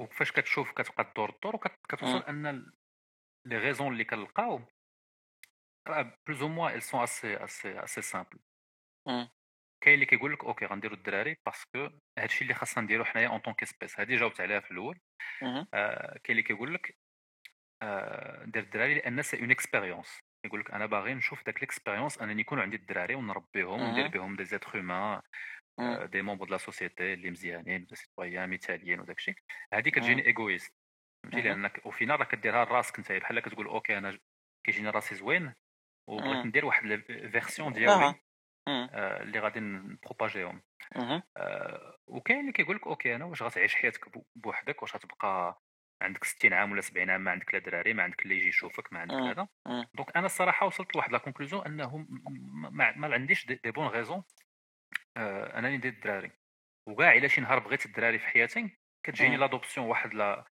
وفاش 0.00 0.32
كتشوف 0.32 0.72
كتبقى 0.72 1.04
تدور 1.04 1.30
الدور 1.30 1.54
وكتوصل 1.56 2.18
أن 2.28 2.72
les 3.46 3.58
raisons 3.58 3.92
اللي 3.92 4.04
كنلقاو 4.04 4.60
plus 6.26 6.42
ou 6.42 6.48
moins 6.48 6.74
elles 6.74 6.82
sont 6.82 7.02
assez 7.02 7.44
assez 7.44 7.84
assez 7.84 8.02
simples 8.02 8.38
كاين 9.84 9.94
اللي 9.94 10.06
كيقول 10.06 10.32
لك 10.32 10.44
okay 10.44 10.66
غنديروا 10.66 10.96
الدراري 10.96 11.36
parce 11.46 11.74
que 11.74 11.90
هادشي 12.18 12.42
اللي 12.44 12.54
خاصنا 12.54 12.84
نديرو 12.84 13.04
حنايا 13.04 13.28
en 13.28 13.38
tant 13.38 13.54
qu'espèce 13.54 14.00
هادي 14.00 14.16
جاوبت 14.16 14.40
عليها 14.40 14.60
في 14.60 14.70
الأول. 14.70 15.00
آه 15.74 16.18
كاين 16.24 16.38
اللي 16.38 16.42
كيقول 16.42 16.74
لك 16.74 16.98
آه 17.82 18.44
دير 18.44 18.62
الدراري 18.62 18.94
لأن 18.94 19.22
c'est 19.22 19.40
une 19.40 19.50
expérience 19.50 20.20
يقول 20.44 20.60
لك 20.60 20.70
أنا 20.70 20.86
باغي 20.86 21.14
نشوف 21.14 21.44
داك 21.46 21.60
l'expérience 21.60 22.18
أنني 22.18 22.40
يكون 22.40 22.60
عندي 22.60 22.76
الدراري 22.76 23.14
ونربيهم 23.14 23.82
وندير 23.82 24.08
بهم 24.08 24.36
des 24.36 24.44
êtres 24.44 24.78
humains 24.78 25.20
des 26.10 26.22
membres 26.22 26.46
de 26.46 26.52
la 26.52 26.58
société 26.58 27.12
اللي 27.12 27.30
مزيانين 27.30 27.84
des 27.84 27.96
citoyens 27.96 28.50
مثاليين 28.50 29.00
وداك 29.00 29.18
الشيء 29.18 29.34
هذه 29.72 29.88
كتجيني 29.88 30.26
égoïste 30.26 30.74
فهمتي؟ 31.22 31.40
لأنك 31.48 31.80
au 31.86 31.90
final 31.90 32.20
راك 32.20 32.28
كديرها 32.28 32.64
لراسك 32.64 32.98
أنت 32.98 33.12
بحال 33.12 33.40
كتقول 33.40 33.66
okay 33.66 33.98
أنا 33.98 34.18
كيجيني 34.66 34.90
راسي 34.90 35.14
زوين 35.14 35.54
وبغيت 36.08 36.46
ندير 36.46 36.64
واحد 36.64 36.84
ال 36.84 36.95
version 36.95 37.72
ديالي 37.72 38.14
آه، 38.68 39.22
اللي 39.22 39.38
غادي 39.38 39.60
ن 39.60 39.68
propager 39.68 40.36
هم. 40.36 40.62
وكاين 42.06 42.40
اللي 42.40 42.52
كيقول 42.52 42.76
لك 42.76 42.86
okay 42.86 43.14
أنا 43.14 43.24
واش 43.24 43.42
غتعيش 43.42 43.74
حياتك 43.74 44.18
بوحدك؟ 44.36 44.82
واش 44.82 44.94
غتبقى 44.94 45.60
عندك 46.04 46.24
60 46.24 46.52
عام 46.52 46.72
ولا 46.72 46.80
70 46.80 47.10
عام 47.10 47.20
ما 47.20 47.30
عندك 47.30 47.54
لا 47.54 47.60
دراري 47.60 47.94
ما 47.94 48.02
عندك 48.02 48.22
اللي 48.22 48.36
يجي 48.36 48.48
يشوفك 48.48 48.92
ما 48.92 48.98
عندك 49.00 49.14
هذا. 49.14 49.48
donc 49.94 50.16
أنا 50.16 50.26
الصراحة 50.26 50.66
وصلت 50.66 50.94
لواحد 50.94 51.12
la 51.12 51.18
conclusion 51.18 51.66
أنه 51.66 52.06
ما, 52.70 52.96
ما 52.96 53.14
عنديش 53.14 53.46
des, 53.46 53.70
bonnes 53.70 53.86
raisons 53.86 54.24
آه 55.16 55.58
أنني 55.58 55.76
ندير 55.76 55.92
الدراري. 55.92 56.30
وكاع 56.88 57.12
إلا 57.12 57.28
شي 57.28 57.40
نهار 57.40 57.58
بغيت 57.58 57.86
الدراري 57.86 58.18
في 58.18 58.26
حياتي 58.26 58.78
كتجيني 59.06 59.36
l'adoption 59.36 59.86
واحد 59.86 60.14
la 60.14 60.44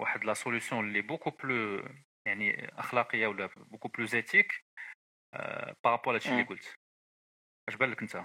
واحد 0.00 0.24
la 0.24 0.34
solution 0.34 0.88
اللي 0.88 1.00
beaucoup 1.00 1.30
plus 1.30 1.88
يعني 2.26 2.68
أخلاقية 2.68 3.26
ولا 3.26 3.46
beaucoup 3.56 3.88
plus 3.88 4.06
éthique 4.06 4.64
par 5.84 5.92
rapport 5.92 6.11
ل 6.11 6.14
هادشي 6.14 6.30
اللي 6.32 6.42
قلت. 6.42 6.74
اش 7.68 7.74
بان 7.76 7.90
لك 7.90 8.02
انت 8.02 8.24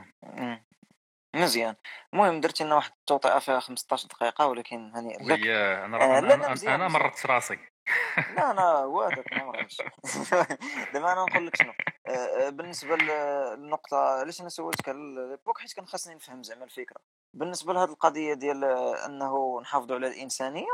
مزيان. 1.36 1.76
المهم 2.14 2.42
درتي 2.42 2.64
لنا 2.64 2.76
واحد 2.76 2.92
التوطئة 3.00 3.40
فيها 3.40 3.60
15 3.60 4.08
دقيقة 4.08 4.48
ولكن 4.48 4.92
هنيئا 4.96 5.24
لك 5.24 5.48
أنا 5.48 5.98
آه 5.98 6.20
أنا, 6.20 6.34
أنا, 6.34 6.76
أنا 6.76 6.88
مرت 6.88 7.26
راسي. 7.26 7.60
لا 8.36 8.52
أنا 8.52 8.72
وادك 8.96 9.34
أنا 9.34 9.46
مرتش 9.46 9.78
دابا 10.94 11.12
أنا 11.14 11.26
نقول 11.26 11.48
لك 11.48 11.56
شنو 11.56 11.74
آه، 12.08 12.10
آه، 12.10 12.50
بالنسبة 12.50 12.96
للنقطة 12.96 13.98
علاش 13.98 14.42
أنا 14.42 14.50
سولتك 14.50 14.90
على 14.90 14.98
البوك 14.98 15.60
حيت 15.60 15.74
كان 15.74 15.86
خاصني 15.86 16.16
نفهم 16.16 16.44
زعما 16.44 16.64
الفكرة. 16.64 16.98
بالنسبة 17.34 17.74
لهذه 17.74 17.90
القضية 17.90 18.34
ديال 18.34 18.64
أنه 19.06 19.62
نحافظوا 19.62 19.96
على 19.96 20.08
الإنسانية 20.08 20.68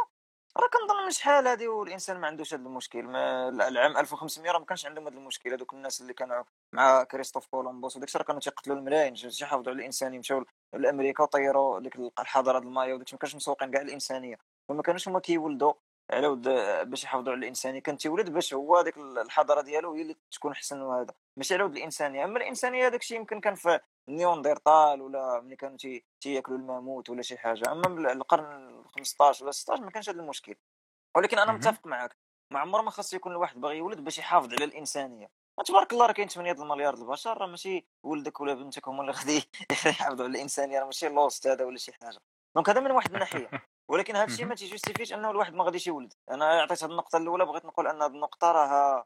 راه 0.57 0.67
كنظن 0.67 1.03
من 1.05 1.11
شحال 1.11 1.47
هادي 1.47 1.67
والإنسان 1.67 2.19
ما 2.19 2.27
عندوش 2.27 2.53
هذا 2.53 2.63
المشكل. 2.63 3.03
ما 3.03 3.49
العام 3.49 3.97
1500 3.97 4.51
راه 4.51 4.59
ما 4.59 4.65
كانش 4.65 4.85
عندهم 4.85 5.07
هذا 5.07 5.17
المشكل. 5.17 5.53
هذوك 5.53 5.73
الناس 5.73 6.01
اللي 6.01 6.13
كانوا 6.13 6.43
مع 6.73 7.03
كريستوف 7.03 7.47
كولومبوس 7.47 7.97
وداك 7.97 8.15
راه 8.15 8.23
كانوا 8.23 8.41
تيقتلوا 8.41 8.77
الملايين. 8.77 9.13
باش 9.13 9.41
يحافظوا 9.41 9.71
على 9.71 9.79
الإنسان 9.79 10.13
يمشيو 10.13 10.45
لأمريكا 10.73 11.23
وطيروا 11.23 11.79
ديك 11.79 11.95
الحضارة 12.19 12.59
المايا 12.59 12.93
وداك 12.93 13.13
ما 13.13 13.19
كانش 13.19 13.35
مسوقين 13.35 13.71
كاع 13.71 13.81
الإنسانية. 13.81 14.35
وما 14.69 14.81
كانوش 14.83 15.07
هما 15.07 15.19
كيولدوا 15.19 15.73
على 16.11 16.27
ود 16.27 16.49
باش 16.89 17.03
يحافظوا 17.03 17.31
على 17.31 17.39
الإنسانية. 17.39 17.79
كان 17.79 17.97
تيولد 17.97 18.29
باش 18.29 18.53
هو 18.53 18.81
ديك 18.81 18.97
الحضارة 18.97 19.61
ديالو 19.61 19.93
هي 19.93 20.01
اللي 20.01 20.15
تكون 20.31 20.51
أحسن 20.51 20.81
وهذا. 20.81 21.13
ماشي 21.37 21.53
على 21.53 21.63
ود 21.63 21.77
الإنسانية. 21.77 22.23
أما 22.23 22.37
الإنسانية 22.37 22.87
هذاك 22.87 23.01
الشيء 23.01 23.17
يمكن 23.17 23.39
كان 23.39 23.55
في 23.55 23.79
Néandertal 24.09 25.01
ولا 25.01 25.41
ملي 25.41 25.55
كانوا 25.55 25.77
تياكلوا 26.21 26.57
الماموت 26.57 27.09
ولا 27.09 27.21
شي 27.21 27.37
حاجة. 27.37 27.71
أما 27.71 28.11
القرن 28.11 28.83
15 28.95 29.43
ولا 29.43 29.51
16 29.51 29.83
ما 29.83 29.91
كانش 29.91 30.09
هذا 30.09 30.19
المشكل. 30.19 30.55
ولكن 31.15 31.39
أنا 31.39 31.51
متفق 31.51 31.87
معك 31.87 32.17
ما 32.51 32.59
عمر 32.59 32.81
ما 32.81 32.91
خاص 32.91 33.13
يكون 33.13 33.31
الواحد 33.31 33.61
باغي 33.61 33.77
يولد 33.77 33.99
باش 33.99 34.17
يحافظ 34.17 34.53
على 34.53 34.65
الإنسانية. 34.65 35.31
تبارك 35.65 35.93
الله 35.93 36.05
راه 36.05 36.11
كاين 36.11 36.27
8 36.27 36.51
المليار 36.51 36.93
البشر 36.93 37.37
راه 37.37 37.47
ماشي 37.47 37.85
ولدك 38.03 38.41
ولا 38.41 38.53
بنتك 38.53 38.87
هما 38.87 39.01
اللي 39.01 39.11
غادي 39.11 39.43
يحافظوا 39.71 40.25
على 40.25 40.37
الإنسانية 40.37 40.79
راه 40.79 40.85
ماشي 40.85 41.09
Lost 41.09 41.47
هذا 41.47 41.65
ولا 41.65 41.77
شي 41.77 41.93
حاجة. 41.93 42.19
donc 42.55 42.69
هذا 42.69 42.79
من 42.79 42.91
واحد 42.91 43.13
الناحية. 43.13 43.49
ولكن 43.91 44.15
هذا 44.15 44.25
الشيء 44.25 44.45
ما 44.45 44.55
تي 44.55 44.64
justifier 44.64 45.04
ش 45.04 45.13
أنه 45.13 45.31
الواحد 45.31 45.53
ما 45.53 45.63
غاديش 45.63 45.87
يولد. 45.87 46.13
أنا 46.31 46.61
عطيت 46.61 46.83
هذه 46.83 46.91
النقطة 46.91 47.17
الأولى 47.17 47.45
بغيت 47.45 47.65
نقول 47.65 47.87
أن 47.87 48.01
هذه 48.01 48.11
النقطة 48.11 48.51
راها 48.51 49.05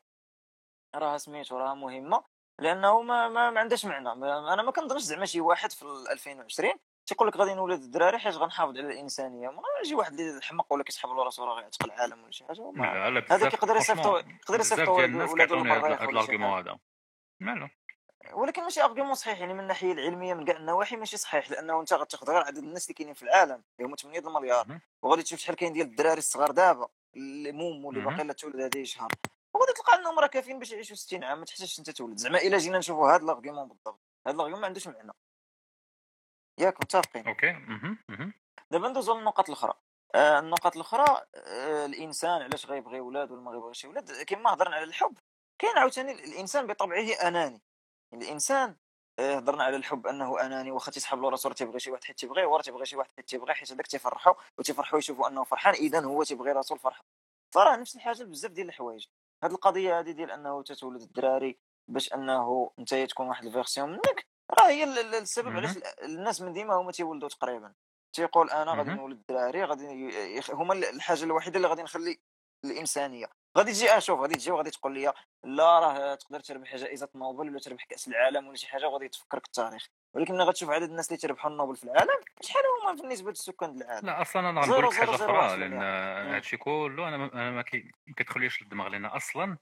راها 0.95 1.17
سميتو 1.17 1.57
راها 1.57 1.73
مهمة. 1.73 2.23
لأنه 2.59 3.01
ما, 3.01 3.29
ما, 3.29 3.49
ما 3.49 3.59
عندهاش 3.59 3.85
معنى. 3.85 4.09
أنا 4.53 4.61
ما 4.61 4.71
كنظنش 4.71 5.01
زعما 5.01 5.25
شي 5.25 5.41
واحد 5.41 5.71
في 5.71 5.85
2020 6.11 6.73
تيقول 7.05 7.27
لك 7.27 7.37
غادي 7.37 7.53
نولد 7.53 7.81
الدراري 7.81 8.17
حيت 8.17 8.35
غنحافظ 8.35 8.77
على 8.77 8.93
الإنسانية. 8.93 9.49
ما 9.49 9.61
يجي 9.83 9.95
واحد 9.95 10.19
اللي 10.19 10.41
حمق 10.41 10.73
ولا 10.73 10.83
كيسحب 10.83 11.09
له 11.09 11.23
راسو 11.23 11.43
راه 11.45 11.55
غيعتق 11.55 11.85
العالم 11.85 12.23
ولا 12.23 12.31
شي 12.31 12.45
حاجة. 12.45 12.71
هذاك 13.31 13.53
يقدر 13.53 13.75
يصيفطو 13.75 14.17
يقدر 14.17 14.59
يصيفطو 14.59 14.93
ولادو 14.93 15.55
للمريخ 15.55 15.85
هذا 15.85 16.09
ال 16.09 16.15
argument 16.15 16.59
هذا. 16.59 16.77
مالو 17.39 17.67
ولكن 18.33 18.63
ماشي 18.63 18.83
argument 18.83 19.13
صحيح 19.13 19.39
يعني 19.39 19.53
من 19.53 19.59
الناحيه 19.59 19.91
العلمية 19.91 20.33
من 20.33 20.45
كاع 20.45 20.57
النواحي 20.57 20.95
ماشي 20.95 21.17
صحيح 21.17 21.51
لأنه 21.51 21.79
أنت 21.81 21.93
غتاخذ 21.93 22.31
غير 22.31 22.41
عدد 22.41 22.57
الناس 22.57 22.85
اللي 22.85 22.93
كاينين 22.93 23.13
في 23.13 23.23
العالم. 23.23 23.63
اللي 23.79 23.89
هما 23.89 23.95
8 23.95 24.19
المليار. 24.19 24.79
وغادي 25.01 25.23
تشوف 25.23 25.39
شحال 25.39 25.55
كاين 25.55 25.73
ديال 25.73 25.87
الدراري 25.87 26.17
الصغار 26.17 26.51
دابا 26.51 26.87
اللي 27.15 27.51
مومو 27.51 27.91
اللي 27.91 28.01
باقي 28.01 28.23
لا 28.23 28.33
تولد 28.33 28.55
هذا 28.55 28.83
شهر. 28.83 29.11
وغادي 29.55 29.73
تلقى 29.73 29.95
انهم 29.95 30.19
راه 30.19 30.27
كافيين 30.27 30.59
باش 30.59 30.71
يعيشوا 30.71 30.95
60 30.95 31.23
عام 31.23 31.39
ما 31.39 31.45
تحتاجش 31.45 31.79
انت 31.79 31.89
تولد. 31.89 32.17
زعما 32.17 32.37
إلا 32.37 32.57
جينا 32.57 32.77
نشوفوا 32.77 33.11
هذا 33.11 33.23
ال 33.23 33.28
argument 33.28 33.67
بالضبط. 33.67 33.99
هذا 34.27 34.35
ال 34.35 34.38
argument 34.38 34.61
ما 34.61 34.67
عندوش 34.67 34.87
معنى. 34.87 35.11
ياك 36.59 36.81
متفقين. 36.81 37.27
okay. 37.27 37.55
دابا 38.71 38.87
ندوزو 38.87 39.17
للنقط 39.17 39.49
الأخرى. 39.49 39.73
آه 40.15 40.39
النقط 40.39 40.75
الأخرى 40.75 41.25
آه 41.35 41.85
الإنسان 41.85 42.41
علاش 42.41 42.65
غيبغي 42.65 42.99
ولاد 42.99 43.31
ولا 43.31 43.41
ما 43.41 43.51
غيبغيش 43.51 43.85
ولاد؟ 43.85 44.11
كما 44.21 44.53
هضرنا 44.53 44.75
على 44.75 44.83
الحب. 44.83 45.17
كاين 45.59 45.77
عاوتاني 45.77 46.11
الإنسان 46.11 46.67
بطبعه 46.67 47.27
أناني. 47.27 47.61
الإنسان 48.13 48.75
آه، 49.19 49.35
هضرنا 49.35 49.63
على 49.63 49.75
الحب 49.75 50.07
أنه 50.07 50.45
أناني 50.45 50.71
واخا 50.71 50.91
تيسحب 50.91 51.21
له 51.21 51.29
راسو 51.29 51.51
تيبغي 51.51 51.79
شي 51.79 51.91
واحد 51.91 52.03
حيت 52.03 52.17
تيبغيه 52.17 52.45
وراه 52.45 52.61
تيبغي 52.61 52.85
شي 52.85 52.95
واحد 52.95 53.09
حيت 53.15 53.29
تيبغيه 53.29 53.53
حيت 53.53 53.71
هذاك 53.71 53.87
تيفرحوا 53.87 54.33
وتيفرحوا 54.57 54.99
يشوفوا 54.99 55.27
أنه 55.27 55.43
فرحان 55.43 55.73
اذا 55.73 56.03
هو 56.03 56.23
تيبغي 56.23 56.51
راسو 56.51 56.75
الفرحة. 56.75 57.05
فراه 57.53 57.75
نفس 57.75 57.95
الحاجة 57.95 58.23
بزاف 58.23 58.51
ديال 58.51 58.67
الحوايج. 58.67 59.07
هاد 59.45 59.51
القضية 59.51 59.99
هذه 59.99 60.11
ديال 60.11 60.31
أنه 60.31 60.63
تتولد 60.63 61.01
الدراري 61.01 61.57
باش 61.87 62.13
أنه 62.13 62.71
أنت 62.79 62.93
تكون 62.95 63.27
واحد 63.27 63.45
ال 63.45 63.51
version 63.51 63.89
منك 63.89 64.25
راه 64.51 64.67
هي 64.67 64.83
السبب 65.17 65.55
علاش 65.55 65.77
الناس 66.03 66.41
من 66.41 66.53
ديما 66.53 66.75
هما 66.75 66.91
تيولدوا 66.91 67.29
تقريبا. 67.29 67.73
تيقول 68.13 68.49
أنا 68.49 68.71
غادي 68.71 68.89
نولد 68.89 69.17
الدراري 69.17 69.63
غادي 69.63 70.09
هما 70.49 70.73
الحاجة 70.73 71.23
الوحيدة 71.23 71.57
اللي 71.57 71.67
غادي 71.67 71.83
نخلي 71.83 72.19
الإنسانية. 72.71 73.27
غادي 73.57 73.71
تجي 73.71 73.97
أشوف 73.97 74.19
غادي 74.19 74.35
تجي 74.35 74.51
وغادي 74.51 74.69
تقول 74.69 74.93
لي 74.93 75.13
لا 75.43 75.79
راه 75.79 76.15
تقدر 76.15 76.39
تربح 76.39 76.75
جائزه 76.75 77.09
نوبل 77.15 77.49
ولا 77.49 77.59
تربح 77.59 77.83
كأس 77.83 78.07
العالم 78.07 78.47
ولا 78.47 78.55
شي 78.55 78.67
حاجة 78.67 78.87
وغادي 78.87 79.09
تفكرك 79.09 79.45
التاريخ 79.45 79.87
ولكن 80.15 80.33
ملي 80.33 80.43
غتشوف 80.43 80.69
عدد 80.69 80.89
الناس 80.89 81.07
اللي 81.07 81.17
تربحوا 81.17 81.51
النوبل 81.51 81.75
في 81.75 81.83
العالم 81.83 82.21
شحال 82.41 82.63
هما 82.83 83.01
بالنسبة 83.01 83.29
للسكان 83.29 83.81
العالم؟ 83.81 84.07
لا 84.07 84.21
أصلا 84.21 84.49
أنا 84.49 84.61
غنقول 84.61 84.85
لك 84.85 84.93
حاجة 84.93 85.15
أخرى 85.15 85.57
لأن 85.57 85.81
هادشي 86.33 86.57
كله 86.57 87.07
أنا 87.07 87.15
أنا 87.15 87.51
ما 87.51 87.63
كيدخليش 88.17 88.61
للدماغ 88.61 88.87
لأن 88.87 89.05
أصلا 89.05 89.57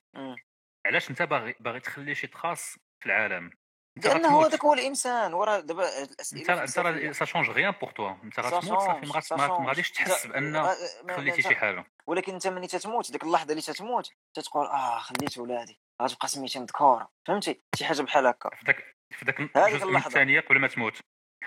علاش 0.85 1.09
أنت 1.09 1.21
باغي 1.21 1.55
باغي 1.59 1.79
تخلي 1.79 2.15
شي 2.15 2.27
تخاص 2.27 2.77
في 2.99 3.05
العالم؟ 3.05 3.51
لأنه 3.95 4.27
هو 4.27 4.47
ذاك 4.47 4.65
هو 4.65 4.73
الإنسان 4.73 5.33
ورا 5.33 5.59
دابا 5.59 6.03
الأسئلة 6.03 6.63
أنت 6.63 6.77
انت 6.77 7.15
ça 7.15 7.25
change 7.25 7.49
rien 7.49 7.73
pour 7.81 7.91
toi 7.91 8.15
أنت 8.23 8.39
غتموت 8.39 8.79
صافي 9.19 9.35
ما 9.35 9.67
غاديش 9.67 9.91
تحس 9.91 10.27
بان 10.27 10.67
خليتي 11.11 11.41
شي 11.41 11.55
حاجة. 11.55 11.85
ولكن 12.09 12.33
أنت 12.33 12.47
ملي 12.47 12.67
تتموت 12.67 13.11
ديك 13.11 13.23
اللحظة 13.23 13.51
اللي 13.51 13.61
تتموت 13.61 14.11
تتقول 14.33 14.65
آه 14.65 14.99
خليت 14.99 15.37
ولادي 15.37 15.79
غتبقى 16.01 16.27
سميتي 16.27 16.59
مذكورة. 16.59 17.09
فهمتي؟ 17.27 17.63
شي 17.75 17.85
حاجة 17.85 18.01
بحال 18.01 18.27
هكا. 18.27 18.49
في 18.49 18.65
ذاك 18.65 18.95
في 19.13 19.25
ذاك 19.25 19.39
الجزء 19.39 19.97
الثانية 19.97 20.39
قبل 20.39 20.59
ما 20.59 20.67
تموت. 20.67 20.93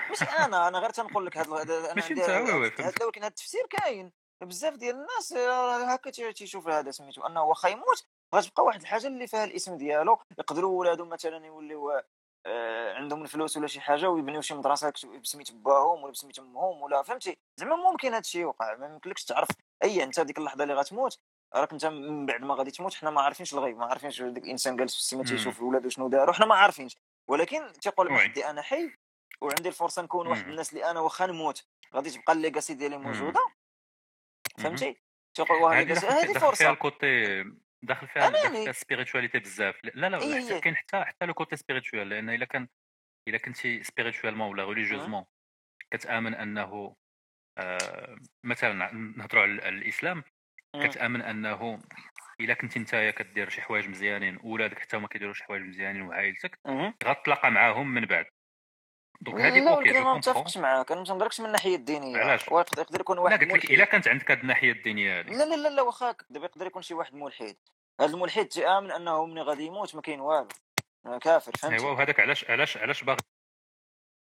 ماشي 0.08 0.24
أنا 0.24 0.68
أنا 0.68 0.78
غير 0.78 0.90
تنقول 0.90 1.26
لك 1.26 1.38
هذا 1.38 1.94
ماشي 1.94 2.12
أنت 2.12 3.02
ولكن 3.02 3.20
هذا 3.20 3.26
التفسير 3.26 3.66
كاين. 3.70 4.12
بزاف 4.42 4.74
ديال 4.74 4.94
الناس 4.94 5.32
هكا 5.92 6.10
تيشوف 6.10 6.68
هذا 6.68 6.90
سميتو 6.90 7.26
أنه 7.26 7.42
واخا 7.42 7.68
يموت 7.68 8.06
غتبقى 8.34 8.64
واحد 8.64 8.80
الحاجة 8.80 9.06
اللي 9.06 9.26
فيها 9.26 9.44
الاسم 9.44 9.76
ديالو. 9.76 10.18
يقدروا 10.38 10.80
ولادو 10.80 11.04
مثلا 11.04 11.46
يوليو 11.46 12.02
آه 12.46 12.94
عندهم 12.94 13.22
الفلوس 13.22 13.56
ولا 13.56 13.66
شي 13.66 13.80
حاجة 13.80 14.10
ويبنيو 14.10 14.40
شي 14.40 14.54
مدرسة 14.54 14.92
بسميت 15.22 15.52
باهم 15.52 16.02
ولا 16.02 16.12
بسميت 16.12 16.38
أمهم 16.38 16.82
ولا 16.82 17.02
فهمتي؟ 17.02 17.36
زعما 17.60 17.76
ممكن 17.76 18.08
هذا 18.08 18.18
الشيء 18.18 18.40
يوقع 18.40 18.74
ما 18.74 18.86
يمكنلكش 18.86 19.24
تعرف 19.24 19.48
اي 19.82 20.02
انت 20.02 20.20
ديك 20.20 20.38
اللحظة 20.38 20.62
اللي 20.62 20.74
غتموت 20.74 21.20
راك 21.54 21.72
أنت 21.72 21.86
من 21.86 22.26
بعد 22.26 22.40
ما 22.40 22.54
غادي 22.54 22.70
تموت 22.70 22.94
حنا 22.94 23.10
ما 23.10 23.20
عارفينش 23.20 23.54
الغيب 23.54 23.76
ما 23.76 23.86
عارفينش 23.86 24.22
ديك 24.22 24.44
الإنسان 24.44 24.76
جالس 24.76 24.94
في 24.94 25.00
السما 25.00 25.24
تيشوف 25.24 25.62
ولادو 25.62 25.88
شنو 25.88 26.08
داروا 26.08 26.34
حنا 26.34 26.46
ما 26.46 26.54
عارفينش. 26.54 26.96
ولكن 27.28 27.72
تيقول 27.72 28.08
بحدي 28.08 28.50
أنا 28.50 28.62
حي 28.62 28.90
وعندي 29.40 29.68
الفرصة 29.68 30.02
نكون 30.02 30.26
واحد 30.26 30.48
الناس 30.48 30.72
اللي 30.72 30.90
أنا 30.90 31.00
واخا 31.00 31.26
نموت. 31.26 31.66
غادي 31.94 32.10
تبقى 32.10 32.32
ال 32.32 32.38
legacy 32.38 32.74
ديالي 32.74 32.98
موجودة؟ 32.98 33.40
فهمتي؟ 34.58 35.00
تيقول 35.34 35.74
هذه 35.74 36.32
فرصة. 36.38 36.70
ال 36.70 36.85
côté 36.85 37.44
داخل 37.82 38.08
فيها 38.08 38.30
داخل 38.30 38.68
ال 38.68 38.74
spiritualité 38.74 39.38
بزاف. 39.38 39.80
لا 39.84 40.08
لا 40.08 40.22
إيه 40.22 40.60
كاين 40.60 40.76
حتى 40.76 41.04
حتى 41.04 41.26
le 41.26 41.34
côté 41.34 41.56
spirituel 41.56 42.08
لأن 42.08 42.30
إلا 42.30 42.44
كان 42.44 42.68
إلا 43.28 43.38
كنتي 43.38 43.82
spirituellement 43.82 44.48
ولا 44.48 44.64
religieusement 44.64 45.24
كتآمن 45.90 46.34
أنه 46.34 46.96
مثلا 48.44 48.92
نهضروا 48.92 49.42
على 49.42 49.68
الإسلام 49.68 50.24
كتأمن 50.82 51.22
أنه 51.22 51.80
إلا 52.40 52.54
كنتي 52.54 52.78
نتايا 52.78 53.10
كدير 53.10 53.48
شي 53.48 53.62
حوايج 53.62 53.88
مزيانين 53.88 54.38
وولادك 54.42 54.78
حتى 54.78 54.96
هما 54.96 55.08
كيديروا 55.08 55.34
شي 55.34 55.44
حوايج 55.44 55.62
مزيانين 55.62 56.02
وعائلتك 56.02 56.58
غتلاقى 57.04 57.50
معاهم 57.50 57.94
من 57.94 58.04
بعد. 58.04 58.26
donc 59.20 59.40
هذه 59.40 59.68
okay 59.68 59.92
لا 59.92 60.00
ما 60.00 60.14
متفقش 60.14 60.58
معاك 60.58 60.92
أنا 60.92 61.00
ما 61.00 61.06
تنهضركش 61.06 61.40
من 61.40 61.46
الناحية 61.46 61.76
الدينية. 61.76 62.18
علاش؟ 62.18 62.48
يقدر 62.48 63.00
يكون 63.00 63.18
واحد 63.18 63.44
لا 63.44 63.52
قلت 63.52 63.64
لك 63.64 63.70
إلا 63.70 63.84
كانت 63.84 64.08
عندك 64.08 64.30
هذه 64.30 64.40
الناحية 64.40 64.72
الدينية 64.72 65.20
هذه 65.20 65.30
لا 65.30 65.44
لا 65.44 65.54
لا 65.54 65.68
لا 65.68 65.82
واخا 65.82 66.14
دابا 66.30 66.46
يقدر 66.46 66.66
يكون 66.66 66.82
شي 66.82 66.94
واحد 66.94 67.14
ملحد. 67.14 67.56
هذا 68.00 68.14
الملحد 68.14 68.46
تيامن 68.46 68.90
أنه 68.90 69.26
ملي 69.26 69.42
غادي 69.42 69.62
يموت 69.62 69.94
ما 69.94 70.02
كاين 70.02 70.20
والو. 70.20 70.48
كافر 71.20 71.52
فهمتي؟ 71.56 71.76
أيوا 71.76 71.90
وهذاك 71.90 72.20
علاش 72.20 72.50
علاش 72.50 72.76
علاش 72.76 73.04
باغي 73.04 73.20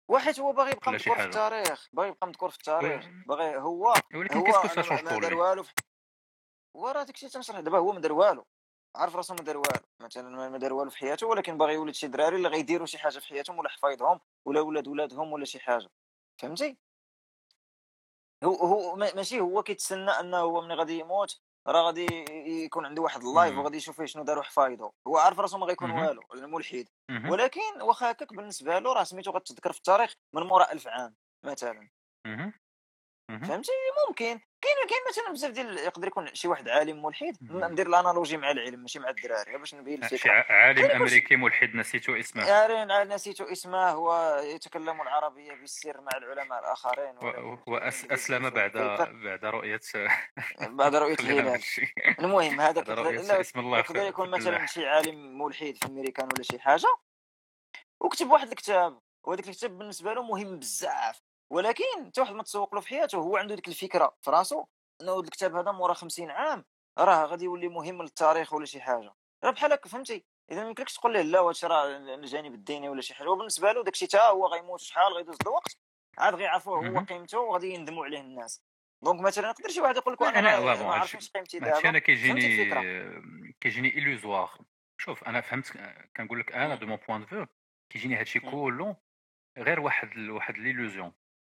واحد 0.09 0.41
هو 0.41 0.53
باغي 0.53 0.71
يبقى 0.71 0.93
مذكور 0.93 1.17
في 1.17 1.25
التاريخ 1.25 1.89
باغي 1.93 2.09
يبقى 2.09 2.27
مذكور 2.27 2.51
في 2.51 2.57
التاريخ. 2.57 3.07
باغي 3.27 3.57
هو 3.57 3.95
ولكن 4.15 4.53
ça 4.53 4.83
change 4.83 5.09
pour 5.09 5.35
والو 5.35 5.65
وراه 6.75 7.03
داكشي 7.03 7.29
تنشرح. 7.29 7.61
دابا 7.61 7.79
هو 7.79 7.93
ما 7.93 8.01
دار 8.01 8.13
والو. 8.13 8.45
عارف 8.97 9.17
راسو 9.17 9.35
ما 9.35 9.41
دار 9.41 9.57
والو. 9.57 9.81
مثلا 10.01 10.49
ما 10.49 10.59
دار 10.59 10.73
والو 10.73 10.91
في 10.91 10.99
حياته 10.99 11.27
ولكن 11.27 11.59
باغي 11.59 11.75
يولد 11.75 11.95
شي 11.95 12.07
دراري 12.07 12.37
اللي 12.37 12.49
غيديروا 12.49 12.87
شي 12.87 12.99
حاجة 12.99 13.19
في 13.19 13.27
حياتهم 13.27 13.59
ولا 13.59 13.69
حفايضهم 13.69 14.21
ولا 14.45 14.61
ولاد 14.61 14.89
ولادهم 14.89 15.33
ولا 15.33 15.45
شي 15.45 15.61
حاجة. 15.61 15.89
فهمتي؟ 16.41 16.79
هو 18.45 18.55
هو 18.55 18.97
ماشي 18.97 19.41
هو 19.41 19.63
كيتسنى 19.63 20.11
أنه 20.11 20.39
هو 20.39 20.61
ملي 20.61 20.75
غادي 20.75 20.99
يموت 20.99 21.41
راه 21.69 21.83
غادي 21.83 22.25
يكون 22.65 22.87
عنده 22.87 23.03
واحد 23.03 23.23
live 23.23 23.53
وغادي 23.61 23.77
يشوف 23.77 23.97
فيه 23.97 24.05
شنو 24.05 24.25
داروا 24.25 24.43
حفايضو 24.43 24.95
هو 25.07 25.17
عارف 25.17 25.41
راسو 25.41 25.59
ما 25.59 25.67
غيكون 25.67 25.91
والو 26.09 26.23
الملحد 26.35 26.89
ولكن 27.31 27.83
واخا 27.83 28.11
هكاك 28.11 28.35
بالنسبة 28.35 28.79
له 28.79 28.93
راه 28.93 29.05
سميتو 29.05 29.31
غتذكر 29.31 29.73
في 29.73 29.79
التاريخ 29.79 30.15
من 30.35 30.43
مورا 30.43 30.73
ألف 30.73 30.89
عام 30.89 31.17
مثلا. 31.45 31.89
فهمتي؟ 33.49 33.73
ممكن. 34.09 34.41
كاين 34.61 34.89
كاين 34.89 35.01
مثلا 35.09 35.33
بزاف 35.33 35.51
ديال 35.51 35.79
يقدر 35.79 36.07
يكون 36.07 36.35
شي 36.35 36.49
واحد 36.49 36.69
عالم 36.69 37.03
ملحد 37.03 37.37
ندير 37.43 37.87
الأنالوجي 37.87 38.37
مع 38.37 38.51
العلم 38.51 38.81
ماشي 38.81 38.99
مع 38.99 39.09
الدراري 39.09 39.59
باش 39.59 39.75
نبين 39.75 40.05
الفكرة 40.05 40.19
شي 40.19 40.31
عالم 40.31 40.91
أمريكي 40.91 41.37
ملحد 41.37 41.75
نسيتو 41.75 42.15
اسمه. 42.15 42.53
عالم 42.53 43.13
نسيتو 43.13 43.45
اسمه 43.45 43.91
هو 43.91 44.37
يتكلم 44.45 45.01
العربية 45.01 45.53
بالسر 45.55 46.01
مع 46.01 46.11
العلماء 46.17 46.59
الآخرين 46.59 47.15
واسلم 47.67 48.51
بعد 48.51 48.73
بعد 49.25 49.45
رؤية 49.45 49.81
بعد 50.81 50.95
رؤية 50.95 51.17
الهلال. 51.21 51.63
المهم 52.19 52.61
هذا 52.61 52.81
يقدر 53.79 54.07
يكون 54.07 54.31
مثلا 54.31 54.67
شي 54.67 54.87
عالم 54.87 55.43
ملحد 55.43 55.75
في 55.77 55.87
أمريكان 55.87 56.29
ولا 56.35 56.43
شي 56.43 56.59
حاجة 56.59 56.89
وكتب 58.01 58.31
واحد 58.31 58.49
الكتاب 58.49 59.01
وهذاك 59.25 59.49
الكتاب 59.49 59.79
بالنسبة 59.79 60.13
له 60.13 60.23
مهم 60.23 60.59
بزاف. 60.59 61.28
ولكن 61.51 61.85
حتى 62.07 62.21
واحد 62.21 62.35
ما 62.35 62.43
تسوق 62.43 62.75
له 62.75 62.81
في 62.81 62.89
حياته 62.89 63.19
هو 63.19 63.37
عنده 63.37 63.55
ديك 63.55 63.69
الفكرة 63.69 64.17
في 64.23 64.31
راسو 64.31 64.65
إنه 65.01 65.21
الكتاب 65.21 65.57
هذا 65.57 65.73
مورا 65.73 65.95
50 65.95 66.31
عام 66.31 66.65
راه 66.99 67.25
غادي 67.25 67.45
يولي 67.45 67.69
مهم 67.69 68.03
للتاريخ 68.03 68.53
ولا 68.53 68.67
شي 68.67 68.81
حاجة. 68.81 69.15
راه 69.45 69.51
بحال 69.51 69.73
هكا 69.73 69.89
فهمتي؟ 69.89 70.25
إذا 70.51 70.63
ما 70.63 70.69
يمكنلكش 70.69 70.95
تقول 70.95 71.15
له 71.15 71.23
لا 71.23 71.41
واش 71.41 71.65
راه 71.65 71.97
الجانب 71.97 72.55
الديني 72.55 72.89
ولا 72.89 73.01
شي 73.01 73.15
حاجة. 73.15 73.29
وبالنسبة 73.29 73.73
له 73.73 73.85
داكشي 73.85 74.07
حتى 74.07 74.19
هو 74.19 74.47
غيموت 74.47 74.81
شحال 74.81 75.13
غيدوز 75.13 75.37
الوقت 75.43 75.79
عاد 76.19 76.35
غيعرفوه 76.35 76.89
هو 76.89 77.05
قيمته 77.05 77.39
وغادي 77.39 77.75
يندموا 77.75 78.05
عليه 78.05 78.21
الناس. 78.21 78.63
donc 79.03 79.21
مثلا 79.21 79.49
يقدر 79.49 79.69
شي 79.69 79.81
واحد 79.81 79.97
يقول 79.97 80.15
لك 80.15 80.23
أنا 80.23 80.61
ما 80.61 80.95
عرفتش 80.95 81.31
قيمتي 81.31 81.59
دابا. 81.59 81.89
أنا 81.89 81.99
كيجيني 81.99 82.41
كيجيني 83.61 83.99
illusoire 83.99 84.51
شوف 85.01 85.25
أنا 85.25 85.41
فهمت 85.41 85.73
كنقول 86.17 86.41
لك 86.41 86.53
أنا 86.53 86.75
de 86.75 86.87
mon 86.87 86.99
point 87.09 87.21
de 87.21 87.27
vue 87.27 87.47
كيجيني 87.93 88.17
هادشي 88.17 88.41
كله 88.41 88.97
غير 89.59 89.81
واحد 89.81 90.19
واحد 90.19 90.59
l'illusion 90.59 91.13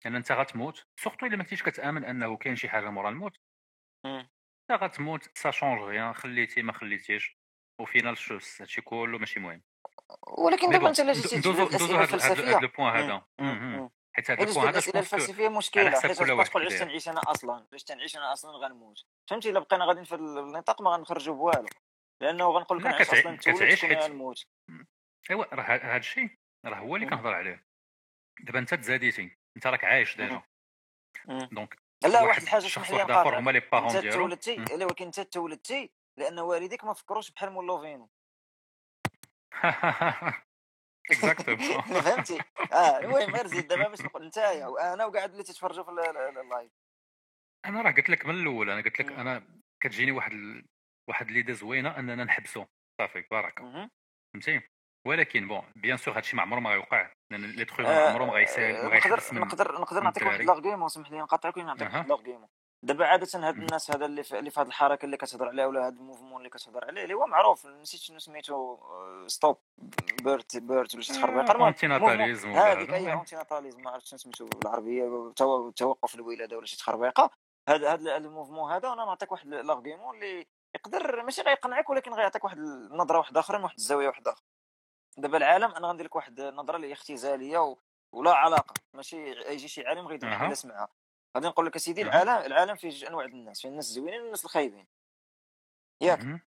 لأن 0.05 0.15
أنت 0.15 0.31
غتموت 0.31 0.85
surtout 0.99 1.25
إلا 1.25 1.37
ما 1.37 1.43
كنتيش 1.43 1.63
كتآمن 1.63 2.05
أنه 2.05 2.37
كاين 2.37 2.55
شي 2.55 2.69
حاجة 2.69 2.89
مورا 2.89 3.09
الموت. 3.09 3.37
أنت 4.05 4.83
غتموت 4.83 5.37
ça 5.37 5.51
change 5.51 5.81
rien 5.81 6.13
خليتي 6.13 6.61
ما 6.61 6.73
خليتيش 6.73 7.37
و 7.81 8.17
finalement 8.17 8.61
هادشي 8.61 8.81
كله 8.81 9.17
ماشي 9.17 9.39
مهم. 9.39 9.63
ولكن 10.27 10.69
دابا 10.69 10.89
أنت 10.89 11.01
لاجي 11.01 11.37
ندوزو 11.37 11.63
الأسئلة 11.63 12.01
الفلسفية. 12.01 12.57
هذا. 12.57 12.59
le 12.59 12.67
point 12.67 12.95
هذا 12.95 13.25
حيت 14.15 14.31
هذا 14.31 14.43
ال 14.43 14.47
point 14.47 14.67
هذا 14.67 14.69
الأسئلة 14.69 14.99
الفلسفية؟ 14.99 15.49
مشكلة. 15.49 15.99
حيت 15.99 16.11
تقول 16.11 16.31
علاش 16.31 16.49
تنعيش 16.79 17.09
أنا 17.09 17.21
أصلا 17.31 17.67
علاش 17.71 17.83
تنعيش 17.83 18.17
أنا 18.17 18.33
أصلا 18.33 18.51
غنموت. 18.51 19.05
فهمتي؟ 19.29 19.49
إلا 19.49 19.59
بقينا 19.59 19.85
غاديين 19.85 20.05
في 20.05 20.15
النطاق 20.15 20.81
ما 20.81 20.89
غنخرجوا 20.89 21.35
بوالو. 21.35 21.67
لأنه 22.21 22.49
غنقول 22.49 22.77
لك 22.77 22.83
كنعيش 22.83 23.09
أصلا 23.09 23.37
كتعيش 23.37 23.85
حيت 23.85 23.97
غنموت. 23.97 24.47
أيوا 25.29 25.55
راه 25.55 25.63
هذا 25.63 25.97
الشيء 25.97 26.37
راه 26.65 26.77
هو 26.77 26.95
اللي 26.95 27.07
كنهضر 27.07 27.33
عليه. 27.33 27.65
دابا 28.39 28.59
أنت 28.59 28.73
تزاديتي. 28.73 29.38
انت 29.59 29.67
راك 29.67 29.83
عايش 29.83 30.17
ديجا. 30.17 30.41
دونك 31.51 31.77
لا 32.03 32.21
واحد 32.21 32.41
الحاجة 32.41 32.67
سمح 32.67 32.91
لي 32.91 32.97
نقارن 32.97 33.37
هما 33.37 33.51
لي 33.51 33.59
بارون 33.59 33.87
ديالو. 33.87 34.07
انت 34.07 34.13
تولدتي 34.13 34.55
لا 34.55 34.85
ولكن 34.85 35.05
انت 35.05 35.19
تولدتي 35.19 35.91
لأن 36.17 36.39
والديك 36.39 36.83
ما 36.83 36.93
فكروش 36.93 37.31
بحال 37.31 37.51
مولوفينو. 37.51 38.09
اكزاكتومون 41.11 41.81
فهمتي. 41.81 42.39
آه 42.73 42.99
المهم 42.99 43.35
غير 43.35 43.47
زيد 43.47 43.67
دابا 43.67 43.87
باش 43.87 44.01
نقول 44.01 44.27
نتايا 44.27 44.67
وأنا 44.67 45.05
وكاع 45.05 45.25
اللي 45.25 45.43
تتفرجوا 45.43 45.83
في 45.83 45.89
اللايف. 45.89 46.71
أنا 47.65 47.81
راه 47.81 47.91
قلت 47.91 48.09
لك 48.09 48.25
من 48.25 48.35
الأول 48.35 48.69
أنا 48.69 48.81
قلت 48.81 48.99
لك 48.99 49.11
أنا 49.11 49.61
كتجيني 49.79 50.11
واحد 50.11 50.31
ال... 50.31 50.65
واحد 51.09 51.31
l'idée 51.31 51.53
زوينة 51.53 51.99
أننا 51.99 52.23
نحبسو. 52.23 52.65
صافي 53.01 53.21
بارك 53.31 53.59
فهمتي؟ 54.33 54.61
ولكن 55.07 55.47
bon 55.47 55.71
bien 55.75 55.97
sûr 55.97 56.17
هادشي 56.17 56.35
ما 56.35 56.41
عمره 56.41 56.59
ما 56.59 56.69
غيوقع. 56.69 57.11
لأن 57.31 57.41
les 57.41 57.65
trucs 57.65 57.83
عمره 57.83 58.25
ما 58.25 58.33
غيحبس 58.33 59.33
نقدر 59.33 59.81
نقدر 59.81 60.03
نعطيك 60.03 60.23
واحد 60.25 60.41
l'argument 60.41 60.89
سمح 60.89 61.11
لي 61.11 61.19
نقاطعك 61.19 61.57
ونعطيك 61.57 61.93
واحد 61.93 62.07
l'argument 62.07 62.47
دابا 62.83 63.05
عادة 63.05 63.47
هاد 63.47 63.57
الناس 63.57 63.91
هذا 63.91 64.05
اللي 64.05 64.23
في, 64.23 64.39
اللي 64.39 64.49
في 64.49 64.59
هذه 64.59 64.67
الحركة 64.67 65.05
اللي 65.05 65.17
كتهضر 65.17 65.47
عليها 65.47 65.65
ولا 65.65 65.87
هذا 65.87 65.95
ال 65.95 65.99
mouvement 65.99 66.37
اللي 66.37 66.49
كتهضر 66.49 66.85
عليه 66.85 67.03
اللي 67.03 67.13
هو 67.13 67.25
معروف 67.25 67.65
نسيت 67.65 67.99
شنو 68.01 68.19
سميتو 68.19 68.77
stop 69.27 69.57
birth 70.23 70.57
birth 70.57 70.93
ولا 70.93 71.03
شي 71.03 71.13
تخربيق 71.13 71.61
antinatalisme 71.67 72.49
هذيك 72.49 72.89
هي 72.91 73.13
antinatalisme 73.13 73.81
ما 73.81 73.91
عرفتش 73.91 74.09
شنو 74.09 74.19
سميتو 74.19 74.45
بالعربية 74.45 75.33
توقف 75.75 76.15
الولادة 76.15 76.57
ولا 76.57 76.65
شي 76.65 76.77
تخربيقة. 76.77 77.29
هذا 77.69 77.93
هذا 77.93 78.17
الموفمون 78.17 78.71
هذا 78.71 78.89
وأنا 78.89 79.05
نعطيك 79.05 79.31
واحد 79.31 79.47
لاغيمون 79.47 80.15
اللي 80.15 80.47
يقدر 80.75 81.23
ماشي 81.23 81.41
غيقنعك 81.41 81.89
ولكن 81.89 82.13
غيعطيك 82.13 82.43
واحد 82.43 82.57
النظره 82.57 83.17
واحدة 83.17 83.39
أخرى 83.39 83.57
من 83.57 83.63
واحد 83.63 83.75
الزاوية 83.77 84.07
واحدة 84.07 84.31
أخرى. 84.31 84.43
دابا 85.17 85.37
العالم 85.37 85.71
أنا 85.71 85.87
غندير 85.87 86.05
لك 86.05 86.15
واحد 86.15 86.39
النظرة 86.39 86.75
اللي 86.75 86.87
هي 86.87 86.93
اختزالية 86.93 87.59
و... 87.59 87.77
ولا 88.11 88.33
علاقة 88.33 88.73
ماشي 88.93 89.31
يجي 89.31 89.67
شي 89.67 89.87
عالم 89.87 90.07
غيدير 90.07 90.29
أه. 90.33 90.53
سمعها 90.53 90.89
غادي 91.35 91.47
نقول 91.47 91.65
لك 91.65 91.75
أسيدي 91.75 92.01
العالم 92.01 92.45
العالم 92.45 92.75
فيه 92.75 92.89
جوج 92.89 93.05
انواع 93.05 93.25
الناس 93.25 93.61
فيه 93.61 93.69
الناس 93.69 93.87
الزوينين 93.89 94.21
والناس 94.21 94.45
الخايبين. 94.45 94.87
ياك. 96.01 96.41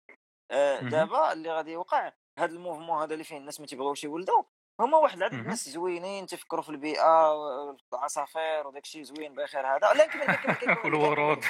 آه 0.51 0.81
دابا 0.81 1.33
اللي 1.33 1.53
غادي 1.53 1.73
يوقع 1.73 2.13
هذا 2.39 2.53
الموفمون 2.53 3.03
هذا 3.03 3.13
اللي 3.13 3.25
فيه 3.25 3.37
الناس 3.37 3.61
ما 3.61 3.67
تيبغيوش 3.67 4.05
يولدوا 4.05 4.43
هما 4.81 4.99
واحد 4.99 5.16
العدد 5.16 5.35
الناس 5.35 5.68
زوينين 5.68 6.26
تفكروا 6.26 6.62
في 6.62 6.68
البيئة 6.68 7.33
العصافير 7.93 8.66
وداك 8.66 8.85
الشيء 8.85 9.03
زوين 9.03 9.35
بخير 9.35 9.66
هذا. 9.66 10.07
كما 10.07 10.85
الورود 10.89 11.45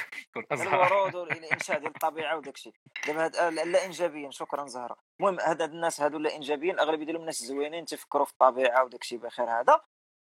الورود 0.51 1.15
والانشاء 1.15 1.79
ديال 1.79 1.95
الطبيعة 1.95 2.37
وداك 2.37 2.55
الشيء. 2.55 2.73
دابا 3.07 3.25
هاد 3.25 3.35
لا 3.53 3.85
إنجابيين 3.85 4.31
شكرا 4.31 4.67
زهرة. 4.67 4.97
المهم 5.19 5.39
هاد 5.39 5.61
الناس 5.61 6.01
هادو 6.01 6.17
لا 6.17 6.35
إنجابيين 6.35 6.73
الاغلبيه 6.73 7.05
ديالهم 7.05 7.25
ناس 7.25 7.43
زوينين 7.43 7.85
تفكروا 7.85 8.25
في 8.25 8.31
الطبيعة 8.31 8.83
وداك 8.83 9.01
الشيء 9.01 9.17
بخير 9.17 9.49
هذا. 9.49 9.81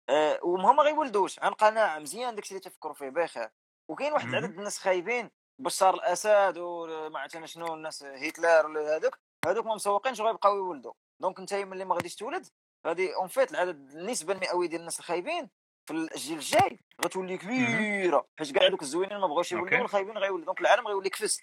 أه 0.09 0.39
وهما 0.43 0.71
ما 0.71 0.83
غيولدوش. 0.83 1.39
عن 1.39 1.53
قناعة 1.53 1.99
مزيان 1.99 2.35
داك 2.35 2.43
الشيء 2.43 2.57
اللي 2.57 2.69
تفكروا 2.69 2.93
فيه 2.93 3.09
بخير 3.09 3.49
وكاين 3.89 4.13
واحد 4.13 4.27
العدد 4.27 4.57
الناس 4.57 4.79
خايبين 4.79 5.31
بشار 5.59 5.93
الأسد 5.93 6.57
وما 6.57 7.19
عرفت 7.19 7.45
شنو 7.45 7.73
الناس 7.73 8.03
هتلر 8.03 8.95
هذوك. 8.95 9.17
هذوك 9.45 9.65
ما 9.65 9.75
مسوقينش 9.75 10.21
غيبقاو 10.21 10.55
يولدوا. 10.55 10.93
donc 11.21 11.39
انت 11.39 11.53
ملي 11.53 11.85
ما 11.85 11.95
غاديش 11.95 12.15
تولد 12.15 12.47
غادي 12.85 13.15
en 13.15 13.27
fait 13.27 13.51
العدد 13.51 13.91
النسبة 13.91 14.33
المئوية 14.33 14.69
ديال 14.69 14.79
الناس 14.79 14.99
الخايبين 14.99 15.49
في 15.87 15.93
الجيل 15.93 16.37
الجاي 16.37 16.79
غتولي 17.05 17.37
كبيرة 17.37 18.27
حيت 18.39 18.51
كاع 18.51 18.67
دوك 18.67 18.81
الزوينين 18.81 19.17
ما 19.17 19.27
بغاوش 19.27 19.51
يولدوا 19.51 19.81
الخايبين 19.81 20.17
غيولدوا 20.17 20.45
donc 20.45 20.61
العالم 20.61 20.87
غيولي 20.87 21.09
كفس 21.09 21.41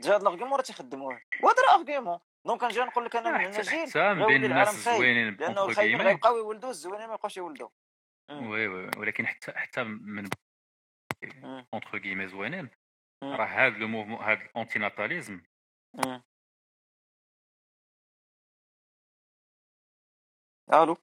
جا 0.00 0.14
هاد 0.14 0.20
ال 0.20 0.24
argument 0.24 0.56
راه 0.56 0.62
تيخدموه. 0.62 1.20
وهذا 1.42 1.62
راه 1.62 1.80
argument 1.80 2.18
donc 2.46 2.60
كنجي 2.60 2.80
نقول 2.80 3.04
لك 3.04 3.16
أنا 3.16 3.30
من 3.30 3.44
هنا 3.44 3.62
جيل 3.62 4.26
بين 4.26 4.44
الناس 4.44 4.74
الزوينين 4.74 5.36
لأنه 5.36 5.64
الخايبين 5.64 6.02
غيبقاو 6.02 6.36
يولدوا 6.36 6.70
الزوينين 6.70 7.06
ما 7.08 7.14
يبقاوش 7.14 7.36
يولدوا 7.36 7.68
oui 8.30 8.68
oui 8.68 8.90
ولكن 8.96 9.26
حتى 9.26 9.52
حتى 9.52 9.82
من 9.84 10.28
entre 11.74 11.98
guillemets 11.98 12.26
زوينين 12.26 12.70
راه 13.22 13.46
هاد 13.46 13.76
le 13.76 13.88
mouvement 13.88 14.18
هاد 14.18 14.40
ال 14.40 14.48
anti 14.48 14.78
natalisme 14.78 15.42
allô؟ 20.72 20.96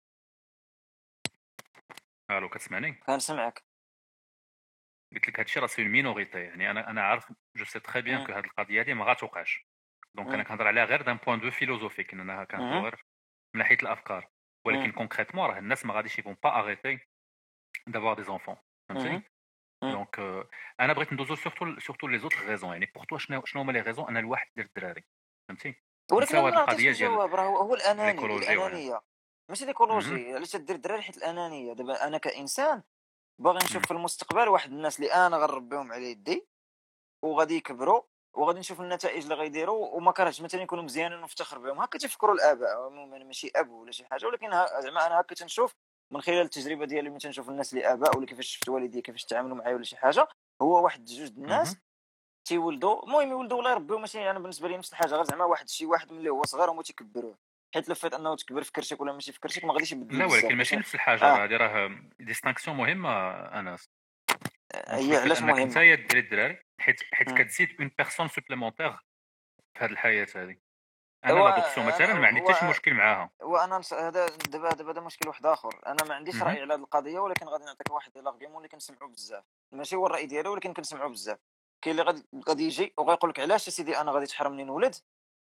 allô 2.31 2.49
كتسمعني 2.49 2.93
كنسمعك 2.93 3.63
قلت 5.15 5.27
لك 5.27 5.39
هادشي 5.39 5.59
راه 5.59 5.67
c'est 5.67 5.83
minorité 5.83 6.39
يعني 6.39 6.71
أنا 6.71 6.89
أنا 6.89 7.01
عارف 7.01 7.33
je 7.55 7.65
sais 7.65 7.79
très 7.79 8.01
bien 8.01 8.25
que 8.25 8.33
هاد 8.33 8.43
القضية 8.43 8.79
هادي 8.79 8.93
ما 8.93 9.05
غاتوقعش. 9.05 9.65
donc 10.15 10.33
أنا 10.33 10.43
كنهضر 10.43 10.67
عليها 10.67 10.85
غير 10.85 11.01
d'un 11.01 11.17
point 11.17 11.39
de 11.39 11.51
vue 11.51 11.63
philosophique 11.63 12.13
أنا 12.13 12.43
كنهضر 12.43 12.83
غير 12.83 13.05
من 13.53 13.59
ناحية 13.59 13.77
الأفكار. 13.83 14.29
ولكن 14.65 14.91
concrètement 14.91 15.49
راه 15.49 15.57
الناس 15.57 15.85
ما 15.85 15.93
غاديش 15.93 16.19
يكون 16.19 16.37
pas 16.43 16.59
arrêter 16.59 16.99
d'avoir 17.87 18.15
des 18.15 18.23
enfants 18.23 18.55
فهمتي 18.89 19.21
donc 19.83 20.19
أنا 20.79 20.93
بغيت 20.93 21.13
ندوزو 21.13 21.35
surtout 21.35 21.79
surtout 21.79 22.07
les 22.07 22.19
autres 22.19 22.45
raisons 22.45 22.73
يعني 22.73 22.85
pour 22.85 23.05
toi 23.05 23.17
شنو 23.17 23.45
شنو 23.45 23.61
هما 23.61 23.71
les 23.71 23.81
raisons 23.81 24.07
أنا 24.07 24.19
الواحد 24.19 24.47
ديال 24.55 24.65
الدراري. 24.65 25.03
فهمتي 25.47 25.75
ولكن 26.11 26.37
القضية 26.37 26.91
ديال 26.91 27.11
هو 27.11 27.75
الانانيه 27.75 28.37
الأنانية. 28.37 29.01
ماشي 29.49 29.65
l'écologie 29.65 30.33
علاش 30.33 30.51
تدير 30.51 30.75
الدراري 30.75 31.01
حيت 31.01 31.17
الأنانية؟ 31.17 31.73
دابا 31.73 32.07
أنا 32.07 32.17
كإنسان 32.17 32.83
باغي 33.39 33.57
نشوف 33.57 33.85
في 33.85 33.91
المستقبل 33.91 34.49
واحد 34.49 34.71
الناس 34.71 34.99
اللي 34.99 35.13
أنا 35.13 35.37
غنربيهم 35.37 35.91
على 35.91 36.11
يدي 36.11 36.47
وغادي 37.23 37.55
يكبروا 37.55 38.01
وغادي 38.33 38.59
نشوف 38.59 38.81
النتائج 38.81 39.23
اللي 39.23 39.35
غيديروا 39.35 39.87
وما 39.95 40.11
كرهتش 40.11 40.41
مثلا 40.41 40.61
يكونوا 40.61 40.83
مزيانين 40.83 41.19
ونفتخر 41.19 41.59
بهم 41.59 41.79
هكا 41.79 41.99
تفكروا 41.99 42.35
الآباء 42.35 42.89
ماشي 42.89 43.51
أب 43.55 43.69
ولا 43.69 43.91
شي 43.91 44.05
حاجة 44.05 44.25
ولكن 44.25 44.51
زعما 44.79 45.07
أنا 45.07 45.19
هكا 45.19 45.35
تنشوف 45.35 45.75
من 46.11 46.21
خلال 46.21 46.41
التجربة 46.41 46.85
ديالي 46.85 47.09
ملي 47.09 47.19
تنشوف 47.19 47.49
الناس 47.49 47.73
اللي 47.73 47.93
آباء 47.93 48.17
ولا 48.17 48.25
كيفاش 48.25 48.47
شفت 48.47 48.69
والدي 48.69 49.01
كيفاش 49.01 49.25
تعاملوا 49.25 49.57
معايا 49.57 49.75
ولا 49.75 49.83
شي 49.83 49.97
حاجة 49.97 50.27
هو 50.61 50.83
واحد 50.83 51.05
جوج 51.05 51.27
الناس 51.29 51.77
تيولدوا 52.47 53.03
المهم 53.03 53.29
يولدوا 53.29 53.57
ولا 53.57 53.71
يربيو 53.71 53.97
ماشي 53.99 54.29
أنا 54.31 54.39
بالنسبة 54.39 54.67
لي 54.67 54.77
نفس 54.77 54.91
الحاجة 54.91 55.15
غير 55.15 55.23
زعما 55.23 55.45
واحد 55.45 55.69
شي 55.69 55.85
واحد 55.85 56.11
ملي 56.13 56.29
هو 56.29 56.43
صغير 56.43 56.71
هما 56.71 56.83
تيكبروه. 56.83 57.37
حيت 57.73 57.89
لو 57.89 57.95
فات 57.95 58.13
انه 58.13 58.35
تكبر 58.35 58.63
في 58.63 58.71
كرشك 58.71 59.01
ولا 59.01 59.13
ماشي 59.13 59.31
في 59.31 59.39
كرشك 59.39 59.65
ما 59.65 59.73
غاديش 59.73 59.91
يبدل 59.91 60.19
لا 60.19 60.25
ولكن 60.25 60.55
ماشي 60.55 60.75
نفس 60.75 60.95
الحاجة 60.95 61.23
آه. 61.23 61.43
هذه 61.43 61.57
راه 61.57 61.99
distinction 62.19 62.77
مهمة 62.77 63.31
أنس. 63.31 63.89
هي 64.87 65.17
علاش 65.17 65.41
مهمه 65.41 65.63
أنت 65.63 65.75
يا 65.75 65.93
الدراري 65.93 66.19
الدراري 66.19 66.59
حيت 66.79 67.01
حيت 67.13 67.31
كتزيد 67.31 67.69
une 67.79 67.91
personne 67.97 68.27
supplémentaire 68.27 68.91
في 69.73 69.85
هذه 69.85 69.91
الحياة 69.91 70.27
هذه 70.35 70.57
أنا 71.25 71.33
l'adoption 71.33 71.85
مثلا 71.85 72.13
ما 72.13 72.27
عندي 72.27 72.41
حتى 72.41 72.53
شي 72.53 72.65
مشكل 72.65 72.93
معاها. 72.93 73.29
وأنا 73.41 73.81
هذا 73.91 74.27
دابا 74.27 74.69
دابا 74.69 74.91
هذا 74.91 75.01
مشكل 75.01 75.27
واحد 75.27 75.45
آخر. 75.45 75.79
أنا 75.85 76.03
ما 76.03 76.15
عنديش 76.15 76.43
رأي 76.43 76.61
على 76.61 76.73
هذه 76.73 76.79
القضية 76.79 77.19
ولكن 77.19 77.45
غادي 77.45 77.65
نعطيك 77.65 77.91
واحد 77.91 78.17
ال 78.17 78.22
argument 78.22 78.57
اللي 78.57 78.69
كنسمعوا 78.69 79.09
بزاف. 79.09 79.43
ماشي 79.71 79.95
هو 79.95 80.05
الرأي 80.05 80.25
ديالي 80.25 80.49
ولكن 80.49 80.73
كنسمعوا 80.73 81.09
بزاف. 81.09 81.39
كاين 81.81 81.99
اللي 81.99 82.23
غادي 82.49 82.63
يجي 82.63 82.93
وغيقول 82.97 83.29
لك 83.29 83.39
علاش 83.39 83.69
سيدي 83.69 83.97
أنا 83.97 84.11
غادي 84.11 84.25
تحرمني 84.25 84.63
نولد؟ 84.63 84.95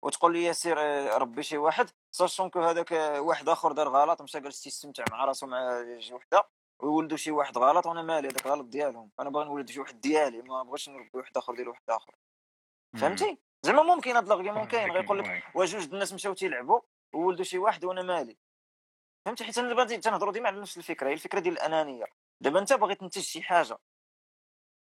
وتقول 0.05 0.32
لي 0.32 0.52
سير 0.52 0.80
آه، 0.80 1.18
ربي 1.18 1.42
شي 1.42 1.59
واحد. 1.59 1.90
sachant 2.11 2.51
que 2.51 2.61
هذاك 2.61 2.92
واحد 3.18 3.48
آخر 3.48 3.72
دار 3.72 3.88
غلط 3.88 4.22
مشى 4.22 4.40
جالس 4.40 4.66
يستمتع 4.66 5.05
مع 5.11 5.24
راسو 5.24 5.46
مع 5.46 5.84
شي 5.98 6.14
وحدة 6.14 6.48
ويولدوا 6.82 7.16
شي 7.16 7.30
واحد 7.30 7.59
غلط 7.59 7.86
وأنا 7.86 8.02
مالي 8.02 8.28
هذاك 8.28 8.46
غلط 8.46 8.66
ديالهم. 8.66 9.11
أنا 9.20 9.30
باغي 9.30 9.44
نولد 9.44 9.70
شي 9.70 9.80
واحد 9.80 10.00
ديالي 10.00 10.42
ما 10.42 10.62
بغيتش 10.62 10.88
نربي 10.88 11.11
واحد 11.14 11.36
آخر 11.36 11.55
ديال 11.55 11.68
واحد 11.68 11.90
آخر. 11.90 12.14
فهمتي؟ 13.00 13.38
زعما 13.62 13.82
ممكن 13.82 14.16
هاد 14.16 14.26
ال 14.26 14.31
argument 14.31 14.66
كاين 14.66 14.90
غيقول 14.90 15.18
لك 15.18 15.44
واش 15.55 15.72
جوج 15.72 15.92
الناس 15.92 16.12
مشاو 16.12 16.34
تيلعبوا 16.34 16.80
وولدوا 17.14 17.44
شي 17.44 17.59
واحد 17.59 17.84
وأنا 17.84 18.02
مالي. 18.02 18.36
فهمتي؟ 19.26 19.44
حيت 19.44 19.59
أنا 19.59 19.68
دابا 19.68 19.84
تنهضروا 19.84 20.32
ديما 20.32 20.48
على 20.48 20.61
نفس 20.61 20.76
الفكرة 20.76 21.09
هي 21.09 21.12
الفكرة 21.12 21.40
ديال 21.40 21.55
الأنانية. 21.55 22.05
دابا 22.40 22.59
أنت 22.59 22.72
باغي 22.72 22.94
تنتج 22.94 23.22
شي 23.22 23.42
حاجة. 23.42 23.78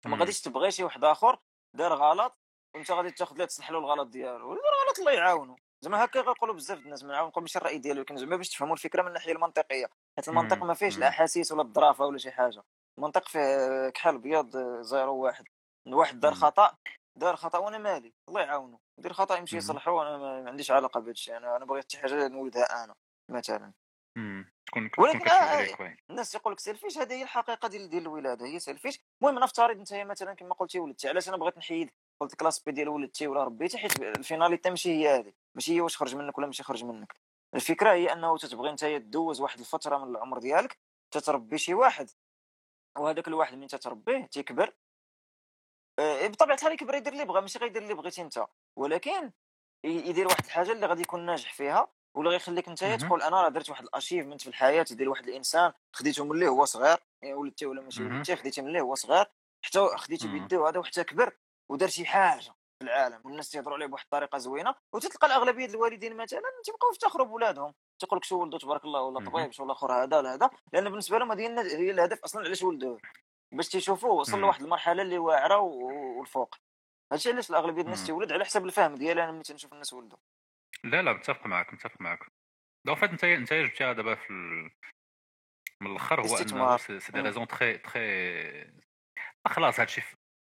ما 0.05 0.17
غاديش 0.17 0.41
تبغي 0.41 0.71
شي 0.71 0.83
واحد 0.83 1.03
آخر 1.03 1.39
دار 1.73 1.93
غلط 1.93 2.37
وانت 2.75 2.91
غادي 2.91 3.11
تاخذ 3.11 3.37
له 3.37 3.45
تصلح 3.45 3.71
له 3.71 3.79
الغلط 3.79 4.07
ديالو. 4.07 4.53
الغلط 4.53 4.99
الله 4.99 5.11
يعاونو. 5.11 5.55
زعما 5.81 6.03
هكا 6.03 6.21
غيقولوا 6.21 6.55
بزاف 6.55 6.79
الناس 6.79 7.03
ما 7.03 7.21
نقول 7.21 7.43
ماشي 7.43 7.57
الرأي 7.57 7.77
ديالي 7.77 7.99
ولكن 7.99 8.17
زعما 8.17 8.35
باش 8.35 8.49
تفهموا 8.49 8.73
الفكرة 8.73 9.01
من 9.01 9.07
الناحية 9.07 9.31
المنطقية. 9.31 9.89
حيت 10.17 10.27
المنطق 10.27 10.57
ما 10.57 10.73
فيهش 10.73 10.97
الأحاسيس 10.97 11.51
ولا 11.51 11.61
الظرافة 11.61 12.05
ولا 12.05 12.17
شي 12.17 12.31
حاجة. 12.31 12.63
المنطق 12.97 13.27
فيه 13.27 13.89
كحل 13.89 14.17
بيض 14.17 14.57
zéro 14.81 15.15
واحد. 15.15 15.45
واحد 15.87 16.19
دار 16.19 16.33
خطأ 16.33 16.77
دار 17.17 17.35
خطأ 17.35 17.57
وأنا 17.57 17.77
مالي. 17.77 18.13
الله 18.29 18.41
يعاونو. 18.41 18.79
يدير 18.99 19.13
خطأ 19.13 19.37
يمشي 19.37 19.57
يصلحو 19.57 20.01
أنا 20.01 20.17
ما 20.17 20.49
عنديش 20.49 20.71
علاقة 20.71 20.99
بهذا 20.99 21.11
الشيء 21.11 21.37
أنا 21.37 21.57
أنا 21.57 21.65
بغيت 21.65 21.91
شي 21.91 21.97
حاجة 21.97 22.27
نولدها 22.27 22.83
أنا 22.83 22.93
مثلا. 23.31 23.73
ولكن 24.97 25.29
آه 25.29 25.95
الناس 26.09 26.35
يقول 26.35 26.53
لك 26.53 26.59
سيلفيش 26.59 26.97
هذه 26.97 27.13
هي 27.13 27.23
الحقيقة 27.23 27.67
ديال 27.67 27.89
ديال 27.89 28.01
الولادة. 28.01 28.45
هي 28.45 28.59
سيلفيش 28.59 28.99
المهم 29.21 29.43
نفترض 29.43 29.77
أنت 29.77 29.93
مثلا 29.93 30.33
كما 30.33 30.53
قلتي 30.53 30.79
ولدتي 30.79 31.09
علاش 31.09 31.29
أنا 31.29 31.37
بغيت 31.37 31.57
نحيد؟ 31.57 31.89
قلت 32.23 32.35
كلاس 32.35 32.59
بي 32.59 32.71
ديال 32.71 32.89
ولدتي 32.89 33.27
ولا 33.27 33.43
ربيتي 33.43 33.77
حيت 33.77 33.99
الفيناليتي 34.01 34.69
ماشي 34.69 34.89
هي 34.89 35.19
هذه 35.19 35.33
ماشي 35.55 35.75
هي 35.75 35.81
واش 35.81 35.97
خرج 35.97 36.15
منك 36.15 36.37
ولا 36.37 36.47
ماشي 36.47 36.63
خرج 36.63 36.83
منك. 36.83 37.15
الفكرة 37.55 37.91
هي 37.91 38.13
أنه 38.13 38.37
تتبغي 38.37 38.69
انت 38.69 38.85
دوز 38.85 39.41
واحد 39.41 39.59
الفترة 39.59 39.97
من 39.97 40.11
العمر 40.11 40.39
ديالك 40.39 40.77
تتربي 41.11 41.57
شي 41.57 41.73
واحد. 41.73 42.09
وهذاك 42.97 43.27
الواحد 43.27 43.57
من 43.57 43.67
تتربيه 43.67 44.25
تيكبر 44.25 44.73
آه، 45.99 46.27
بطبيعه 46.27 46.55
الحال 46.55 46.71
يكبر 46.73 46.95
يدير 46.95 47.13
اللي 47.13 47.25
بغا 47.25 47.41
ماشي 47.41 47.59
غيدير 47.59 47.81
اللي 47.81 47.93
بغيتي 47.93 48.21
انت 48.21 48.45
ولكن 48.75 49.31
يدير 49.85 50.27
واحد 50.27 50.45
الحاجة 50.45 50.71
اللي 50.71 50.85
غادي 50.85 51.01
يكون 51.01 51.25
ناجح 51.25 51.53
فيها 51.53 51.87
ولا 52.15 52.29
غيخليك 52.29 52.67
انت 52.69 52.83
تقول 52.83 53.21
أنا 53.21 53.41
راه 53.41 53.49
درت 53.49 53.69
واحد 53.69 53.83
الأشيفمنت 53.83 54.41
في 54.41 54.47
الحياة 54.47 54.85
ديال 54.91 55.09
واحد 55.09 55.27
الإنسان 55.27 55.71
خديته 55.93 56.25
ملي 56.25 56.47
هو 56.47 56.65
صغير 56.65 56.97
ولدتي 57.25 57.65
ولا 57.65 57.81
ماشي 57.81 58.03
ولدتي 58.03 58.35
خديته 58.35 58.61
ملي 58.61 58.81
هو 58.81 58.95
صغير 58.95 59.25
حتى 59.61 59.87
خديته 59.97 60.27
بيديه 60.27 60.69
هذا 60.69 60.79
وحتى 60.79 61.03
كبر. 61.03 61.37
ودار 61.69 61.89
شي 61.89 62.05
حاجة 62.05 62.53
في 62.79 62.81
العالم 62.81 63.21
والناس 63.25 63.49
تيهضروا 63.49 63.75
عليه 63.75 63.85
بواحد 63.85 64.03
الطريقة 64.03 64.37
زوينة 64.37 64.75
وتتلقى 64.93 65.27
الأغلبية 65.27 65.65
الوالدين 65.65 66.17
مثلا 66.17 66.41
تيبقاو 66.65 66.91
يفتخروا 66.91 67.25
بولادهم 67.27 67.73
تيقول 67.99 68.17
لك 68.17 68.23
شو 68.23 68.41
ولدو 68.41 68.57
تبارك 68.57 68.85
الله 68.85 69.01
ولا 69.01 69.19
طبيب 69.19 69.51
شو 69.51 69.63
الآخر 69.63 70.03
هذا 70.03 70.17
ولا 70.17 70.33
هذا 70.33 70.49
لأن 70.73 70.89
بالنسبة 70.89 71.17
لهم 71.17 71.31
هذه 71.31 71.61
هي 71.61 71.91
الهدف 71.91 72.23
أصلا 72.23 72.45
علاش 72.45 72.63
ولدوه؟ 72.63 72.99
باش 73.51 73.69
تيشوفوه 73.69 74.11
وصل 74.11 74.39
لواحد 74.39 74.61
المرحلة 74.61 75.01
اللي 75.01 75.17
واعرة 75.17 75.57
والفوق. 75.59 76.55
هادشي 77.11 77.31
علاش 77.31 77.49
الأغلبية 77.49 77.81
الناس 77.81 78.07
تولد 78.07 78.31
على 78.31 78.45
حسب 78.45 78.65
الفهم 78.65 78.95
ديالي 78.95 79.23
أنا 79.23 79.31
ملي 79.31 79.43
تنشوف 79.43 79.73
الناس 79.73 79.93
ولدوا 79.93 80.17
لا 80.83 81.01
لا 81.01 81.13
متفق 81.13 81.45
معك 81.45 81.73
متفق 81.73 82.01
معك 82.01 82.19
donc 82.85 82.97
en 82.97 83.01
fait 83.01 83.09
انت 83.09 83.23
انت 83.23 83.53
جبتها 83.53 83.93
دابا 83.93 84.15
في 84.15 84.29
ال... 84.29 84.71
من 85.81 85.91
الأخر 85.91 86.21
هو 86.21 86.37
انه 86.37 86.77
c'est 86.77 87.11
des 87.11 87.19
raisons 87.21 87.47
très 87.47 87.77
très 87.77 88.73
خلاص 89.47 89.79
هادشي 89.79 90.01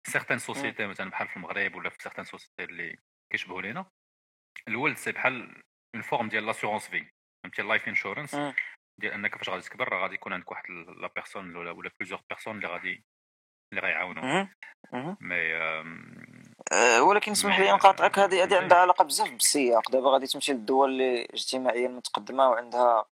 certaines 0.07 0.39
sociétés 0.39 0.87
مثلا 0.87 1.11
بحال 1.11 1.29
في 1.29 1.37
المغرب 1.37 1.75
ولا 1.75 1.91
في 1.91 1.97
certaines 2.03 2.25
sociétés 2.25 2.65
اللي 2.65 2.97
كيشبهوا 3.33 3.63
لينا 3.63 3.87
الولد 4.69 4.97
c'est 4.97 5.13
بحال 5.13 5.63
une 5.95 6.03
forme 6.03 6.29
ديال 6.29 6.47
l'assurance 6.47 6.89
vie 6.89 7.07
فهمتي؟ 7.45 7.63
ال 7.63 7.68
life 7.68 7.89
insurance 7.89 8.35
ديال 9.01 9.13
أنك 9.13 9.37
فاش 9.37 9.49
غادي 9.49 9.63
تكبر 9.63 9.89
راه 9.89 10.03
غادي 10.03 10.15
يكون 10.15 10.33
عندك 10.33 10.51
واحد 10.51 10.65
la 10.71 11.11
personne 11.15 11.57
ولا 11.57 11.71
ولا 11.71 11.91
plusieurs 12.01 12.21
personnes 12.31 12.57
اللي 12.57 12.69
غادي 12.69 13.05
اللي 13.73 13.83
غيعاونوا 13.83 14.47
mais 15.21 15.57
أه 16.73 17.03
ولكن 17.03 17.33
اسمح 17.33 17.61
لي 17.61 17.73
نقاطعك. 17.73 18.19
هذه 18.19 18.43
هذه 18.43 18.57
عندها 18.57 18.79
علاقة 18.79 19.05
بزاف 19.05 19.31
بالسياق. 19.31 19.91
دابا 19.91 20.11
غادي 20.11 20.27
تمشي 20.27 20.53
للدول 20.53 20.91
اللي 20.91 21.25
اجتماعيا 21.25 21.89
متقدمة 21.89 22.49
وعندها 22.49 23.05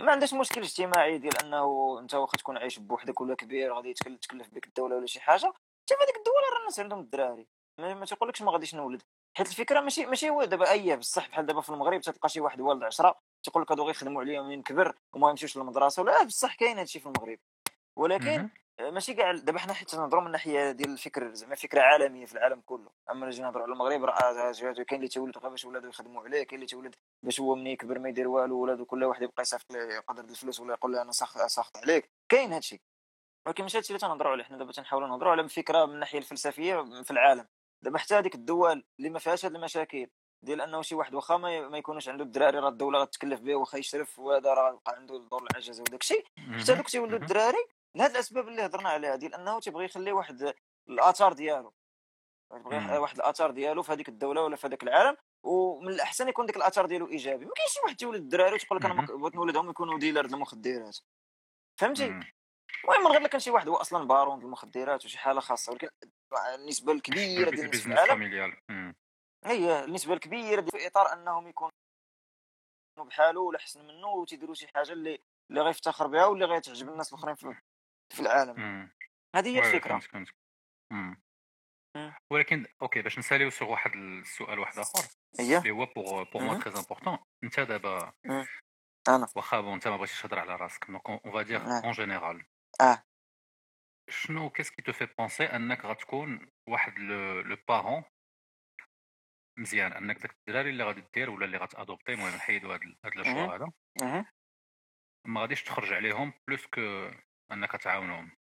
ما 0.00 0.12
عندهاش 0.12 0.34
مشكل 0.34 0.60
اجتماعي 0.60 1.18
ديال 1.18 1.42
أنه 1.42 1.98
أنت 2.00 2.14
واخا 2.14 2.36
تكون 2.36 2.56
عايش 2.56 2.78
بوحدك 2.78 3.20
ولا 3.20 3.34
كبير 3.34 3.72
غادي 3.74 3.94
تكلف 3.94 4.54
بك 4.54 4.66
الدولة 4.66 4.96
ولا 4.96 5.06
شي 5.06 5.20
حاجة. 5.20 5.52
حتى 5.82 5.94
في 5.96 6.04
هذيك 6.04 6.16
الدول 6.16 6.34
راه 6.52 6.58
الناس 6.60 6.80
عندهم 6.80 7.00
الدراري. 7.00 7.46
ما, 7.78 8.04
تيقولكش 8.04 8.42
ما 8.42 8.52
غاديش 8.52 8.74
نولد. 8.74 9.02
حيت 9.36 9.48
الفكرة 9.48 9.80
ماشي 9.80 10.06
ماشي 10.06 10.30
هو 10.30 10.44
دابا 10.44 10.70
أي 10.70 10.96
بصح 10.96 11.28
بحال 11.28 11.46
دابا 11.46 11.60
في 11.60 11.70
المغرب 11.70 12.00
تلقى 12.00 12.28
شي 12.28 12.40
واحد 12.40 12.60
والد 12.60 12.84
10 12.84 13.18
تيقول 13.42 13.62
لك 13.62 13.72
هادو 13.72 13.84
غيخدموا 13.84 14.22
عليا 14.22 14.42
منين 14.42 14.62
كبر 14.62 14.94
وما 15.14 15.30
يمشيوش 15.30 15.56
للمدرسة 15.56 16.02
ولا 16.02 16.24
بصح 16.24 16.54
كاين 16.54 16.78
هادشي 16.78 17.00
في 17.00 17.06
المغرب. 17.06 17.38
ولكن 17.96 18.48
ماشي 18.80 19.14
كاع 19.14 19.32
دابا 19.32 19.58
حنا 19.58 19.72
حيت 19.72 19.94
نهضروا 19.94 20.20
من 20.20 20.26
الناحيه 20.26 20.70
ديال 20.70 20.90
الفكر 20.90 21.34
زعما 21.34 21.54
فكرة 21.54 21.80
عالمية 21.80 22.26
في 22.26 22.32
العالم 22.32 22.60
كله. 22.60 22.90
أما 23.10 23.26
نجي 23.26 23.42
نهضروا 23.42 23.62
على 23.62 23.72
المغرب 23.72 24.04
راه 24.04 24.52
كاين 24.72 24.86
اللي 24.92 25.08
تيولد 25.08 25.38
غير 25.38 25.50
باش 25.50 25.64
ولادو 25.64 25.88
يخدموا 25.88 26.22
عليه 26.22 26.42
كاين 26.42 26.54
اللي 26.54 26.66
تيولد 26.66 26.94
باش 27.22 27.40
هو 27.40 27.54
ملي 27.54 27.72
يكبر 27.72 27.98
ما 27.98 28.08
يدير 28.08 28.28
والو 28.28 28.58
ولادو 28.58 28.84
كل 28.84 29.04
واحد 29.04 29.22
يبقى 29.22 29.42
يصيفط 29.42 29.72
ليه 29.72 29.98
قدر 29.98 30.24
الفلوس 30.24 30.60
ولا 30.60 30.72
يقول 30.74 30.92
له 30.92 31.02
أنا 31.02 31.12
ساخط 31.46 31.76
عليك. 31.76 32.10
كاين 32.28 32.52
هادشي. 32.52 32.80
ولكن 33.46 33.62
ماشي 33.62 33.78
هادشي 33.78 33.90
اللي 33.90 34.00
تنهضروا 34.00 34.32
عليه. 34.32 34.44
حنا 34.44 34.58
دابا 34.58 34.72
تنحاولوا 34.72 35.08
نهضروا 35.08 35.32
على 35.32 35.48
فكرة 35.48 35.86
من 35.86 35.94
الناحية 35.94 36.18
الفلسفية 36.18 37.02
في 37.02 37.10
العالم. 37.10 37.48
دابا 37.82 37.98
حتى 37.98 38.14
هذيك 38.14 38.34
الدول 38.34 38.84
اللي 38.98 39.10
ما 39.10 39.18
فيهاش 39.18 39.44
هاد 39.44 39.54
المشاكل 39.54 40.06
ديال 40.44 40.60
أنه 40.60 40.82
شي 40.82 40.94
واحد 40.94 41.14
واخا 41.14 41.36
ما 41.36 41.78
يكونوش 41.78 42.08
عنده 42.08 42.24
الدراري 42.24 42.58
راه 42.58 42.68
الدولة 42.68 42.98
غتكلف 42.98 43.40
به 43.40 43.54
واخا 43.54 43.78
يشرف 43.78 44.18
وهذا 44.18 44.54
راه 44.54 44.70
غيبقى 44.70 44.94
عنده 44.96 45.18
دور 45.18 45.42
العجزه 45.50 45.82
وداك 45.82 46.00
الشيء. 46.00 46.26
حتى 46.60 46.74
دوك 46.74 46.88
تيولدوا 46.88 47.18
الدراري 47.18 47.66
لهاد 47.94 48.10
الأسباب 48.10 48.48
اللي 48.48 48.66
هضرنا 48.66 48.88
عليها 48.88 49.16
ديال 49.16 49.34
أنه 49.34 49.60
تيبغي 49.60 49.84
يخلي 49.84 50.12
واحد 50.12 50.54
الآثار 50.88 51.32
ديالو. 51.32 51.74
تبغي 52.50 52.98
واحد 52.98 53.16
الآثار 53.16 53.50
ديالو 53.50 53.82
في 53.82 53.92
هذيك 53.92 54.08
الدولة 54.08 54.42
ولا 54.42 54.56
في 54.56 54.66
هذاك 54.66 54.82
العالم 54.82 55.16
ومن 55.42 55.88
الأحسن 55.88 56.28
يكون 56.28 56.46
ديك 56.46 56.56
الآثار 56.56 56.86
ديالو 56.86 57.08
إيجابي. 57.08 57.44
ما 57.44 57.52
كاينش 57.56 57.72
شي 57.72 57.80
واحد 57.84 57.96
تولد 57.96 58.22
الدراري 58.22 58.54
وتقول 58.54 58.78
لك 58.78 58.84
أنا 58.84 59.06
بغيت 59.06 59.34
نولدهم 59.34 59.70
يكونوا 59.70 59.98
dealer 59.98 60.24
المخدرات. 60.24 60.98
فهمتي؟ 61.76 62.20
المهم 62.84 63.06
غير 63.06 63.26
كان 63.26 63.40
شي 63.40 63.50
واحد 63.50 63.68
هو 63.68 63.76
أصلا 63.76 64.04
بارون 64.04 64.42
المخدرات 64.42 65.04
وشي 65.04 65.18
حالة 65.18 65.40
خاصة 65.40 65.72
ولكن 65.72 65.88
النسبة 66.54 66.92
الكبيرة 66.92 67.50
ديال 67.50 67.64
الناس 67.64 67.80
في 67.80 67.86
العالم 67.86 68.94
هي 69.44 69.84
النسبة 69.84 70.14
الكبيرة 70.14 70.62
في 70.62 70.86
إطار 70.86 71.12
أنهم 71.12 71.48
يكونوا 71.48 71.72
بحالو 72.98 73.48
ولا 73.48 73.58
احسن 73.58 73.86
منه 73.86 74.08
وتيديروا 74.08 74.54
شي 74.54 74.68
حاجة 74.68 74.92
اللي 74.92 75.18
اللي 75.50 75.60
غيفتخر 75.60 76.06
بها 76.06 76.26
واللي 76.26 76.44
غيتعجب 76.44 76.88
الناس 76.88 77.12
الآخرين 77.12 77.34
في, 77.34 77.54
في 78.14 78.20
العالم. 78.20 78.90
هذه 79.36 79.56
هي 79.56 79.58
الفكرة. 79.58 80.00
ولكن 82.32 82.66
okay 82.82 83.02
باش 83.02 83.18
نسأليو 83.18 83.50
sur 83.50 83.70
واحد 83.70 83.92
السؤال 83.96 84.58
واحد 84.58 84.78
آخر 84.78 85.08
اللي 85.40 85.70
هو 85.70 85.86
pour 85.86 86.22
pour 86.22 86.42
moi 86.42 86.58
très 86.58 86.74
important 86.76 87.18
أنت 87.44 87.60
دابا 87.60 88.12
أنا. 89.08 89.28
واخا 89.36 89.60
bon 89.60 89.72
أنت 89.72 89.88
ما 89.88 89.96
بغيتيش 89.96 90.22
تهضر 90.22 90.38
على 90.38 90.56
راسك 90.56 90.86
donc 90.86 91.08
on 91.08 91.18
va 91.32 91.42
dire 91.42 91.60
en 91.84 91.92
général 91.92 92.46
آه 92.80 93.02
شنو 94.10 94.50
qu'est-ce 94.50 94.74
qui 94.74 94.82
te 94.82 94.92
fait 94.92 95.06
penser 95.18 95.44
انك 95.44 95.84
غتكون 95.84 96.50
واحد 96.68 96.98
le 96.98 97.56
parent 97.68 98.04
مزيان. 99.58 99.92
انك 99.92 100.18
داك 100.18 100.30
الدراري 100.30 100.70
اللي 100.70 100.84
غادي 100.84 101.04
دير 101.14 101.30
ولا 101.30 101.44
اللي 101.44 101.58
غت 101.58 101.70
adopter 101.70 102.12
المهم 102.12 102.34
نحيدو 102.36 102.72
هاد 102.72 102.80
هاد 103.04 103.16
le 103.16 103.24
choix 103.24 103.56
هذا. 103.56 103.72
ما 105.26 105.40
غاديش 105.40 105.62
تخرج 105.62 105.92
عليهم 105.92 106.32
plus 106.48 106.66
que 106.66 107.10
أنك 107.52 107.72
تعاونهم. 107.72 108.36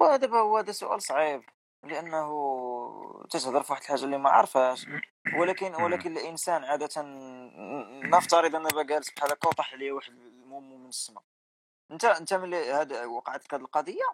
ودابا 0.00 0.38
هو 0.38 0.58
هذا 0.58 0.72
سؤال 0.72 1.02
صعيب 1.02 1.42
لأنه 1.84 2.28
تتهضر 3.30 3.62
في 3.62 3.72
واحد 3.72 3.82
الحاجة 3.82 4.04
اللي 4.04 4.18
ما 4.18 4.30
عارفاش 4.30 4.86
ولكن 5.38 5.74
ولكن 5.74 6.16
الإنسان 6.16 6.64
عادة 6.64 7.02
نفترض 8.08 8.56
أنا 8.56 8.82
جالس 8.82 9.10
بحال 9.10 9.32
هكا 9.32 9.48
وطاح 9.48 9.72
عليه 9.72 9.92
واحد 9.92 10.12
المومو 10.12 10.76
من 10.76 10.88
السماء 10.88 11.24
انت 11.90 12.04
انت 12.04 12.34
ملي 12.34 12.72
هذا 12.72 13.04
وقعت 13.06 13.44
لك 13.44 13.54
هذه 13.54 13.60
القضية 13.60 14.04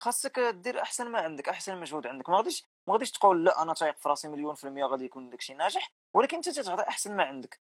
خاصك 0.00 0.38
دير 0.40 0.82
أحسن 0.82 1.08
ما 1.08 1.20
عندك 1.20 1.48
أحسن 1.48 1.80
مجهود 1.80 2.06
عندك. 2.06 2.30
ما 2.30 2.36
غاديش 2.36 2.64
ما 2.86 2.94
غاديش 2.94 3.10
تقول 3.10 3.44
لا 3.44 3.62
أنا 3.62 3.74
تايق 3.74 3.96
في 3.96 4.08
راسي 4.08 4.28
مليون 4.28 4.54
في 4.54 4.64
المية 4.64 4.84
غادي 4.84 5.04
يكون 5.04 5.30
داكشي 5.30 5.54
ناجح 5.54 5.92
ولكن 6.14 6.36
أنت 6.36 6.48
تعطي 6.48 6.88
أحسن 6.88 7.16
ما 7.16 7.24
عندك. 7.24 7.60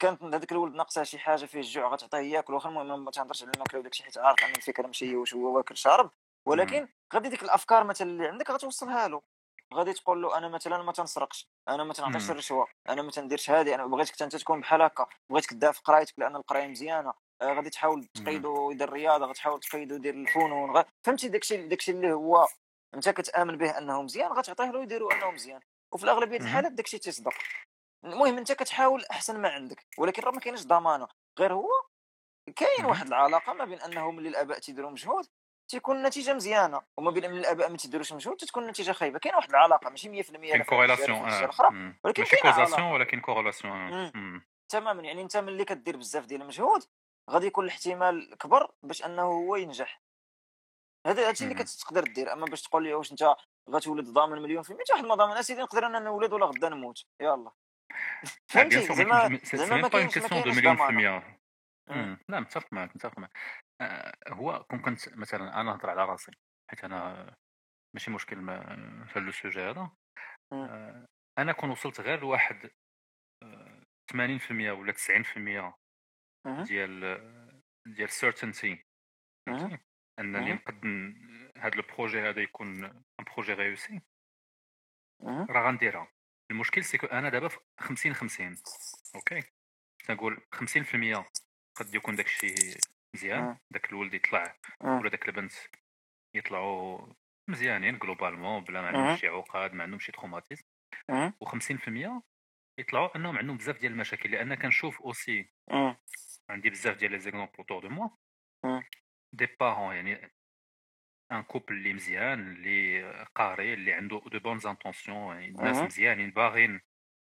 كانت 0.00 0.22
هذاك 0.22 0.52
الولد 0.52 0.74
ناقصها 0.74 1.04
شي 1.04 1.18
حاجة 1.18 1.44
فيه 1.46 1.60
الجوع 1.60 1.88
غتعطيه 1.88 2.18
ياكل 2.18 2.54
واخا 2.54 2.68
المهم 2.68 3.04
ما 3.04 3.10
تهضرش 3.10 3.42
على 3.42 3.52
الماكلة 3.54 3.80
وداك 3.80 3.92
الشيء 3.92 4.06
حيت 4.06 4.18
عارف 4.18 4.44
أن 4.44 4.50
الفكرة 4.50 4.86
ماشي 4.86 5.16
واش 5.16 5.34
هو 5.34 5.56
واكل 5.56 5.76
شارب. 5.76 6.10
ولكن 6.46 6.88
غادي 7.14 7.28
ديك 7.28 7.42
الأفكار 7.42 7.84
مثلا 7.84 8.10
اللي 8.10 8.28
عندك 8.28 8.50
غتوصلها 8.50 9.08
له. 9.08 9.22
غادي 9.74 9.92
تقول 9.92 10.22
له 10.22 10.38
أنا 10.38 10.48
مثلا 10.48 10.82
ما 10.82 10.92
تنسرقش 10.92 11.48
أنا 11.68 11.84
ما 11.84 11.92
تنعطيش 11.92 12.30
الرشوة 12.30 12.66
أنا 12.88 13.02
ما 13.02 13.10
تنديرش 13.10 13.50
هذه 13.50 13.74
أنا 13.74 13.86
بغيتك 13.86 14.22
أنت 14.22 14.36
تكون 14.36 14.60
بحال 14.60 14.82
هكا 14.82 15.06
بغيتك 15.30 15.50
تدافع 15.50 15.80
قرايتك 15.82 16.18
لأن 16.18 16.36
القراية 16.36 16.66
مزيانة. 16.68 17.12
غادي 17.44 17.70
تحاول 17.70 18.04
تقيدو 18.04 18.70
يدير 18.70 18.88
الرياضة 18.88 19.26
غتحاول 19.26 19.60
تقيدو 19.60 19.94
يدير 19.94 20.14
الفنون 20.14 20.76
غ... 20.76 20.82
فهمتي 21.02 21.28
داكشي 21.28 21.56
داكشي 21.68 21.92
اللي 21.92 22.12
هو 22.12 22.48
انت 22.94 23.08
كتآمن 23.08 23.56
به 23.56 23.78
أنه 23.78 24.02
مزيان 24.02 24.32
غتعطيه 24.32 24.70
له 24.70 24.82
يديروا 24.82 25.12
أنه 25.12 25.30
مزيان. 25.30 25.60
وفي 25.92 26.04
الأغلبية 26.04 26.36
الحالات 26.36 26.72
داكشي 26.72 26.98
تيصدق. 26.98 27.32
المهم 28.04 28.38
انت 28.38 28.52
كتحاول 28.52 29.04
أحسن 29.10 29.40
ما 29.40 29.48
عندك 29.48 29.86
ولكن 29.98 30.22
راه 30.22 30.30
ما 30.30 30.40
كاينش 30.40 30.64
ضمانة. 30.64 31.08
غير 31.38 31.52
هو 31.52 31.70
كاين 32.56 32.84
واحد 32.84 33.06
العلاقة 33.06 33.52
ما 33.52 33.64
بين 33.64 33.80
أنه 33.80 34.10
ملي 34.10 34.28
الأباء 34.28 34.58
تيديروا 34.58 34.90
مجهود 34.90 35.26
تيكون 35.68 35.96
النتيجه 35.96 36.34
مزيانة 36.34 36.82
وما 36.96 37.10
بين 37.10 37.30
من 37.30 37.38
الأباء 37.38 37.70
ما 37.70 37.76
تيديروش 37.76 38.12
مجهود 38.12 38.36
تتكون 38.36 38.62
النتيجه 38.62 38.92
خايبة. 38.92 39.18
كاين 39.18 39.34
واحد 39.34 39.50
العلاقة 39.50 39.90
ماشي 39.90 40.22
100% 40.22 40.30
كاين 40.30 40.62
corrélation 40.62 41.18
ولكن 42.04 42.22
ماشي 42.22 42.36
causation 42.36 42.92
ولكن 42.92 43.20
corrélation 43.20 44.12
تماما 44.68 45.02
يعني 45.02 45.22
انت 45.22 45.36
ملي 45.36 45.64
كدير 45.64 45.96
بزاف 45.96 46.26
ديال 46.26 46.42
المجهود 46.42 46.84
غادي 47.30 47.46
يكون 47.46 47.64
الاحتمال 47.64 48.36
كبر 48.38 48.72
باش 48.82 49.04
أنه 49.04 49.22
هو 49.22 49.56
ينجح. 49.56 50.02
هذا 51.06 51.28
هادشي 51.28 51.44
اللي 51.44 51.54
كتقدر 51.54 52.02
دير. 52.02 52.32
أما 52.32 52.44
باش 52.46 52.62
تقول 52.62 52.84
لي 52.84 52.94
واش 52.94 53.12
أنت 53.12 53.36
غتولد 53.70 54.08
ضامن 54.08 54.42
مليون 54.42 54.62
في 54.62 54.70
المية 54.70 54.84
واحد 54.92 55.04
ما 55.04 55.14
ضامن. 55.14 55.32
أسيدي 55.32 55.62
نقدر 55.62 55.86
أنا 55.86 55.98
نولد 55.98 56.32
ولا 56.32 56.46
غدا 56.46 56.68
نموت. 56.68 57.04
يلا 57.20 57.50
فهمتي؟ 58.52 58.94
زعما 58.94 59.40
زعما 59.44 59.76
ما 59.76 59.88
كاينش 59.88 60.18
مليون 60.18 60.76
في 60.76 60.88
المية 60.88 61.38
لا 62.28 62.40
متفق 62.40 62.72
معك 62.72 62.96
متفق 62.96 63.18
معك 63.18 63.38
آه، 63.80 64.12
هو 64.28 64.64
كون 64.70 64.82
كنت 64.82 65.16
مثلا 65.16 65.60
أنا 65.60 65.62
نهضر 65.62 65.90
على 65.90 66.04
راسي 66.04 66.32
حيت 66.70 66.84
أنا 66.84 67.34
ماشي 67.94 68.10
مشكل 68.10 68.36
في 69.06 69.18
هذا 69.18 69.28
ال 69.28 69.33
sujet 69.33 69.60
هذا. 69.60 69.90
آه، 70.52 71.06
أنا 71.38 71.52
كون 71.52 71.70
وصلت 71.70 72.00
غير 72.00 72.20
لواحد 72.20 72.70
80% 74.12 74.70
آه، 74.70 74.72
ولا 74.72 74.92
90% 74.92 75.83
ديال 76.46 77.00
ديال 77.86 78.10
certainty 78.10 78.84
أنني 80.18 80.52
نقد 80.52 80.84
هذا 81.58 81.74
ال 81.74 81.81
projet 81.81 82.20
هذا 82.20 82.42
يكون 82.42 82.84
un 82.84 83.02
projet 83.34 83.52
réussi 83.52 84.00
راه 85.50 85.68
غنديرها. 85.68 86.08
المشكل 86.50 86.84
c'est 86.84 86.98
que 86.98 87.06
أنا 87.06 87.28
دابا 87.28 87.48
50 87.80 88.14
50 88.14 88.56
okay 89.14 89.42
تنقول 90.04 90.40
50% 90.54 91.24
قد 91.76 91.94
يكون 91.94 92.16
داك 92.16 92.26
الشيء 92.26 92.54
مزيان. 93.14 93.58
داك 93.70 93.90
الولد 93.90 94.14
يطلع 94.14 94.56
ولا 94.80 95.10
داك 95.10 95.28
البنت 95.28 95.52
يطلعوا 96.36 97.12
مزيانين 97.50 97.98
globalement 97.98 98.64
بلا 98.64 98.80
ما 98.80 98.86
عندهم 98.86 99.16
شي 99.16 99.28
عقاد 99.28 99.74
ما 99.74 99.82
عندهم 99.82 99.98
شي 99.98 100.12
traumatismes 100.12 100.62
و50% 101.44 102.22
يطلعوا 102.78 103.16
أنهم 103.16 103.38
عندهم 103.38 103.56
بزاف 103.56 103.78
ديال 103.78 103.92
المشاكل 103.92 104.30
لأن 104.30 104.54
كنشوف 104.54 105.02
aussi 105.02 105.52
عندي 106.48 106.70
بزاف 106.70 106.96
ديال 106.96 107.12
les 107.12 107.18
exemples 107.18 107.52
autour 107.58 107.82
de 107.82 107.88
moi 107.88 108.08
des 109.32 109.48
parents 109.60 109.94
يعني 109.94 110.32
un 111.32 111.42
couple 111.42 111.74
اللي 111.74 111.92
مزيان 111.92 112.40
اللي 112.40 113.12
قاري 113.34 113.74
اللي 113.74 113.92
عنده 113.92 114.22
de 114.26 114.38
bonnes 114.38 114.58
intentions 114.58 115.36
يعني 115.36 115.50
ناس 115.50 115.76
مزيانين 115.76 116.30
باغيين 116.30 116.80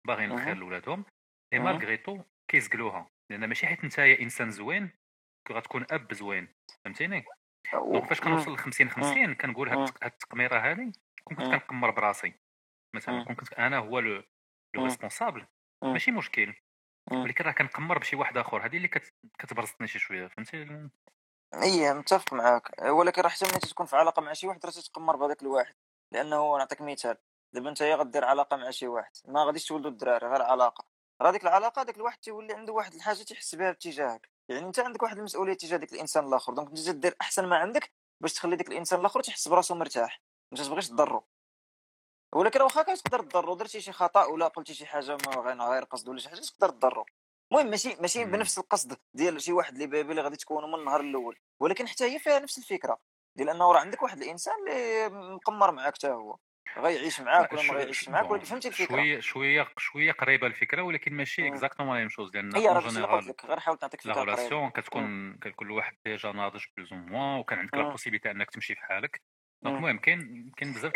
باغيين 0.07 0.31
الخير 0.31 0.57
لولادهم 0.57 1.05
et 1.53 1.59
malgré 1.59 1.97
tout 1.97 2.23
كيزقلوها. 2.47 3.11
لأن 3.29 3.45
ماشي 3.45 3.67
حيت 3.67 3.83
انت 3.83 3.99
إنسان 3.99 4.51
زوين 4.51 4.91
غتكون 5.51 5.85
أب 5.91 6.13
زوين. 6.13 6.47
فهمتيني؟ 6.85 7.25
donc 7.73 8.05
فاش 8.05 8.21
كنوصل 8.21 8.53
ل 8.53 8.57
50 8.57 8.89
50 8.89 9.33
كنقول 9.35 9.69
هاد 9.69 9.89
التقميرة 10.03 10.59
هذه 10.59 10.91
كون 11.23 11.37
كنت 11.37 11.47
كنقمر 11.47 11.91
براسي 11.91 12.33
مثلا. 12.95 13.23
كون 13.23 13.35
كنت 13.35 13.53
أنا 13.53 13.77
هو 13.77 13.99
le 13.99 14.23
le 14.75 14.83
responsable 14.83 15.45
ماشي 15.83 16.11
مشكل. 16.11 16.53
ولكن 17.11 17.43
راه 17.43 17.51
كنقمر 17.51 17.97
بشي 17.97 18.15
واحد 18.15 18.37
آخر 18.37 18.65
هذه 18.65 18.77
اللي 18.77 18.87
كتبرزطني 19.39 19.87
شي 19.87 19.99
شوية 19.99 20.27
فهمتي؟ 20.27 20.89
إي 21.53 21.93
متفق 21.93 22.33
معاك. 22.33 22.81
ولكن 22.83 23.21
راه 23.21 23.29
حتى 23.29 23.45
ملي 23.45 23.59
تكون 23.59 23.85
في 23.85 23.95
علاقة 23.95 24.21
مع 24.21 24.33
شي 24.33 24.47
واحد 24.47 24.65
راه 24.65 24.71
تتقمر 24.71 25.15
بهذاك 25.15 25.41
الواحد 25.41 25.75
لأنه 26.11 26.57
نعطيك 26.57 26.81
مثال. 26.81 27.17
دابا 27.53 27.69
أنت 27.69 27.81
غدير 27.81 28.25
علاقة 28.25 28.57
مع 28.57 28.71
شي 28.71 28.87
واحد 28.87 29.11
ما 29.27 29.43
غاديش 29.43 29.65
تولدوا 29.65 29.91
الدراري 29.91 30.27
غير 30.27 30.41
علاقة. 30.41 30.85
راه 31.21 31.31
ديك 31.31 31.43
العلاقة 31.43 31.83
داك 31.83 31.97
الواحد 31.97 32.17
تيولي 32.17 32.53
عنده 32.53 32.73
واحد 32.73 32.93
الحاجة 32.93 33.23
تيحس 33.23 33.55
بها 33.55 33.71
تجاهك 33.71 34.29
يعني 34.49 34.65
أنت 34.67 34.79
عندك 34.79 35.03
واحد 35.03 35.17
المسؤولية 35.17 35.53
تجاه 35.53 35.77
ديك 35.77 35.93
الإنسان 35.93 36.27
الآخر 36.27 36.53
donc 36.53 36.69
أنت 36.69 36.89
دير 36.89 37.15
أحسن 37.21 37.45
ما 37.45 37.57
عندك 37.57 37.91
باش 38.21 38.33
تخلي 38.33 38.55
ديك 38.55 38.67
الإنسان 38.67 38.99
الآخر 38.99 39.21
تيحس 39.21 39.47
براسو 39.47 39.75
مرتاح. 39.75 40.21
ما 40.51 40.57
تبغيش 40.57 40.87
تضرو 40.87 41.27
ولكن 42.35 42.61
واخا 42.61 42.81
كتقدر 42.81 43.23
تضرو 43.23 43.55
درتي 43.55 43.81
شي 43.81 43.91
خطأ 43.91 44.25
ولا 44.25 44.47
قلتي 44.47 44.73
شي 44.73 44.85
حاجة 44.85 45.17
ما 45.25 45.65
غير 45.69 45.83
قصد 45.83 46.09
ولا 46.09 46.19
شي 46.19 46.29
حاجة 46.29 46.39
تقدر 46.39 46.69
تضرو. 46.69 47.05
المهم 47.51 47.69
ماشي 47.69 47.95
ماشي 48.01 48.25
بنفس 48.25 48.57
القصد 48.57 48.97
ديال 49.13 49.41
شي 49.41 49.53
واحد 49.53 49.73
اللي 49.73 49.87
bébé 49.87 50.11
اللي 50.11 50.21
غادي 50.21 50.37
تكونوا 50.37 50.69
من 50.69 50.75
النهار 50.75 50.99
الأول. 50.99 51.37
ولكن 51.59 51.87
حتى 51.87 52.03
هي 52.03 52.19
فيها 52.19 52.39
نفس 52.39 52.57
الفكرة 52.57 52.99
ديال 53.35 53.49
أنه 53.49 53.71
راه 53.71 53.79
عندك 53.79 54.03
واحد 54.03 54.17
الإنسان 54.17 54.53
اللي 54.59 55.09
مقمر 55.35 55.71
معاك 55.71 55.95
حتى 55.95 56.07
هو 56.07 56.37
غيعيش 56.77 57.21
معاك 57.21 57.53
ولا 57.53 57.63
ما 57.63 57.73
غيعيش 57.73 58.09
معاك 58.09 58.31
ولكن 58.31 58.45
فهمتي 58.45 58.67
الفكرة. 58.67 58.95
شوية 58.95 59.19
شوية 59.19 59.67
شوية 59.77 60.11
قريبة 60.11 60.47
الفكرة 60.47 60.81
ولكن 60.81 61.13
ماشي 61.13 61.47
exactement 61.47 61.93
la 61.93 61.99
même 61.99 62.09
chose 62.09 62.35
لأن 62.35 62.55
هي 62.55 62.67
راه 62.67 62.79
غير 63.45 63.59
حاول 63.59 63.77
نعطيك 63.81 64.01
فكرة 64.01 64.13
la 64.13 64.23
relation 64.23 64.69
كتكون 64.69 65.37
كل 65.55 65.71
واحد 65.71 65.95
déjà 66.05 66.31
ناضج 66.31 66.63
plus 66.77 66.93
ou 66.93 67.07
moins 67.07 67.39
وكان 67.39 67.59
عندك 67.59 67.73
la 67.73 67.89
possibilité 67.89 68.31
أنك 68.31 68.49
تمشي 68.49 68.75
في 68.75 68.81
حالك. 68.81 69.21
المهم 69.65 69.97
كاين 69.97 70.51
كاين 70.57 70.73
بزاف 70.73 70.93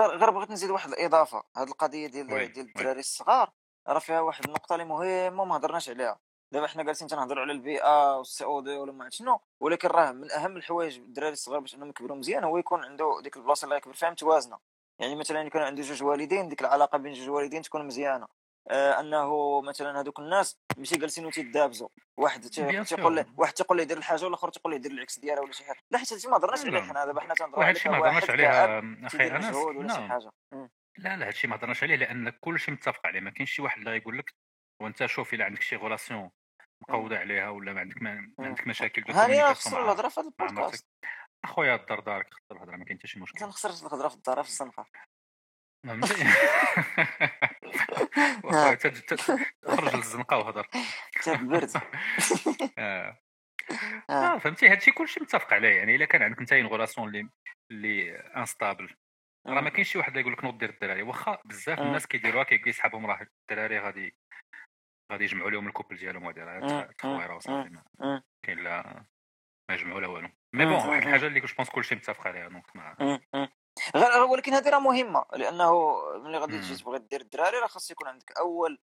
غير 0.00 0.30
بغيت 0.30 0.50
نزيد 0.50 0.70
واحد 0.70 0.90
الإضافة. 0.90 1.42
هذه 1.56 1.68
القضية 1.68 2.06
ديال 2.06 2.26
ديال 2.52 2.66
الدراري 2.66 3.00
الصغار 3.00 3.50
راه 3.88 3.98
فيها 3.98 4.20
واحد 4.20 4.44
النقطة 4.44 4.72
اللي 4.72 4.84
مهمة 4.84 5.42
وما 5.42 5.56
هضرناش 5.56 5.88
عليها. 5.88 6.18
دابا 6.52 6.66
حنا 6.66 6.82
جالسين 6.82 7.08
تنهضروا 7.08 7.42
على 7.42 7.52
البيئة 7.52 8.16
والسي 8.16 8.44
أو 8.44 8.60
دي 8.60 8.76
ولا 8.76 8.92
ما 8.92 9.04
عرفت 9.04 9.16
شنو 9.16 9.40
ولكن 9.60 9.88
راه 9.88 10.12
من 10.12 10.30
أهم 10.30 10.56
الحوايج 10.56 10.98
الدراري 10.98 11.32
الصغار 11.32 11.60
باش 11.60 11.74
أنهم 11.74 11.88
يكبروا 11.88 12.16
مزيان 12.16 12.44
هو 12.44 12.58
يكون 12.58 12.84
عنده 12.84 13.20
ديك 13.22 13.36
البلاصة 13.36 13.64
اللي 13.64 13.76
يكبر 13.76 13.92
فيها 13.92 14.10
متوازنه 14.10 14.58
يعني 14.98 15.16
مثلا 15.16 15.40
يكون 15.42 15.60
عنده 15.62 15.82
جوج 15.82 16.02
والدين 16.02 16.48
ديك 16.48 16.60
العلاقة 16.60 16.98
بين 16.98 17.12
جوج 17.12 17.28
والدين 17.28 17.62
تكون 17.62 17.86
مزيانة. 17.86 18.24
آه 18.24 18.41
أنه 18.70 19.60
مثلا 19.60 20.00
هذوك 20.00 20.18
الناس 20.18 20.58
ماشي 20.76 20.96
جالسين 20.96 21.26
وتيدابزوا 21.26 21.88
واحد 22.16 22.40
تيقول 22.40 23.16
له 23.16 23.26
واحد 23.36 23.52
تيقول 23.52 23.76
له 23.76 23.82
يدير 23.82 23.98
الحاجة 23.98 24.24
والآخر 24.24 24.48
تيقول 24.48 24.72
له 24.72 24.76
يدير 24.76 24.90
العكس 24.92 25.18
ديالها 25.18 25.42
ولا 25.42 25.52
شي 25.52 25.64
حاجة. 25.64 25.78
لا 25.90 25.98
حيت 25.98 26.12
هادشي 26.12 26.28
ما 26.28 26.36
هضرناش 26.36 26.64
عليه 26.64 26.80
حنا. 26.80 27.04
دابا 27.04 27.20
حنا 27.20 27.34
تنهضروا 27.34 27.64
على 27.64 27.80
ما 27.86 27.98
هضرناش 27.98 28.30
عليه 28.30 28.78
أخي 29.06 29.36
أنس. 29.36 29.54
ولا 29.54 29.94
شي 29.94 30.08
حاجة. 30.08 30.30
لا 30.98 31.16
لا 31.16 31.26
هادشي 31.26 31.46
ما 31.46 31.56
هضرناش 31.56 31.82
عليه 31.82 31.96
لأن 31.96 32.30
كلشي 32.30 32.70
متفق 32.70 33.06
عليه. 33.06 33.20
ما 33.20 33.30
كاينش 33.30 33.50
شي 33.50 33.62
واحد 33.62 33.78
اللي 33.78 33.96
يقول 33.96 34.18
لك 34.18 34.34
وأنت 34.82 35.06
شوف 35.06 35.34
إلا 35.34 35.44
عندك 35.44 35.62
شي 35.62 35.76
relation 35.76 36.30
مقودة 36.88 37.18
عليها 37.18 37.48
ولا 37.48 37.72
ما 37.72 37.80
عندك 37.80 38.02
ما 38.02 38.32
عندك 38.38 38.66
مشاكل 38.66 39.12
هاني 39.12 39.54
خسر 39.54 39.84
الهضرة 39.84 40.08
في 40.08 40.20
هذا 40.20 40.28
البودكاست. 40.28 40.86
أخويا 41.44 41.74
الدار 41.74 42.00
دارك 42.00 42.34
خسر 42.34 42.56
الهضرة 42.56 42.76
ما 42.76 42.84
كاين 42.84 42.98
حتى 42.98 43.08
شي 43.08 43.20
مشكل. 43.20 43.38
أنا 43.44 43.52
خسرت 43.52 43.80
الهضرة 43.80 44.08
في 44.08 44.14
الدار 44.14 44.42
في 44.42 44.48
الصنفة. 44.48 44.86
خرج 49.66 49.96
للزنقة 49.96 50.36
وهضر. 50.38 50.66
حتى 51.16 51.32
البرد 51.32 51.70
آه. 52.78 53.18
آه. 54.10 54.38
فهمتي؟ 54.38 54.68
هادشي 54.68 54.92
كلشي 54.92 55.20
متفق 55.20 55.52
عليه. 55.54 55.76
يعني 55.76 55.96
إلا 55.96 56.04
كان 56.04 56.22
عندك 56.22 56.38
انت 56.38 56.52
une 56.52 56.66
relation 56.66 57.08
اللي 57.08 57.28
اللي 57.70 58.16
instable 58.16 58.94
راه 59.46 59.60
ما 59.60 59.70
كاينش 59.70 59.92
شي 59.92 59.98
واحد 59.98 60.08
اللي 60.10 60.20
يقول 60.20 60.32
لك 60.32 60.44
نوض 60.44 60.58
دير 60.58 60.70
الدراري. 60.70 61.02
واخا 61.02 61.38
بزاف 61.44 61.78
الناس 61.78 62.06
كيديروها 62.06 62.44
كيقول 62.44 62.74
صحابهم 62.74 63.06
راه 63.06 63.26
الدراري 63.50 63.78
غادي 63.78 64.14
غادي 65.12 65.24
يجمعوا 65.24 65.50
لهم 65.50 65.66
ال 65.66 65.70
couple 65.70 65.96
ديالهم 65.96 66.22
وهادي. 66.22 66.40
راه 66.40 66.82
تخويرة 66.98 67.34
وصافي 67.36 67.82
كاين 68.46 68.58
لا 68.58 69.04
ما 69.68 69.74
يجمعوا 69.74 70.00
لا 70.00 70.08
والو. 70.08 70.28
mais 70.54 70.64
bon 70.64 70.74
واحد 70.74 71.02
الحاجة 71.02 71.26
اللي 71.26 71.40
je 71.40 71.54
pense 71.56 71.70
كلشي 71.70 71.94
متفق 71.94 72.26
عليها 72.26 72.48
donc 72.48 72.76
ما 72.76 73.20
ولكن 74.30 74.54
هذه 74.54 74.68
راه 74.68 74.78
مهمة 74.78 75.24
لأنه 75.32 75.94
ملي 76.18 76.38
غادي 76.38 76.58
تجي 76.58 76.76
تبغي 76.76 76.98
دير 76.98 77.20
الدراري 77.20 77.58
راه 77.58 77.66
خاص 77.66 77.90
يكون 77.90 78.08
عندك 78.08 78.38
أول 78.38 78.78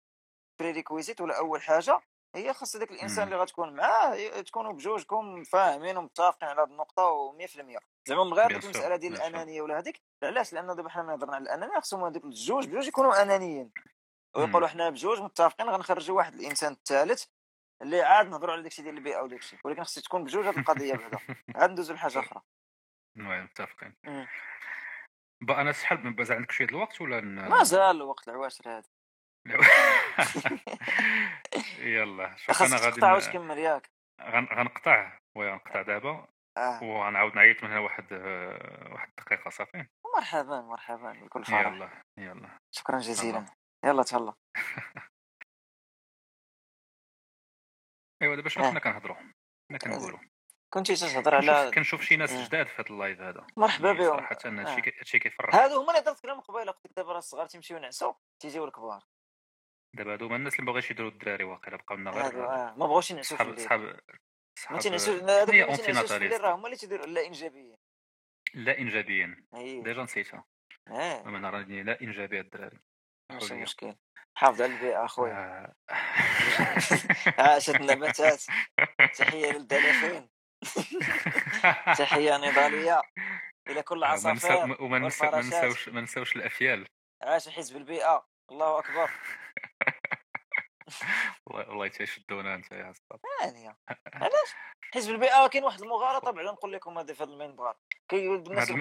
prerequisite 0.59 1.21
ولا 1.21 1.37
أول 1.37 1.61
حاجة 1.61 1.99
هي 2.35 2.53
خاص 2.53 2.75
هذاك 2.75 2.91
الإنسان 2.91 3.23
اللي 3.23 3.35
غتكون 3.35 3.75
معاه 3.75 4.41
تكونوا 4.41 4.73
بجوجكم 4.73 5.43
فاهمين 5.43 5.97
ومتفقين 5.97 6.49
على 6.49 6.61
هذه 6.61 6.69
النقطة 6.69 7.03
و100% 7.03 7.79
زعما 8.07 8.23
من 8.23 8.33
غير 8.33 8.51
المسألة 8.51 8.95
ديال 8.95 9.13
الأنانية 9.13 9.61
ولا 9.61 9.79
هذيك 9.79 10.01
علاش؟ 10.23 10.53
لأنه 10.53 10.73
دابا 10.73 10.89
حنا 10.89 11.03
ملي 11.03 11.15
هضرنا 11.15 11.35
على 11.35 11.43
الأنانية 11.43 11.79
خصهم 11.79 12.03
هذوك 12.03 12.25
الجوج 12.25 12.67
بجوج 12.67 12.87
يكونوا 12.87 13.21
أنانيين. 13.21 13.71
ويقولوا 14.35 14.67
حنا 14.67 14.89
بجوج 14.89 15.21
متفقين 15.21 15.69
غنخرجوا 15.69 16.17
واحد 16.17 16.33
الإنسان 16.33 16.71
الثالث 16.71 17.25
اللي 17.81 18.01
عاد 18.01 18.27
نهضروا 18.27 18.53
على 18.53 18.63
داكشي 18.63 18.81
ديال 18.81 18.97
البيئة 18.97 19.21
وداكشي 19.21 19.57
ولكن 19.63 19.83
خصك 19.83 20.03
تكون 20.03 20.23
بجوج 20.23 20.45
هذه 20.45 20.59
القضية 20.59 20.93
بعدا. 20.93 21.19
عاد 21.55 21.71
ندوزو 21.71 21.93
لحاجة 21.93 22.19
أخرى. 22.19 22.41
متفقين. 23.15 23.95
با 25.41 25.61
أنا 25.61 25.71
شحال 25.71 26.15
مازال 26.15 26.37
عندك 26.37 26.51
شوية 26.51 26.67
الوقت 26.67 27.01
ولا 27.01 27.21
مازال 27.21 27.95
الوقت 27.95 28.27
العواشر 28.27 28.77
هذا. 28.77 28.89
يلا 31.79 32.35
شوف 32.35 32.61
أنا 32.61 32.75
غادي 32.75 32.95
تقطع 32.95 33.13
واش 33.13 33.29
كمل 33.29 33.57
ياك. 33.57 33.89
غنقطع. 34.21 35.19
وي 35.37 35.51
غنقطع 35.51 35.81
دابا. 35.81 36.27
آه. 36.57 36.83
وغنعاود 36.83 37.35
نعيط 37.35 37.63
من 37.63 37.69
هنا 37.69 37.79
واحد 37.79 38.13
واحد 38.91 39.09
الدقيقة 39.19 39.49
صافي؟ 39.49 39.85
مرحبا 40.15 40.61
مرحبا 40.61 41.11
بكل 41.11 41.45
فرح. 41.45 41.67
يلا 41.67 42.03
يلا. 42.17 42.59
شكرا 42.75 42.97
جزيلا. 42.97 43.45
يلا 43.85 44.03
تهلا. 44.03 44.33
ايوا 48.21 48.35
دابا 48.35 48.49
شنو 48.49 48.69
كنا 48.69 48.79
كنهضروا 48.79 49.15
كنا 49.69 49.77
كنقولوا 49.77 50.19
كنتي 50.69 50.95
تهضر 50.95 51.35
على 51.35 51.71
كنشوف 51.75 52.01
شي 52.01 52.15
ناس 52.15 52.33
جداد 52.33 52.67
في 52.67 52.81
هذا 52.81 52.89
اللايف 52.89 53.21
هذا. 53.21 53.47
مرحبا 53.57 53.93
بهم. 53.93 54.09
صراحة 54.09 54.37
هادشي 54.45 54.91
هادشي 54.99 55.19
كيفرح. 55.19 55.55
هادو 55.55 55.81
هما 55.81 55.89
اللي 55.89 55.99
هضرت 56.01 56.25
لهم 56.25 56.39
قبيلة. 56.39 56.71
قلت 56.71 56.85
لك 56.85 56.91
دابا 56.95 57.11
راه 57.11 57.17
الصغار 57.17 57.45
تيمشيو 57.45 57.77
ينعسوا 57.77 58.13
تيجيو 58.39 58.65
الكبار. 58.65 59.03
دابا 59.93 60.13
هادو 60.13 60.25
هما 60.25 60.35
الناس 60.35 60.53
اللي 60.53 60.65
بغاوش 60.65 60.91
يديروا 60.91 61.11
الدراري 61.11 61.43
واقيلا 61.43 61.77
بقاو 61.77 61.97
لنا 61.97 62.11
غير 62.11 62.45
آه. 62.45 62.73
ما 62.77 62.85
بغاوش 62.85 63.11
ينعسوا 63.11 63.37
في 63.37 63.43
الليل 63.43 63.59
صحاب 63.59 63.99
ما 64.71 64.79
تينعسوش 64.79 65.21
هادوك 65.21 65.55
اللي 65.55 65.77
تينعسوا 65.77 66.17
في 66.17 66.25
الليل 66.25 66.41
راه 66.41 66.55
هما 66.55 66.65
اللي 66.65 66.77
تيديروا 66.77 67.05
لا 67.05 67.25
انجابيين 67.25 67.77
لا 68.53 68.77
إنجابيين. 68.79 69.35
déjà 69.53 70.03
نسيتها. 70.03 70.43
آه. 70.87 71.21
أنا 71.25 71.49
راني 71.49 71.83
لا 71.83 72.01
إنجابية 72.01 72.41
الدراري. 72.41 72.79
ماشي 73.31 73.53
مشكل. 73.53 73.95
حافظ 74.35 74.61
على 74.61 74.73
البيئة 74.73 75.05
أخويا. 75.05 75.73
عاشت 77.39 77.75
النباتات. 77.75 78.43
تحية 79.17 79.51
للدلافين. 79.51 80.29
تحية 81.99 82.37
نضالية 82.37 83.01
إلى 83.67 83.83
كل 83.83 84.03
عصافير 84.03 84.77
وما 84.83 84.99
نساوش 84.99 85.89
ما 85.89 86.01
نساوش 86.01 86.35
الأفيال. 86.35 86.87
عاش 87.23 87.49
حزب 87.49 87.77
البيئه 87.77 88.25
الله 88.51 88.79
أكبر. 88.79 89.11
والله 91.45 91.87
تيشدونا 91.87 92.55
أنت 92.55 92.71
يا 92.71 92.91
اسطى 92.91 93.17
ثانية 93.41 93.77
علاش؟ 94.23 94.55
حزب 94.93 95.11
البيئه 95.11 95.47
كاين 95.47 95.63
واحد 95.63 95.81
المغالطه 95.81 96.31
بعدا 96.31 96.51
نقول 96.51 96.73
لكم 96.73 96.97
هذا 96.97 97.13
في 97.13 97.23
هذا 97.23 97.31
المنبر. 97.31 97.75
كي 98.09 98.35
الناس 98.35 98.71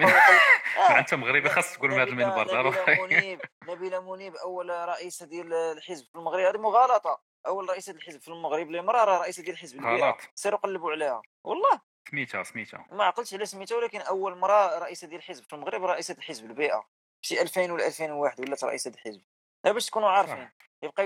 أنت 0.89 1.13
مغربي 1.13 1.49
خاص 1.49 1.73
تقول 1.73 1.93
هذا 1.93 2.03
المنبر 2.03 2.73
منيب 3.01 3.41
نبيلة 3.63 4.11
منيب 4.13 4.35
أول 4.35 4.69
رئيسه 4.69 5.25
ديال 5.25 5.53
الحزب 5.53 6.05
في 6.05 6.15
المغرب. 6.15 6.39
هذه 6.39 6.61
مغالطة. 6.61 7.28
أول 7.47 7.69
رئيسه 7.69 7.93
الحزب 7.93 8.21
في 8.21 8.27
المغرب 8.27 8.67
اللي 8.67 8.81
مرة 8.81 9.03
راه 9.03 9.17
رئيسه 9.21 9.43
ديال 9.43 9.57
حزب 9.57 9.79
البيئة. 9.79 10.17
سيروا 10.35 10.59
قلبوا 10.59 10.91
عليها. 10.91 11.21
والله. 11.43 11.81
سميتها 12.09 12.43
سميتها. 12.43 12.85
ما 12.91 13.03
عقلتش 13.03 13.33
على 13.33 13.45
سميتها 13.45 13.77
ولكن 13.77 14.01
أول 14.01 14.37
مره 14.37 14.79
رئيسة 14.79 15.07
ديال 15.07 15.19
الحزب 15.19 15.43
في 15.43 15.53
المغرب 15.53 15.83
رئيسة 15.83 16.15
حزب 16.21 16.45
البيئة. 16.45 16.87
شي 17.21 17.41
2000 17.41 17.71
ولا 17.71 17.87
2001 17.87 18.39
ولات 18.39 18.63
رئيسة 18.63 18.91
الحزب. 18.91 19.21
باش 19.63 19.85
تكونوا 19.85 20.09
عارفين 20.09 20.49
يبقى 20.83 21.05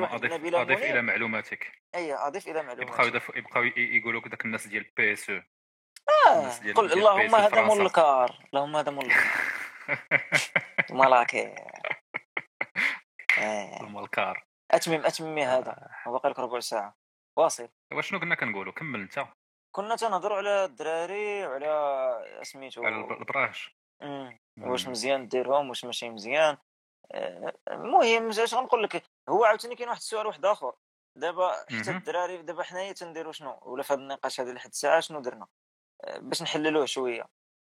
واحد 0.00 0.24
أضيف, 0.24 0.54
أضيف 0.54 0.82
إلى 0.82 1.02
معلوماتك. 1.02 1.82
اي 1.94 2.14
أضيف 2.14 2.48
إلى 2.48 2.62
معلوماتك. 2.62 3.06
يبقاو 3.06 3.32
يبقاو 3.36 3.62
يقولوا 3.76 4.20
لك 4.20 4.28
داك 4.28 4.44
الناس 4.44 4.66
ديال 4.66 4.90
بي 4.96 5.12
اس 5.12 5.30
أو 5.30 5.40
آه 6.26 6.72
قل 6.72 6.92
اللهم 6.92 7.34
هذا 7.34 7.74
ملكار 7.74 8.38
اللهم 8.54 8.76
هذا 8.76 8.90
ملكار 8.90 9.24
ملاكي. 10.90 11.54
الملكار 13.80 14.44
أتمم 14.70 15.06
اتممي 15.06 15.44
هذا. 15.44 15.88
وباقي 16.06 16.28
لك 16.28 16.38
ربع 16.38 16.60
ساعة. 16.60 16.96
واصل. 17.36 17.68
وشنو 17.92 18.20
كنا 18.20 18.34
كنقولوا؟ 18.34 18.72
كمل 18.72 19.00
أنت. 19.00 19.26
كنا 19.72 19.96
تنهضروا 19.96 20.36
على 20.36 20.64
الدراري 20.64 21.46
وعلى 21.46 22.40
سميتو 22.42 22.84
على 22.84 22.96
البراش. 22.96 23.76
واش 24.60 24.88
مزيان 24.88 25.28
ديرهم 25.28 25.68
واش 25.68 25.84
ماشي 25.84 26.10
مزيان. 26.10 26.56
المهم 27.70 28.28
اش 28.28 28.54
غنقول 28.54 28.82
لك 28.82 29.02
هو 29.28 29.44
عاوتاني 29.44 29.74
كاين 29.74 29.88
واحد 29.88 30.00
السؤال 30.00 30.26
واحد 30.26 30.44
آخر. 30.44 30.74
دابا 31.16 31.52
حتى 31.52 31.90
الدراري 31.90 32.42
دابا 32.42 32.62
حنايا 32.62 32.92
تنديروا 32.92 33.32
شنو؟ 33.32 33.58
ولا 33.62 33.82
في 33.82 33.92
هذا 33.92 34.00
النقاش 34.00 34.40
هذا 34.40 34.52
لحد 34.52 34.68
الساعة 34.68 35.00
شنو 35.00 35.20
درنا؟ 35.20 35.46
باش 36.16 36.42
نحللوه 36.42 36.86
شوية. 36.86 37.26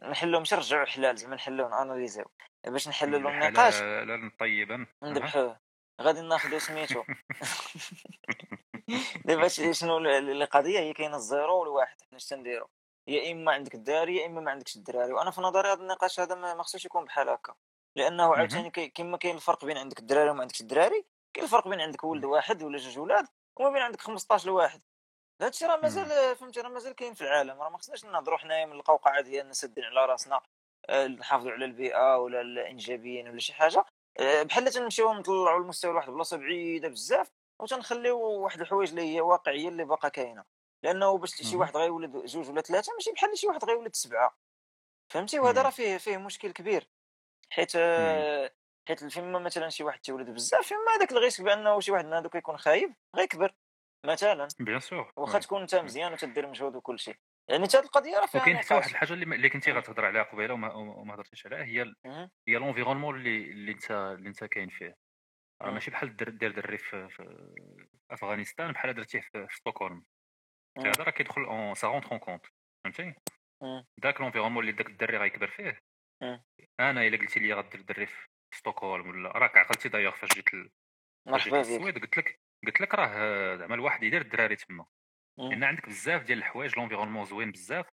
نحلوه 0.03 0.39
ماشي 0.39 0.55
نرجعوا 0.55 0.87
حلال 0.87 1.17
زعما 1.17 1.35
نحلوه 1.35 1.69
ناناليزيو 1.69 2.25
باش 2.67 2.89
نحللوا 2.89 3.31
النقاش. 3.31 3.81
لا 3.83 4.31
طيبا 4.39 4.87
نذبحوه 5.03 5.61
غادي 6.01 6.21
ناخذ 6.21 6.59
سميتو. 6.59 7.03
دابا 9.25 9.49
شنو 9.49 9.99
القضية 9.99 10.81
هي 10.81 10.93
كاينة 10.93 11.17
ال 11.17 11.26
zéro 11.26 11.61
والواحد 11.61 12.03
حنا 12.03 12.17
اش 12.17 12.27
تنديرو 12.27 12.69
يا 13.09 13.33
إما 13.33 13.53
عندك 13.53 13.75
الدراري 13.75 14.17
يا 14.17 14.27
إما 14.27 14.41
ما 14.41 14.51
عندكش 14.51 14.77
الدراري. 14.77 15.13
وأنا 15.13 15.31
في 15.31 15.41
نظري 15.41 15.69
هذا 15.69 15.81
النقاش 15.81 16.21
هذا 16.21 16.35
ما 16.35 16.63
خصوش 16.63 16.85
يكون 16.85 17.05
بحال 17.05 17.29
هكا. 17.29 17.55
لأنه 17.97 18.35
عاوتاني 18.35 18.71
كيما 18.71 19.17
كاين 19.17 19.37
الفرق 19.37 19.65
بين 19.65 19.79
عندك 19.79 19.99
الدراري 19.99 20.31
وما 20.31 20.41
عندكش 20.41 20.61
الدراري 20.61 21.05
كاين 21.35 21.45
الفرق 21.45 21.69
بين 21.69 21.81
عندك 21.81 22.05
ولد 22.05 22.25
واحد 22.25 22.63
ولا 22.63 22.79
جوج 22.79 22.99
ولاد 22.99 23.27
وما 23.57 23.71
بين 23.71 23.83
عندك 23.83 24.01
15 24.01 24.47
لواحد. 24.47 24.83
هذا 25.41 25.51
الشيء 25.51 25.69
راه 25.69 25.77
مازال 25.77 26.37
فهمتي 26.37 26.61
راه 26.61 26.69
مازال 26.69 26.93
كاين 26.93 27.15
في 27.15 27.23
العالم. 27.23 27.63
راه 27.63 27.69
ما 27.69 27.79
خصناش 27.79 28.05
نهضروا 28.05 28.39
حنايا 28.39 28.67
من 28.67 28.73
القوقعة 28.73 29.21
ديالنا 29.21 29.53
سادين 29.53 29.85
على 29.85 30.07
راسنا 30.07 30.41
آه، 30.89 31.07
نحافظوا 31.07 31.53
على 31.53 31.65
البيئة 31.65 32.17
ولا 32.17 32.41
الإنجابيين 32.41 33.29
ولا 33.29 33.39
شي 33.39 33.55
حاجة. 33.55 33.85
بحال 34.21 34.71
تنمشيو 34.71 35.13
نطلعوا 35.13 35.61
المستوى 35.61 35.93
لواحد 35.93 36.09
البلاصه 36.09 36.37
بعيدة 36.37 36.89
بزاف 36.89 37.33
وتنخليو 37.61 38.21
واحد 38.21 38.61
الحوايج 38.61 38.89
اللي 38.91 39.15
هي 39.15 39.21
واقعية 39.21 39.69
اللي 39.69 39.85
باقا 39.85 40.09
كاينة. 40.09 40.45
لأنه 40.83 41.19
باش 41.19 41.35
شي 41.35 41.57
واحد 41.57 41.77
غيولد 41.77 42.27
جوج 42.27 42.51
ولا 42.51 42.61
ثلاثة 42.61 42.93
ماشي 42.93 43.13
بحال 43.13 43.39
شي 43.39 43.47
واحد 43.47 43.65
غيولد 43.65 43.95
سبعة. 43.95 44.39
فهمتي؟ 45.13 45.39
وهذا 45.39 45.63
راه 45.63 45.71
فيه 45.71 45.97
فيه 45.97 46.17
مشكل 46.17 46.53
كبير. 46.53 46.89
حيت 47.51 47.73
حيت 48.89 49.05
فيما 49.05 49.39
مثلا 49.39 49.69
شي 49.69 49.85
واحد 49.85 50.01
تيولد 50.01 50.31
بزاف 50.31 50.67
فيما 50.67 50.97
هذاك 50.97 51.13
ال 51.13 51.17
risque 51.17 51.45
بأنه 51.45 51.81
شي 51.81 51.93
واحد 51.93 52.05
من 52.05 52.13
هذوك 52.13 52.35
يكون 52.35 52.57
خايب 52.57 52.95
غيكبر 53.17 53.55
مثلا. 54.07 54.49
bien 54.59 54.81
sûr 54.81 55.13
واخا 55.17 55.39
تكون 55.39 55.61
انت 55.61 55.75
مزيان 55.75 56.13
وتدير 56.13 56.47
مجهود 56.47 56.77
وكل 56.77 56.99
شيء 56.99 57.17
يعني 57.51 57.65
حتى 57.65 57.79
القضية 57.79 58.19
راه 58.19 58.27
فيها 58.27 58.41
وكاين 58.43 58.59
حتى 58.59 58.75
واحد 58.75 58.91
الحاجة 58.91 59.13
اللي, 59.13 59.35
اللي 59.37 59.49
كنتي 59.49 59.73
غتهضر 59.73 60.05
عليها 60.05 60.23
قبيلة 60.23 60.55
وما, 60.55 60.75
وما 60.75 61.15
هضرتيش 61.15 61.47
عليها 61.47 61.65
هي 61.65 61.95
هي 62.49 62.55
l'environnement 62.55 63.17
اللي 63.17 63.51
اللي 63.51 63.73
انت 63.73 63.91
اللي 63.91 64.29
انت 64.29 64.45
كاين 64.45 64.69
فيه. 64.69 64.97
راه 65.63 65.71
ماشي 65.71 65.91
بحال 65.91 66.17
دير 66.17 66.51
دري 66.51 66.79
في, 66.79 67.09
في 67.09 67.53
أفغانستان 68.11 68.73
بحال 68.73 68.95
درتيه 68.95 69.21
في, 69.21 69.47
في 69.49 69.57
ستوكهولم 69.57 70.05
هذا 70.79 71.05
راه 71.05 71.11
كيدخل 71.11 71.45
en 71.45 71.75
ça 71.75 71.89
rentre 71.89 72.11
en 72.13 72.19
compte 72.19 72.47
فهمتي؟ 72.85 73.15
داك 73.99 74.21
l'environnement 74.21 74.63
اللي 74.63 74.73
داك 74.73 74.87
الدري 74.87 75.17
غيكبر 75.17 75.47
فيه. 75.47 75.81
أنا 76.81 77.07
إلا 77.07 77.17
قلتي 77.17 77.41
لي 77.41 77.53
غدير 77.53 77.81
دري 77.81 78.07
في 78.07 78.29
ستوكهولم 78.55 79.09
ولا 79.09 79.29
راك 79.29 79.57
عقلتي 79.57 79.89
دايوغ 79.89 80.15
فاش 80.15 80.31
جيت 80.35 80.49
مرحبا 81.27 81.51
بك. 81.51 81.67
السويد 81.67 81.99
قلت 81.99 82.19
لك 82.19 82.41
قلت 82.67 82.81
لك 82.81 82.95
راه 82.95 83.57
زعما 83.57 83.75
الواحد 83.75 84.03
يدير 84.03 84.21
الدراري 84.21 84.57
تما. 84.57 84.87
لأن 85.39 85.65
عندك 85.65 85.87
بزاف 85.87 86.23
ديال 86.23 86.39
الحوايج 86.39 86.77
l'environnement 86.77 87.25
زوين 87.25 87.53
بزاف 87.53 87.87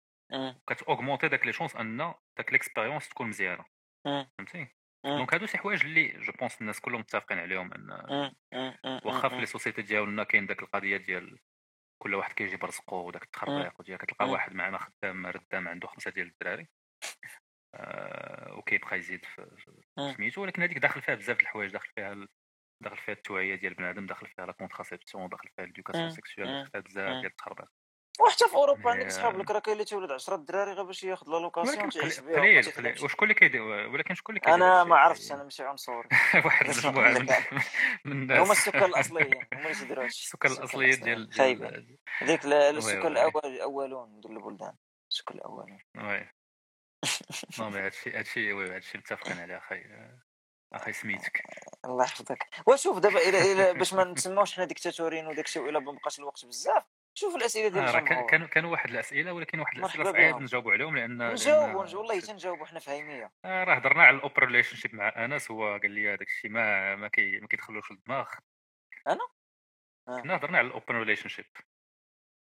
كت 0.69 0.80
augmenter 0.80 1.28
داك 1.27 1.45
les 1.45 1.53
chances 1.53 1.76
أن 1.75 2.13
داك 2.37 2.53
l'expérience 2.53 3.09
تكون 3.09 3.27
مزيانة. 3.27 3.65
فهمتي؟ 4.05 4.67
donc 5.05 5.34
هادو 5.33 5.45
شي 5.45 5.57
حوايج 5.57 5.83
اللي 5.85 6.07
je 6.07 6.34
pense 6.39 6.61
الناس 6.61 6.79
كلهم 6.79 6.99
متفقين 6.99 7.39
عليهم 7.39 7.73
أن 7.73 7.91
واخا 9.05 9.29
في 9.29 9.35
les 9.36 9.45
sociétés 9.45 9.82
ديالنا 9.81 10.23
كاين 10.23 10.45
داك 10.45 10.63
القضية 10.63 10.97
ديال 10.97 11.39
كل 12.03 12.15
واحد 12.15 12.33
كيجيب 12.33 12.65
رزقو 12.65 13.07
وداك 13.07 13.23
التخربيق 13.23 13.79
وديال 13.79 13.97
كتلقى 13.97 14.29
واحد 14.29 14.53
معنا 14.53 14.77
خدام 14.77 15.27
ردام 15.27 15.67
عنده 15.67 15.87
خمسة 15.87 16.11
ديال 16.11 16.27
الدراري 16.27 16.67
آه 17.75 18.53
وكيبقى 18.57 18.97
يزيد 18.97 19.25
في 19.25 19.55
سميتو. 20.15 20.41
ولكن 20.41 20.61
هذيك 20.61 20.77
داخل 20.77 21.01
فيها 21.01 21.15
بزاف 21.15 21.37
د 21.37 21.41
الحوايج 21.41 21.71
داخل 21.71 21.89
فيها 21.95 22.27
داخل 22.84 22.97
فيها 22.97 23.15
التوعية 23.15 23.55
ديال 23.55 23.73
بنادم 23.73 24.05
داخل 24.05 24.27
فيها 24.27 24.45
la 24.45 24.51
contraception 24.51 25.30
داخل 25.29 25.49
فيها 25.55 25.65
l'éducation 25.65 26.09
sexuelle 26.09 26.49
داخل 26.49 26.71
فيها 26.71 26.81
بزاف 26.81 27.13
ديال 27.13 27.25
التخربيق. 27.25 27.67
وحتى 28.19 28.47
في 28.47 28.55
أوروبا 28.55 28.91
عندك 28.91 29.11
صحاب 29.11 29.38
لك 29.38 29.51
راه 29.51 29.59
كاين 29.59 29.73
اللي 29.73 29.86
تولد 29.86 30.11
10 30.11 30.36
دراري 30.36 30.71
غير 30.71 30.84
باش 30.84 31.03
ياخذ 31.03 31.31
l'allocation 31.32 31.89
تعيش 31.89 32.19
بها 32.19 32.39
قليل 32.39 32.71
قليل. 32.71 33.03
وشكون 33.03 33.23
اللي 33.23 33.39
كيدير 33.39 33.61
ولكن 33.61 34.15
شكون 34.15 34.36
اللي 34.36 34.45
كيدير 34.45 34.55
أنا 34.55 34.84
ما 34.84 34.95
عرفتش 34.95 35.31
أنا 35.31 35.43
ماشي 35.43 35.63
عنصري. 35.63 36.07
واحد 36.45 36.65
المجموعه 36.69 37.11
من, 37.19 37.27
من 38.05 38.11
الناس. 38.11 38.39
هما 38.39 38.51
السكان 38.51 38.84
الأصليين 38.84 39.45
هما 39.53 39.63
اللي 39.63 39.73
تيديروا 39.73 40.03
هادشي 40.03 40.23
السكان 40.23 40.51
الأصليين. 40.51 40.99
ديال 40.99 41.34
خايبه 41.34 41.86
هذيك 42.17 42.45
السكان 42.45 43.11
الأول 43.11 43.41
الأولون 43.45 44.19
ديال 44.19 44.38
البلدان. 44.38 44.73
السكان 45.11 45.38
الأولون. 45.38 45.79
oui 45.97 46.30
non 47.59 47.69
mais 47.69 47.80
هادشي 47.79 48.11
هادشي 48.11 48.53
oui 48.53 48.76
هادشي 48.75 48.97
متفقين 48.97 49.39
عليه 49.39 49.57
أخي. 49.57 49.84
أخي 50.74 50.93
سميتك 50.93 51.43
الله 51.86 52.03
يحفظك. 52.03 52.47
وشوف 52.67 52.99
دابا 52.99 53.19
إلى 53.19 53.74
باش 53.74 53.93
ما 53.93 54.03
نسموش 54.03 54.55
حنا 54.55 54.65
ديكتاتوريين 54.65 55.28
وداك 55.28 55.45
الشيء 55.45 55.61
وإلا 55.61 55.80
ما 55.80 55.91
بقاش 55.91 56.19
الوقت 56.19 56.45
بزاف 56.45 56.84
شوف 57.13 57.36
الأسئلة 57.36 57.67
ديال 57.67 57.86
آه 57.86 58.26
كانوا 58.26 58.47
كانوا 58.47 58.71
واحد 58.71 58.89
الأسئلة 58.89 59.34
ولكن 59.34 59.59
واحد 59.59 59.78
الأسئلة 59.78 60.11
صعيب 60.11 60.36
نجاوبوا 60.36 60.71
عليهم 60.71 60.97
لأن 60.97 61.32
نجاوبوا 61.32 61.86
والله 61.86 62.19
تنجاوبوا 62.19 62.65
حنا 62.65 62.80
فاهميه 62.80 63.32
آه 63.45 63.63
راه 63.63 63.76
هضرنا 63.76 64.03
على 64.03 64.17
ال 64.17 64.45
open 64.45 64.76
relationship 64.76 64.95
مع 64.95 65.26
أنس 65.26 65.51
هو 65.51 65.78
قال 65.78 65.91
لي 65.91 66.09
هذاك 66.09 66.28
الشيء 66.28 66.51
ما 66.51 66.95
ما, 66.95 67.07
كي 67.07 67.39
ما 67.39 67.47
كيدخلوش 67.47 67.91
للدماغ. 67.91 68.28
أنا؟ 69.07 69.28
آه. 70.07 70.36
هضرنا 70.36 70.57
على 70.57 70.67
ال 70.67 70.95
open 70.95 71.30
relationship 71.30 71.45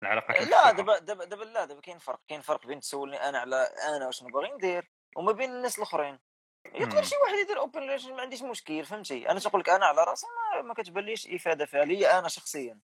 العلاقه 0.03 0.33
لا 0.43 0.71
دابا 0.71 0.99
دابا 0.99 1.25
دابا 1.25 1.43
لا 1.43 1.65
دابا 1.65 1.81
كاين 1.81 1.99
فرق. 1.99 2.19
كاين 2.27 2.41
فرق 2.41 2.67
بين 2.67 2.79
تسولني 2.79 3.17
أنا 3.17 3.39
على 3.39 3.69
أنا 3.95 4.05
واش 4.05 4.23
نبغي 4.23 4.51
ندير 4.51 4.91
وما 5.15 5.31
بين 5.31 5.49
الناس 5.49 5.77
الأخرين. 5.77 6.19
يقدر 6.65 7.03
شي 7.03 7.15
واحد 7.23 7.35
يدير 7.35 7.59
open 7.59 7.79
relation 7.79 8.13
ما 8.15 8.21
عنديش 8.21 8.41
مشكل 8.41 8.85
فهمتي؟ 8.85 9.29
أنا 9.29 9.39
تقول 9.39 9.61
لك 9.61 9.69
أنا 9.69 9.85
على 9.85 10.03
راسي 10.03 10.27
ما, 10.55 10.61
ما 10.61 10.73
كتبانليش 10.73 11.27
إفادة 11.27 11.65
فيها 11.65 11.85
لي 11.85 12.19
أنا 12.19 12.27
شخصيا. 12.27 12.79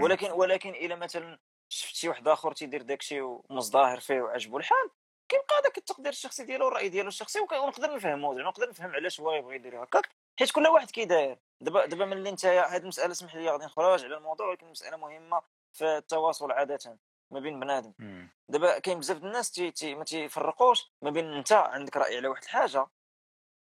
ولكن 0.00 0.30
ولكن 0.30 0.70
إلا 0.70 0.96
مثلا 0.96 1.38
شفت 1.68 1.94
شي 1.94 2.08
واحد 2.08 2.28
آخر 2.28 2.52
تيدير 2.52 2.82
داكشي 2.82 3.20
ومزدهر 3.20 4.00
فيه 4.00 4.20
وعجبو 4.20 4.58
الحال 4.58 4.90
كيبقى 5.28 5.62
داك 5.62 5.78
التقدير 5.78 6.12
الشخصي 6.12 6.44
ديالو 6.44 6.64
والراي 6.64 6.88
ديالو 6.88 7.08
الشخصي 7.08 7.40
ونقدر 7.40 7.94
نفهمو 7.94 8.34
زعما 8.34 8.48
نقدر 8.48 8.68
نفهم 8.68 8.94
علاش 8.94 9.20
هو 9.20 9.32
يبغي 9.32 9.54
يدير 9.56 9.84
هكاك 9.84 10.08
حيت 10.38 10.50
كل 10.50 10.66
واحد 10.66 10.90
كيداير 10.90 11.38
دابا 11.60 11.86
دابا 11.86 12.04
ملي 12.04 12.30
انت 12.30 12.44
هاد 12.44 12.82
المسألة 12.82 13.12
اسمح 13.12 13.34
لي 13.34 13.50
غادي 13.50 13.64
نخرج 13.64 14.04
على 14.04 14.16
الموضوع 14.16 14.46
ولكن 14.46 14.66
مسألة 14.66 14.96
مهمة 14.96 15.42
في 15.72 15.84
التواصل 15.84 16.52
عادة. 16.52 16.98
ما 17.32 17.40
بين 17.40 17.60
بنادم. 17.60 17.92
دابا 18.48 18.78
كاين 18.78 18.98
بزاف 18.98 19.24
الناس 19.24 19.50
تي 19.50 19.70
تي 19.70 19.94
ما 19.94 20.04
تيفرقوش 20.04 20.92
ما 21.02 21.10
بين 21.10 21.24
انت 21.32 21.52
عندك 21.52 21.96
رأي 21.96 22.16
على 22.16 22.28
واحد 22.28 22.42
الحاجة 22.42 22.86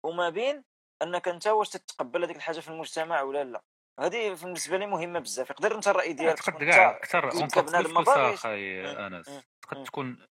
وما 0.06 0.30
بين 0.30 0.64
أنك 1.02 1.28
أنت 1.28 1.48
واش 1.48 1.70
تتقبل 1.70 2.24
هذيك 2.24 2.36
الحاجة 2.36 2.60
في 2.60 2.68
المجتمع 2.68 3.22
ولا 3.22 3.44
لا. 3.44 3.64
هذه 4.00 4.34
بالنسبة 4.34 4.78
لي 4.78 4.86
مهمة 4.86 5.20
بزاف. 5.20 5.50
يقدر 5.50 5.76
أنت 5.76 5.88
الرأي 5.88 6.14
ديالك 6.14 6.38
تقد 6.40 6.64
كاع 6.64 6.98
أكثر 6.98 7.30
أخي 8.34 8.86
أنس. 8.86 9.46
تقد 9.62 9.84
تكون 9.84 10.28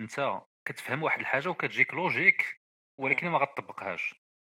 أنت 0.00 0.40
كتفهم 0.68 1.02
واحد 1.02 1.20
الحاجة 1.20 1.48
وكتجيك 1.48 1.94
logique 1.94 2.60
ولكن 3.00 3.28
ما 3.28 3.38
غتطبقهاش 3.38 4.14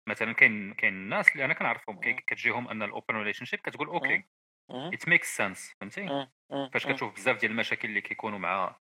مثلا 0.09 0.33
كاين 0.33 0.75
كاين 0.75 0.95
الناس 0.95 1.29
اللي 1.29 1.45
أنا 1.45 1.55
كنعرفهم 1.55 2.01
كتجيهم 2.01 2.69
أن 2.69 2.83
ال 2.83 3.17
open 3.17 3.45
relationship 3.45 3.59
كتقول 3.59 3.89
okay 3.89 4.25
it 4.71 5.09
makes 5.09 5.25
sense 5.25 5.75
فهمتي 5.81 6.29
فاش 6.73 6.87
كتشوف 6.87 7.15
بزاف 7.15 7.37
ديال 7.37 7.51
المشاكل 7.53 7.89
اللي 7.89 8.01
كيكونوا 8.01 8.39
مع 8.39 8.77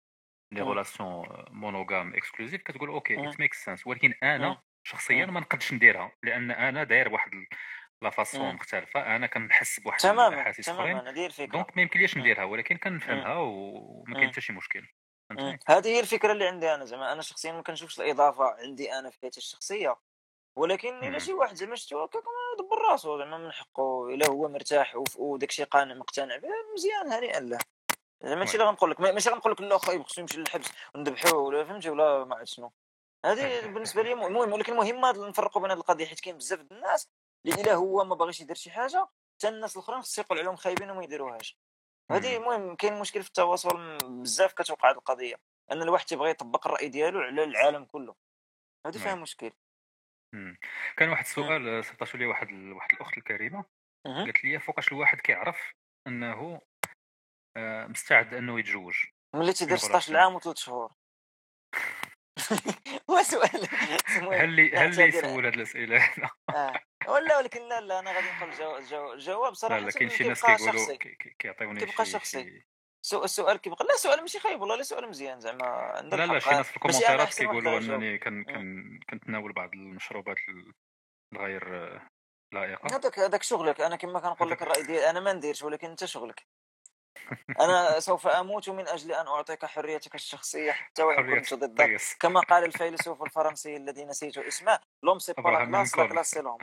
les 0.53 0.61
relations 0.61 1.45
monogames 1.49 2.15
exclusives 2.15 2.61
كتقول 2.61 2.89
okay 2.89 3.29
it 3.29 3.39
makes 3.39 3.53
sense 3.53 3.87
ولكن 3.87 4.13
أنا 4.23 4.61
شخصيا 4.83 5.25
ما 5.25 5.39
نقدش 5.39 5.73
نديرها 5.73 6.11
لأن 6.23 6.51
أنا 6.51 6.83
داير 6.83 7.13
واحد 7.13 7.31
la 8.01 8.09
façon 8.09 8.55
مختلفه 8.55 9.15
أنا 9.15 9.27
كنحس 9.27 9.79
بواحد 9.79 10.05
الاحاسيس 10.05 10.69
اخرين 10.69 10.97
donc 11.51 11.77
ما 11.77 11.81
يمكنليش 11.81 12.17
نديرها 12.17 12.43
ولكن 12.43 12.77
كنفهمها 12.77 13.35
وما 13.35 14.15
كاين 14.15 14.29
حتى 14.29 14.41
شي 14.41 14.53
مشكل 14.53 14.87
هذه 15.67 15.87
هي 15.87 15.99
الفكرة 15.99 16.31
اللي 16.31 16.47
عندي 16.47 16.73
أنا 16.73 16.85
زعما 16.85 17.13
أنا 17.13 17.21
شخصيا 17.21 17.51
ما 17.51 17.61
كنشوفش 17.61 17.99
الاضافه 17.99 18.43
عندي 18.43 18.93
أنا 18.93 19.09
في 19.09 19.19
حياتي 19.21 19.37
الشخصيه 19.37 19.95
ولكن 20.55 21.03
الا 21.03 21.19
شي 21.19 21.33
واحد 21.33 21.55
زعما 21.55 21.75
شفتو 21.75 22.03
هكاك 22.03 22.23
دبر 22.59 22.81
راسو 22.81 23.17
زعما 23.17 23.37
من 23.37 23.51
حقه. 23.51 24.09
إلا 24.09 24.29
هو 24.29 24.47
مرتاح 24.47 24.95
وداك 25.17 25.49
الشيء 25.49 25.65
قانع 25.65 25.93
مقتنع 25.93 26.37
به 26.37 26.49
مزيان 26.73 27.11
هنيئا 27.11 27.39
له. 27.39 27.57
زعما 28.23 28.35
ماشي 28.35 28.53
اللي 28.53 28.65
غنقول 28.65 28.91
لك 28.91 28.99
ماشي 28.99 29.29
غنقول 29.29 29.51
لك 29.51 29.61
لا 29.61 29.77
خايب 29.77 30.03
خصو 30.03 30.21
يمشي 30.21 30.37
للحبس 30.37 30.67
وندبحوه 30.95 31.33
ولا 31.33 31.63
فهمتي 31.63 31.89
ولا 31.89 32.25
ما 32.25 32.35
عرفت 32.35 32.53
شنو. 32.53 32.71
هذه 33.25 33.61
بالنسبة 33.73 34.01
لي 34.03 34.15
مهم 34.15 34.53
ولكن 34.53 34.75
مهم 34.75 35.05
نفرقوا 35.05 35.61
بين 35.61 35.71
هذه 35.71 35.79
القضية 35.79 36.05
حيت 36.05 36.19
كاين 36.19 36.37
بزاف 36.37 36.59
د 36.59 36.73
الناس 36.73 37.09
اللي 37.45 37.61
إلا 37.61 37.73
هو 37.73 38.03
ما 38.03 38.15
باغيش 38.15 38.41
يدير 38.41 38.55
شي 38.55 38.71
حاجة 38.71 39.07
حتى 39.37 39.49
الناس 39.49 39.75
الأخرين 39.75 40.01
خص 40.01 40.19
يقول 40.19 40.39
عليهم 40.39 40.55
خايبين 40.55 40.89
وما 40.89 41.03
يديروهاش. 41.03 41.57
هذه 42.11 42.37
المهم 42.37 42.75
كاين 42.75 42.99
مشكل 42.99 43.23
في 43.23 43.27
التواصل 43.27 43.97
بزاف 44.03 44.53
كتوقع 44.53 44.89
هذه 44.89 44.95
القضية 44.95 45.35
أن 45.71 45.81
الواحد 45.81 46.05
تيبغي 46.05 46.29
يطبق 46.29 46.67
الرأي 46.67 46.89
ديالو 46.89 47.19
على 47.19 47.43
العالم 47.43 47.85
كله. 47.85 48.15
هذه 48.85 48.97
فيها 48.97 49.15
مشكل. 49.15 49.51
كان 50.97 51.09
واحد 51.09 51.23
السؤال 51.23 51.85
سطاشو 51.85 52.17
لي 52.17 52.25
واحد 52.25 52.53
واحد 52.53 52.91
الأخت 52.93 53.17
الكريمة 53.17 53.65
قالت 54.05 54.43
لي 54.43 54.59
فوقاش 54.59 54.91
الواحد 54.91 55.19
كيعرف 55.21 55.73
إنه 56.07 56.61
آه، 57.57 57.87
مستعد 57.87 58.33
إنه 58.33 58.59
يتزوج 58.59 58.95
ملي 59.35 59.53
تيدير 59.53 59.77
16 59.77 60.17
عام 60.17 60.35
وثلاث 60.35 60.57
شهور. 60.57 60.91
هو 63.09 63.23
سؤال 63.23 63.67
هل 64.33 64.49
لي 64.49 64.77
هل 64.77 64.95
لي 64.95 65.03
يسول 65.03 65.45
هذه 65.45 65.55
الأسئلة 65.55 66.11
آه. 66.49 66.79
ولا 67.07 67.37
ولكن 67.37 67.69
لا 67.69 67.81
لا 67.81 67.99
أنا 67.99 68.11
غادي 68.11 68.27
نقول 68.27 69.13
الجواب 69.13 69.53
صراحة 69.53 69.79
لا 69.79 69.91
كاين 69.91 70.09
شي 70.09 70.23
ناس 70.23 70.45
كيقولوا 70.45 70.97
كيعطيوني 71.39 71.85
كيبقى 71.85 72.05
شخصي. 72.05 72.63
السؤال 73.13 73.57
كيبقى 73.57 73.85
لا 73.85 73.95
سؤال 73.95 74.21
ماشي 74.21 74.39
خايب 74.39 74.61
والله 74.61 74.75
لا 74.75 74.83
سؤال 74.83 75.09
مزيان 75.09 75.39
زعما 75.39 76.01
لا 76.03 76.25
لا 76.25 76.39
شي 76.39 76.49
ناس 76.49 76.67
في 76.67 76.75
الكومنتات 76.75 77.33
كيقولوا 77.33 77.77
انني 77.77 78.17
كنتناول 79.09 79.53
بعض 79.53 79.73
المشروبات 79.73 80.37
الغير 81.33 82.01
لائقة. 82.53 82.95
هذاك 82.95 83.19
هذاك 83.19 83.43
شغلك. 83.43 83.81
أنا 83.81 83.95
كما 83.95 84.19
كنقول 84.19 84.51
لك 84.51 84.61
الرأي 84.61 84.83
ديالي 84.83 85.09
أنا 85.09 85.19
ما 85.19 85.33
نديرش 85.33 85.63
ولكن 85.63 85.89
أنت 85.89 86.05
شغلك. 86.05 86.47
أنا 87.59 87.99
سوف 87.99 88.27
أموت 88.27 88.69
من 88.69 88.87
أجل 88.87 89.11
أن 89.11 89.27
أعطيك 89.27 89.65
حريتك 89.65 90.15
الشخصية 90.15 90.71
حتى 90.71 91.03
وإن 91.03 91.39
كنت 91.39 91.53
ضدك. 91.53 92.01
كما 92.19 92.39
قال 92.39 92.63
الفيلسوف 92.63 93.23
الفرنسي 93.23 93.75
الذي 93.75 94.05
نسيت 94.05 94.37
اسمه 94.37 94.79
l'homme 95.03 95.19
c'est 95.19 95.33
pas 95.33 95.65
classe 95.65 95.97
la 95.97 96.07
classe 96.07 96.31
c'est 96.31 96.41
l'homme 96.41 96.57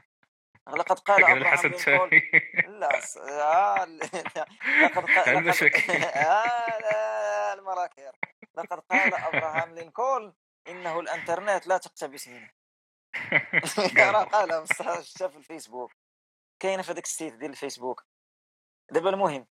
لقد 0.77 0.99
قال 0.99 1.25
ابراهام 1.25 1.67
لينكولن 1.67 2.23
لا 2.81 3.01
آه 3.31 3.85
لقد 4.85 5.05
قال 5.05 5.29
آه 6.15 7.55
المراكير. 7.55 8.13
لقد 8.55 8.81
قال 8.81 9.15
ابراهام 9.15 9.75
لينكولن 9.75 10.33
إنه 10.69 11.01
الإنترنت 11.01 11.67
لا 11.67 11.79
تقتبس 11.79 12.29
منه. 12.29 12.51
قالها 13.97 14.65
شفتها 15.03 15.29
في 15.29 15.37
الفيسبوك. 15.37 15.93
كاينة 16.61 16.83
في 16.83 16.93
هذاك 16.93 17.05
ال 17.05 17.11
site 17.11 17.35
ديال 17.35 17.51
الفيسبوك. 17.51 18.05
دابا 18.91 19.11
المهم 19.11 19.47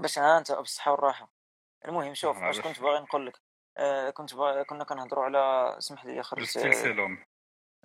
باش 0.00 0.18
ها 0.18 0.38
أنت 0.38 0.52
بالصحه 0.52 0.90
والراحة. 0.90 1.32
المهم 1.84 2.14
شوف 2.14 2.42
اش 2.42 2.60
كنت 2.60 2.80
باغي 2.80 3.00
نقول 3.00 3.26
لك؟ 3.26 3.40
آه 3.78 4.10
كنت 4.10 4.34
باغي 4.34 4.64
كنا 4.64 4.84
كنهضروا 4.84 5.24
على 5.24 5.38
اسمح 5.78 6.04
لي 6.04 6.22
خرجت 6.22 6.58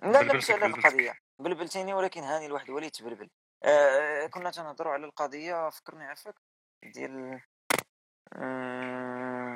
لا 0.02 0.22
لا 0.22 0.22
ماشي 0.22 0.52
على 0.52 0.66
القضية. 0.66 1.21
بلبلتيني 1.38 1.94
ولكن 1.94 2.22
هاني 2.22 2.46
الواحد 2.46 2.70
ولي 2.70 2.90
تبلبل 2.90 3.30
آه 3.64 4.26
كنا 4.26 4.50
تنهضروا 4.50 4.92
على 4.92 5.06
القضية 5.06 5.70
فكرني 5.70 6.04
عفاك 6.04 6.34
ديال 6.82 7.40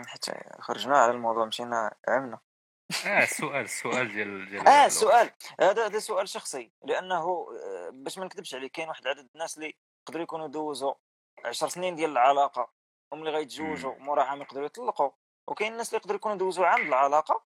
حتى 0.06 0.32
خرجنا 0.60 0.98
على 0.98 1.12
الموضوع 1.12 1.44
مشينا 1.44 1.94
عمنا. 2.08 2.38
آه 3.06 3.22
السؤال 3.30 3.64
السؤال 3.64 4.12
ديال 4.12 4.50
ديال 4.50 4.68
آه 4.68 4.86
السؤال 4.86 5.30
هذا 5.60 5.86
هذا 5.86 5.98
سؤال 5.98 6.28
شخصي 6.28 6.72
لأنه 6.84 7.16
آه، 7.16 7.90
باش 7.92 8.18
ما 8.18 8.24
نكذبش 8.24 8.54
عليك 8.54 8.72
كاين 8.72 8.88
واحد 8.88 9.02
العدد 9.02 9.28
الناس 9.34 9.56
اللي 9.56 9.74
يقدروا 10.02 10.22
يكونوا 10.22 10.48
دوزوا 10.48 10.94
10 11.44 11.68
سنين 11.68 11.96
ديال 11.96 12.10
العلاقة 12.10 12.72
هم 13.12 13.18
اللي 13.18 13.30
غيتزوجوا 13.30 13.94
مورا 13.98 14.22
عام 14.22 14.40
يقدروا 14.40 14.66
يطلقوا 14.66 15.10
وكاين 15.48 15.72
الناس 15.72 15.88
اللي 15.88 15.98
يقدروا 15.98 16.16
يكونوا 16.16 16.36
دوزوا 16.36 16.66
عام 16.66 16.88
العلاقة 16.88 17.44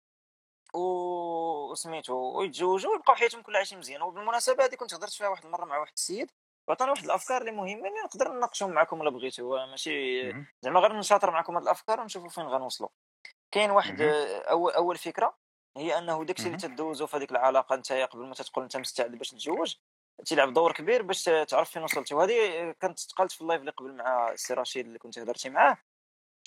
و 0.74 1.74
سميتو 1.74 2.14
ويتزوجوا 2.14 2.92
ويبقاو 2.92 3.16
حياتهم 3.16 3.42
كلها 3.42 3.56
عايشين 3.58 3.78
مزيان. 3.78 4.02
وبالمناسبة 4.02 4.64
هذه 4.64 4.74
كنت 4.74 4.94
هضرت 4.94 5.12
فيها 5.12 5.28
واحد 5.28 5.44
المرة 5.44 5.64
مع 5.64 5.78
واحد 5.78 5.92
السيد 5.96 6.30
وعطانا 6.68 6.90
واحد 6.90 7.04
الأفكار 7.04 7.40
اللي 7.40 7.52
مهمين 7.52 7.86
اللي 7.86 8.00
نقدر 8.04 8.32
نناقشهم 8.32 8.70
معكم 8.70 9.02
إلا 9.02 9.10
بغيتوا 9.10 9.66
ماشي 9.66 10.32
زعما 10.62 10.80
غير 10.80 10.92
نشاطر 10.92 11.30
معكم 11.30 11.54
هاد 11.54 11.62
الأفكار 11.62 12.00
ونشوفوا 12.00 12.28
فين 12.28 12.44
غنوصلوا 12.44 12.88
كاين 13.50 13.70
واحد 13.70 14.00
اول 14.50 14.72
أول 14.72 14.96
فكرة 14.96 15.36
هي 15.76 15.98
أنه 15.98 16.24
داكشي 16.24 16.46
اللي 16.46 16.58
تدوزو 16.58 17.06
في 17.06 17.16
هذيك 17.16 17.30
العلاقة 17.30 17.74
انت 17.74 17.92
قبل 17.92 18.26
ما 18.26 18.34
تقول 18.34 18.64
انت 18.64 18.76
مستعد 18.76 19.10
باش 19.10 19.30
تتزوج 19.30 19.74
تيلعب 20.24 20.52
دور 20.52 20.72
كبير 20.72 21.02
باش 21.02 21.24
تعرف 21.24 21.70
فين 21.70 21.82
وصلتي. 21.82 22.14
وهذه 22.14 22.72
كانت 22.80 23.00
تقالت 23.00 23.32
في 23.32 23.40
ال 23.40 23.44
live 23.44 23.60
اللي 23.60 23.70
قبل 23.70 23.92
مع 23.92 24.32
السي 24.32 24.54
رشيد 24.54 24.86
اللي 24.86 24.98
كنت 24.98 25.18
هضرتي 25.18 25.50
معاه. 25.50 25.78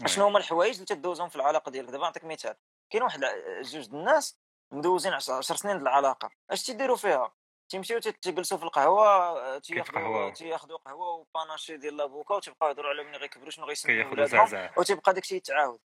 شنو 0.06 0.26
هما 0.26 0.40
الحوايج 0.40 0.74
اللي 0.74 0.86
تدوزهم 0.86 1.30
في 1.30 1.36
العلاقة 1.36 1.72
ديالك؟ 1.72 1.90
دابا 1.90 2.04
نعطيك 2.04 2.26
مثال. 2.26 2.56
كاين 2.90 3.04
واحد 3.04 3.26
جوج 3.62 3.90
الناس 3.94 4.40
مدوزين 4.72 5.14
10 5.14 5.42
سنين 5.42 5.78
د 5.78 5.82
العلاقة. 5.82 6.30
اش 6.50 6.64
تيديروا 6.64 6.96
فيها؟ 6.96 7.34
تيمشيو 7.70 8.00
تيجلسوا 8.00 8.58
في 8.58 8.64
القهوة 8.64 9.58
تياخذوا 9.58 10.30
تياخذوا 10.30 10.78
قهوة 10.78 11.08
و 11.08 11.16
panaché 11.16 11.78
ديال 11.78 11.98
l'avocat 11.98 12.36
وتيبقاو 12.36 12.70
يهضروا 12.70 12.90
على 12.90 13.04
ملي 13.04 13.18
غيكبروا 13.18 13.50
شنو 13.50 13.66
غيسميو 13.66 14.12
ولادهم 14.12 14.70
وتيبقى 14.78 15.14
داكشي 15.14 15.36
يتعاود. 15.36 15.80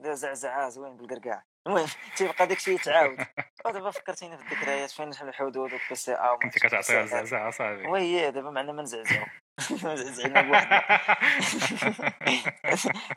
زعزعة 0.00 0.68
زوين 0.68 0.96
بالقرقاع. 0.96 1.44
المهم 1.66 1.86
تيبقى 2.16 2.46
داكشي 2.46 2.74
يتعاود. 2.74 3.18
ودابا 3.66 3.90
فكرتيني 3.90 4.38
في 4.38 4.42
الذكريات 4.44 4.90
فين 4.90 5.08
الحدود 5.08 5.56
والبي 5.56 5.94
سي 5.94 6.14
ا 6.14 6.36
كنت 6.42 6.58
كتعطيها 6.58 7.06
زعزعه 7.06 7.50
صاحبي 7.50 7.88
oui 7.88 8.30
دابا 8.30 8.50
معنا 8.50 8.72
ما 8.72 8.82
نزعزعو. 8.82 9.26
زعزعنا 9.96 10.42
بوحدنا 10.42 10.98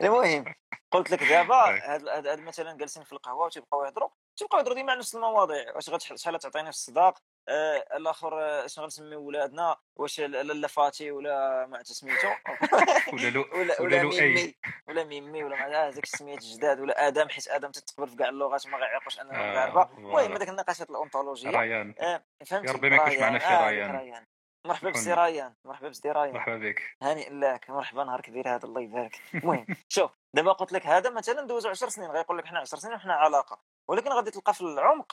المهم 0.02 0.54
قلت 0.90 1.10
لك 1.10 1.22
دابا 1.22 1.54
هاد 1.94 2.40
مثلا 2.40 2.76
جالسين 2.76 3.04
في 3.04 3.12
القهوة 3.12 3.46
وتيبقاو 3.46 3.84
يهضروا 3.84 4.08
تيبقاو 4.36 4.60
يهضروا 4.60 4.74
ديما 4.74 4.90
على 4.90 4.98
نفس 4.98 5.14
المواضيع. 5.14 5.76
واش 5.76 5.90
شحال 6.14 6.38
تعطيني 6.38 6.64
في 6.64 6.70
الصداق؟ 6.70 7.18
آه 7.48 7.96
الآخر 7.96 8.42
آه، 8.42 8.66
شنو 8.66 8.84
غنسميو 8.84 9.20
ولادنا 9.20 9.76
واش 9.96 10.20
لاله 10.20 10.68
فاتي 10.68 11.10
ولا 11.10 11.66
ما 11.66 11.82
سميتو. 11.82 12.28
ولا 13.12 13.30
لو 13.30 13.44
ولا, 13.52 13.82
ولا 13.82 14.02
ميمي 14.02 14.54
ولا 14.88 15.04
ميمي 15.04 15.44
ولا 15.44 15.56
مع 15.56 15.88
هذاك 15.88 16.04
السميات 16.04 16.42
الجداد 16.42 16.80
ولا 16.80 17.08
آدم 17.08 17.28
حيت 17.28 17.48
آدم 17.48 17.70
تتقبل 17.70 18.08
في 18.08 18.16
كاع 18.16 18.28
اللغات 18.28 18.66
ما 18.66 18.78
غيعيقوش 18.78 19.20
اننا 19.20 19.40
آه، 19.40 19.70
مغاربة. 19.70 19.98
المهم 19.98 20.32
هذاك 20.32 20.48
النقاشات 20.48 20.90
الاونتولوجيه 20.90 21.50
ريان. 21.50 21.94
آه 22.00 22.24
فهمتي؟ 22.46 22.66
يا 22.66 22.72
ربي 22.72 22.90
ما 22.90 22.96
يكونش 22.96 23.18
معنا 23.18 23.38
شي 23.38 23.46
آه، 23.46 23.70
ريان. 23.70 24.26
مرحبا 24.66 24.90
بسي 24.90 25.14
ريان. 25.14 25.54
مرحبا 25.64 25.88
بسي 25.88 26.10
ريان. 26.10 26.34
مرحبا 26.34 26.56
بك. 26.56 26.82
هانئ 27.02 27.30
لك. 27.30 27.70
مرحبا 27.70 28.04
نهار 28.04 28.20
كبير 28.20 28.54
هذا 28.54 28.64
الله 28.64 28.80
يبارك. 28.80 29.20
المهم 29.34 29.66
شوف 29.88 30.10
دابا 30.34 30.52
قلت 30.52 30.72
لك 30.72 30.86
هذا 30.86 31.10
مثلا 31.10 31.46
دوزو 31.46 31.68
10 31.68 31.88
سنين 31.88 32.10
غيقول 32.10 32.38
لك 32.38 32.46
حنا 32.46 32.60
10 32.60 32.78
سنين 32.78 32.94
وحنا 32.94 33.14
علاقة. 33.14 33.60
ولكن 33.88 34.10
غادي 34.10 34.30
تلقى 34.30 34.54
في 34.54 34.60
العمق 34.60 35.12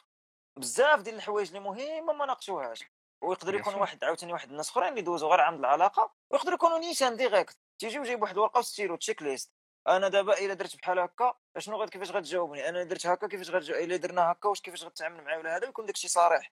بزاف 0.57 1.01
ديال 1.01 1.15
الحوايج 1.15 1.47
اللي 1.47 1.59
مهمة 1.59 2.13
ما 2.13 2.25
ناقشوهاش. 2.25 2.83
ويقدر 3.21 3.55
يكون 3.55 3.75
واحد 3.75 4.03
عاوتاني 4.03 4.33
واحد 4.33 4.49
الناس 4.49 4.69
أخرين 4.69 4.89
اللي 4.89 5.01
دوزو 5.01 5.27
غير 5.27 5.41
عند 5.41 5.59
العلاقة 5.59 6.13
ويقدر 6.29 6.53
يكونوا 6.53 6.77
نيشان 6.77 7.15
direct 7.15 7.57
تيجي 7.79 7.99
وجايب 7.99 8.21
واحد 8.21 8.33
الورقة 8.33 8.59
و 8.59 8.95
stylo 8.95 9.21
checklist 9.21 9.51
أنا 9.87 10.07
دابا 10.07 10.39
إلا 10.39 10.53
درت 10.53 10.75
بحال 10.75 10.99
هكا 10.99 11.33
شنو 11.57 11.77
غاد 11.77 11.89
كيفاش 11.89 12.11
غتجاوبني؟ 12.11 12.69
أنا 12.69 12.83
درت 12.83 13.07
هكا 13.07 13.27
كيفاش 13.27 13.49
غتجاوب 13.49 13.81
إلا 13.81 13.95
درنا 13.95 14.31
هكا 14.31 14.49
واش 14.49 14.61
كيفاش 14.61 14.83
غتعامل 14.83 15.23
معايا؟ 15.23 15.37
ولا 15.37 15.55
هذا 15.55 15.67
ويكون 15.67 15.85
داكشي 15.85 16.07
صريح. 16.07 16.51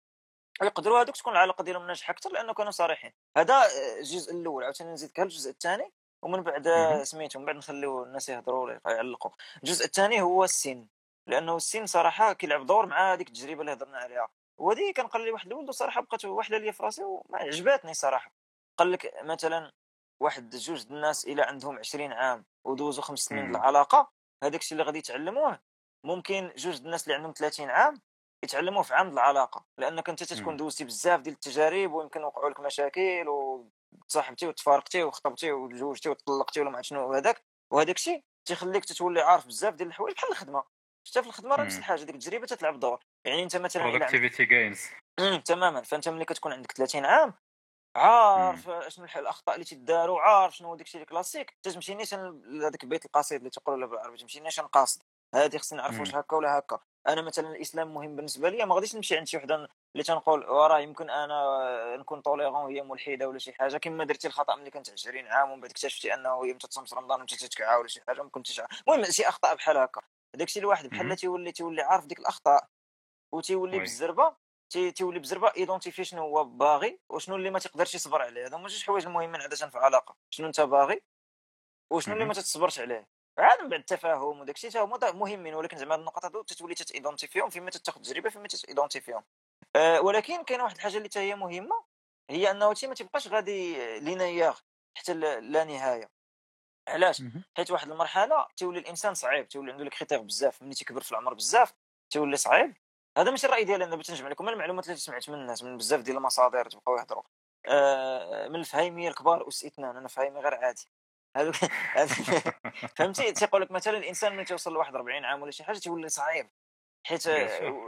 ويقدروا 0.62 1.02
هذوك 1.02 1.18
تكون 1.18 1.34
العلاقة 1.34 1.64
ديالهم 1.64 1.88
ناجحة 1.88 2.12
أكثر 2.12 2.32
لأنه 2.32 2.54
كانوا 2.54 2.72
صريحين. 2.72 3.14
هذا 3.38 3.68
الجزء 4.00 4.34
الأول. 4.34 4.64
عاوتاني 4.64 4.92
نزيدك 4.94 5.20
الجزء 5.20 5.52
الثاني 5.52 5.94
ومن 6.22 6.44
بعد 6.44 6.70
سميتو 7.04 7.40
من 7.40 7.46
بعد 7.46 7.56
نخليو 7.56 8.04
الناس 8.04 8.30
يهضروا 8.30 8.64
ولا 8.64 8.82
يعلقوا. 8.86 9.32
الجزء 9.64 9.86
الثاني 9.86 10.22
هو 10.22 10.44
السن. 10.44 10.88
لأنه 11.32 11.56
السن 11.56 11.86
صراحة 11.86 12.34
كيلعب 12.34 12.66
دور 12.66 12.86
مع 12.86 13.14
هذيك 13.14 13.28
التجربة 13.28 13.62
اللي 13.62 13.74
هضرنا 13.74 13.98
عليها. 13.98 14.28
وهذه 14.58 14.94
كنقال 14.98 15.22
لي 15.24 15.32
واحد 15.32 15.48
الولد 15.48 15.72
صراحة 15.72 16.02
بقات 16.02 16.26
واحدة 16.26 16.58
ليا 16.58 16.72
في 16.72 16.84
راسي 16.84 17.04
وما 17.04 17.38
عجباتني 17.38 17.94
صراحة. 17.94 18.32
قال 18.78 18.92
لك 18.92 19.14
مثلا 19.24 19.72
واحد 20.20 20.50
جوج 20.56 20.86
الناس 20.92 21.26
إلى 21.26 21.42
عندهم 21.42 21.78
20 21.80 22.14
عام 22.14 22.46
ودوزوا 22.66 23.04
خمس 23.04 23.20
سنين 23.20 23.56
العلاقة 23.56 24.12
هذاك 24.44 24.62
الشيء 24.62 24.72
اللي 24.74 24.84
غادي 24.84 25.00
يتعلموه 25.00 25.60
ممكن 26.04 26.52
جوج 26.58 26.78
الناس 26.82 27.04
اللي 27.04 27.16
عندهم 27.16 27.34
30 27.38 27.70
عام 27.70 28.02
يتعلموه 28.44 28.84
في 28.84 28.94
عام 28.94 29.10
العلاقة. 29.10 29.66
لأنك 29.78 30.10
أنت 30.10 30.24
تكون 30.24 30.58
دوزتي 30.58 30.84
بزاف 30.84 31.20
ديال 31.20 31.36
التجارب 31.36 31.94
ويمكن 31.94 32.24
وقعوا 32.24 32.50
لك 32.50 32.60
مشاكل 32.60 33.26
وتصاحبتي 33.28 34.48
وتفارقتي 34.48 35.04
وخطبتي 35.04 35.52
وتزوجتي 35.52 36.10
وطلقتي 36.10 36.62
ولا 36.62 36.70
ما 36.70 36.78
عرفت 36.78 36.90
شنو 36.90 37.14
هذاك 37.14 37.44
وهذاك 37.72 37.96
الشيء 37.96 38.24
تيخليك 38.46 38.86
تتولي 38.86 39.22
عارف 39.22 39.48
بزاف 39.48 39.74
ديال 39.74 39.88
الحوايج 39.90 40.16
بحال 40.16 40.32
الخدمة. 40.32 40.64
حتى 41.08 41.22
في 41.22 41.28
الخدمة 41.28 41.56
راه 41.56 41.64
نفس 41.64 41.78
الحاجة 41.78 42.04
ديك 42.04 42.16
التجربة 42.16 42.46
تتلعب 42.46 42.80
دور 42.80 43.00
يعني 43.26 43.44
أنت 43.44 43.56
مثلا 43.56 43.84
productivity 43.84 44.46
games 44.46 44.86
تماما. 45.46 45.82
فأنت 45.82 46.10
ملي 46.10 46.26
كتكون 46.26 46.54
عندك 46.54 46.72
30 46.72 47.06
عام 47.06 47.34
عارف 47.96 48.70
شنو 48.88 49.08
الأخطاء 49.16 49.56
اللي 49.56 49.66
تداروا 49.66 50.22
عارف 50.22 50.58
شنو 50.58 50.68
هو 50.68 50.76
داك 50.76 50.88
الشيء 50.88 51.02
الكلاسيك 51.02 51.58
تمشي 51.64 51.96
نيشان 51.96 52.42
هذاك 52.64 52.84
البيت 52.84 53.06
القصيد 53.06 53.38
اللي 53.38 53.50
تقولوا 53.50 53.88
بالعربي 53.88 54.18
تمشي 54.18 54.40
نيشان 54.40 54.68
قاصد. 54.68 55.02
هذه 55.36 55.58
خصني 55.58 55.78
نعرف 55.78 56.00
واش 56.00 56.16
هكا 56.16 56.36
ولا 56.36 56.58
هكا. 56.58 56.80
أنا 57.08 57.22
مثلا 57.22 57.50
الإسلام 57.50 57.94
مهم 57.94 58.16
بالنسبة 58.16 58.50
لي 58.50 58.66
ما 58.66 58.76
غاديش 58.76 58.96
نمشي 58.96 59.18
عند 59.18 59.28
شي 59.28 59.38
وحدة 59.38 59.56
اللي 59.96 60.04
تنقول 60.04 60.50
وراه 60.50 60.80
يمكن 60.80 61.10
أنا 61.10 61.98
نكون 61.98 62.22
tolérant 62.22 62.76
هي 62.76 62.82
ملحدة 62.82 63.28
ولا 63.28 63.40
شي 63.40 63.54
حاجة. 63.54 63.78
كما 63.78 64.04
درتي 64.04 64.28
الخطأ 64.28 64.56
ملي 64.56 64.72
كنت 64.72 64.90
20 64.90 65.28
عام 65.28 65.52
ومن 65.52 65.62
بعد 65.62 65.70
اكتشفتي 65.70 66.14
أنه 66.14 66.46
هي 66.46 66.54
متى 66.54 66.68
تصوم 66.68 66.86
رمضان 66.94 67.20
ومتى 67.20 67.36
تتكعى 67.36 67.78
ولا 67.78 67.88
شي 67.88 68.02
حاجة 68.08 68.24
ما 68.24 68.30
كنتش 68.30 68.62
المهم 68.88 69.12
شي 69.12 69.28
أخطاء 69.28 69.56
بحال 69.56 69.78
هكا. 69.78 70.02
داكشي 70.36 70.60
الواحد 70.60 70.88
بحال 70.88 71.16
تيولي 71.16 71.52
تيولي 71.52 71.82
عارف 71.82 72.06
ديك 72.06 72.20
الأخطاء 72.20 72.68
وتيولي 73.34 73.80
بالزربه 73.80 74.36
تيولي 74.96 75.20
بزربة 75.20 75.52
identifier 75.58 76.04
شنو 76.04 76.22
هو 76.22 76.44
باغي 76.44 77.00
وشنو 77.10 77.36
اللي 77.36 77.50
ما 77.50 77.60
تقدرش 77.60 77.96
يصبر 77.96 78.22
عليه. 78.22 78.48
هذا 78.48 78.58
هما 78.58 78.68
جوج 78.68 78.84
حوايج 78.84 79.06
المهمين 79.06 79.42
عادة 79.42 79.56
في 79.56 79.78
علاقه 79.78 80.16
شنو 80.30 80.48
أنت 80.48 80.62
باغي 80.62 81.02
وشنو 81.92 82.14
اللي 82.14 82.26
ما 82.26 82.34
تتصبرش 82.34 82.80
عليه. 82.80 83.08
عاد 83.38 83.62
من 83.62 83.70
بعد 83.70 83.80
التفاهم 83.80 84.40
وداك 84.40 84.56
الشيء 84.56 84.84
هما 84.84 85.12
مهمين 85.12 85.54
ولكن 85.56 85.78
زعما 85.78 85.96
النقط 85.96 86.26
هذو 86.26 86.42
تتولي 86.42 86.76
تتايدونتيفيهم 86.76 87.50
فيما 87.50 87.70
تاخذ 87.70 88.02
تجربة 88.02 88.30
فيما 88.30 88.48
تتايدونتيفيهم 88.48 89.24
أه 89.76 90.02
ولكن 90.02 90.44
كاين 90.44 90.62
واحد 90.62 90.76
الحاجة 90.76 90.98
اللي 90.98 91.10
هي 91.16 91.36
مهمة 91.36 91.84
هي 92.30 92.52
أنه 92.52 92.74
تي 92.74 92.88
ما 92.88 92.96
تبقاش 92.96 93.28
غادي 93.28 94.00
linéaire 94.00 94.54
حتى 94.98 95.14
لا 95.14 95.64
نهاية. 95.64 96.21
علاش؟ 96.88 97.24
حيت 97.58 97.72
واحد 97.72 97.92
المرحلة 97.92 98.48
تولي 98.58 98.80
الإنسان 98.80 99.14
صعيب 99.14 99.48
تولي 99.48 99.72
عنده 99.72 99.84
les 99.84 99.90
critères 99.90 100.22
بزاف 100.22 100.62
ملي 100.62 100.74
تيكبر 100.74 101.02
في 101.02 101.12
العمر 101.12 101.34
بزاف 101.34 101.74
تولي 102.10 102.38
صعيب. 102.38 102.78
هذا 103.18 103.32
ماشي 103.32 103.48
الرأي 103.48 103.64
ديالي 103.64 103.84
أنا 103.84 103.96
باش 103.96 104.12
نجمع 104.12 104.30
لكم. 104.30 104.50
المعلومات 104.50 104.86
اللي 104.86 104.98
سمعت 104.98 105.30
من 105.30 105.36
الناس 105.36 105.64
من 105.64 105.78
بزاف 105.78 106.02
ديال 106.02 106.18
المصادر 106.18 106.66
تبقاو 106.70 106.98
يهضروا. 106.98 107.24
آه 107.68 108.48
من 108.48 108.56
الفهيمية 108.56 109.10
الكبار 109.10 109.48
اس 109.48 109.66
اثنان 109.66 109.98
أنا 109.98 110.08
فهيمي 110.08 110.40
غير 110.40 110.56
عادي. 110.56 110.90
هذوك 111.38 111.56
فهمتي؟ 112.98 113.32
تيقول 113.32 113.62
لك 113.62 113.72
مثلا 113.72 113.98
الإنسان 113.98 114.36
ملي 114.36 114.46
توصل 114.46 114.74
لواحد 114.74 114.96
40 114.96 115.26
عام 115.26 115.42
ولا 115.42 115.52
شي 115.52 115.64
حاجة 115.64 115.78
تولي 115.78 116.10
صعيب. 116.10 116.50
حيت 117.08 117.28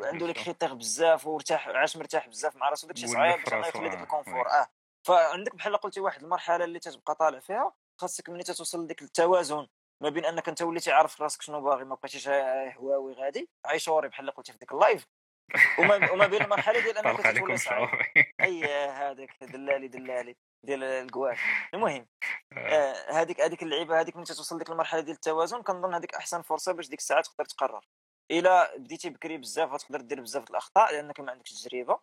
عنده 0.03 0.27
les 0.27 0.35
critères 0.35 0.73
بزاف 0.73 1.27
وارتاح 1.27 1.67
عاش 1.67 1.97
مرتاح 1.97 2.27
بزاف 2.27 2.55
مع 2.55 2.69
راسو 2.69 2.87
داكشي 2.87 3.07
صعيب 3.07 3.43
باش 3.43 3.67
يخلي 3.67 3.89
ديك 3.89 3.99
ال 4.01 4.07
confort. 4.07 4.49
آه 4.49 4.67
فعندك 5.07 5.55
بحال 5.55 5.77
قلتي 5.77 5.99
واحد 5.99 6.23
المرحلة 6.23 6.65
اللي 6.65 6.79
تتبقى 6.79 7.15
طالع 7.15 7.39
فيها 7.39 7.73
خاصك 7.97 8.29
ملي 8.29 8.43
توصل 8.43 8.83
لديك 8.83 9.01
التوازن 9.01 9.67
ما 10.03 10.09
بين 10.09 10.25
أنك 10.25 10.49
أنت 10.49 10.61
وليتي 10.61 10.91
عارف 10.91 11.21
راسك 11.21 11.41
شنو 11.41 11.61
باغي 11.61 11.83
ما 11.83 11.95
بقيتيش 11.95 12.27
هواوي 12.77 13.13
غادي 13.13 13.49
عشوائي 13.65 14.07
بحال 14.07 14.19
اللي 14.19 14.31
قلتي 14.31 14.51
في 14.51 14.57
ديك 14.57 14.71
ال 14.71 14.77
live. 14.77 15.07
وما, 15.79 16.11
وما 16.11 16.27
بين 16.27 16.41
المرحلة 16.41 16.79
ديال 16.79 16.97
أنك 16.97 17.37
تولي 17.37 17.57
صعيب 17.57 17.89
أي 18.41 18.65
هذاك 18.89 19.43
دلالي 19.43 19.87
دلالي 19.87 20.35
ديال 20.63 20.83
الكواش. 20.83 21.39
المهم 21.73 22.07
آه. 22.57 22.93
هذيك 23.11 23.41
آه 23.41 23.45
هذيك 23.45 23.63
اللعيبة 23.63 23.99
هذيك 23.99 24.15
ملي 24.15 24.25
توصل 24.25 24.57
ديك 24.57 24.69
المرحلة 24.69 25.01
ديال 25.01 25.15
التوازن 25.15 25.61
كنظن 25.61 25.93
هذيك 25.93 26.15
أحسن 26.15 26.41
فرصة 26.41 26.71
باش 26.71 26.87
ديك 26.89 26.99
الساعة 26.99 27.21
تقدر 27.21 27.45
تقرر. 27.45 27.85
إلا 28.31 28.77
بديتي 28.77 29.09
بكري 29.09 29.37
بزاف 29.37 29.71
غتقدر 29.71 30.01
دير 30.01 30.21
بزاف 30.21 30.49
الأخطاء 30.49 30.93
لأنك 30.93 31.19
ما 31.19 31.31
عندكش 31.31 31.63
تجربة. 31.63 31.99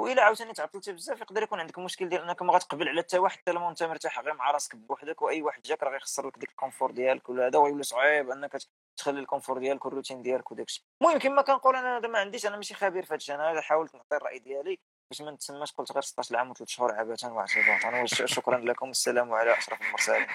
وإلا 0.00 0.22
عاوتاني 0.22 0.52
تعطلتي 0.52 0.92
بزاف 0.92 1.20
يقدر 1.20 1.42
يكون 1.42 1.60
عندك 1.60 1.78
مشكل 1.78 2.08
ديال 2.08 2.22
أنك 2.22 2.42
ما 2.42 2.52
غتقبل 2.52 2.88
على 2.88 3.02
حتى 3.02 3.18
واحد 3.18 3.38
حتى 3.38 3.50
أنت 3.50 3.82
مرتاح 3.82 4.20
غير 4.20 4.34
مع 4.34 4.50
راسك 4.50 4.76
بوحدك 4.76 5.22
وأي 5.22 5.42
واحد 5.42 5.62
جاك 5.62 5.82
راه 5.82 5.90
غيخسر 5.90 6.26
لك 6.26 6.38
ديك 6.38 6.50
الكونفور 6.50 6.90
ديالك 6.90 7.28
ولا 7.28 7.46
هذا 7.46 7.58
ويولي 7.58 7.82
صعيب 7.82 8.30
أنك 8.30 8.56
تخلي 8.96 9.20
الكونفور 9.20 9.58
ديالك 9.58 9.84
والروتين 9.84 10.22
ديالك 10.22 10.52
وداك 10.52 10.66
الشيء 10.66 10.84
المهم 11.02 11.18
كما 11.18 11.42
كنقول 11.42 11.76
أنا 11.76 11.98
هذا 11.98 12.08
ما 12.08 12.18
عنديش 12.18 12.46
أنا 12.46 12.56
ماشي 12.56 12.74
خبير 12.74 13.02
في 13.02 13.08
هذا 13.08 13.16
الشيء 13.16 13.34
أنا 13.34 13.60
حاولت 13.60 13.94
نعطي 13.94 14.16
الرأي 14.16 14.38
ديالي 14.38 14.78
باش 15.10 15.22
ما 15.22 15.30
نتسماش 15.30 15.72
قلت 15.72 15.92
غير 15.92 16.02
16 16.02 16.36
عام 16.36 16.50
وثلاث 16.50 16.68
شهور 16.68 16.92
عبثا 16.92 17.28
واعتباطا 17.28 18.06
شكرا 18.06 18.58
لكم 18.58 18.86
والسلام 18.86 19.32
على 19.32 19.58
أشرف 19.58 19.82
المرسلين. 19.82 20.26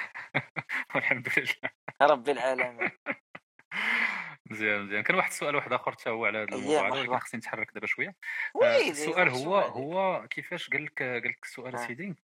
والحمد 0.96 1.28
لله. 1.38 1.72
رب 2.02 2.30
العالمين. 2.30 2.92
مزيان 4.52 4.82
مزيان. 4.86 5.04
كان 5.04 5.16
واحد 5.16 5.30
السؤال 5.30 5.56
واحد 5.56 5.74
آخر 5.74 5.92
حتى 5.92 6.10
هو 6.10 6.26
على 6.26 6.38
هذا 6.38 6.56
الموضوع 6.56 6.88
هذا 6.88 7.00
ولكن 7.00 7.20
خصني 7.20 7.38
نتحرك 7.38 7.72
دابا 7.74 7.88
شوية. 7.88 8.16
آه، 8.64 8.78
السؤال 8.90 9.30
هو 9.30 9.58
هو 9.58 10.28
كيفاش 10.28 10.70
قال 10.70 10.86
لك 10.86 11.02
قال 11.04 11.28
لك 11.28 11.40
السؤال 11.44 11.80
سيدي؟ 11.80 12.16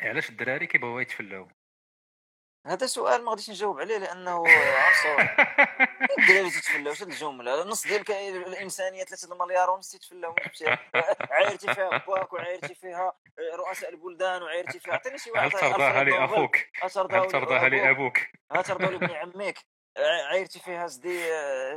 علاش 0.00 0.30
الدراري 0.30 0.66
كيبغيو 0.66 0.98
يتفلاو؟ 0.98 1.48
هذا 2.66 2.86
سؤال 2.86 3.24
ما 3.24 3.30
غاديش 3.30 3.50
نجاوب 3.50 3.80
عليه 3.80 3.98
لأنه 3.98 4.44
عنصر. 4.86 5.20
الدراري 6.18 6.50
تتفلاو 6.50 6.88
واش 6.88 7.02
الجمله 7.02 7.64
نص 7.64 7.86
ديال 7.86 8.10
الإنسانية 8.46 9.04
3 9.04 9.32
المليار 9.32 9.70
ونص 9.70 9.90
تتفلاو 9.90 10.34
عايرتي 11.30 11.74
فيها 11.74 11.98
باك 11.98 12.32
وعايرتي 12.32 12.74
فيها 12.74 13.12
رؤساء 13.54 13.90
البلدان 13.90 14.42
وعايرتي 14.42 14.80
فيها. 14.80 14.94
عطيني 14.94 15.18
شي 15.18 15.30
واحد 15.30 15.44
هل 15.46 15.60
ترضاها 15.60 16.04
لاخوك 16.04 16.56
هل 16.82 16.90
ترضاها 16.90 17.68
لابوك 17.68 18.18
هل 18.52 18.64
ترضى 18.64 18.84
لابن 18.84 19.10
عمك؟ 19.10 19.58
عايرتي 19.98 20.58
فيها 20.58 20.86
سدي 20.86 21.24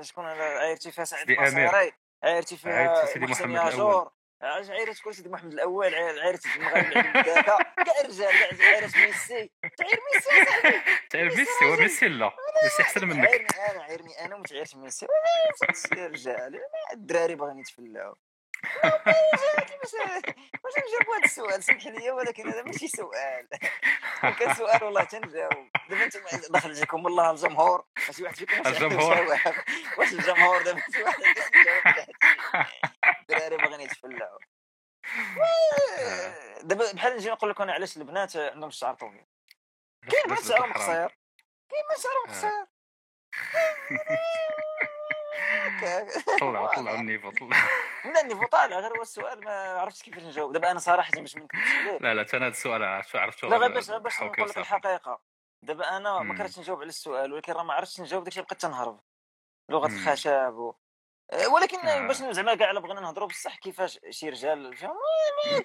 شكون 0.04 0.26
عايرتي 0.26 0.92
فيها 0.92 1.04
سعد 1.04 1.30
المصيري 1.30 1.94
عايرتي 2.24 2.58
فيها 2.58 3.06
سيدي 3.06 3.26
محسن 3.26 3.52
ياجور 3.52 4.12
عيرة 4.44 4.96
كل 5.04 5.16
سيدي 5.16 5.30
محمد 5.30 5.54
الأول 5.54 5.96
عيرة 5.96 6.40
المغرب 6.56 6.94
كاع 7.24 8.02
الرجال 8.02 8.62
عيرة 8.62 8.86
ميسي. 8.86 9.52
تعير 9.78 10.00
ميسي 10.14 10.82
تعير 11.10 11.38
ميسي 11.38 11.66
هو 11.66 11.76
ميسي 11.76 12.08
لا؟ 12.08 12.32
ميسي 12.64 12.84
أحسن 12.84 13.08
منك. 13.08 13.28
أنا 13.56 13.84
عيرني 13.84 14.26
أنا 14.26 14.36
وما 14.36 14.44
تعيرش 14.44 14.76
ميسي. 14.76 15.08
يا 15.98 16.08
رجال. 16.08 16.60
الدراري 16.94 17.36
باغيين 17.36 17.60
يتفلاو. 17.60 18.18
واش 20.64 20.74
نجاوب 20.78 21.16
هذا 21.16 21.26
السؤال 21.26 21.64
سمح 21.64 21.88
لي 21.88 22.12
ولكن 22.12 22.48
هذا 22.50 22.62
ماشي 22.62 22.88
سؤال. 22.88 23.48
كان 24.40 24.54
سؤال 24.54 24.84
والله 24.84 25.04
تنجاوب. 25.04 25.68
دابا 25.90 26.04
انت 26.04 26.18
دخل 26.52 26.74
جاكم 26.74 27.06
والله 27.06 27.32
الجمهور 27.32 27.86
ماشي 28.08 28.24
واحد 28.24 28.36
فيكم 28.36 28.68
الجمهور. 28.68 29.28
واش 29.98 30.14
الجمهور؟ 30.14 30.62
دابا 30.62 30.82
شي 30.92 31.04
واحد 31.04 31.24
الدراري 33.22 33.58
باغيين 33.58 33.82
يتفلاو 33.82 34.40
دابا 36.64 36.92
بحال 36.94 37.16
نجي 37.16 37.30
نقول 37.30 37.50
لك 37.50 37.62
أنا 37.62 37.74
علاش 37.74 37.98
البنات 37.98 38.36
عندهم 38.38 38.70
الشعر 38.70 38.94
طويل؟ 38.94 39.26
كاين 40.12 40.24
بنات 40.26 40.44
شعرهم 40.44 40.74
قصير. 40.74 41.18
كاين 41.70 41.84
بنات 41.90 42.00
شعرهم 42.00 42.28
قصير. 42.30 42.66
طلع 46.40 46.68
طلع 46.76 46.94
النيفو 47.00 47.32
طلع. 47.32 47.58
لا 48.06 48.22
النيفو 48.22 48.46
طالع 48.46 48.80
غير 48.80 48.98
هو 48.98 49.02
السؤال 49.02 49.46
ما 49.46 49.52
عرفتش 49.52 50.04
كيفاش 50.04 50.24
نجاوب. 50.24 50.54
دابا 50.54 50.72
أنا 50.72 50.80
صراحة 50.80 51.10
نكذبش 51.10 51.36
عليك 51.38 51.52
لا 52.02 52.14
لا 52.14 52.26
أنا 52.34 52.46
هذا 52.46 52.48
السؤال 52.48 52.84
عرفت 52.84 53.44
لا 53.44 53.58
غير 53.58 53.74
باش 53.74 53.92
باش 53.92 54.22
نقول 54.22 54.50
لك 54.50 54.58
الحقيقة. 54.58 55.20
دابا 55.64 55.98
أنا 55.98 56.20
ما 56.20 56.38
كرهتش 56.38 56.60
نجاوب 56.60 56.80
على 56.80 56.90
السؤال 56.90 57.34
ولكن 57.34 57.54
راه 57.54 57.64
ما 57.64 57.74
عرفتش 57.74 58.02
نجاوب 58.02 58.24
داكشي 58.24 58.42
بقيت 58.42 58.62
تنهرب. 58.62 59.00
لغة 59.70 59.88
الخشب 59.88 60.54
و... 60.56 60.76
أه، 61.34 61.48
ولكن 61.48 61.80
آه. 61.80 62.08
باش 62.08 62.18
زعما 62.18 62.56
كاع 62.56 62.72
بغينا 62.72 63.02
نهضروا 63.02 63.28
بصح 63.28 63.56
كيفاش 63.58 64.00
شي 64.10 64.30
رجال 64.30 64.78
فيهم 64.78 64.94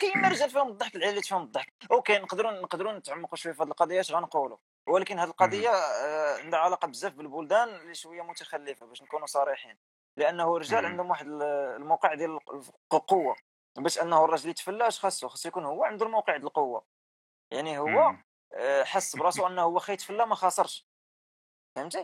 كاين 0.00 0.26
رجال 0.26 0.50
فيهم 0.50 0.68
الضحك 0.68 0.96
العائلات 0.96 1.24
فيهم 1.24 1.42
الضحك. 1.42 1.72
أوكي 1.90 2.18
نقدروا 2.18 2.50
نقدروا 2.50 2.92
نتعمقوا 2.92 3.36
شوية 3.36 3.52
في 3.52 3.62
هذه 3.62 3.68
القضية 3.68 4.00
اش 4.00 4.12
غنقولوا؟ 4.12 4.56
ولكن 4.88 5.18
هذه 5.18 5.28
القضية 5.28 5.70
آه 5.70 6.38
عندها 6.38 6.60
علاقة 6.60 6.88
بزاف 6.88 7.12
بالبلدان 7.12 7.68
اللي 7.68 7.94
شوية 7.94 8.22
متخلفة 8.22 8.86
باش 8.86 9.02
نكونوا 9.02 9.26
صريحين. 9.26 9.78
لأنه 10.16 10.56
الرجال 10.56 10.86
عندهم 10.86 11.10
واحد 11.10 11.26
الموقع 11.76 12.14
ديال 12.14 12.38
القوة. 12.92 13.36
باش 13.76 13.98
أنه 13.98 14.24
الراجل 14.24 14.50
يتفلى 14.50 14.88
اش 14.88 15.00
خاصو؟ 15.00 15.28
خاصو 15.28 15.48
يكون 15.48 15.64
هو 15.64 15.84
عنده 15.84 16.06
الموقع 16.06 16.36
ديال 16.36 16.46
القوة. 16.46 16.86
يعني 17.50 17.78
هو 17.78 18.16
آه 18.52 18.84
حس 18.84 19.16
براسو 19.16 19.46
أنه 19.46 19.62
هو 19.62 19.78
خيتفلى 19.78 20.26
ما 20.26 20.34
خاسرش 20.34 20.88
فهمتي؟ 21.76 21.98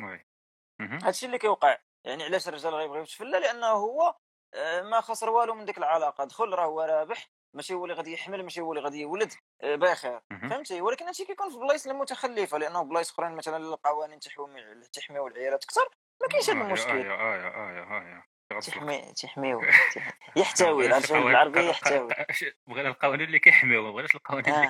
هادشي 0.81 1.27
اللي 1.27 1.39
كيوقع. 1.39 1.79
يعني 2.05 2.25
علاش 2.25 2.49
الرجال 2.49 2.75
غيبغيو 2.75 3.03
يتفلى؟ 3.03 3.41
لأنه 3.41 3.67
هو 3.67 4.17
آه، 4.55 4.83
ما 4.83 5.01
خسر 5.01 5.31
والو 5.31 5.55
من 5.55 5.65
ديك 5.65 5.79
العلاقة. 5.79 6.25
دخل 6.25 6.53
راه 6.55 6.65
هو 6.65 6.81
رابح. 6.81 7.31
ماشي 7.55 7.75
هو 7.75 7.85
اللي 7.85 7.95
غادي 7.95 8.13
يحمل 8.13 8.43
ماشي 8.43 8.61
هو 8.61 8.73
اللي 8.73 8.85
غادي 8.85 9.01
يولد 9.01 9.33
آه، 9.63 9.77
بخير 9.77 10.21
فهمتي؟ 10.31 10.81
ولكن 10.81 11.07
هادشي 11.07 11.25
كيكون 11.25 11.51
في 11.51 11.57
بلايص 11.57 11.87
المتخلفة 11.87 12.59
لأنه 12.59 12.83
بلايص 12.83 13.11
أخرين 13.11 13.33
مثلا 13.33 13.57
القوانين 13.57 14.19
تحمي 14.19 14.61
تحميو 14.93 15.27
العيالات 15.27 15.65
أكثر 15.65 15.89
ما 16.23 16.29
كاينش 16.29 16.51
هذا 16.51 16.61
المشكل. 16.61 16.91
آية 16.91 17.35
آية 17.35 17.71
آية 17.71 17.99
آية 17.99 18.35
تحمي 18.61 19.13
تحميو 19.13 19.61
يحتوي 20.37 20.87
العربيه 20.87 21.61
يحتوي. 21.71 22.09
بغينا 22.69 22.89
القوانين 22.89 23.27
اللي 23.27 23.39
كيحميو 23.39 23.83
ما 23.83 23.91
بغيناش 23.91 24.15
القوانين 24.15 24.55
اللي 24.55 24.67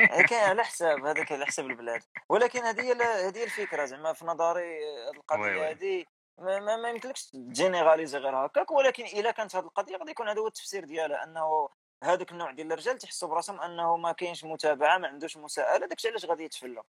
آه. 0.00 0.22
كاين 0.22 0.44
على 0.44 0.64
حساب 0.64 1.06
هذاك 1.06 1.32
على 1.32 1.46
حساب 1.46 1.66
البلاد. 1.66 2.02
ولكن 2.28 2.60
هذه 2.60 2.80
هي 2.80 2.92
هذه 3.28 3.44
الفكرة 3.44 3.84
زعما 3.84 4.12
في 4.12 4.24
نظري 4.24 4.78
القضية 5.14 5.70
هذه 5.70 6.04
ما, 6.38 6.60
ما, 6.60 6.76
ما 6.76 6.90
يمكنلكش 6.90 7.30
تجينيراليزي 7.30 8.18
غير 8.18 8.36
هكاك 8.36 8.70
ولكن 8.70 9.04
إلا 9.04 9.30
كانت 9.30 9.56
هذه 9.56 9.64
القضية 9.64 9.96
غادي 9.96 10.10
يكون 10.10 10.28
هذا 10.28 10.40
هو 10.40 10.46
التفسير 10.46 10.84
ديالها 10.84 11.24
أنه 11.24 11.68
هذاك 12.04 12.32
النوع 12.32 12.50
ديال 12.50 12.72
الرجال 12.72 12.98
تحسوا 12.98 13.28
براسهم 13.28 13.60
انه 13.60 13.96
ما 13.96 14.12
كاينش 14.12 14.44
متابعة 14.44 14.98
ما 14.98 15.08
عندوش 15.08 15.36
مساءلة 15.36 15.86
داكشي 15.86 16.08
علاش 16.08 16.24
غادي 16.24 16.44
يتفلى 16.44 16.82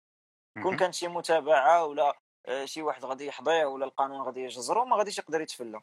كون 0.64 0.78
كانت 0.78 0.94
شي 0.94 1.08
متابعة 1.08 1.86
ولا 1.86 2.20
آه، 2.46 2.66
شي 2.66 2.82
واحد 2.82 3.06
غادي 3.06 3.26
يحضيه 3.26 3.66
ولا 3.66 3.86
القانون 3.86 4.22
غادي 4.22 4.42
يجزرو 4.42 4.86
ما 4.86 4.96
غاديش 4.96 5.18
يقدر 5.18 5.42
يتفلى 5.42 5.82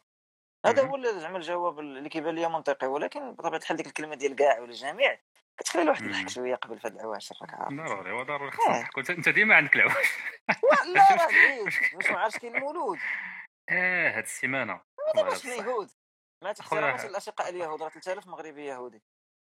هذا 0.65 0.87
هو 0.87 1.19
زعما 1.19 1.37
الجواب 1.37 1.79
اللي 1.79 2.09
كيبان 2.09 2.35
لي 2.35 2.49
منطقي. 2.49 2.87
ولكن 2.87 3.33
بطبيعة 3.33 3.59
الحال 3.59 3.77
ديك 3.77 3.87
الكلمة 3.87 4.15
ديال 4.15 4.35
كاع 4.35 4.59
ولا 4.59 4.73
جميع 4.73 5.19
كتخلي 5.57 5.81
الواحد 5.81 6.05
يضحك 6.05 6.29
شوية 6.29 6.55
قبل 6.55 6.79
فهاد 6.79 6.95
العواش 6.95 7.31
راك 7.41 7.53
عارف. 7.53 7.73
ضروري 7.73 8.11
هو 8.11 8.23
ضروري 8.23 8.51
خصك 8.51 9.09
انت 9.09 9.29
ديما 9.29 9.55
عندك 9.55 9.75
العواش 9.75 10.07
لا 10.93 11.07
راه 11.11 11.63
واش 11.95 12.11
ما 12.11 12.19
عرفتش 12.19 12.39
كاين 12.39 12.55
المولود. 12.55 12.97
آه 13.69 14.17
هاد 14.17 14.23
السيمانة. 14.23 14.81
واش 15.15 15.45
اليهود. 15.45 15.89
ما 16.43 16.53
تحترمش 16.53 17.05
الأشقاء 17.05 17.49
اليهود 17.49 17.81
راه 17.81 17.89
3000 17.89 18.27
مغربي 18.27 18.65
يهودي. 18.65 19.01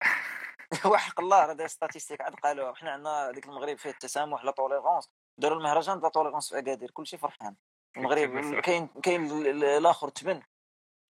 وحق 0.85 1.19
الله 1.19 1.45
راه 1.45 1.53
داير 1.53 1.67
statistiques 1.67 2.21
عاد 2.21 2.35
قالوها 2.35 2.73
حنا 2.73 2.91
عندنا 2.91 3.31
ديك 3.31 3.45
المغرب 3.45 3.77
فيه 3.77 3.89
التسامح 3.89 4.43
la 4.43 4.51
tolérance 4.51 5.09
داروا 5.37 5.57
المهرجان 5.57 5.99
لا 5.99 6.09
توليرونس 6.09 6.49
في 6.49 6.59
أكادير 6.59 6.91
كلشي 6.91 7.17
فرحان. 7.17 7.55
المغرب 7.97 8.59
كاين 8.59 8.87
كاين 8.87 9.31
الآخر 9.51 10.09
تبن. 10.09 10.41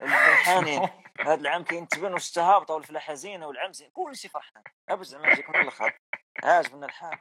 فرحانين 0.00 0.88
هذا 1.20 1.34
العام 1.34 1.64
كاين 1.64 1.88
تبن 1.88 2.12
واش 2.12 2.28
التهابط 2.28 2.70
والفلا 2.70 3.00
حزينه 3.00 3.46
والعام 3.46 3.72
زين 3.72 3.90
كلشي 3.90 4.28
فرحان. 4.28 4.62
باش 4.88 5.06
زعما 5.06 5.32
نجيك 5.32 5.50
من 5.50 5.60
الآخر 5.60 5.98
عاجبنا 6.44 6.86
الحال. 6.86 7.18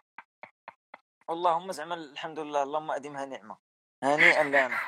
اللهم 1.29 1.71
زعما 1.71 1.95
الحمد 1.95 2.39
لله 2.39 2.63
اللهم 2.63 2.91
ادمها 2.91 3.25
نعمة. 3.25 3.57
هنيئا 4.03 4.43
لنا. 4.43 4.79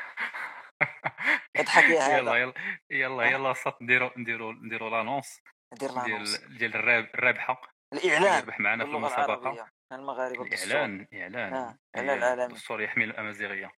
اضحك 1.55 1.83
يا 1.83 2.01
هذا. 2.01 2.17
يلا 2.17 2.35
يلا 2.37 2.53
يلا 2.89 3.23
يلا 3.23 3.53
صات 3.53 3.81
نديرو 3.81 4.11
نديرو 4.17 4.51
نديرو 4.51 4.89
لانونس 4.89 5.41
دير 5.73 5.91
لانونس 5.91 6.37
ديال 6.37 6.57
ديال 6.57 6.75
الرابحة. 7.15 7.61
الإعلان 7.93 8.39
يربح 8.39 8.59
معنا 8.59 8.85
في 8.85 8.91
المسابقة. 8.91 9.69
المغاربة 9.91 10.43
الإعلان 10.43 11.07
إعلان. 11.13 11.53
آه. 11.53 11.77
الاعلان 11.95 12.17
العالمي. 12.17 12.45
الدستور 12.45 12.81
يحمي 12.81 13.03
الأمازيغية. 13.03 13.71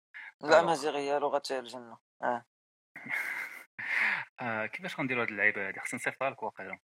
الامازيغيه 0.44 1.18
لغة 1.18 1.42
الجنة. 1.50 1.98
آه. 2.22 2.44
آه 4.40 4.66
كيفاش 4.66 5.00
غنديروا 5.00 5.22
هاد 5.22 5.28
اللعيبة 5.28 5.68
هادي؟ 5.68 5.80
خصني 5.80 5.96
نصيفطها 5.96 6.30
لك 6.30 6.42
واقيلا. 6.42 6.78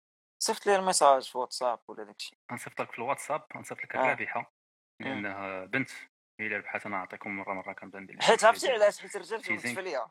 صيفط 0.42 0.66
لي 0.66 0.76
ال 0.76 0.83
message 0.83 1.30
في 1.30 1.38
واتساب 1.38 1.80
ولا 1.88 2.04
داكشي. 2.04 2.38
غنصيفط 2.52 2.80
لك 2.80 2.92
في 2.92 2.98
الواتساب 2.98 3.42
غنصيفط 3.56 3.84
لك 3.84 3.96
آه. 3.96 4.00
الرابحة. 4.00 4.52
لأنها 5.00 5.64
بنت 5.64 5.90
هي 6.40 6.46
اللي 6.46 6.56
ربحت 6.56 6.86
أنا 6.86 6.96
نعطيكم 6.96 7.30
مرة 7.36 7.54
مرة 7.54 7.72
كنبدا 7.72 8.00
ندير 8.00 8.20
حيت 8.20 8.44
عرفتي 8.44 8.70
علاش 8.72 9.00
حيت 9.00 9.16
الرجال 9.16 9.40
في 9.40 9.82
ليا 9.82 10.06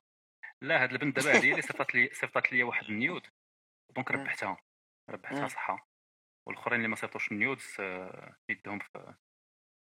لا 0.62 0.84
هاد 0.84 0.92
البنت 0.92 1.20
دابا 1.20 1.32
هي 1.32 1.52
اللي 1.52 1.62
صيفطت 1.72 1.96
لي 1.96 2.10
صيفطت 2.14 2.52
لي 2.52 2.64
واحد 2.64 2.86
ال 2.86 2.94
nude 2.94 3.28
donc 3.96 4.12
ربحتها. 4.12 4.58
ربحتها 5.10 5.48
صحة. 5.48 5.88
والآخرين 6.48 6.78
اللي 6.78 6.88
ما 6.88 6.96
صيفطوش 6.96 7.32
ال 7.32 7.39
nudes 7.39 7.76
آه، 7.80 8.36
يدهم 8.50 8.80
في 8.80 9.16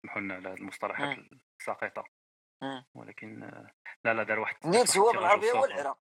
سمحوا 0.03 0.21
لنا 0.21 0.35
على 0.35 0.55
المصطلحات 0.55 1.19
الساقطة. 1.61 2.05
ولكن 2.95 3.43
آه، 3.43 3.71
لا 4.05 4.15
لا 4.15 4.23
دار 4.23 4.39
واحد 4.39 4.67
nudes 4.67 4.99
هو 4.99 5.13
بالعربية 5.13 5.53
هو 5.53 5.65
العرا 5.65 5.97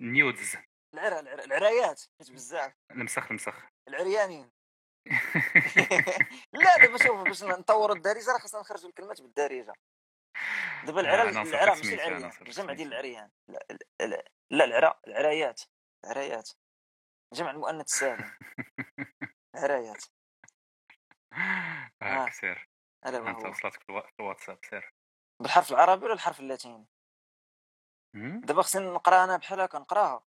nudes 0.00 0.56
العرا 0.94 1.20
العرايات 1.20 2.02
حيت 2.18 2.30
بزاف. 2.30 2.74
المسخ 2.90 3.26
المسخ. 3.30 3.64
العريانين. 3.88 4.50
لا 6.52 6.76
دابا 6.76 6.98
شوف 6.98 7.22
باش 7.22 7.44
نطوروا 7.44 7.96
الدارجه 7.96 8.32
راه 8.32 8.38
خاصنا 8.38 8.60
نخرجوا 8.60 8.88
الكلمات 8.88 9.22
بالدارجه 9.22 9.72
دابا 10.86 11.00
العرا 11.00 11.30
العرا 11.30 11.74
ماشي 11.74 11.94
العريان 11.94 12.30
الجمع 12.42 12.72
ديال 12.72 12.88
العريان. 12.88 13.30
لا, 13.48 13.66
لا 14.50 14.64
العرا 14.64 15.00
العرايات 15.06 15.62
العرايات 16.04 16.50
جمع 17.32 17.50
المؤنث 17.50 17.84
السالم 17.84 18.30
العرايات 19.54 20.04
هاك 22.02 22.32
سير 22.32 22.68
أنت 23.06 23.44
وصلتك 23.44 23.82
في 23.82 24.12
الواتساب 24.20 24.58
سير 24.70 24.92
بالحرف 25.42 25.70
العربي 25.70 26.04
ولا 26.04 26.14
الحرف 26.14 26.40
اللاتيني؟ 26.40 26.86
دابا 28.14 28.62
خصني 28.62 28.86
نقرا 28.86 29.24
أنا 29.24 29.36
بحال 29.36 29.60
هكا 29.60 29.78
نقراها. 29.78 30.24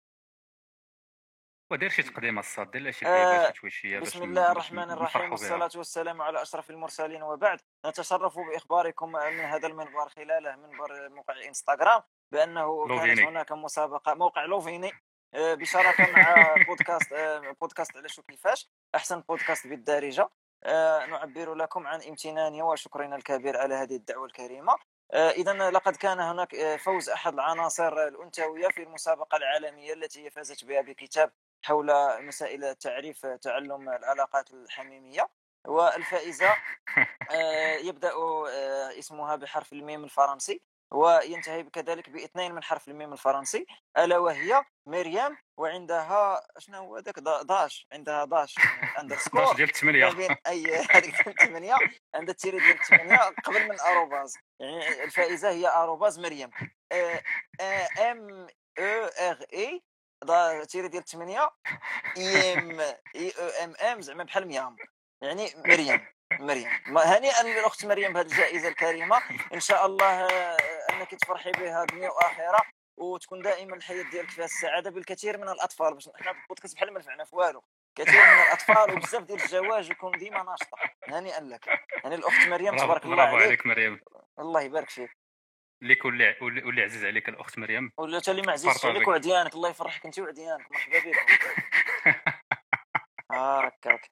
ودير 1.72 1.88
شي 1.88 2.02
تقديم 2.02 2.38
الصاد 2.38 2.70
دير 2.70 2.90
شي 2.90 3.06
آه 3.06 3.52
شوية 3.52 4.00
بسم 4.00 4.22
الله 4.22 4.52
الرحمن 4.52 4.90
الرحيم 4.90 5.30
والصلاة 5.30 5.70
والسلام 5.76 6.22
على 6.22 6.42
أشرف 6.42 6.70
المرسلين. 6.70 7.22
وبعد 7.22 7.60
نتشرف 7.86 8.38
بإخباركم 8.38 9.12
من 9.12 9.40
هذا 9.40 9.66
المنبر 9.66 10.08
خلاله 10.08 10.56
منبر 10.56 11.08
موقع 11.08 11.34
الإنستغرام 11.34 12.02
بأنه 12.32 12.88
كانت 12.88 13.20
هناك 13.20 13.52
مسابقة 13.52 14.14
موقع 14.14 14.44
لوفيني. 14.44 14.92
آه، 15.34 15.54
بشراكة 15.54 16.12
مع 16.12 16.54
بودكاست 16.68 17.12
آه، 17.12 17.54
بودكاست 17.60 17.96
على 17.96 18.08
شو 18.08 18.22
كيفاش 18.22 18.70
أحسن 18.94 19.20
بودكاست 19.20 19.66
بالدارجة. 19.66 20.28
آه، 20.64 21.06
نعبر 21.06 21.54
لكم 21.54 21.86
عن 21.86 22.02
امتناننا 22.02 22.64
وشكرنا 22.64 23.16
الكبير 23.16 23.56
على 23.56 23.74
هذه 23.74 23.96
الدعوة 23.96 24.26
الكريمة. 24.26 24.76
اذا 25.14 25.70
لقد 25.70 25.96
كان 25.96 26.20
هناك 26.20 26.76
فوز 26.76 27.08
أحد 27.08 27.34
العناصر 27.34 27.92
الأنثوية 28.08 28.68
في 28.68 28.82
المسابقة 28.82 29.36
العالمية 29.36 29.92
التي 29.92 30.30
فازت 30.30 30.64
بها 30.64 30.80
بكتاب 30.80 31.32
حول 31.62 31.92
مسائل 32.26 32.74
تعريف 32.74 33.26
تعلم 33.26 33.88
العلاقات 33.88 34.50
الحميمية. 34.50 35.28
والفائزة 35.66 36.56
يبدأ 37.80 38.12
اسمها 38.98 39.36
بحرف 39.36 39.72
الميم 39.72 40.04
الفرنسي. 40.04 40.62
وينتهي 40.92 41.62
كذلك 41.62 42.10
باثنين 42.10 42.54
من 42.54 42.62
حرف 42.62 42.88
الميم 42.88 43.12
الفرنسي 43.12 43.66
ألا 43.98 44.18
وهي 44.18 44.64
مريم 44.86 45.36
وعندها 45.56 46.42
شنو 46.58 46.78
هو 46.78 46.98
ذاك 46.98 47.18
dash 47.44 47.86
عندها 47.92 48.24
dash 48.24 48.54
underscore 49.00 49.44
dash 49.44 49.56
ديال 49.56 49.68
الثمانيه 49.68 50.38
أي 50.46 50.76
هذيك 50.94 51.28
الثمانيه 51.28 51.74
عندها 52.14 52.32
ال 52.32 52.37
tiret 52.37 52.58
ديال 52.58 52.80
الثمانيه 52.80 53.16
قبل 53.44 53.68
من 53.68 53.80
arobase 53.80 54.36
يعني 54.60 55.04
الفائزة 55.04 55.50
هي 55.50 55.68
arobase 55.68 56.18
مريم. 56.18 56.50
M 58.00 58.46
O 58.78 59.04
R 59.04 59.46
I 59.52 59.82
tiret 60.68 60.88
ديال 60.88 61.02
الثمانيه 61.02 61.50
M 62.18 62.80
I 63.14 63.32
O 63.38 63.46
M 63.64 63.74
M 63.76 64.00
زعما 64.00 64.24
بحال 64.24 64.48
ميام. 64.48 64.76
يعني 65.22 65.50
مريم. 65.56 66.06
مريم. 66.40 66.68
هنيئا 66.86 67.42
للأخت 67.42 67.84
مريم 67.84 68.12
بهذه 68.12 68.26
الجائزة 68.26 68.68
الكريمة. 68.68 69.22
إن 69.54 69.60
شاء 69.60 69.86
الله 69.86 70.06
آه، 70.06 70.56
أنك 70.90 71.14
تفرحي 71.14 71.52
بها 71.52 71.84
دنيا 71.84 72.10
واخره 72.10 72.62
وتكون 72.96 73.42
دائما 73.42 73.76
الحياة 73.76 74.02
ديالك 74.10 74.30
فيها 74.30 74.44
السعادة 74.44 74.90
بالكثير 74.90 75.38
من 75.38 75.48
الأطفال. 75.48 75.94
باش 75.94 76.08
حنا 76.20 76.30
البودكاست 76.30 76.76
بحال 76.76 76.92
ما 76.92 76.98
نفعنا 76.98 77.24
في 77.24 77.36
والو. 77.36 77.64
كثير 77.94 78.22
من 78.22 78.42
الأطفال 78.42 78.92
وبزاف 78.92 79.22
ديال 79.22 79.42
الزواج 79.42 79.90
يكون 79.90 80.18
ديما 80.18 80.42
ناشطة. 80.42 80.78
هنيئا 81.08 81.40
لك. 81.40 81.66
يعني 82.04 82.14
الأخت 82.14 82.46
مريم 82.48 82.76
تبارك 82.76 83.04
الله 83.04 83.22
عليك. 83.22 83.42
عليك 83.42 83.66
مريم. 83.66 84.00
الله 84.38 84.60
يبارك 84.60 84.90
فيك. 84.90 85.16
ليك 85.82 86.04
واللي 86.04 86.36
واللي 86.40 86.82
عزيز 86.82 87.04
عليك 87.04 87.28
الأخت 87.28 87.58
مريم. 87.58 87.92
ولا 87.96 88.20
حتى 88.20 88.30
اللي 88.30 88.42
ما 88.42 88.52
عزيزش 88.52 88.84
عليك 88.84 89.08
وعديانك. 89.08 89.54
الله 89.54 89.68
يفرحك 89.68 90.06
أنت 90.06 90.18
وعديانك. 90.18 90.72
مرحبا 90.72 90.98
بك 90.98 91.71
هكاك 93.32 94.08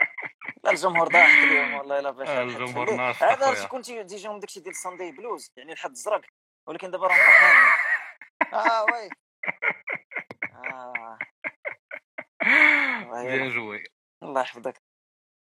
لا 0.65 0.71
الجمهور 0.71 1.09
ضاحك 1.09 1.39
اليوم 1.39 1.75
والله 1.75 1.99
الا 1.99 2.11
باش 2.11 2.29
الجمهور 2.29 2.95
ناشط 2.95 3.23
هذا 3.23 3.67
كنت 3.67 3.91
déjà 3.91 4.39
داكشي 4.39 4.61
ديال 4.61 4.71
ال 4.75 4.80
Sunday 4.80 5.13
blues 5.13 5.53
يعني 5.57 5.73
الحد 5.73 5.91
الزرق 5.91 6.23
ولكن 6.67 6.91
دابا 6.91 7.07
راه 7.07 7.15
فرحان 7.15 7.57
آه 8.53 8.85
oui 8.85 9.09
آه 10.53 11.19
bien 13.23 13.49
joué 13.49 13.85
الله 14.23 14.41
يحفظك 14.41 14.83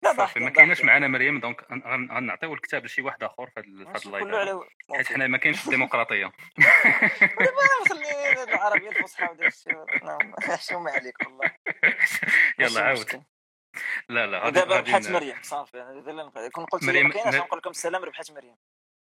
لا 0.03 0.13
صافي 0.13 0.39
ما 0.39 0.49
كايناش 0.49 0.83
معنا 0.83 1.07
مريم 1.07 1.39
donc 1.39 1.71
غنعطيو 1.87 2.53
الكتاب 2.53 2.85
لشي 2.85 3.01
واحد 3.01 3.23
اخر 3.23 3.49
في 3.49 3.85
هذا 3.87 3.97
ال 4.05 4.16
live 4.16 4.59
حيت 4.95 5.07
حنا 5.07 5.27
ما 5.27 5.37
كاينش 5.37 5.65
الديمقراطيه 5.65 6.31
دابا 7.39 7.89
خلي 7.89 8.43
العربيه 8.43 8.89
الفصحى 8.89 9.25
وداك 9.25 9.47
الشيء 10.53 10.77
ما 10.77 10.91
عليك 10.91 11.15
والله 11.25 11.51
يلا 12.59 12.81
عاود 12.81 13.23
لا 14.09 14.27
لا 14.27 14.49
دابا 14.49 14.79
ربحت 14.79 15.07
مريم 15.09 15.41
صافي. 15.41 16.49
كون 16.53 16.65
قلت 16.65 16.83
مريم 16.83 17.07
ما 17.07 17.13
كايناش 17.13 17.35
نقول 17.35 17.59
لكم 17.59 17.69
السلام 17.69 18.03
ربحت 18.03 18.31
مريم. 18.31 18.57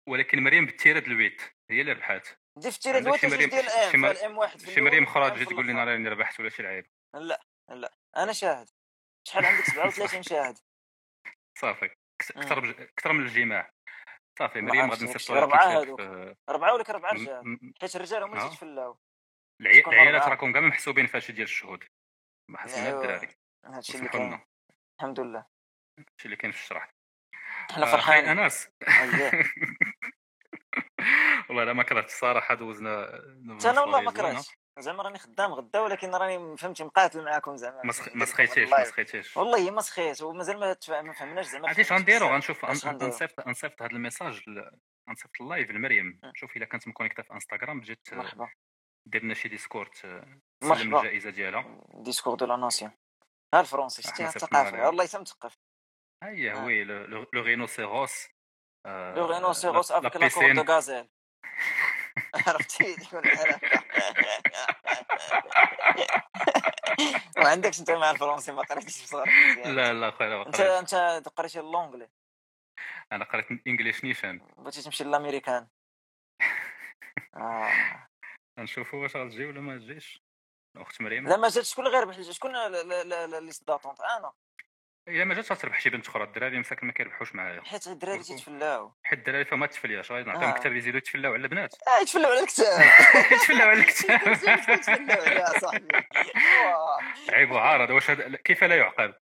ولكن 0.09 0.43
مريم 0.43 0.67
بالتيراد 0.67 1.07
الويت 1.07 1.43
هي 1.71 1.81
اللي 1.81 1.93
ربحت. 1.93 2.39
دي 2.57 2.71
في 2.71 2.77
التيراد 2.77 3.07
الويت 3.07 3.27
ديال 3.27 3.71
ام 3.71 4.05
الام 4.05 4.39
واحد 4.39 4.61
شي 4.61 4.81
مريم 4.81 5.05
أخرى 5.05 5.31
تجي 5.31 5.45
تقول 5.45 5.67
لنا 5.67 5.85
راني 5.85 6.09
ربحت 6.09 6.41
ولا 6.41 6.49
شي 6.49 6.63
لعيب. 6.63 6.87
لا 7.15 7.41
لا 7.69 7.93
أنا 8.17 8.33
شاهد. 8.33 8.69
شحال 9.29 9.47
عندك؟ 9.47 9.65
37 9.65 10.23
شاهد. 10.23 10.59
صافي. 11.59 11.91
أكثر 12.37 12.71
أكثر 12.71 13.13
من 13.13 13.25
الجماع. 13.25 13.71
صافي 14.39 14.61
مريم 14.61 14.91
غادي 14.91 15.05
نصيفطوا 15.05 15.39
أربعة 15.39 15.67
هذوك 15.67 16.01
أربعة 16.49 16.75
ولا 16.75 16.85
أربعة 16.91 17.13
رجال 17.13 17.59
حيت 17.81 17.97
الرجال 17.97 18.23
هما 18.23 18.37
اللي 18.39 18.49
تيتفلاو 18.49 18.99
العيالات 19.61 20.23
راكم 20.23 20.53
كاع 20.53 20.61
محسوبين 20.61 21.07
في 21.07 21.17
هادشي 21.17 21.33
ديال 21.33 21.45
الشهود. 21.45 21.85
ما 22.51 22.59
حسنا 22.59 22.87
أيوة. 22.87 23.03
الدراري. 23.03 23.29
هادشي 23.65 23.99
اللي 23.99 24.09
كاين. 24.09 24.41
الحمد 25.01 25.21
لله. 25.21 25.47
هادشي 25.99 26.25
اللي 26.25 26.37
كاين 26.37 26.53
في 26.53 26.59
الشرح. 26.59 26.91
إحنا 27.71 27.87
فرحانين 27.87 28.39
انس 28.39 28.69
والله 31.49 31.65
لا 31.65 31.73
ما 31.73 31.83
كرهت 31.83 32.05
الصراحة 32.05 32.55
دوزنا 32.55 33.21
أنا 33.65 33.81
والله 33.81 34.01
ما 34.01 34.13
كرهتش. 34.13 34.51
زعما 34.79 35.03
راني 35.03 35.19
خدام 35.19 35.53
غدا 35.53 35.81
ولكن 35.81 36.15
راني 36.15 36.57
فهمتي 36.57 36.85
مقاتل 36.85 37.25
معاكم 37.25 37.57
زعما. 37.57 37.83
ما 38.15 38.25
سخيتيش 38.25 38.71
ما 38.71 38.85
سخيتيش 38.85 39.37
والله. 39.37 39.71
ما 39.71 39.81
سخيت 39.81 40.23
ومازال 40.23 40.77
ما 40.89 41.13
فهمناش 41.13 41.47
زعما 41.47 41.69
عرفتي 41.69 41.95
غنديرو 41.95 42.27
غنشوف 42.27 42.65
غنصيفط 42.65 43.41
غنصيفط 43.47 43.83
هذا 43.83 43.93
ال 43.93 43.99
message 43.99 44.43
غنصيفط 45.09 45.41
ال 45.41 45.47
live 45.47 45.71
لمريم. 45.71 46.21
شوف 46.35 46.57
إلا 46.57 46.65
كانت 46.65 46.89
مـ 46.89 46.92
connectée 46.92 47.23
في 47.23 47.33
إنستغرام 47.33 47.81
جات 47.81 48.09
مرحبا. 48.13 48.51
دير 49.07 49.23
لنا 49.23 49.35
شي 49.35 49.49
discours 49.49 49.91
مرحبا. 50.63 50.99
الجائزة 50.99 51.31
ديالها. 51.31 51.81
discours 51.95 52.39
de 52.39 52.47
la 52.47 52.57
nation 52.57 52.91
ها 53.55 53.61
الفرونسي 53.61 54.03
شتي 54.03 54.27
الثقافة 54.27 54.87
والله 54.87 55.05
يسمى 55.05 55.21
مثقف. 55.21 55.59
eh 56.23 56.53
oui 56.53 56.85
le 56.85 57.27
rhinocéros 57.35 58.29
le 58.87 59.27
rhinocéros 59.27 59.93
avec 59.93 60.17
la 60.17 60.29
corps 60.29 60.53
de 60.53 60.63
gazelle. 60.73 61.09
عرفتي؟ 62.47 62.97
ما 67.39 67.49
عندكش 67.49 67.81
أنت 67.81 67.91
مع 67.91 68.11
الفرنسي؟ 68.11 68.53
ما 68.53 68.63
قريتش 68.63 69.03
بصغر 69.03 69.25
لا 69.65 69.93
لا 69.93 70.11
خويا 70.11 70.49
أنت 70.81 70.95
أنت 70.95 71.29
قريتي 71.29 71.61
اللونجلي 71.61 72.09
أنا 73.13 73.25
قريت 73.25 73.47
إنجليش 73.67 74.05
نيشان. 74.05 74.39
بغيتي 74.59 74.83
تمشي 74.83 75.05
للأمريكان. 75.05 75.69
آه. 77.37 78.07
نشوفوا 78.59 79.03
واش 79.03 79.17
غتجي 79.17 79.45
ولا 79.45 79.61
ما 79.61 79.79
تجيش. 79.79 80.24
أخت 80.77 81.01
مريم. 81.01 81.29
لا 81.29 81.37
ما 81.37 81.49
جاتش 81.49 81.71
شكون 81.73 81.87
غير 81.89 82.01
ربح 82.01 82.21
شكون 82.21 82.57
اللي 82.57 83.53
داتونت؟ 83.67 84.01
أنا. 84.01 84.33
الا 85.09 85.25
ما 85.25 85.35
جاتش 85.35 85.53
غتربح 85.53 85.81
شي 85.81 85.91
بنت 85.91 86.09
أخرى 86.09 86.25
الدراري 86.25 86.59
مساكن 86.59 86.87
ما 86.87 86.93
كيربحوش 86.93 87.35
معايا. 87.35 87.61
حيت 87.61 87.87
الدراري 87.87 88.23
تيتفلاو 88.23 88.93
حيت 89.03 89.19
الدراري 89.19 89.45
فما 89.45 89.67
تفلياش 89.67 90.13
غادي 90.13 90.29
نعطيهم 90.29 90.51
آه. 90.51 90.59
كتاب 90.59 90.77
يزيدوا 90.77 90.99
يتفلاو 90.99 91.33
على 91.33 91.43
البنات. 91.43 91.75
آه 91.89 92.01
يتفلاو 92.03 92.31
على 92.31 92.41
الكتاب. 92.41 92.81
يتفلاو 93.33 93.69
على 93.69 93.81
الكتاب. 93.81 94.21
يتفلاو. 94.69 95.45
على 95.45 95.61
صاحبي. 95.61 95.89
عيب 97.31 97.51
وعارض 97.51 97.91
واش 97.91 98.11
كيف 98.45 98.65
لا 98.65 98.77
يعقل؟ 98.77 99.15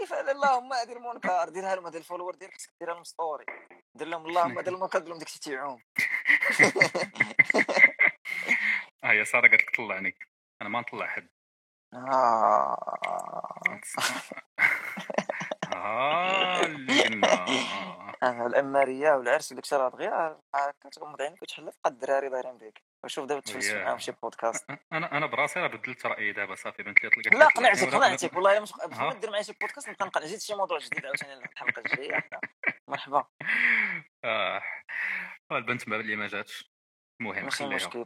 كيف؟ 0.00 0.12
اللهم 0.12 0.70
دير 0.86 0.96
المنكر 0.96 1.48
ديرها 1.48 1.74
لهم 1.74 1.86
هذا 1.86 1.98
الفولور 1.98 2.34
ديالك 2.34 2.54
خصك 2.54 2.70
ديرها 2.80 2.94
لهم 2.94 3.04
ستوري 3.04 3.44
دير 3.94 4.06
لهم 4.06 4.26
اللهم 4.26 4.60
دير 4.60 4.74
المنكر 4.74 4.98
دير 4.98 5.08
لهم 5.08 5.18
ديك 5.18 5.28
تيعوم 5.28 5.82
آه 9.04 9.12
يا 9.18 9.24
سارة 9.24 9.48
قالت 9.48 9.62
لك 9.62 9.76
طلعني. 9.76 10.18
أنا 10.62 10.68
ما 10.68 10.80
نطلع 10.80 11.06
حد. 11.06 11.28
آه. 11.94 13.80
آه 15.74 16.60
اللي 16.64 17.02
قلنا 17.02 18.46
الأمارية 18.46 19.12
والعرس 19.12 19.52
الشيء 19.52 19.78
راه 19.78 19.88
دغيا 19.88 20.40
هكا 20.54 20.88
تغمض 20.88 21.22
عينيك 21.22 21.42
وتحلف 21.42 21.74
قد 21.84 21.92
الدراري 21.92 22.28
دايرين 22.28 22.58
بك 22.58 22.82
وشوف 23.04 23.24
دابا 23.26 23.40
تفلس 23.40 23.70
معاهم 23.70 23.98
شي 23.98 24.12
بودكاست. 24.12 24.70
أنا 24.92 25.16
أنا 25.16 25.26
براسي 25.26 25.60
راه 25.60 25.66
بدلت 25.66 26.06
رأيي 26.06 26.32
دابا 26.32 26.54
صافي 26.54 26.82
بنت 26.82 27.04
لي 27.04 27.10
طلقت 27.10 27.34
لا 27.34 27.46
قنعتك 27.46 27.94
قنعتك 27.94 28.32
والله 28.34 28.58
إلا 28.58 28.64
ما 28.88 29.14
دير 29.14 29.30
معايا 29.30 29.42
شي 29.42 29.52
بودكاست 29.52 29.88
نبقى 29.88 30.06
نقنع 30.06 30.26
جيت 30.26 30.40
شي 30.40 30.54
موضوع 30.54 30.78
جديد 30.78 31.06
عاوتاني 31.06 31.32
الحلقة 31.32 31.80
الجاية. 31.80 32.28
مرحبا. 32.88 33.24
آه. 34.24 34.62
البنت 35.52 35.88
اللي 35.88 36.16
ما 36.16 36.26
جاتش. 36.26 36.72
المهم 37.20 37.44
ماشي 37.44 37.66
مشكل 37.66 38.04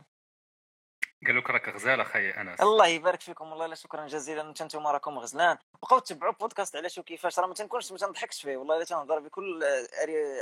قال 1.27 1.37
لك 1.37 1.51
راك 1.51 1.69
غزال 1.69 2.01
أخي 2.01 2.31
أنس. 2.31 2.61
الله 2.61 2.87
يبارك 2.87 3.21
فيكم 3.21 3.51
والله 3.51 3.67
لا 3.67 3.75
شكرا 3.75 4.07
جزيلا. 4.07 4.43
أنت 4.43 4.63
أنتم 4.63 4.87
راكم 4.87 5.19
غزلان. 5.19 5.59
بقاو 5.83 5.99
تبعوا 5.99 6.33
بودكاست 6.33 6.77
على 6.77 6.89
شو 6.89 7.03
كيفاش 7.03 7.39
راه 7.39 7.47
ما 7.47 7.55
تنكونش 7.55 7.93
ما 7.93 7.99
تنضحكش 7.99 8.43
فيه 8.43 8.57
والله 8.57 8.77
إلا 8.77 8.85
تنهضر 8.85 9.19
بكل 9.19 9.65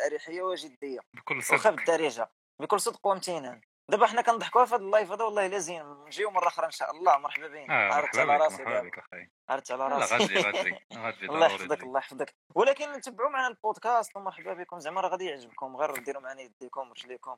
أريحية 0.06 0.42
وجدية. 0.42 1.00
بكل 1.14 1.42
صدق. 1.42 1.54
وخا 1.54 1.70
بالدارجه 1.70 2.30
بكل 2.60 2.80
صدق 2.80 3.06
وامتنان. 3.06 3.60
دابا 3.88 4.06
حنا 4.06 4.22
كنضحكوا 4.22 4.64
في 4.64 4.74
هذا 4.74 4.82
اللايف 4.82 5.12
هذا 5.12 5.24
والله 5.24 5.46
إلا 5.46 5.58
زين. 5.58 5.82
نجيو 6.06 6.30
مرة 6.30 6.48
أخرى 6.48 6.66
إن 6.66 6.70
شاء 6.70 6.90
الله. 6.90 7.18
مرحبا 7.18 7.48
بين 7.48 7.70
آه 7.70 7.94
عرفت 7.94 8.18
على 8.18 8.36
راسي 8.36 8.62
مرحبا 8.62 8.80
بك 8.80 8.98
أخي. 8.98 9.28
عرفت 9.48 9.72
على 9.72 9.88
راسي. 9.88 10.14
غادي 10.14 10.38
غادي. 10.38 10.78
غادي 11.04 11.26
الله 11.26 11.46
يحفظك 11.46 11.82
الله 11.82 11.98
يحفظك. 11.98 12.34
ولكن 12.54 13.00
تبعوا 13.00 13.30
معنا 13.30 13.48
البودكاست 13.48 14.16
ومرحبا 14.16 14.54
بكم. 14.54 14.78
زعما 14.78 15.00
راه 15.00 15.08
غادي 15.08 15.26
يعجبكم. 15.26 15.76
غير 15.76 15.96
ديروا 15.96 16.22
معنا 16.22 16.40
يديكم 16.40 16.88
ورجليكم. 16.88 17.36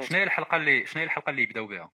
شنو 0.00 0.18
هي 0.18 0.22
الحلقة 0.22 0.56
اللي 0.56 0.86
شنو 0.86 1.00
هي 1.00 1.04
الحلقة 1.04 1.30
اللي 1.30 1.42
يبداو 1.42 1.66
بها؟ 1.66 1.90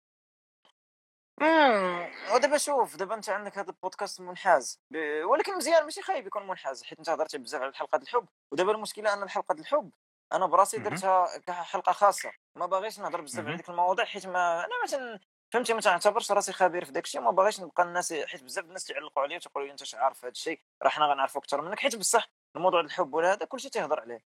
ودابا 2.34 2.58
شوف 2.58 2.96
دابا 2.96 3.14
انت 3.14 3.28
عندك 3.28 3.58
هذا 3.58 3.70
البودكاست 3.70 4.20
منحاز 4.20 4.80
ب... 4.90 4.96
ولكن 5.24 5.56
مزيان 5.56 5.84
ماشي 5.84 6.02
خايب 6.02 6.26
يكون 6.26 6.46
منحاز 6.46 6.82
حيت 6.82 6.98
انت 6.98 7.08
هضرتي 7.08 7.38
بزاف 7.38 7.62
على 7.62 7.74
حلقه 7.74 7.96
الحب. 7.96 8.28
ودابا 8.52 8.72
المشكلة 8.72 9.12
أن 9.12 9.22
الحلقة 9.22 9.52
الحب 9.52 9.90
أنا 10.32 10.46
براسي 10.46 10.78
درتها 10.78 11.38
كحلقه 11.38 11.92
خاصة. 11.92 12.32
ما 12.56 12.66
باغيش 12.66 12.98
نهضر 12.98 13.20
بزاف 13.20 13.46
على 13.46 13.56
ديك 13.56 13.68
المواضيع 13.70 14.04
حيت 14.04 14.26
ما 14.26 14.64
أنا 14.64 14.82
مثلا 14.84 15.20
فهمتي 15.52 15.74
ما 15.74 15.80
تعتبرش 15.80 16.32
راسي 16.32 16.52
خبير 16.52 16.84
في 16.84 16.92
داك 16.92 17.04
الشيء 17.04 17.20
ما 17.20 17.30
باغيش 17.30 17.60
نبقى 17.60 17.82
الناس 17.82 18.12
حيت 18.12 18.42
بزاف 18.42 18.64
الناس 18.64 18.84
تعلقوا 18.84 19.22
عليا 19.22 19.36
وتقولوا 19.36 19.68
لي 19.68 19.72
انت 19.72 19.94
عارف 19.94 20.24
هذا 20.24 20.32
الشيء 20.32 20.60
راه 20.82 20.88
حنا 20.88 21.06
غنعرفوا 21.06 21.40
أكثر 21.40 21.60
منك. 21.60 21.78
حيت 21.80 21.96
بصح 21.96 22.30
الموضوع 22.56 22.80
الحب 22.80 23.14
ولا 23.14 23.32
هذا 23.32 23.46
كلشي 23.46 23.70
تيهضر 23.70 24.00
عليه. 24.00 24.24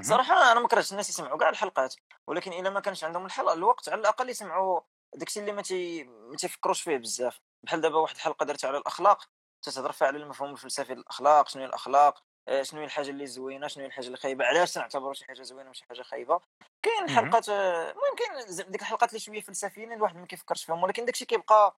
صراحة 0.00 0.52
أنا 0.52 0.60
ما 0.60 0.68
كرهتش 0.68 0.92
الناس 0.92 1.08
يسمعوا 1.08 1.38
كاع 1.38 1.48
الحلقات 1.48 1.94
ولكن 2.26 2.52
إلا 2.52 2.70
ما 2.70 2.80
كانش 2.80 3.04
عندهم 3.04 3.26
الحلقة 3.26 3.52
الوقت 3.52 3.88
على 3.88 4.00
الأقل 4.00 4.30
يسمعوا 4.30 4.80
داكشي 5.14 5.40
اللي 5.40 5.52
ما 5.52 5.62
تي 5.62 6.04
ما 6.04 6.36
تيفكروش 6.36 6.82
فيه 6.82 6.96
بزاف. 6.96 7.40
بحال 7.62 7.80
دابا 7.80 7.98
واحد 7.98 8.14
الحلقة 8.14 8.46
درت 8.46 8.64
على 8.64 8.78
الأخلاق 8.78 9.24
تتهضر 9.62 9.92
فيها 9.92 10.08
على 10.08 10.18
المفهوم 10.18 10.50
الفلسفي 10.50 10.94
للأخلاق 10.94 11.48
شنو 11.48 11.62
هي 11.62 11.68
الأخلاق 11.68 12.22
آه، 12.48 12.62
شنو 12.62 12.80
هي 12.80 12.86
الحاجة 12.86 13.10
اللي 13.10 13.26
زوينة 13.26 13.66
شنو 13.68 13.82
هي 13.82 13.86
الحاجة 13.86 14.06
اللي 14.06 14.16
خايبة 14.16 14.44
علاش 14.44 14.72
تنعتبروا 14.72 15.14
شي 15.14 15.24
حاجة 15.24 15.42
زوينة 15.42 15.70
وشي 15.70 15.84
حاجة 15.84 16.02
خايبة. 16.02 16.40
كاين 16.82 17.10
حلقات 17.10 17.48
آه، 17.48 17.90
المهم 17.90 18.14
كاين 18.18 18.70
ديك 18.70 18.80
الحلقات 18.80 19.08
اللي 19.08 19.20
شوية 19.20 19.40
فلسفيين 19.40 19.92
الواحد 19.92 20.16
ما 20.16 20.26
كيفكرش 20.26 20.64
فيهم 20.64 20.82
ولكن 20.82 21.04
داكشي 21.04 21.24
كيبقى 21.24 21.76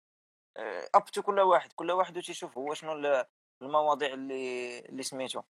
up 0.95 1.05
to 1.05 1.23
كل 1.23 1.41
واحد 1.41 1.73
كل 1.73 1.91
واحد 1.91 2.21
تيشوف 2.23 2.59
هو 2.59 2.75
شنو 2.75 3.25
المواضيع 3.63 4.15
اللي 4.15 4.79
اللي 4.79 5.03
سميتو 5.03 5.43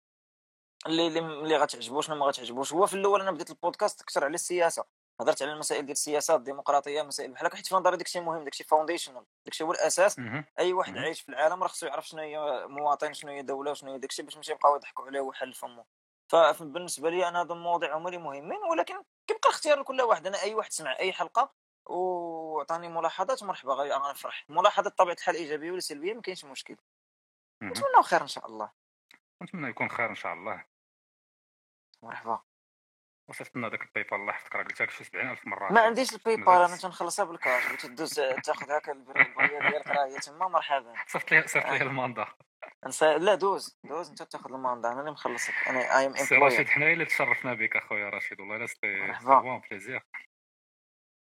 اللي 0.87 1.07
اللي 1.07 1.57
غتعجبو 1.57 2.01
شنو 2.01 2.15
ما 2.15 2.25
غتعجبوش 2.25 2.73
هو 2.73 2.85
في 2.85 2.93
الأول 2.93 3.21
أنا 3.21 3.31
بديت 3.31 3.49
البودكاست 3.49 4.01
أكثر 4.01 4.23
على 4.23 4.33
السياسة. 4.33 4.85
هضرت 5.19 5.41
على 5.41 5.53
المسائل 5.53 5.81
ديال 5.81 5.91
السياسة 5.91 6.35
الديمقراطية 6.35 7.01
مسائل 7.01 7.31
بحال 7.31 7.47
هكا 7.47 7.55
حيت 7.55 7.67
في 7.67 7.75
نظري 7.75 7.97
داكشي 7.97 8.19
مهم 8.19 8.43
داكشي 8.43 8.63
foundational 8.63 9.25
داكشي 9.45 9.63
هو 9.63 9.71
الأساس. 9.71 10.19
أي 10.59 10.73
واحد 10.73 10.97
عايش 10.97 11.21
في 11.21 11.29
العالم 11.29 11.63
راه 11.63 11.67
خصو 11.67 11.85
يعرف 11.85 12.07
شنو 12.07 12.21
هي 12.21 12.67
مواطن 12.67 13.13
شنو 13.13 13.31
هي 13.31 13.41
دولة 13.41 13.71
وشنو 13.71 13.91
هي 13.91 13.99
داكشي 13.99 14.23
باش 14.23 14.37
ماشي 14.37 14.51
يبقاو 14.51 14.75
يضحكوا 14.75 15.05
عليه 15.05 15.19
ويحل 15.19 15.53
فمه 15.53 15.85
فبالنسبه 16.27 17.09
لي 17.09 17.27
أنا 17.27 17.41
هذو 17.41 17.53
المواضيع 17.53 17.97
هما 17.97 18.07
اللي 18.09 18.17
مهمين 18.17 18.59
ولكن 18.69 19.03
كيبقى 19.27 19.49
الاختيار 19.49 19.79
لكل 19.79 20.01
واحد. 20.01 20.27
أنا 20.27 20.41
أي 20.41 20.53
واحد 20.53 20.71
سمع 20.71 20.99
أي 20.99 21.13
حلقة 21.13 21.53
وعطاني 21.85 22.89
ملاحظات 22.89 23.43
مرحبا 23.43 23.73
غنفرح 23.73 24.45
ملاحظات 24.49 24.97
طبيعه 24.97 25.13
الحال 25.13 25.35
إيجابية 25.35 25.71
ولا 25.71 25.79
سلبية؟ 25.79 26.13
ما 26.13 26.21
كاينش 26.21 26.45
مشكل. 26.45 26.77
نتمنى 27.63 28.03
خير 28.03 28.21
إن 28.21 28.27
شاء 28.27 28.45
الله. 28.45 28.71
نتمنى 29.43 29.69
يكون 29.69 29.89
خير 29.89 30.09
إن 30.09 30.15
شاء 30.15 30.33
الله. 30.33 30.65
مرحبا. 32.03 32.41
وصيفط 33.31 33.55
لنا 33.55 33.69
داك 33.69 33.81
ال 33.81 34.03
PayPal 34.03 34.13
الله 34.13 34.29
يحفظك 34.29 34.55
راه 34.55 34.63
قلتها 34.63 34.85
لك 34.85 34.91
شي 34.91 35.03
70000 35.03 35.47
مرة. 35.47 35.71
ما 35.71 35.81
عنديش 35.81 36.13
ال 36.13 36.35
PayPal 36.35 36.49
أنا 36.49 36.77
تنخلصها 36.77 37.25
بالكاش 37.25 37.67
بغيتي 37.67 37.87
دوز 37.87 38.13
تاخذ 38.43 38.71
هكا 38.71 38.91
البريه 38.91 39.59
ديالك 39.59 39.87
راه 39.87 40.05
هي 40.05 40.19
تما 40.19 40.47
مرحبا. 40.47 40.93
صيفط 41.07 41.31
لي 41.31 41.47
صيفط 41.47 41.65
لي 41.65 41.81
ال 41.81 41.87
mandat. 41.87 42.27
لا 43.01 43.35
دوز 43.35 43.77
دوز 43.83 44.09
انت 44.09 44.23
تاخذ 44.23 44.53
ال 44.53 44.58
mandat 44.58 44.91
أنا 44.91 44.99
اللي 44.99 45.11
مخلصك 45.11 45.53
أنا 45.67 45.99
I 45.99 46.05
am 46.05 46.15
سي 46.15 46.35
رشيد 46.35 46.69
حنايا 46.69 46.93
اللي 46.93 47.05
تشرفنا 47.05 47.53
بك 47.53 47.75
أخويا 47.75 48.09
رشيد 48.09 48.39
والله 48.39 48.57
لا 48.57 48.65
c'était 48.65 49.13
un 49.23 49.59
plaisir 49.59 50.05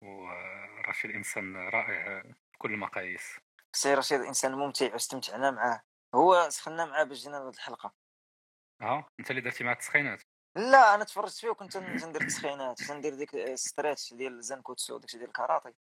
ورشيد 0.02 1.10
إنسان 1.10 1.56
رائع 1.56 2.22
بكل 2.55 2.72
المقاييس. 2.72 3.39
سي 3.72 3.94
رشيد 3.94 4.20
إنسان 4.20 4.55
ممتع 4.55 4.93
واستمتعنا 4.93 5.51
معاه. 5.51 5.82
هو 6.14 6.51
سخنا 6.51 6.85
معاه 6.85 7.05
باش 7.05 7.18
جينا 7.18 7.36
لهاد 7.36 7.55
الحلقة. 7.55 7.94
آه 8.82 9.09
أنت 9.20 9.30
اللي 9.30 9.40
درتي 9.40 9.64
معاه 9.64 9.74
التسخينات. 9.74 10.22
لا 10.59 10.94
أنا 10.94 11.05
تفرجت 11.05 11.36
فيه 11.36 11.48
وكنت 11.48 11.76
ندير 11.76 12.26
تسخينات 12.26 12.82
تندير 12.82 13.14
ديك 13.14 13.55
ستريتش 13.55 14.14
ديال 14.14 14.43
زانكوتسو 14.43 14.98
داكشي 14.98 15.18
ديال 15.18 15.28
الكاراتي 15.28 15.74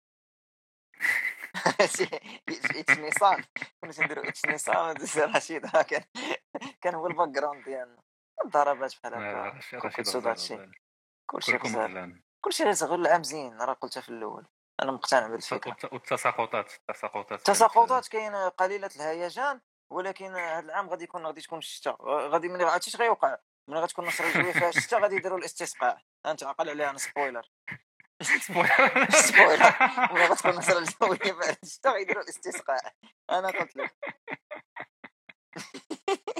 اتش 1.80 3.00
نيسان 3.00 3.44
كنا 3.82 4.06
نديرو 4.06 4.22
اتش 4.22 4.46
نيسان 4.46 4.96
رشيد 5.36 5.66
كان 5.68 6.04
كان 6.82 6.96
هو 6.96 7.08
الباك 7.08 7.30
جراوند 7.30 7.64
ديالنا. 7.64 8.02
الضربات 8.46 8.94
بحال 9.04 9.14
هكا 9.14 9.90
كوتسو 9.90 10.20
داكشي 10.20 10.70
كلشي 11.26 11.58
كلشي 12.42 12.64
غير 12.64 12.96
العام 12.96 13.24
زين 13.24 13.62
راه 13.62 13.74
قلتها 13.74 14.02
في 14.02 14.10
الأول. 14.10 14.46
أنا 14.82 14.92
مقتنع 14.92 15.28
بالفكرة. 15.28 15.78
والتساقطات 15.92 16.72
التساقطات 16.74 17.32
التساقطات 17.32 18.08
كاين 18.08 18.36
قليلة 18.36 18.90
الهيجان 18.96 19.62
ولكن 19.90 20.36
هذا 20.36 20.60
العام 20.60 20.90
غادي 20.90 21.04
يكون 21.04 21.26
غادي 21.26 21.42
تكون 21.42 21.58
الشتاء. 21.58 22.06
غادي 22.06 22.48
من 22.48 22.62
عرفتي 22.62 22.98
غيوقع؟ 22.98 23.38
ملي 23.68 23.80
غتكون 23.80 24.08
الجويه 24.08 24.52
فيها 24.52 24.70
الشتاء 24.70 25.02
غادي 25.02 25.16
يديروا 25.16 25.38
الاستسقاء. 25.38 26.02
انت 26.26 26.44
عقل 26.44 26.70
عليها 26.70 26.90
أنا 26.90 26.98
spoiler 26.98 27.50
spoiler 28.22 29.10
spoiler 29.10 29.76
ملي 30.14 30.26
غتكون 30.26 30.62
فيها 30.62 30.80
الشتاء 31.64 31.94
غيديروا 31.94 32.24
الاستسقاء. 32.24 32.94
أنا 33.30 33.48
قلت 33.48 33.76
لك. 33.76 33.96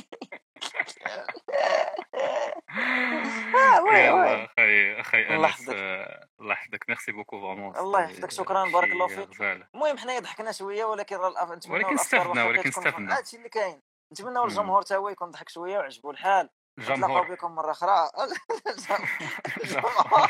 يلا 3.96 4.46
أخي 4.46 5.00
أخي 5.00 5.18
أنس 5.18 5.70
الله 5.70 6.54
يحفظك. 6.54 6.90
merci 6.90 7.12
beaucoup 7.12 7.42
vraiment 7.42 7.78
الله 7.78 8.04
يحفظك. 8.04 8.32
شكرا 8.32 8.72
بارك 8.72 8.92
الله 8.92 9.08
فيك. 9.08 9.42
المهم 9.42 9.98
حنايا 9.98 10.20
ضحكنا 10.20 10.52
شوية 10.52 10.86
ولكن 10.86 11.16
راه 11.16 11.60
ولكن 11.70 11.94
استفدنا 11.94 12.46
ولكن 12.46 12.70
استفدنا 12.70 13.18
هادشي 13.18 13.38
اللي 13.38 13.50
كاين. 13.50 13.82
نتمنى 14.12 14.40
الجمهور 14.40 14.82
تا 14.82 14.96
هو 14.96 15.10
يكون 15.10 15.32
ضحك 15.32 15.50
شوية 15.50 15.78
وعجبو 15.78 16.12
الحال. 16.12 16.50
نتلاقاو 16.80 17.24
بكم 17.24 17.56
مرة 17.56 17.72
أخرى. 17.72 18.10
الجمهور 19.64 20.30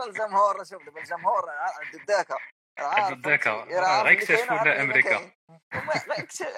الجمهور؟ 0.08 0.64
شوف 0.64 0.82
الجمهور. 0.96 1.50
عنده 1.50 1.98
الداكه 1.98 2.36
الداكه 3.12 3.64
غيكتشفوا 4.02 4.56
لنا 4.58 4.82
أمريكا 4.82 5.30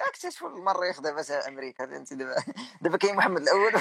اكتشفوا 0.07 0.49
المريخ 0.49 1.01
دابا 1.01 1.47
أمريكا. 1.47 1.83
انت 1.83 2.13
دابا 2.13 2.35
دابا 2.81 2.97
كاين 2.97 3.15
محمد 3.15 3.41
الأول 3.41 3.73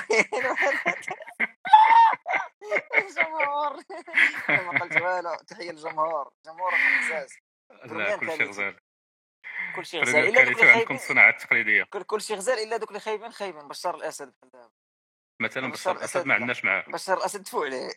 الجمهور. 2.98 3.76
ما 4.48 4.80
قلت 4.80 4.96
والو. 5.02 5.34
تحية 5.34 5.70
للجمهور. 5.70 6.32
الجمهور 6.38 6.70
حساس 6.72 7.38
لا 7.84 8.16
كلشي 8.16 8.44
غزال. 8.44 8.80
كلشي 9.76 10.00
غزال. 10.00 10.28
إلا 10.28 10.44
دوك 10.44 10.60
اللي 10.60 10.72
عندكم 10.72 10.94
الصناعه 10.94 11.30
التقليديه 11.30 11.82
كلشي 11.82 12.34
غزال 12.34 12.58
إلا 12.58 12.76
دوك 12.76 12.88
اللي 12.88 13.00
خايبين 13.00 13.32
خايبين. 13.32 13.68
بشار 13.68 13.94
الأسد 13.94 14.32
مثلا 15.40 15.70
بشار 15.70 15.96
الأسد 15.96 16.26
ما 16.26 16.34
عندناش 16.34 16.64
معاه. 16.64 16.84
بشار 16.88 17.18
الأسد 17.18 17.42
تفو 17.42 17.64
عليه. 17.64 17.88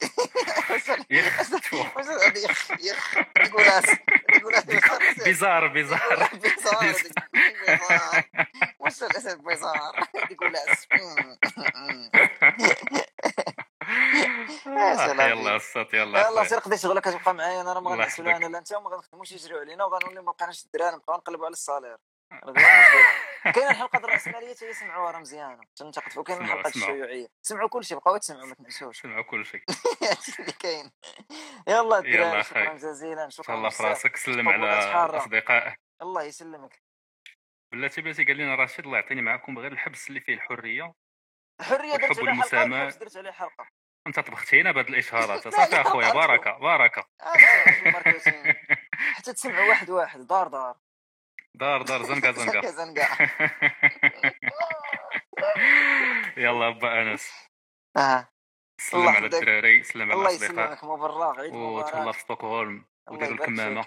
بيزار 5.25 5.27
بيزار 5.67 5.67
بيزار. 5.67 6.29
بشار 8.85 9.09
الأسد. 9.11 9.43
بيزار. 9.43 10.07
يقول 10.31 10.55
يلا 15.29 15.55
الصوت 15.55 15.93
يلا 15.93 16.27
يلا 16.29 16.43
سير 16.43 16.59
قضي 16.59 16.77
شغلك 16.77 17.03
كتبقى 17.03 17.33
معايا 17.33 17.61
أنا 17.61 17.73
راه 17.73 17.79
ما 17.79 17.91
غنحسبوا 17.91 18.31
أنا 18.31 18.45
لا 18.45 18.57
أنت 18.57 18.73
وما 18.73 18.89
غنخدموش 18.89 19.31
يجريو 19.31 19.59
علينا 19.59 19.85
وغنولي 19.85 20.21
ما 20.21 20.31
بقيناش 20.31 20.65
الدراري 20.65 20.95
نبقاو 20.95 21.17
نقلبوا 21.17 21.45
على 21.45 21.53
الصالير. 21.53 21.97
كاين 23.55 23.67
الحلقة 23.67 23.99
ديال 23.99 24.09
الرأسمالية 24.09 24.53
حتى 24.55 24.69
يسمعوها 24.69 25.11
راه 25.11 25.19
مزيانة 25.19 25.63
تنتقدوا 25.75 26.23
كاين 26.23 26.41
الحلقات 26.41 26.75
الشيوعية. 26.75 27.27
سمعوا 27.41 27.69
كل 27.69 27.85
شيء 27.85 27.97
بقاو 27.97 28.17
تسمعوا 28.17 28.45
ما 28.45 28.53
تنسوش 28.55 29.01
سمعوا 29.01 29.23
كل 29.23 29.45
شيء. 29.45 29.63
هادشي 30.03 30.41
اللي 30.41 30.51
كاين. 30.51 30.91
يلا 31.67 31.99
الدراري 31.99 32.43
شكرا 32.43 32.73
جزيلا 32.73 33.29
شكرا 33.29 33.55
الله 33.55 33.69
في 33.69 33.83
راسك 33.83 34.15
سلم 34.15 34.49
على 34.49 34.69
اصدقائه 35.17 35.75
الله 36.01 36.23
يسلمك. 36.23 36.81
بلاتي 37.71 38.01
بلاتي 38.01 38.23
قال 38.23 38.37
لنا 38.37 38.55
رشيد 38.55 38.85
الله 38.85 38.97
يعطيني 38.97 39.21
معاكم 39.21 39.59
غير 39.59 39.71
الحبس 39.71 40.09
اللي 40.09 40.19
فيه 40.19 40.33
الحرية 40.33 40.93
الحرية 41.59 41.95
درت 41.95 42.19
عليه 42.19 42.41
حلقة 42.41 42.89
درت 42.89 43.17
عليه 43.17 43.31
حلقة. 43.31 43.67
أنت 44.07 44.19
طبختينا 44.19 44.71
بهذه 44.71 44.87
الإشهارات. 44.89 45.47
صافي 45.57 45.81
أخويا 45.81 46.13
بركه 46.13 46.57
بركه 46.57 47.07
حتى 49.15 49.33
تسمعوا 49.33 49.69
واحد 49.69 49.89
واحد 49.89 50.19
دار 50.27 50.47
دار. 50.47 50.77
دار 51.55 51.81
دار 51.81 52.03
زنقة 52.03 52.31
زنقة 52.41 52.67
زنقة. 52.67 53.29
يلا 56.37 56.69
با 56.69 57.01
أنس. 57.01 57.31
آه. 57.97 58.27
سلم 58.81 59.07
على 59.07 59.25
الدراري 59.25 59.83
سلم 59.83 60.11
على 60.11 60.21
الاصدقاء 60.21 60.51
الله 60.51 60.63
يسلمك 60.73 60.83
مبرر 60.83 61.39
عيد 61.41 61.53
مبارك. 61.53 61.87
وتهلا 61.87 62.11
في 62.11 62.19
ستوكهولم. 62.19 62.85
ودير 63.09 63.31
الكمامة. 63.31 63.85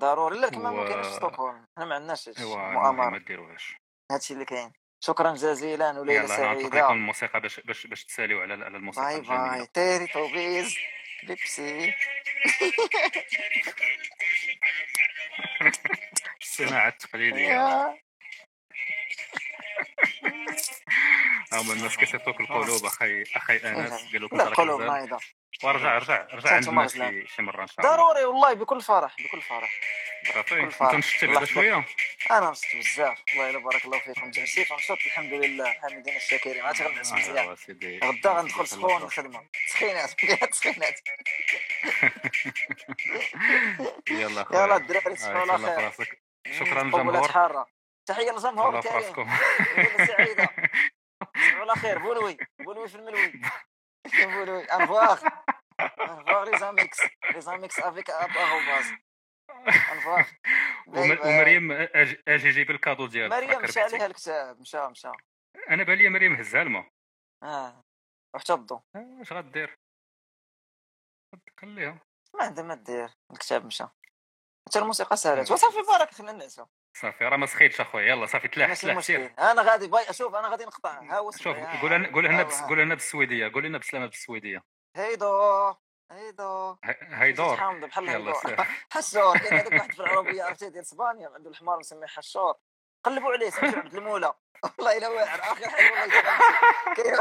ضروري. 0.00 0.38
لا 0.38 0.48
الكمامه 0.48 0.76
ما 0.76 0.88
كاينش 0.88 1.06
في 1.06 1.12
ستوكهولم. 1.12 1.64
حنا 1.78 1.84
ما 1.86 1.94
عندناش 1.94 2.28
مؤامرة. 2.38 3.10
ما 3.10 3.18
ديروهاش. 3.18 3.76
هادشي 4.12 4.34
اللي 4.34 4.44
كاين. 4.44 4.72
شكرا 5.06 5.34
جزيلا 5.34 6.00
وليله 6.00 6.26
سعيدة. 6.26 6.78
يلا 6.78 6.90
الموسيقى 6.92 7.40
باش 7.40 7.60
باش 7.60 7.86
باش 7.86 8.04
تساليو 8.04 8.40
على 8.40 8.54
على 8.54 8.76
الموسيقى 8.76 9.20
باي 9.20 9.20
باي. 9.20 9.66
تيري 9.66 10.06
توبيز 10.06 10.76
بيبسي 11.22 11.94
الصناعه 16.42 16.88
التقليديه 16.94 17.58
هما 21.52 21.72
الناس 21.72 21.96
كيصيفطوك 21.96 22.40
القلوب 22.40 22.84
أخي 22.84 23.22
أخي 23.36 23.56
أنس 23.56 23.92
قالوا 24.12 24.28
لك 24.28 24.32
القلوب 24.40 24.82
نايضة. 24.82 25.18
ورجع 25.64 25.98
رجع 25.98 26.26
رجع 26.32 26.50
عندنا 26.54 26.88
شي 26.88 27.26
شي 27.26 27.42
مرة 27.42 27.62
إن 27.62 27.66
شاء 27.66 27.80
الله. 27.86 27.96
ضروري 27.96 28.24
والله 28.24 28.52
بكل 28.52 28.80
فرح 28.80 29.16
بكل 29.18 29.42
فرح. 29.42 29.80
صافي 30.34 30.60
أنت 30.60 30.82
نشطت 30.82 31.24
بعدا 31.24 31.44
شوية؟ 31.44 31.84
أنا 32.30 32.50
نشطت 32.50 32.76
بزاف. 32.76 33.18
والله 33.30 33.50
إلا 33.50 33.58
بارك 33.58 33.84
الله 33.84 33.98
فيكم. 33.98 34.30
جلسيت 34.30 34.72
ونشط 34.72 34.90
الحمد 35.06 35.32
لله. 35.32 35.72
حامدين 35.72 36.16
الشاكرين. 36.16 36.64
عاد 36.64 36.82
غنعس 36.82 37.12
مزيان. 37.12 37.56
غدا 38.04 38.30
غندخل 38.30 38.68
سخون 38.68 39.02
الخدمه 39.02 39.48
تسخينات 39.66 40.10
تسخينات 40.50 41.00
يلا 44.10 44.46
يلا 44.52 44.76
الدراري 44.76 45.14
تصبحوا 45.14 45.40
على 45.52 45.58
خير 45.58 45.90
شكرا 46.52 46.82
للجمهور 46.82 47.64
تحية 48.06 48.30
للجمهور 48.30 48.78
الكريم. 48.78 49.28
سعيدة. 50.06 50.48
على 51.60 51.74
خير 51.74 51.98
بولوي. 51.98 52.36
بولوي 52.60 52.88
في 52.88 52.94
الملوي. 52.94 53.32
بولوي 54.04 54.64
انفواغ 54.64 55.22
انفواغ 55.80 56.50
لي 56.50 56.58
زاميكس 56.58 57.00
لي 57.30 57.40
زاميكس 57.40 57.78
افيك 57.80 58.10
باز 58.10 58.92
انفواغ 59.66 60.24
ومريم 60.86 61.72
أجي 62.28 62.50
جيب 62.50 62.70
الكادو 62.70 63.06
ديالك 63.06 63.32
مريم 63.32 63.62
مشى 63.62 63.80
عليها 63.80 64.06
الكتاب 64.06 64.60
مشى 64.60 64.88
مشى. 64.88 65.12
أنا 65.70 65.82
بالي 65.82 66.08
مريم 66.08 66.34
هزها 66.34 66.62
الماء 66.62 66.88
آه 67.42 67.84
واحتفظوا 68.34 68.80
اش 68.96 69.32
غدير؟ 69.32 69.78
خليها 71.60 71.98
ما 72.34 72.44
عندها 72.44 72.64
ما 72.64 72.74
دير. 72.74 73.10
الكتاب 73.30 73.66
مشى. 73.66 73.84
حتى 74.68 74.78
الموسيقى 74.78 75.16
سهلت 75.16 75.50
وصافي 75.50 75.82
بارك 75.82 76.10
خلينا 76.10 76.32
نعسو 76.32 76.66
صافي 76.94 77.24
راه 77.24 77.36
ما 77.36 77.46
سخيتش 77.46 77.80
أخويا 77.80 78.04
يلا 78.04 78.26
صافي 78.26 78.48
تلاح 78.48 78.72
تلاح 78.74 78.96
مشكل 78.96 79.30
أنا 79.38 79.62
غادي 79.62 79.86
باي 79.86 80.10
أشوف 80.10 80.34
أنا 80.34 80.48
غادي 80.48 80.64
نقطع. 80.64 81.00
ها 81.00 81.18
هو 81.18 81.30
شوف 81.30 81.56
قول 81.56 81.90
لنا 81.90 82.12
قول 82.12 82.24
لنا 82.24 82.42
قول 82.68 82.78
لنا 82.78 82.94
بالسويدية 82.94 83.52
قول 83.52 83.64
لنا 83.64 83.78
بسلامه 83.78 84.06
بالسويدية. 84.06 84.62
هيدو 84.96 85.74
هيدو. 86.10 86.76
هيدور. 87.02 87.56
حامد 87.56 87.84
بحال 87.84 88.08
هيدور. 88.08 88.34
حشور 88.92 89.38
كاين 89.38 89.54
هذاك 89.54 89.72
واحد 89.72 89.92
في 89.92 90.00
العربية 90.02 90.42
عرفتي 90.42 90.70
ديال 90.70 90.82
إسبانيا 90.82 91.28
عنده 91.34 91.50
الحمار 91.50 91.78
مسميه 91.78 92.06
حشور. 92.06 92.54
قلبوا 93.04 93.32
عليه 93.32 93.50
سميتو 93.50 93.78
عبد 93.78 93.94
المولى. 93.94 94.32
والله 94.78 94.96
إلا 94.98 95.08
واعر 95.08 95.38
آخر 95.40 95.68
حاجة 95.68 96.00
والله 96.00 96.22
كاين 96.94 97.14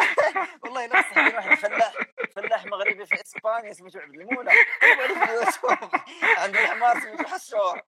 والله 0.64 0.86
إلا 0.86 1.02
كاين 1.02 1.36
واحد 1.36 1.58
فلاح 1.58 1.94
فلاح 2.36 2.66
مغربي 2.66 3.06
في 3.06 3.22
إسبانيا 3.22 3.74
سميتو 3.74 4.00
عبد 4.00 4.16
المولى. 4.16 4.52
قلبوا 4.82 5.04
عليه 5.04 5.16
في 5.16 5.24
اليوتيوب. 5.24 6.02
عنده 6.38 6.60
الحمار 6.64 7.00
سميتو 7.00 7.24
حشور. 7.28 7.82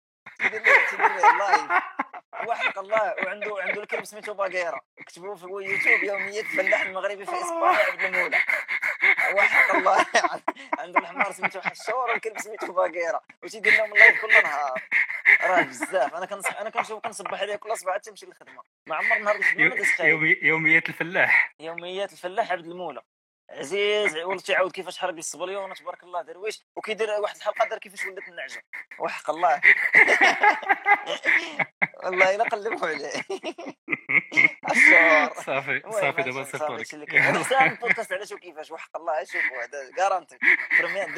وحق 2.47 2.79
الله 2.79 3.15
وعنده 3.25 3.55
عنده 3.59 3.83
الكلب 3.83 4.03
سميتو 4.03 4.33
باقيره 4.33 4.81
كتبوه 5.05 5.35
في 5.35 5.43
اليوتيوب 5.45 6.03
يوميات 6.03 6.45
فلاح 6.45 6.81
المغربي 6.81 7.25
في 7.25 7.31
اسبانيا 7.31 7.79
عبد 7.91 8.03
المولى 8.03 8.37
وحق 9.33 9.75
الله 9.75 10.05
عنده 10.79 10.99
الحمار 10.99 11.31
سميتو 11.31 11.61
حشور 11.61 12.09
والكلب 12.09 12.39
سميتو 12.39 12.73
باقيره 12.73 13.21
وتيدير 13.43 13.73
لهم 13.73 13.93
اللايف 13.93 14.21
كل 14.21 14.43
نهار 14.43 14.81
راه 15.41 15.61
بزاف 15.61 16.15
أنا 16.15 16.25
كنصح 16.25 16.59
أنا 16.59 16.69
كنشوف 16.69 16.99
كنصبح 17.03 17.41
عليه 17.41 17.55
كل 17.55 17.77
صباح 17.77 17.97
تمشي 17.97 18.25
للخدمه 18.25 18.63
ما 18.87 18.95
عمر 18.95 19.17
نهار 19.19 19.35
الخدمه 19.35 19.75
ما 19.99 20.05
يومي... 20.05 20.37
يوميات 20.41 20.89
الفلاح. 20.89 21.53
يوميات 21.59 22.13
الفلاح 22.13 22.51
عبد 22.51 22.65
المولى. 22.65 23.01
عزيز 23.49 24.17
ولد 24.17 24.39
تيعاود 24.39 24.71
كيفاش 24.71 24.97
حرق 24.97 25.13
الصبليون 25.13 25.73
تبارك 25.73 26.03
الله 26.03 26.21
درويش 26.21 26.61
وكيدير 26.75 27.09
واحد 27.09 27.35
الحلقة 27.35 27.69
دار 27.69 27.79
كيفاش 27.79 28.05
ولات 28.05 28.27
النعجة. 28.27 28.63
وحق 28.99 29.29
الله. 29.29 29.61
والله 32.03 32.35
إلا 32.35 32.43
قلبوا 32.43 32.87
عليه. 32.87 33.11
صافي 35.45 35.81
صافي 35.91 36.21
دابا 36.21 36.43
صيفطوا 36.43 36.77
لك 36.77 37.15
احسن 37.15 37.55
البودكاست 37.55 38.13
على 38.13 38.25
شو 38.25 38.37
كيفاش. 38.37 38.71
وحق 38.71 38.97
الله 38.97 39.23
شوفوا 39.23 39.63
هذا 39.63 39.91
garantie 39.97 40.37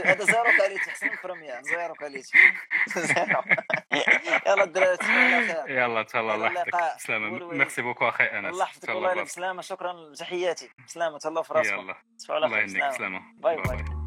هذا 0.06 0.26
zéro 0.26 0.58
qualité 0.58 0.90
احسن 0.90 1.08
من 1.08 1.18
première 1.24 1.62
zéro 1.62 1.94
qualité 1.94 2.38
zéro. 2.88 3.42
يلا 4.48 4.64
الدراري 4.64 5.74
يلا 5.74 6.04
تهلا 6.04 6.36
الله 6.36 6.52
يحفظك. 6.52 7.00
سلامة 7.00 7.54
merci 7.54 7.82
beaucoup 7.82 8.10
أخي 8.10 8.24
أنس. 8.24 8.54
الله 8.54 8.64
يحفظك 8.64 8.90
والله 8.90 9.24
بسلامه 9.24 9.62
شكرا 9.62 10.14
تحياتي. 10.20 10.70
سلامة 10.86 11.20
الله 11.26 11.42
في 11.42 11.54
راسك 11.54 11.72
يلا. 11.72 11.96
الله 12.46 12.58
يهنيك 12.58 12.92
سلامة 12.98 13.22
bye 13.38 13.56
bye 13.56 14.07